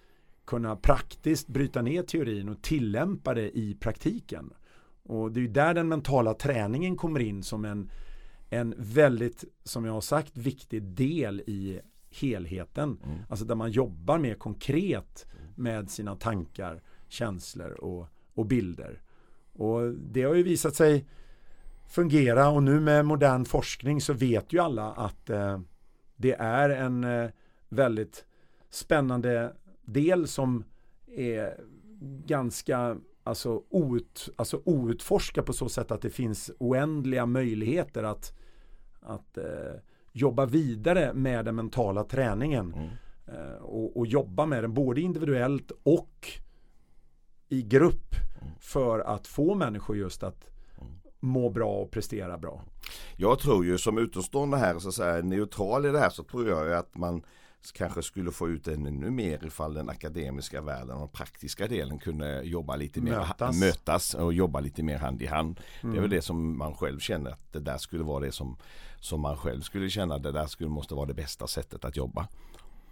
kunna 0.45 0.75
praktiskt 0.75 1.47
bryta 1.47 1.81
ner 1.81 2.03
teorin 2.03 2.49
och 2.49 2.61
tillämpa 2.61 3.33
det 3.33 3.57
i 3.57 3.75
praktiken. 3.79 4.53
Och 5.11 5.31
det 5.31 5.39
är 5.39 5.41
ju 5.41 5.47
där 5.47 5.73
den 5.73 5.87
mentala 5.87 6.33
träningen 6.33 6.95
kommer 6.95 7.19
in 7.19 7.43
som 7.43 7.65
en, 7.65 7.91
en 8.49 8.75
väldigt, 8.77 9.43
som 9.63 9.85
jag 9.85 9.93
har 9.93 10.01
sagt, 10.01 10.37
viktig 10.37 10.83
del 10.83 11.39
i 11.39 11.81
helheten. 12.09 12.99
Mm. 13.03 13.17
Alltså 13.29 13.45
där 13.45 13.55
man 13.55 13.71
jobbar 13.71 14.17
mer 14.17 14.35
konkret 14.35 15.25
med 15.55 15.89
sina 15.89 16.15
tankar, 16.15 16.81
känslor 17.07 17.71
och, 17.71 18.07
och 18.33 18.45
bilder. 18.45 19.01
Och 19.53 19.93
det 19.93 20.23
har 20.23 20.35
ju 20.35 20.43
visat 20.43 20.75
sig 20.75 21.05
fungera 21.87 22.49
och 22.49 22.63
nu 22.63 22.79
med 22.79 23.05
modern 23.05 23.45
forskning 23.45 24.01
så 24.01 24.13
vet 24.13 24.53
ju 24.53 24.59
alla 24.59 24.91
att 24.91 25.29
eh, 25.29 25.59
det 26.15 26.33
är 26.33 26.69
en 26.69 27.03
eh, 27.03 27.29
väldigt 27.69 28.25
spännande 28.69 29.53
del 29.85 30.27
som 30.27 30.63
är 31.07 31.57
ganska 32.25 32.97
alltså, 33.23 33.63
out, 33.69 34.29
alltså 34.35 34.61
outforskad 34.65 35.45
på 35.45 35.53
så 35.53 35.69
sätt 35.69 35.91
att 35.91 36.01
det 36.01 36.09
finns 36.09 36.51
oändliga 36.59 37.25
möjligheter 37.25 38.03
att, 38.03 38.33
att 39.01 39.37
eh, 39.37 39.43
jobba 40.11 40.45
vidare 40.45 41.13
med 41.13 41.45
den 41.45 41.55
mentala 41.55 42.03
träningen. 42.03 42.73
Mm. 42.73 42.89
Eh, 43.27 43.61
och, 43.61 43.97
och, 43.97 44.07
jobba 44.07 44.45
med 44.45 44.63
den 44.63 44.73
både 44.73 45.01
individuellt 45.01 45.71
och 45.83 46.27
i 47.49 47.61
grupp 47.61 48.15
mm. 48.41 48.53
för 48.59 48.99
att 48.99 49.27
få 49.27 49.55
människor 49.55 49.97
just 49.97 50.23
att 50.23 50.51
må 51.19 51.49
bra 51.49 51.73
och 51.73 51.91
prestera 51.91 52.37
bra. 52.37 52.61
Jag 53.15 53.39
tror 53.39 53.65
ju 53.65 53.77
som 53.77 53.97
utomstående 53.97 54.57
här, 54.57 54.79
så 54.79 54.87
att 54.87 54.93
säga, 54.93 55.23
neutral 55.23 55.85
i 55.85 55.89
det 55.89 55.99
här 55.99 56.09
så 56.09 56.23
tror 56.23 56.49
jag 56.49 56.73
att 56.73 56.97
man 56.97 57.23
kanske 57.73 58.01
skulle 58.01 58.31
få 58.31 58.49
ut 58.49 58.67
ännu 58.67 59.09
mer 59.09 59.45
ifall 59.45 59.73
den 59.73 59.89
akademiska 59.89 60.61
världen 60.61 60.97
och 60.97 61.13
praktiska 61.13 61.67
delen 61.67 61.99
kunde 61.99 62.41
jobba 62.41 62.75
lite 62.75 63.01
mer 63.01 63.11
mötas, 63.11 63.59
mötas 63.59 64.13
och 64.13 64.33
jobba 64.33 64.59
lite 64.59 64.83
mer 64.83 64.97
hand 64.97 65.21
i 65.21 65.25
hand. 65.25 65.59
Mm. 65.81 65.93
Det 65.93 65.99
är 65.99 66.01
väl 66.01 66.09
det 66.09 66.21
som 66.21 66.57
man 66.57 66.75
själv 66.75 66.99
känner 66.99 67.31
att 67.31 67.53
det 67.53 67.59
där 67.59 67.77
skulle 67.77 68.03
vara 68.03 68.19
det 68.25 68.31
som, 68.31 68.57
som 68.99 69.21
man 69.21 69.37
själv 69.37 69.61
skulle 69.61 69.89
känna 69.89 70.17
det 70.17 70.31
där 70.31 70.47
skulle 70.47 70.69
måste 70.69 70.95
vara 70.95 71.05
det 71.05 71.13
bästa 71.13 71.47
sättet 71.47 71.85
att 71.85 71.97
jobba. 71.97 72.27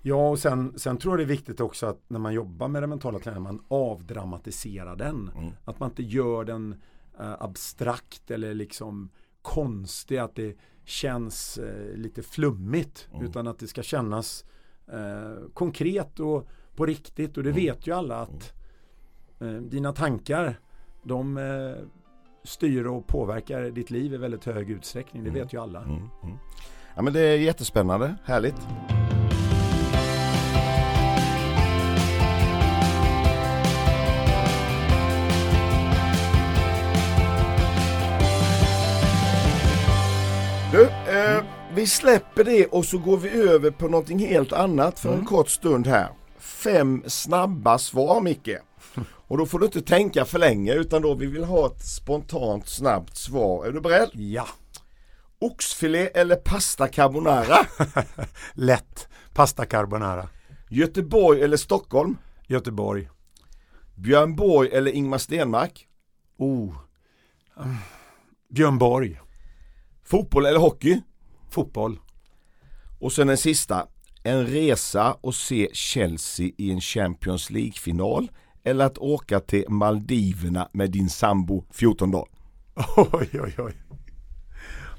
Ja, 0.01 0.29
och 0.29 0.39
sen, 0.39 0.79
sen 0.79 0.97
tror 0.97 1.13
jag 1.13 1.19
det 1.19 1.33
är 1.33 1.37
viktigt 1.37 1.59
också 1.59 1.85
att 1.85 1.99
när 2.07 2.19
man 2.19 2.33
jobbar 2.33 2.67
med 2.67 2.83
den 2.83 2.89
mentala 2.89 3.19
träningen, 3.19 3.43
man 3.43 3.63
avdramatiserar 3.67 4.95
den. 4.95 5.31
Mm. 5.37 5.51
Att 5.65 5.79
man 5.79 5.89
inte 5.89 6.03
gör 6.03 6.43
den 6.43 6.75
eh, 7.19 7.33
abstrakt 7.39 8.31
eller 8.31 8.53
liksom 8.53 9.09
konstig, 9.41 10.17
att 10.17 10.35
det 10.35 10.57
känns 10.85 11.57
eh, 11.57 11.97
lite 11.97 12.23
flummigt. 12.23 13.07
Mm. 13.13 13.25
Utan 13.25 13.47
att 13.47 13.59
det 13.59 13.67
ska 13.67 13.83
kännas 13.83 14.45
eh, 14.94 15.49
konkret 15.53 16.20
och 16.20 16.48
på 16.76 16.86
riktigt. 16.86 17.38
Och 17.38 17.44
det 17.44 17.49
mm. 17.49 17.61
vet 17.61 17.88
ju 17.88 17.94
alla 17.94 18.16
att 18.16 18.53
eh, 19.40 19.48
dina 19.48 19.94
tankar, 19.94 20.60
de 21.03 21.38
eh, 21.38 21.86
styr 22.44 22.86
och 22.86 23.07
påverkar 23.07 23.61
ditt 23.61 23.90
liv 23.90 24.14
i 24.14 24.18
väldigt 24.18 24.45
hög 24.45 24.70
utsträckning. 24.70 25.24
Det 25.24 25.30
vet 25.30 25.53
ju 25.53 25.61
alla. 25.61 25.82
Mm. 25.82 26.10
Ja 26.95 27.02
men 27.02 27.14
det 27.14 27.20
är 27.20 27.38
jättespännande, 27.38 28.16
härligt. 28.24 28.68
Du, 40.72 40.84
eh, 40.84 41.39
vi 41.80 41.88
släpper 41.88 42.43
det 42.43 42.65
och 42.65 42.85
så 42.85 42.97
går 42.97 43.18
vi 43.18 43.30
över 43.30 43.72
på 43.72 43.88
någonting 43.88 44.19
helt 44.19 44.53
annat 44.53 44.99
för 44.99 45.10
mm. 45.10 45.19
en 45.19 45.26
kort 45.26 45.49
stund 45.49 45.88
här. 45.88 46.10
Fem 46.39 47.03
snabba 47.07 47.77
svar 47.77 48.22
Micke. 48.22 48.57
Och 49.01 49.38
då 49.38 49.45
får 49.45 49.60
du 49.60 49.65
inte 49.65 49.81
tänka 49.81 50.26
för 50.26 50.39
länge 50.39 50.73
utan 50.73 51.01
då 51.01 51.14
vi 51.14 51.26
vill 51.26 51.43
ha 51.43 51.68
ett 51.68 51.85
spontant 51.85 52.68
snabbt 52.68 53.18
svar. 53.18 53.65
Är 53.65 53.72
du 53.72 53.81
beredd? 53.81 54.10
Ja. 54.14 54.47
Oxfilé 55.39 56.07
eller 56.07 56.35
pasta 56.35 56.88
carbonara? 56.88 57.57
Lätt. 58.53 59.07
Pasta 59.34 59.65
carbonara. 59.65 60.30
Göteborg 60.69 61.41
eller 61.41 61.57
Stockholm? 61.57 62.18
Göteborg. 62.47 63.10
Björn 63.95 64.35
Borg 64.35 64.69
eller 64.69 64.91
Ingmar 64.91 65.18
Stenmark? 65.18 65.88
Oh. 66.38 66.73
Björn 68.49 68.77
Borg. 68.77 69.19
Fotboll 70.03 70.45
eller 70.45 70.60
hockey? 70.60 71.01
Fotboll. 71.49 71.99
Och 72.99 73.11
sen 73.11 73.27
den 73.27 73.38
sista. 73.38 73.88
En 74.23 74.47
resa 74.47 75.17
och 75.21 75.35
se 75.35 75.69
Chelsea 75.73 76.51
i 76.57 76.71
en 76.71 76.81
Champions 76.81 77.49
League-final 77.49 78.31
eller 78.63 78.85
att 78.85 78.97
åka 78.97 79.39
till 79.39 79.65
Maldiverna 79.69 80.69
med 80.73 80.91
din 80.91 81.09
sambo 81.09 81.65
14 81.71 82.11
dagar? 82.11 82.27
Oj, 82.97 83.30
oj, 83.34 83.55
oj. 83.57 83.73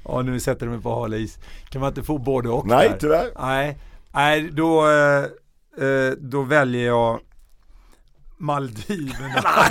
Ja, 0.05 0.21
nu 0.21 0.39
sätter 0.39 0.65
du 0.65 0.71
mig 0.71 0.81
på 0.81 0.95
hal 0.95 1.13
is. 1.13 1.39
Kan 1.69 1.81
man 1.81 1.89
inte 1.89 2.03
få 2.03 2.17
både 2.17 2.49
och? 2.49 2.67
Nej, 2.67 2.89
där? 2.89 2.97
tyvärr. 2.97 3.31
Nej, 3.39 3.77
Nej 4.13 4.49
då, 4.51 4.89
eh, 5.77 6.11
då 6.19 6.41
väljer 6.41 6.87
jag 6.87 7.19
Maldiverna. 8.37 9.43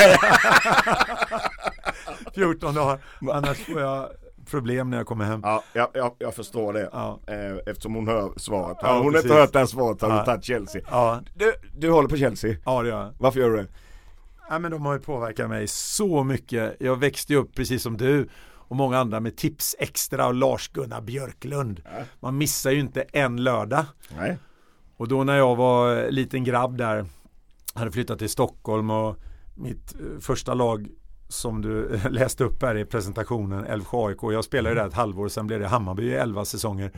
14 2.35 2.74
dagar, 2.74 2.98
annars 3.32 3.59
får 3.59 3.81
jag 3.81 4.09
problem 4.51 4.90
när 4.90 4.97
jag 4.97 5.06
kommer 5.06 5.24
hem. 5.24 5.40
Ja, 5.44 5.62
jag, 5.72 5.89
jag, 5.94 6.14
jag 6.18 6.35
förstår 6.35 6.72
det. 6.72 6.89
Ja. 6.93 7.20
Eh, 7.27 7.56
Eftersom 7.66 7.94
hon 7.94 8.09
hör 8.09 8.32
svaret. 8.36 8.77
Ja, 8.82 8.98
hon 9.02 9.12
precis. 9.12 9.24
inte 9.31 9.40
hört 9.40 9.52
det 9.52 9.59
här 9.59 9.66
svaret 9.66 10.02
hade 10.02 10.14
hon 10.14 10.24
tagit 10.24 10.44
Chelsea. 10.44 10.82
Ja, 10.90 11.20
Du, 11.35 11.52
du 11.77 11.90
håller 11.90 12.09
på 12.09 12.16
Chelsea. 12.16 12.56
ja 12.64 12.82
det 12.82 12.89
gör 12.89 13.01
jag. 13.02 13.12
Varför 13.18 13.40
gör 13.40 13.51
du 13.51 13.56
det? 13.56 13.66
Ja, 14.51 14.59
men 14.59 14.70
de 14.70 14.82
har 14.86 14.93
ju 14.93 14.98
påverkat 15.01 15.48
mig 15.48 15.66
så 15.68 16.24
mycket. 16.24 16.77
Jag 16.81 16.97
växte 16.97 17.32
ju 17.32 17.39
upp 17.39 17.55
precis 17.55 17.82
som 17.82 17.97
du 17.97 18.28
och 18.52 18.77
många 18.77 18.98
andra 18.98 19.20
med 19.20 19.36
Tips 19.36 19.77
Extra 19.78 20.27
och 20.27 20.35
Lars-Gunnar 20.35 21.01
Björklund. 21.01 21.82
Ja. 21.85 21.90
Man 22.20 22.39
missar 22.39 22.70
ju 22.70 22.81
inte 22.81 23.02
en 23.02 23.36
lördag. 23.44 23.85
Nej. 24.16 24.39
Och 24.97 25.09
då 25.09 25.24
när 25.24 25.36
jag 25.36 25.56
var 25.56 26.10
liten 26.10 26.44
grabb 26.44 26.77
där, 26.78 27.06
hade 27.74 27.90
flyttat 27.93 28.18
till 28.18 28.31
Stockholm 28.31 28.90
och 28.90 29.16
mitt 29.56 29.94
eh, 29.94 30.20
första 30.20 30.55
lag 30.55 30.89
som 31.31 31.62
du 31.62 31.98
läste 32.11 32.44
upp 32.44 32.62
här 32.62 32.77
i 32.77 32.85
presentationen, 32.85 33.65
Älvsjö 33.65 33.97
AIK. 34.07 34.19
Jag 34.23 34.44
spelade 34.44 34.74
ju 34.74 34.81
där 34.81 34.89
ett 34.89 34.94
halvår, 34.94 35.28
sen 35.28 35.47
blev 35.47 35.61
det 35.61 35.66
Hammarby 35.69 36.02
i 36.02 36.15
11 36.15 36.44
säsonger. 36.44 36.90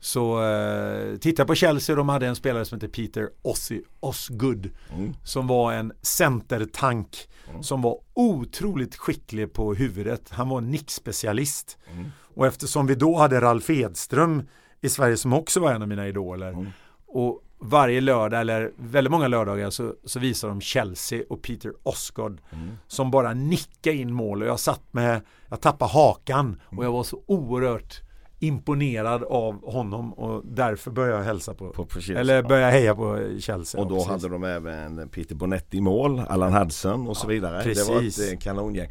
Så 0.00 0.44
eh, 0.44 1.16
titta 1.16 1.44
på 1.44 1.54
Chelsea, 1.54 1.96
de 1.96 2.08
hade 2.08 2.26
en 2.26 2.36
spelare 2.36 2.64
som 2.64 2.76
heter 2.76 2.88
Peter 2.88 3.30
Ossi, 3.42 3.82
Osgood 4.00 4.70
Mm. 4.94 5.14
som 5.24 5.46
var 5.46 5.72
en 5.72 5.92
centertank 6.02 7.28
som 7.60 7.82
var 7.82 7.98
otroligt 8.14 8.96
skicklig 8.96 9.52
på 9.52 9.74
huvudet. 9.74 10.30
Han 10.30 10.48
var 10.48 10.60
nickspecialist. 10.60 11.78
Mm. 11.92 12.06
Och 12.34 12.46
eftersom 12.46 12.86
vi 12.86 12.94
då 12.94 13.16
hade 13.16 13.40
Ralf 13.40 13.70
Edström 13.70 14.42
i 14.80 14.88
Sverige 14.88 15.16
som 15.16 15.32
också 15.32 15.60
var 15.60 15.72
en 15.72 15.82
av 15.82 15.88
mina 15.88 16.08
idoler 16.08 16.48
Mm. 16.52 16.66
och 17.06 17.42
varje 17.60 18.00
lördag 18.00 18.40
eller 18.40 18.72
väldigt 18.76 19.10
många 19.10 19.28
lördagar 19.28 19.70
så, 19.70 19.94
så 20.04 20.18
visar 20.18 20.48
de 20.48 20.60
Chelsea 20.60 21.22
och 21.30 21.42
Peter 21.42 21.72
Osgood 21.82 22.40
Mm. 22.52 22.68
som 22.86 23.10
bara 23.10 23.34
nickade 23.34 23.96
in 23.96 24.12
mål 24.12 24.42
och 24.42 24.48
jag 24.48 24.60
satt 24.60 24.82
med, 24.90 25.20
jag 25.48 25.60
tappade 25.60 25.90
hakan 25.92 26.60
och 26.76 26.84
jag 26.84 26.92
var 26.92 27.02
så 27.02 27.22
oerhört 27.26 28.00
imponerad 28.40 29.24
av 29.24 29.70
honom 29.72 30.12
och 30.12 30.42
därför 30.46 30.90
började 30.90 31.16
jag 31.16 31.24
hälsa 31.24 31.54
på, 31.54 31.70
På, 31.70 31.86
Chelsea. 31.90 32.18
eller 32.20 32.42
började 32.42 32.72
heja 32.72 32.94
på 32.94 33.18
Chelsea. 33.40 33.80
Och 33.80 33.86
då 33.88 33.94
precis. 33.94 34.10
hade 34.10 34.28
de 34.28 34.44
även 34.44 35.08
Peter 35.08 35.34
Bonetti 35.34 35.76
i 35.76 35.80
mål, 35.80 36.20
Allan 36.28 36.52
Hudson 36.54 37.08
och 37.08 37.16
så 37.16 37.26
vidare. 37.26 37.62
Det 37.74 37.88
var 37.88 37.98
precis. 38.00 38.18
ett 38.18 38.32
eh, 38.32 38.38
kanongäng. 38.38 38.88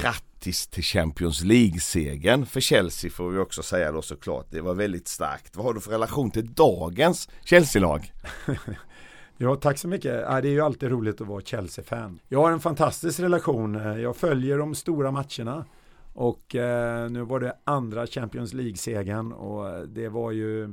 Grattis 0.00 0.66
till 0.66 0.82
Champions 0.82 1.42
League-segern 1.44 2.46
för 2.46 2.60
Chelsea 2.60 3.10
får 3.10 3.30
vi 3.30 3.38
också 3.38 3.62
säga 3.62 3.92
då 3.92 4.02
såklart. 4.02 4.46
Det 4.50 4.60
var 4.60 4.74
väldigt 4.74 5.08
starkt. 5.08 5.56
Vad 5.56 5.66
har 5.66 5.74
du 5.74 5.80
för 5.80 5.90
relation 5.90 6.30
till 6.30 6.52
dagens 6.52 7.28
Chelsea-lag? 7.44 8.12
Ja, 9.36 9.56
tack 9.56 9.78
så 9.78 9.88
mycket. 9.88 10.12
Det 10.12 10.28
är 10.28 10.42
ju 10.44 10.60
alltid 10.60 10.90
roligt 10.90 11.20
att 11.20 11.26
vara 11.26 11.40
Chelsea-fan. 11.40 12.18
Jag 12.28 12.38
har 12.42 12.52
en 12.52 12.60
fantastisk 12.60 13.20
relation. 13.20 13.74
Jag 13.74 14.16
följer 14.16 14.58
de 14.58 14.74
stora 14.74 15.10
matcherna. 15.10 15.64
Och 16.12 16.54
eh, 16.54 17.10
nu 17.10 17.22
var 17.22 17.40
det 17.40 17.56
andra 17.64 18.06
Champions 18.06 18.52
League-segern 18.52 19.32
och 19.32 19.88
det 19.88 20.08
var 20.08 20.30
ju 20.30 20.72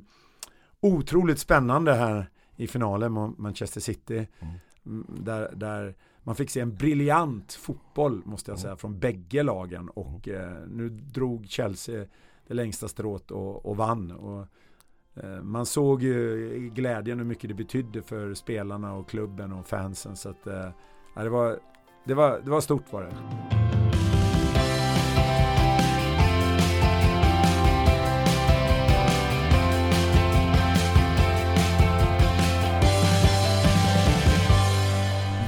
otroligt 0.79 1.39
spännande 1.39 1.93
här 1.93 2.29
i 2.55 2.67
finalen 2.67 3.11
mot 3.11 3.37
Manchester 3.37 3.81
City. 3.81 4.27
Mm, 4.85 5.05
Där, 5.07 5.51
där 5.55 5.95
man 6.29 6.35
fick 6.35 6.49
se 6.49 6.59
en 6.59 6.75
briljant 6.75 7.53
fotboll 7.53 8.21
måste 8.25 8.51
jag 8.51 8.59
säga 8.59 8.75
från 8.75 8.99
bägge 8.99 9.43
lagen 9.43 9.89
och 9.89 10.27
eh, 10.27 10.67
nu 10.67 10.89
drog 10.89 11.47
Chelsea 11.47 12.05
det 12.47 12.53
längsta 12.53 12.87
strået 12.87 13.31
och, 13.31 13.65
och 13.65 13.77
vann. 13.77 14.11
Och, 14.11 14.47
eh, 15.23 15.41
man 15.41 15.65
såg 15.65 16.03
ju 16.03 16.71
glädjen 16.73 17.17
hur 17.17 17.25
mycket 17.25 17.49
det 17.49 17.53
betydde 17.53 18.01
för 18.01 18.33
spelarna 18.33 18.93
och 18.93 19.09
klubben 19.09 19.53
och 19.53 19.67
fansen 19.67 20.15
så 20.15 20.29
att 20.29 20.47
eh, 20.47 20.69
det, 21.15 21.29
var, 21.29 21.59
det, 22.05 22.13
var, 22.13 22.41
det 22.43 22.49
var 22.49 22.61
stort 22.61 22.93
var 22.93 23.01
det. 23.01 23.15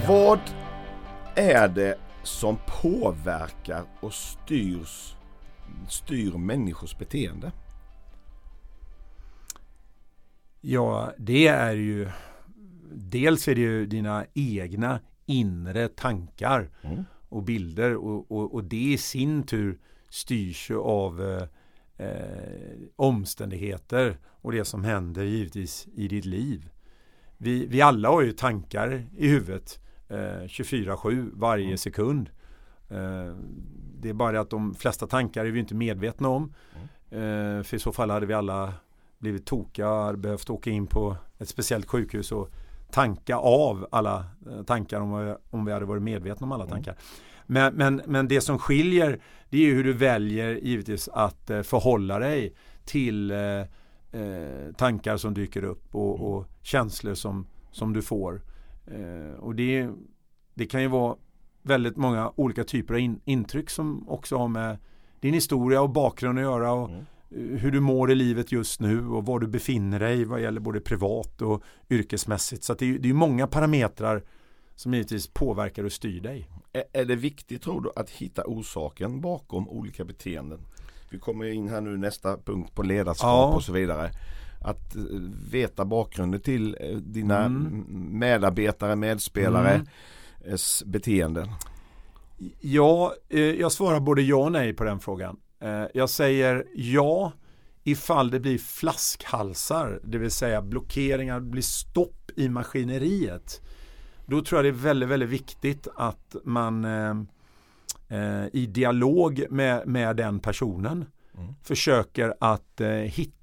Vad 0.07 0.39
är 1.35 1.67
det 1.67 1.97
som 2.23 2.57
påverkar 2.81 3.83
och 3.99 4.13
styrs, 4.13 5.15
styr 5.89 6.31
människors 6.31 6.97
beteende? 6.97 7.51
Ja, 10.61 11.13
det 11.17 11.47
är 11.47 11.73
ju 11.73 12.09
dels 12.93 13.47
är 13.47 13.55
det 13.55 13.61
ju 13.61 13.85
dina 13.85 14.25
egna 14.33 14.99
inre 15.25 15.87
tankar 15.87 16.69
Mm. 16.81 17.03
och 17.29 17.43
bilder 17.43 17.95
och, 17.95 18.31
och, 18.31 18.53
och 18.53 18.63
det 18.63 18.93
i 18.93 18.97
sin 18.97 19.43
tur 19.43 19.79
styrs 20.09 20.69
ju 20.69 20.77
av 20.79 21.21
eh, 21.21 21.47
eh, 22.07 22.77
omständigheter 22.95 24.17
och 24.27 24.51
det 24.51 24.65
som 24.65 24.83
händer 24.83 25.23
givetvis 25.23 25.87
i 25.95 26.07
ditt 26.07 26.25
liv. 26.25 26.69
Vi, 27.37 27.65
vi 27.67 27.81
alla 27.81 28.09
har 28.09 28.21
ju 28.21 28.31
tankar 28.31 29.07
i 29.17 29.27
huvudet 29.27 29.79
24-7 30.47 31.31
varje 31.33 31.65
Mm. 31.65 31.77
sekund. 31.77 32.29
Eh, 32.89 33.35
det 33.99 34.09
är 34.09 34.13
bara 34.13 34.31
det 34.31 34.39
att 34.39 34.49
de 34.49 34.73
flesta 34.75 35.07
tankar 35.07 35.45
är 35.45 35.51
vi 35.51 35.59
inte 35.59 35.75
medvetna 35.75 36.29
om. 36.29 36.53
Eh, 37.09 37.63
för 37.63 37.73
i 37.75 37.79
så 37.79 37.91
fall 37.91 38.09
hade 38.09 38.25
vi 38.25 38.33
alla 38.33 38.73
blivit 39.19 39.45
tokiga 39.45 39.91
och 39.91 40.17
behövt 40.19 40.49
åka 40.49 40.69
in 40.69 40.87
på 40.87 41.15
ett 41.39 41.49
speciellt 41.49 41.85
sjukhus 41.89 42.31
och 42.31 42.49
tanka 42.91 43.35
av 43.37 43.87
alla 43.91 44.25
eh, 44.51 44.63
tankar 44.63 44.99
om, 45.01 45.25
vi- 45.25 45.35
om 45.49 45.65
vi 45.65 45.71
hade 45.71 45.85
varit 45.85 46.03
medvetna 46.03 46.45
om 46.45 46.51
alla 46.51 46.63
Mm. 46.63 46.71
tankar. 46.73 46.95
Men, 47.45 47.73
men, 47.75 48.01
men 48.05 48.27
det 48.27 48.41
som 48.41 48.59
skiljer 48.59 49.19
det 49.49 49.57
är 49.69 49.73
hur 49.73 49.83
du 49.83 49.93
väljer 49.93 50.49
givetvis 50.55 51.09
att 51.13 51.49
eh, 51.49 51.61
förhålla 51.61 52.19
dig 52.19 52.53
till 52.85 53.31
eh, 53.31 53.37
eh, 54.21 54.71
tankar 54.77 55.17
som 55.17 55.33
dyker 55.33 55.63
upp 55.63 55.95
och, 55.95 56.33
och 56.33 56.45
känslor 56.61 57.13
som, 57.13 57.47
som 57.71 57.93
du 57.93 58.01
får. 58.01 58.41
Eh, 58.91 59.39
och 59.39 59.55
det, 59.55 59.89
det 60.53 60.65
kan 60.65 60.81
ju 60.81 60.87
vara 60.87 61.15
väldigt 61.61 61.97
många 61.97 62.31
olika 62.35 62.63
typer 62.63 62.93
av 62.93 62.99
in, 62.99 63.19
intryck 63.25 63.69
som 63.69 64.09
också 64.09 64.37
har 64.37 64.47
med 64.47 64.77
din 65.19 65.33
historia 65.33 65.81
och 65.81 65.89
bakgrund 65.89 66.39
att 66.39 66.43
göra 66.43 66.73
och 66.73 66.89
Mm. 66.89 67.53
eh, 67.53 67.59
hur 67.59 67.71
du 67.71 67.79
mår 67.79 68.11
i 68.11 68.15
livet 68.15 68.51
just 68.51 68.79
nu 68.81 69.07
och 69.07 69.25
var 69.25 69.39
du 69.39 69.47
befinner 69.47 69.99
dig 69.99 70.25
vad 70.25 70.41
gäller 70.41 70.61
både 70.61 70.79
privat 70.79 71.41
och 71.41 71.63
yrkesmässigt. 71.89 72.63
Så 72.63 72.73
det, 72.73 72.85
är, 72.85 72.99
det 72.99 73.09
är 73.09 73.13
många 73.13 73.47
parametrar 73.47 74.23
som 74.75 74.93
givetvis 74.93 75.27
påverkar 75.27 75.83
och 75.83 75.91
styr 75.91 76.21
dig. 76.21 76.49
Är, 76.73 76.83
är 76.93 77.05
det 77.05 77.15
viktigt 77.15 77.61
tror 77.61 77.81
du 77.81 77.91
att 77.95 78.09
hitta 78.09 78.43
orsaken 78.45 79.21
bakom 79.21 79.69
olika 79.69 80.05
beteenden? 80.05 80.59
Vi 81.09 81.19
kommer 81.19 81.45
in 81.45 81.69
här 81.69 81.81
nu 81.81 81.97
nästa 81.97 82.37
punkt 82.37 82.75
på 82.75 82.83
ledarskap 82.83 83.27
Ja. 83.27 83.55
och 83.55 83.63
så 83.63 83.73
vidare. 83.73 84.11
Att 84.61 84.95
eh, 84.95 85.01
veta 85.51 85.85
bakgrunden 85.85 86.41
till 86.41 86.77
eh, 86.79 86.97
dina 86.97 87.45
Mm. 87.45 87.85
medarbetare, 88.19 88.95
medspelare 88.95 89.73
Mm. 89.73 90.57
beteenden. 90.85 91.47
Ja, 92.59 93.13
eh, 93.29 93.39
jag 93.39 93.71
svarar 93.71 93.99
både 93.99 94.21
ja 94.21 94.35
och 94.35 94.51
nej 94.51 94.73
på 94.73 94.83
den 94.83 94.99
frågan. 94.99 95.37
Jag 95.93 96.09
säger 96.09 96.65
ja 96.75 97.31
ifall 97.83 98.29
det 98.31 98.39
blir 98.39 98.57
flaskhalsar, 98.57 99.99
det 100.03 100.17
vill 100.17 100.31
säga 100.31 100.61
blockeringar, 100.61 101.39
det 101.39 101.45
blir 101.45 101.61
stopp 101.61 102.31
i 102.35 102.49
maskineriet. 102.49 103.61
Då 104.25 104.41
tror 104.41 104.57
jag 104.57 104.65
det 104.65 104.69
är 104.79 104.83
väldigt, 104.83 105.09
väldigt 105.09 105.29
viktigt 105.29 105.87
att 105.95 106.35
man 106.43 106.85
i 108.51 108.65
dialog 108.65 109.45
med, 109.49 109.87
med 109.87 110.15
den 110.15 110.39
personen 110.39 111.05
Mm. 111.37 111.53
försöker 111.63 112.33
att 112.39 112.81
hitta 113.05 113.40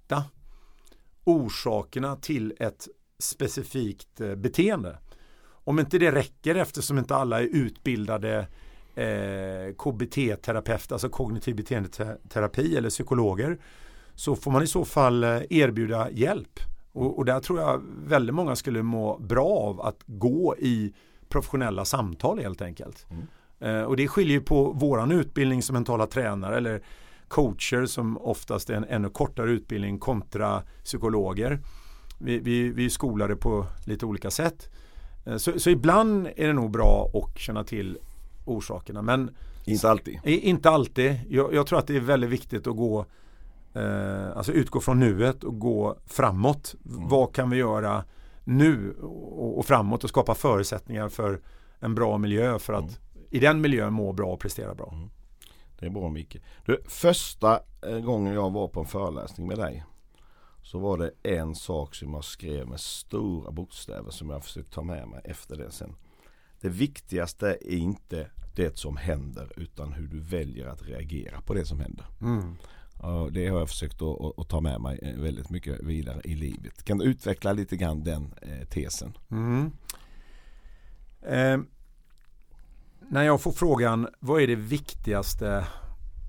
orsakerna 1.28 2.16
till 2.16 2.54
ett 2.58 2.88
specifikt 3.18 4.20
eh, 4.20 4.34
beteende. 4.34 4.98
Om 5.48 5.78
inte 5.78 5.98
det 5.98 6.12
räcker 6.12 6.54
eftersom 6.54 6.98
inte 6.98 7.16
alla 7.16 7.40
är 7.40 7.44
utbildade 7.44 8.46
eh, 8.94 9.74
KBT-terapeuter, 9.78 10.92
alltså 10.92 11.08
kognitiv 11.08 11.56
beteendeterapi 11.56 12.76
eller 12.76 12.90
psykologer, 12.90 13.58
så 14.14 14.36
får 14.36 14.50
man 14.50 14.62
i 14.62 14.66
så 14.66 14.84
fall 14.84 15.24
eh, 15.24 15.40
erbjuda 15.50 16.10
hjälp. 16.10 16.60
Och, 16.92 17.18
och 17.18 17.24
där 17.24 17.40
tror 17.40 17.60
jag 17.60 17.82
väldigt 18.06 18.34
många 18.34 18.56
skulle 18.56 18.82
må 18.82 19.18
bra 19.18 19.48
av 19.48 19.80
att 19.80 20.02
gå 20.06 20.56
i 20.58 20.94
professionella 21.28 21.84
samtal 21.84 22.38
helt 22.38 22.62
enkelt. 22.62 23.06
Eh, 23.60 23.82
och 23.82 23.96
det 23.96 24.08
skiljer 24.08 24.34
ju 24.34 24.40
på 24.40 24.72
våran 24.72 25.12
utbildning 25.12 25.62
som 25.62 25.74
mentala 25.74 26.06
tränare 26.06 26.56
eller 26.56 26.82
coacher 27.28 27.86
som 27.86 28.18
oftast 28.18 28.70
är 28.70 28.74
en 28.74 28.84
ännu 28.84 29.08
kortare 29.08 29.50
utbildning 29.50 29.98
kontra 29.98 30.62
psykologer. 30.84 31.60
Vi, 32.18 32.38
vi, 32.38 32.68
vi 32.68 32.84
är 32.84 32.88
skolade 32.88 33.36
på 33.36 33.66
lite 33.86 34.06
olika 34.06 34.30
sätt. 34.30 34.70
Eh, 35.26 35.36
Så, 35.36 35.60
så 35.60 35.70
ibland 35.70 36.26
är 36.36 36.46
det 36.46 36.52
nog 36.52 36.70
bra 36.70 37.10
att 37.14 37.38
känna 37.38 37.64
till 37.64 37.98
orsakerna 38.44 39.02
men 39.02 39.30
Inte 39.64 39.90
alltid. 39.90 40.20
inte 40.24 40.70
alltid. 40.70 41.20
Jag, 41.28 41.54
jag 41.54 41.66
tror 41.66 41.78
att 41.78 41.86
det 41.86 41.96
är 41.96 42.00
väldigt 42.00 42.30
viktigt 42.30 42.66
att 42.66 42.76
gå 42.76 43.06
eh, 43.74 44.36
alltså 44.36 44.52
utgå 44.52 44.80
från 44.80 45.00
nuet 45.00 45.44
och 45.44 45.58
gå 45.58 45.98
framåt. 46.06 46.74
Vad 46.82 47.34
kan 47.34 47.50
vi 47.50 47.56
göra 47.56 48.04
nu 48.44 48.94
och, 49.02 49.58
och, 49.58 49.66
framåt 49.66 50.04
och 50.04 50.10
skapa 50.10 50.34
förutsättningar 50.34 51.08
för 51.08 51.40
en 51.80 51.94
bra 51.94 52.18
miljö 52.18 52.58
för 52.58 52.72
att 52.72 52.80
mm. 52.82 53.26
i 53.30 53.38
den 53.38 53.60
miljön 53.60 53.92
må 53.92 54.12
bra 54.12 54.32
och 54.32 54.40
prestera 54.40 54.74
bra. 54.74 54.92
Mm. 54.92 55.10
Det 55.78 55.86
är 55.86 55.90
bra 55.90 56.08
Micke. 56.08 56.36
Du, 56.66 56.82
första 56.86 57.60
eh, 57.86 57.98
gången 57.98 58.34
jag 58.34 58.50
var 58.50 58.68
på 58.68 58.80
en 58.80 58.86
föreläsning 58.86 59.46
med 59.46 59.58
dig 59.58 59.84
så 60.62 60.78
var 60.78 60.98
det 60.98 61.10
en 61.22 61.54
sak 61.54 61.94
som 61.94 62.14
jag 62.14 62.24
skrev 62.24 62.68
med 62.68 62.80
stora 62.80 63.50
bokstäver 63.50 64.10
som 64.10 64.30
jag 64.30 64.44
försökt 64.44 64.72
ta 64.72 64.82
med 64.82 65.08
mig 65.08 65.20
efter 65.24 65.56
det 65.56 65.70
sen. 65.70 65.94
Det 66.60 66.68
viktigaste 66.68 67.58
är 67.60 67.76
inte 67.76 68.30
det 68.54 68.78
som 68.78 68.96
händer 68.96 69.52
utan 69.56 69.92
hur 69.92 70.08
du 70.08 70.20
väljer 70.20 70.66
att 70.66 70.88
reagera 70.88 71.40
på 71.40 71.54
det 71.54 71.64
som 71.64 71.80
händer. 71.80 72.06
Mm. 72.20 72.56
Och 72.98 73.32
det 73.32 73.48
har 73.48 73.58
jag 73.58 73.68
försökt 73.68 74.02
att, 74.02 74.38
att, 74.38 74.48
ta 74.48 74.60
med 74.60 74.80
mig 74.80 74.98
eh, 75.02 75.20
väldigt 75.20 75.50
mycket 75.50 75.82
vidare 75.82 76.20
i 76.24 76.34
livet. 76.34 76.84
Kan 76.84 76.98
du 76.98 77.04
utveckla 77.04 77.52
lite 77.52 77.76
grann 77.76 78.04
den 78.04 78.34
eh, 78.42 78.68
tesen? 78.68 79.18
Mm. 79.30 79.72
Eh, 81.22 81.58
när 83.10 83.22
jag 83.22 83.40
får 83.40 83.52
frågan 83.52 84.08
vad 84.20 84.42
är 84.42 84.46
det 84.46 84.54
viktigaste 84.54 85.66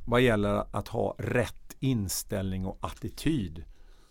vad 0.08 0.22
gäller 0.22 0.66
att 0.72 0.88
ha 0.88 1.16
rätt 1.18 1.76
inställning 1.80 2.66
och 2.66 2.78
attityd 2.82 3.64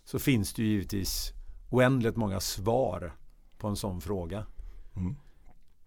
så 0.03 0.19
finns 0.19 0.53
det 0.53 0.61
ju 0.61 0.67
givetvis 0.67 1.33
oändligt 1.69 2.15
många 2.15 2.39
svar 2.39 3.13
på 3.57 3.67
en 3.67 3.75
sån 3.75 4.01
fråga. 4.01 4.45
Mm. 4.95 5.15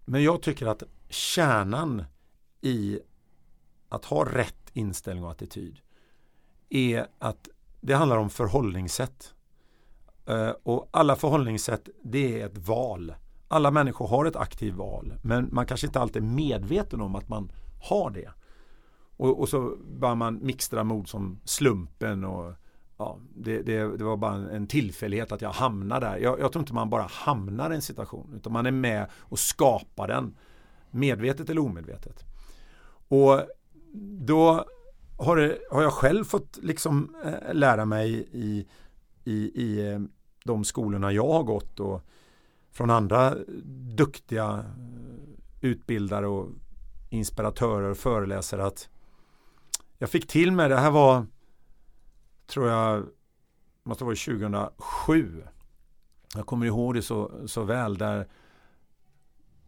Men 0.05 0.23
jag 0.23 0.41
tycker 0.41 0.65
att 0.65 0.83
kärnan 1.09 2.03
i 2.61 2.99
att 3.89 4.05
ha 4.05 4.25
rätt 4.25 4.69
inställning 4.73 5.23
och 5.23 5.31
attityd 5.31 5.79
är 6.69 7.07
att 7.19 7.49
det 7.81 7.93
handlar 7.93 8.17
om 8.17 8.29
förhållningssätt. 8.29 9.33
Uh, 10.29 10.49
och 10.63 10.89
alla 10.91 11.15
förhållningssätt 11.15 11.89
det 12.03 12.41
är 12.41 12.45
ett 12.45 12.57
val. 12.57 13.13
Alla 13.53 13.71
människor 13.71 14.07
har 14.07 14.25
ett 14.25 14.35
aktivt 14.35 14.75
val 14.75 15.13
men 15.21 15.49
man 15.51 15.65
kanske 15.65 15.87
inte 15.87 15.99
alltid 15.99 16.23
är 16.23 16.27
medveten 16.27 17.01
om 17.01 17.15
att 17.15 17.29
man 17.29 17.51
har 17.81 18.09
det. 18.09 18.29
Och, 19.17 19.39
och 19.39 19.49
så 19.49 19.77
börjar 19.99 20.15
man 20.15 20.39
mixtra 20.41 20.83
med 20.83 20.97
ord 20.97 21.09
som 21.09 21.39
slumpen 21.43 22.23
och 22.23 22.53
ja, 22.97 23.19
det, 23.35 23.61
det, 23.61 23.97
det, 23.97 24.03
var 24.03 24.17
bara 24.17 24.33
en 24.33 24.67
tillfällighet 24.67 25.31
att 25.31 25.41
jag 25.41 25.51
hamnade 25.51 26.05
där. 26.05 26.17
Jag, 26.17 26.39
jag 26.39 26.51
tror 26.51 26.61
inte 26.61 26.73
man 26.73 26.89
bara 26.89 27.07
hamnar 27.09 27.71
i 27.71 27.75
en 27.75 27.81
situation 27.81 28.33
utan 28.35 28.53
man 28.53 28.65
är 28.65 28.71
med 28.71 29.07
och 29.13 29.39
skapar 29.39 30.07
den. 30.07 30.35
Medvetet 30.91 31.49
eller 31.49 31.61
omedvetet. 31.61 32.23
Och 33.07 33.41
då 34.19 34.65
har, 35.17 35.37
det, 35.37 35.57
har 35.71 35.81
jag 35.81 35.93
själv 35.93 36.23
fått 36.23 36.59
liksom 36.61 37.15
eh, 37.25 37.53
lära 37.53 37.85
mig 37.85 38.27
i, 38.31 38.67
i, 39.23 39.61
i 39.63 39.91
eh, 39.91 39.99
de 40.45 40.63
skolorna 40.63 41.11
jag 41.11 41.27
har 41.27 41.43
gått 41.43 41.79
och 41.79 42.01
från 42.73 42.89
andra 42.89 43.35
duktiga 43.95 44.51
eh, 44.51 44.65
utbildare 45.61 46.27
och 46.27 46.49
inspiratörer 47.09 47.89
och 47.89 47.97
föreläsare 47.97 48.65
att 48.65 48.89
jag 49.97 50.09
fick 50.09 50.27
till 50.27 50.51
mig, 50.51 50.69
det 50.69 50.79
här 50.79 50.91
var 50.91 51.25
tror 52.47 52.69
jag 52.69 53.05
måste 53.83 54.03
vara 54.03 54.15
2007. 54.15 55.43
Jag 56.35 56.45
kommer 56.45 56.65
ihåg 56.65 56.93
det 56.93 57.01
så, 57.01 57.47
så 57.47 57.63
väl 57.63 57.97
där, 57.97 58.27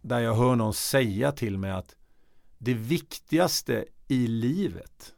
där 0.01 0.19
jag 0.19 0.35
hör 0.35 0.55
någon 0.55 0.73
säga 0.73 1.31
till 1.31 1.57
mig 1.57 1.71
att 1.71 1.95
det 2.57 2.73
viktigaste 2.73 3.85
i 4.07 4.27
livet 4.27 5.13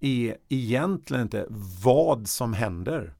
är 0.00 0.36
egentligen 0.48 1.22
inte 1.22 1.46
vad 1.84 2.28
som 2.28 2.52
händer. 2.52 3.14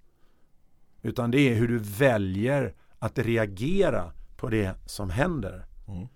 Utan 1.02 1.30
det 1.30 1.38
är 1.40 1.54
hur 1.54 1.68
du 1.68 1.78
väljer 1.78 2.74
att 3.04 3.18
reagera 3.18 4.12
på 4.36 4.48
det 4.48 4.74
som 4.86 5.10
händer. 5.10 5.66
Mm. 5.88 6.08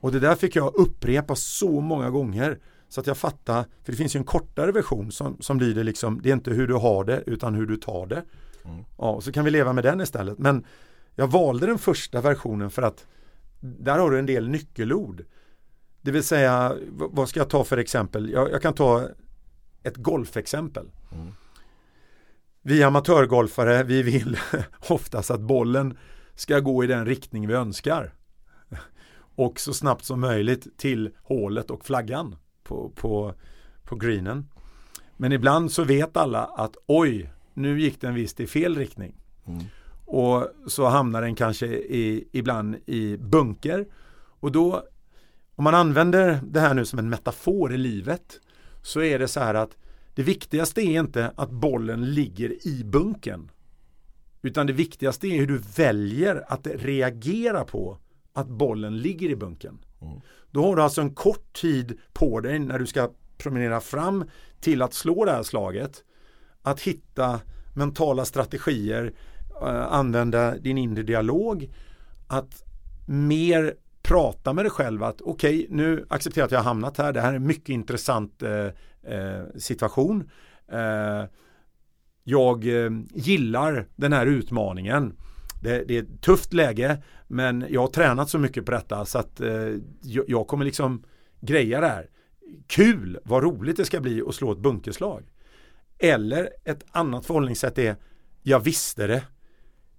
Och 0.00 0.12
det 0.12 0.20
där 0.20 0.34
fick 0.34 0.56
jag 0.56 0.74
upprepa 0.74 1.34
så 1.34 1.80
många 1.80 2.10
gånger 2.10 2.58
så 2.88 3.00
att 3.00 3.06
jag 3.06 3.16
fattar, 3.16 3.62
för 3.84 3.92
det 3.92 3.96
finns 3.96 4.16
ju 4.16 4.18
en 4.18 4.24
kortare 4.24 4.72
version 4.72 5.12
som, 5.12 5.36
som 5.40 5.58
det 5.58 5.84
liksom, 5.84 6.20
det 6.22 6.28
är 6.28 6.32
inte 6.32 6.50
hur 6.50 6.66
du 6.66 6.74
har 6.74 7.04
det 7.04 7.22
utan 7.26 7.54
hur 7.54 7.66
du 7.66 7.76
tar 7.76 8.06
det. 8.06 8.24
Mm. 8.64 8.84
Ja, 8.98 9.20
så 9.20 9.32
kan 9.32 9.44
vi 9.44 9.50
leva 9.50 9.72
med 9.72 9.84
den 9.84 10.00
istället. 10.00 10.38
Men 10.38 10.64
jag 11.14 11.28
valde 11.28 11.66
den 11.66 11.78
första 11.78 12.20
versionen 12.20 12.70
för 12.70 12.82
att 12.82 13.06
där 13.60 13.98
har 13.98 14.10
du 14.10 14.18
en 14.18 14.26
del 14.26 14.48
nyckelord. 14.48 15.24
Det 16.00 16.10
vill 16.10 16.24
säga, 16.24 16.76
vad 16.90 17.28
ska 17.28 17.40
jag 17.40 17.50
ta 17.50 17.64
för 17.64 17.76
exempel? 17.76 18.30
Jag, 18.30 18.50
jag 18.50 18.62
kan 18.62 18.74
ta 18.74 19.08
ett 19.82 19.96
golfexempel. 19.96 20.90
Mm. 21.12 21.32
Vi 22.62 22.82
amatörgolfare, 22.82 23.82
vi 23.82 24.02
vill 24.02 24.38
oftast 24.88 25.30
att 25.30 25.40
bollen 25.40 25.98
ska 26.40 26.60
gå 26.60 26.84
i 26.84 26.86
den 26.86 27.06
riktning 27.06 27.46
vi 27.46 27.54
önskar. 27.54 28.14
Och 29.36 29.60
så 29.60 29.72
snabbt 29.72 30.04
som 30.04 30.20
möjligt 30.20 30.78
till 30.78 31.10
hålet 31.22 31.70
och 31.70 31.84
flaggan 31.84 32.36
på, 32.62 32.90
på, 32.90 33.34
på 33.84 33.96
greenen. 33.96 34.48
Men 35.16 35.32
ibland 35.32 35.72
så 35.72 35.84
vet 35.84 36.16
alla 36.16 36.44
att 36.44 36.76
oj, 36.86 37.32
nu 37.54 37.80
gick 37.80 38.00
den 38.00 38.14
visst 38.14 38.40
i 38.40 38.46
fel 38.46 38.76
riktning. 38.76 39.14
Mm. 39.46 39.64
Och 40.04 40.46
så 40.66 40.86
hamnar 40.86 41.22
den 41.22 41.34
kanske 41.34 41.66
i, 41.66 42.28
ibland 42.32 42.76
i 42.86 43.16
bunker. 43.16 43.86
Och 44.40 44.52
då, 44.52 44.82
om 45.54 45.64
man 45.64 45.74
använder 45.74 46.40
det 46.42 46.60
här 46.60 46.74
nu 46.74 46.84
som 46.84 46.98
en 46.98 47.08
metafor 47.08 47.74
i 47.74 47.76
livet, 47.76 48.40
så 48.82 49.02
är 49.02 49.18
det 49.18 49.28
så 49.28 49.40
här 49.40 49.54
att 49.54 49.76
det 50.14 50.22
viktigaste 50.22 50.80
är 50.80 51.00
inte 51.00 51.32
att 51.36 51.50
bollen 51.50 52.14
ligger 52.14 52.66
i 52.66 52.84
bunken. 52.84 53.50
Utan 54.42 54.66
det 54.66 54.72
viktigaste 54.72 55.26
är 55.26 55.38
hur 55.38 55.46
du 55.46 55.58
väljer 55.76 56.44
att 56.48 56.66
reagera 56.66 57.64
på 57.64 57.98
att 58.32 58.48
bollen 58.48 58.98
ligger 58.98 59.28
i 59.28 59.36
bunken. 59.36 59.78
Mm. 60.02 60.20
Då 60.50 60.64
har 60.64 60.76
du 60.76 60.82
alltså 60.82 61.00
en 61.00 61.14
kort 61.14 61.52
tid 61.52 61.98
på 62.12 62.40
dig 62.40 62.58
när 62.58 62.78
du 62.78 62.86
ska 62.86 63.10
promenera 63.38 63.80
fram 63.80 64.24
till 64.60 64.82
att 64.82 64.94
slå 64.94 65.24
det 65.24 65.32
här 65.32 65.42
slaget. 65.42 66.04
Att 66.62 66.80
hitta 66.80 67.40
mentala 67.74 68.24
strategier, 68.24 69.12
eh, 69.62 69.92
använda 69.92 70.56
din 70.56 70.78
inre 70.78 71.02
dialog, 71.02 71.74
att 72.26 72.64
mer 73.06 73.74
prata 74.02 74.52
med 74.52 74.64
dig 74.64 74.70
själv 74.70 75.02
att 75.02 75.20
okej, 75.20 75.64
okay, 75.64 75.76
nu 75.76 76.06
accepterar 76.08 76.42
jag 76.42 76.46
att 76.46 76.52
jag 76.52 76.58
har 76.58 76.64
hamnat 76.64 76.98
här. 76.98 77.12
Det 77.12 77.20
här 77.20 77.32
är 77.32 77.36
en 77.36 77.46
mycket 77.46 77.68
intressant 77.68 78.42
eh, 78.42 78.66
eh, 79.14 79.44
situation. 79.56 80.30
Eh, 80.72 81.24
jag 82.28 82.84
eh, 82.84 82.90
gillar 83.14 83.88
den 83.96 84.12
här 84.12 84.26
utmaningen. 84.26 85.16
Det, 85.62 85.84
det, 85.88 85.96
är 85.96 86.02
ett 86.02 86.20
tufft 86.20 86.52
läge 86.52 87.02
men 87.28 87.64
jag 87.70 87.80
har 87.80 87.88
tränat 87.88 88.30
så 88.30 88.38
mycket 88.38 88.64
på 88.64 88.72
detta 88.72 89.04
så 89.04 89.18
att 89.18 89.40
eh, 89.40 89.74
jag, 90.26 90.46
kommer 90.46 90.64
liksom 90.64 91.02
greja 91.40 91.80
det 91.80 91.88
här. 91.88 92.06
Kul, 92.66 93.18
vad 93.24 93.42
roligt 93.42 93.76
det 93.76 93.84
ska 93.84 94.00
bli 94.00 94.22
att 94.28 94.34
slå 94.34 94.52
ett 94.52 94.58
bunkerslag. 94.58 95.22
Eller 95.98 96.48
ett 96.64 96.84
annat 96.90 97.26
förhållningssätt 97.26 97.78
är 97.78 97.96
jag 98.42 98.60
visste 98.60 99.06
det. 99.06 99.22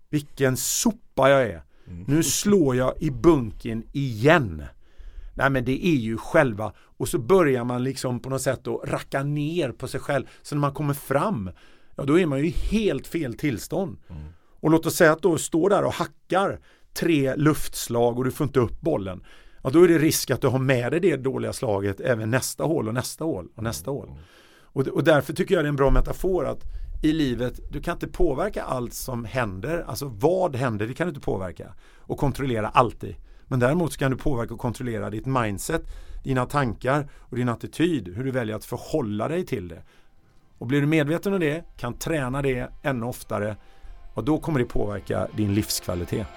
Vilken 0.10 0.57
sopa 0.57 1.30
jag 1.30 1.41
är. 1.41 1.61
Mm. 1.88 2.06
Nu 2.07 2.23
slår 2.23 2.76
jag 2.76 2.93
i 3.01 3.11
bunken 3.11 3.84
igen. 3.91 4.64
Nej 5.34 5.49
men 5.49 5.65
det 5.65 5.88
är 5.88 5.95
ju 5.95 6.18
själva 6.18 6.73
och 6.77 7.07
så 7.07 7.19
börjar 7.19 7.64
man 7.64 7.84
liksom 7.84 8.19
på 8.19 8.30
något 8.30 8.41
sätt 8.41 8.68
att 8.68 8.89
racka 8.89 9.23
ner 9.23 9.72
på 9.72 9.88
sig 9.88 9.99
själv. 9.99 10.26
Så 10.41 10.56
när 10.56 10.60
man 10.60 10.73
kommer 10.73 10.93
fram, 10.93 11.51
ja 11.99 12.05
då 12.05 12.19
är 12.19 12.26
man 12.26 12.39
ju 12.39 12.45
i 12.45 12.49
helt 12.49 13.07
fel 13.07 13.34
tillstånd. 13.34 13.97
Mm. 14.09 14.21
Och 14.59 14.69
låt 14.69 14.85
oss 14.85 14.95
säga 14.95 15.11
att 15.11 15.21
du 15.21 15.38
står 15.38 15.69
där 15.69 15.84
och 15.84 15.93
hackar 15.93 16.59
tre 16.93 17.35
luftslag 17.35 18.17
och 18.17 18.26
du 18.26 18.31
får 18.31 18.47
inte 18.47 18.59
upp 18.59 18.81
bollen. 18.81 19.23
Ja, 19.63 19.69
då 19.69 19.84
är 19.84 19.88
det 19.88 19.97
risk 19.97 20.31
att 20.31 20.41
du 20.41 20.47
har 20.47 20.59
med 20.59 20.91
dig 20.91 20.99
det 20.99 21.17
dåliga 21.17 21.53
slaget 21.53 21.99
även 21.99 22.31
nästa 22.31 22.63
hål 22.63 22.88
och 22.88 22.93
nästa 22.93 23.23
hål 23.23 23.47
och 23.55 23.63
nästa 23.63 23.91
hål. 23.91 24.09
Och, 24.61 24.88
och 24.88 25.03
därför 25.03 25.34
tycker 25.34 25.55
jag 25.55 25.63
det 25.63 25.67
är 25.67 25.69
en 25.69 25.76
bra 25.76 25.91
metafor 25.91 26.45
att 26.45 26.63
i 27.03 27.13
livet, 27.13 27.59
du 27.71 27.81
kan 27.81 27.93
inte 27.93 28.07
påverka 28.07 28.63
allt 28.63 28.93
som 28.93 29.26
händer. 29.26 29.84
Alltså 29.88 30.05
vad 30.05 30.55
händer, 30.55 30.88
det 30.88 30.93
kan 30.93 31.07
du 31.07 31.09
inte 31.09 31.26
påverka 31.26 31.73
och 31.97 32.17
kontrollera 32.17 32.69
alltid. 32.69 33.15
Men 33.45 33.59
däremot 33.59 33.97
kan 33.97 34.11
du 34.11 34.17
påverka 34.17 34.53
och 34.53 34.59
kontrollera 34.59 35.09
ditt 35.09 35.26
mindset, 35.26 35.81
dina 36.23 36.45
tankar 36.45 37.09
och 37.17 37.35
din 37.35 37.49
attityd, 37.49 38.07
hur 38.15 38.23
du 38.23 38.31
väljer 38.31 38.55
att 38.55 38.65
förhålla 38.65 39.27
dig 39.27 39.45
till 39.45 39.67
det. 39.67 39.84
Och 40.60 40.68
blir 40.68 40.81
du 40.81 40.88
medveten 40.88 41.34
om 41.34 41.40
det, 41.40 41.64
kan 41.77 41.94
träna 41.94 42.41
det 42.41 42.69
ännu 42.81 43.06
oftare, 43.06 43.56
och 44.14 44.23
då 44.23 44.38
kommer 44.38 44.60
det 44.60 44.65
påverka 44.65 45.27
din 45.36 45.53
livskvalitet. 45.53 46.27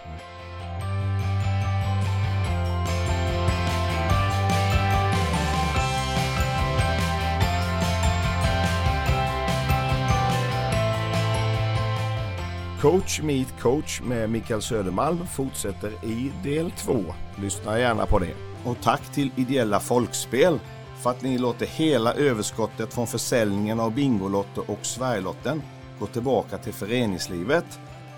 Coach 12.81 13.21
Meet 13.23 13.61
Coach 13.61 14.01
med 14.01 14.31
Mikael 14.31 14.63
Södermalm 14.63 15.27
fortsätter 15.27 15.91
i 16.05 16.33
del 16.45 16.71
2. 16.71 17.05
Lyssna 17.37 17.79
gärna 17.79 18.07
på 18.07 18.19
det. 18.19 18.35
Och 18.65 18.77
tack 18.83 19.13
till 19.13 19.31
Ideella 19.37 19.81
Folkspel 19.81 20.59
för 21.03 21.11
att 21.11 21.23
ni 21.23 21.39
låter 21.39 21.67
hela 21.67 22.15
överskottet 22.15 22.95
från 22.95 23.07
försäljningen 23.07 23.81
av 23.81 23.95
Bingolotter 23.95 24.71
och 24.71 24.87
Sverigelotten 24.87 25.63
gå 25.99 26.07
tillbaka 26.07 26.59
till 26.59 26.73
föreningslivet 26.73 27.65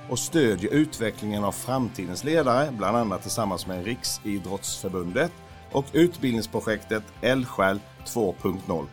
och 0.09 0.19
stödjer 0.19 0.73
utvecklingen 0.73 1.44
av 1.44 1.52
framtidens 1.52 2.24
ledare, 2.24 2.73
bland 2.73 2.97
annat 2.97 3.23
tillsammans 3.23 3.66
med 3.66 3.85
Riksidrottsförbundet 3.85 5.32
och 5.73 5.85
utbildningsprojektet 5.93 7.02
Eldsjäl 7.20 7.81
2.0. 8.06 8.86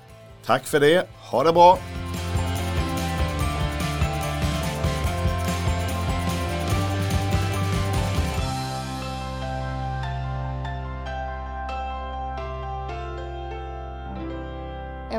Tack 0.46 0.66
för 0.68 0.80
det, 0.80 1.08
ha 1.32 1.44
det 1.44 1.54
bra! 1.54 1.78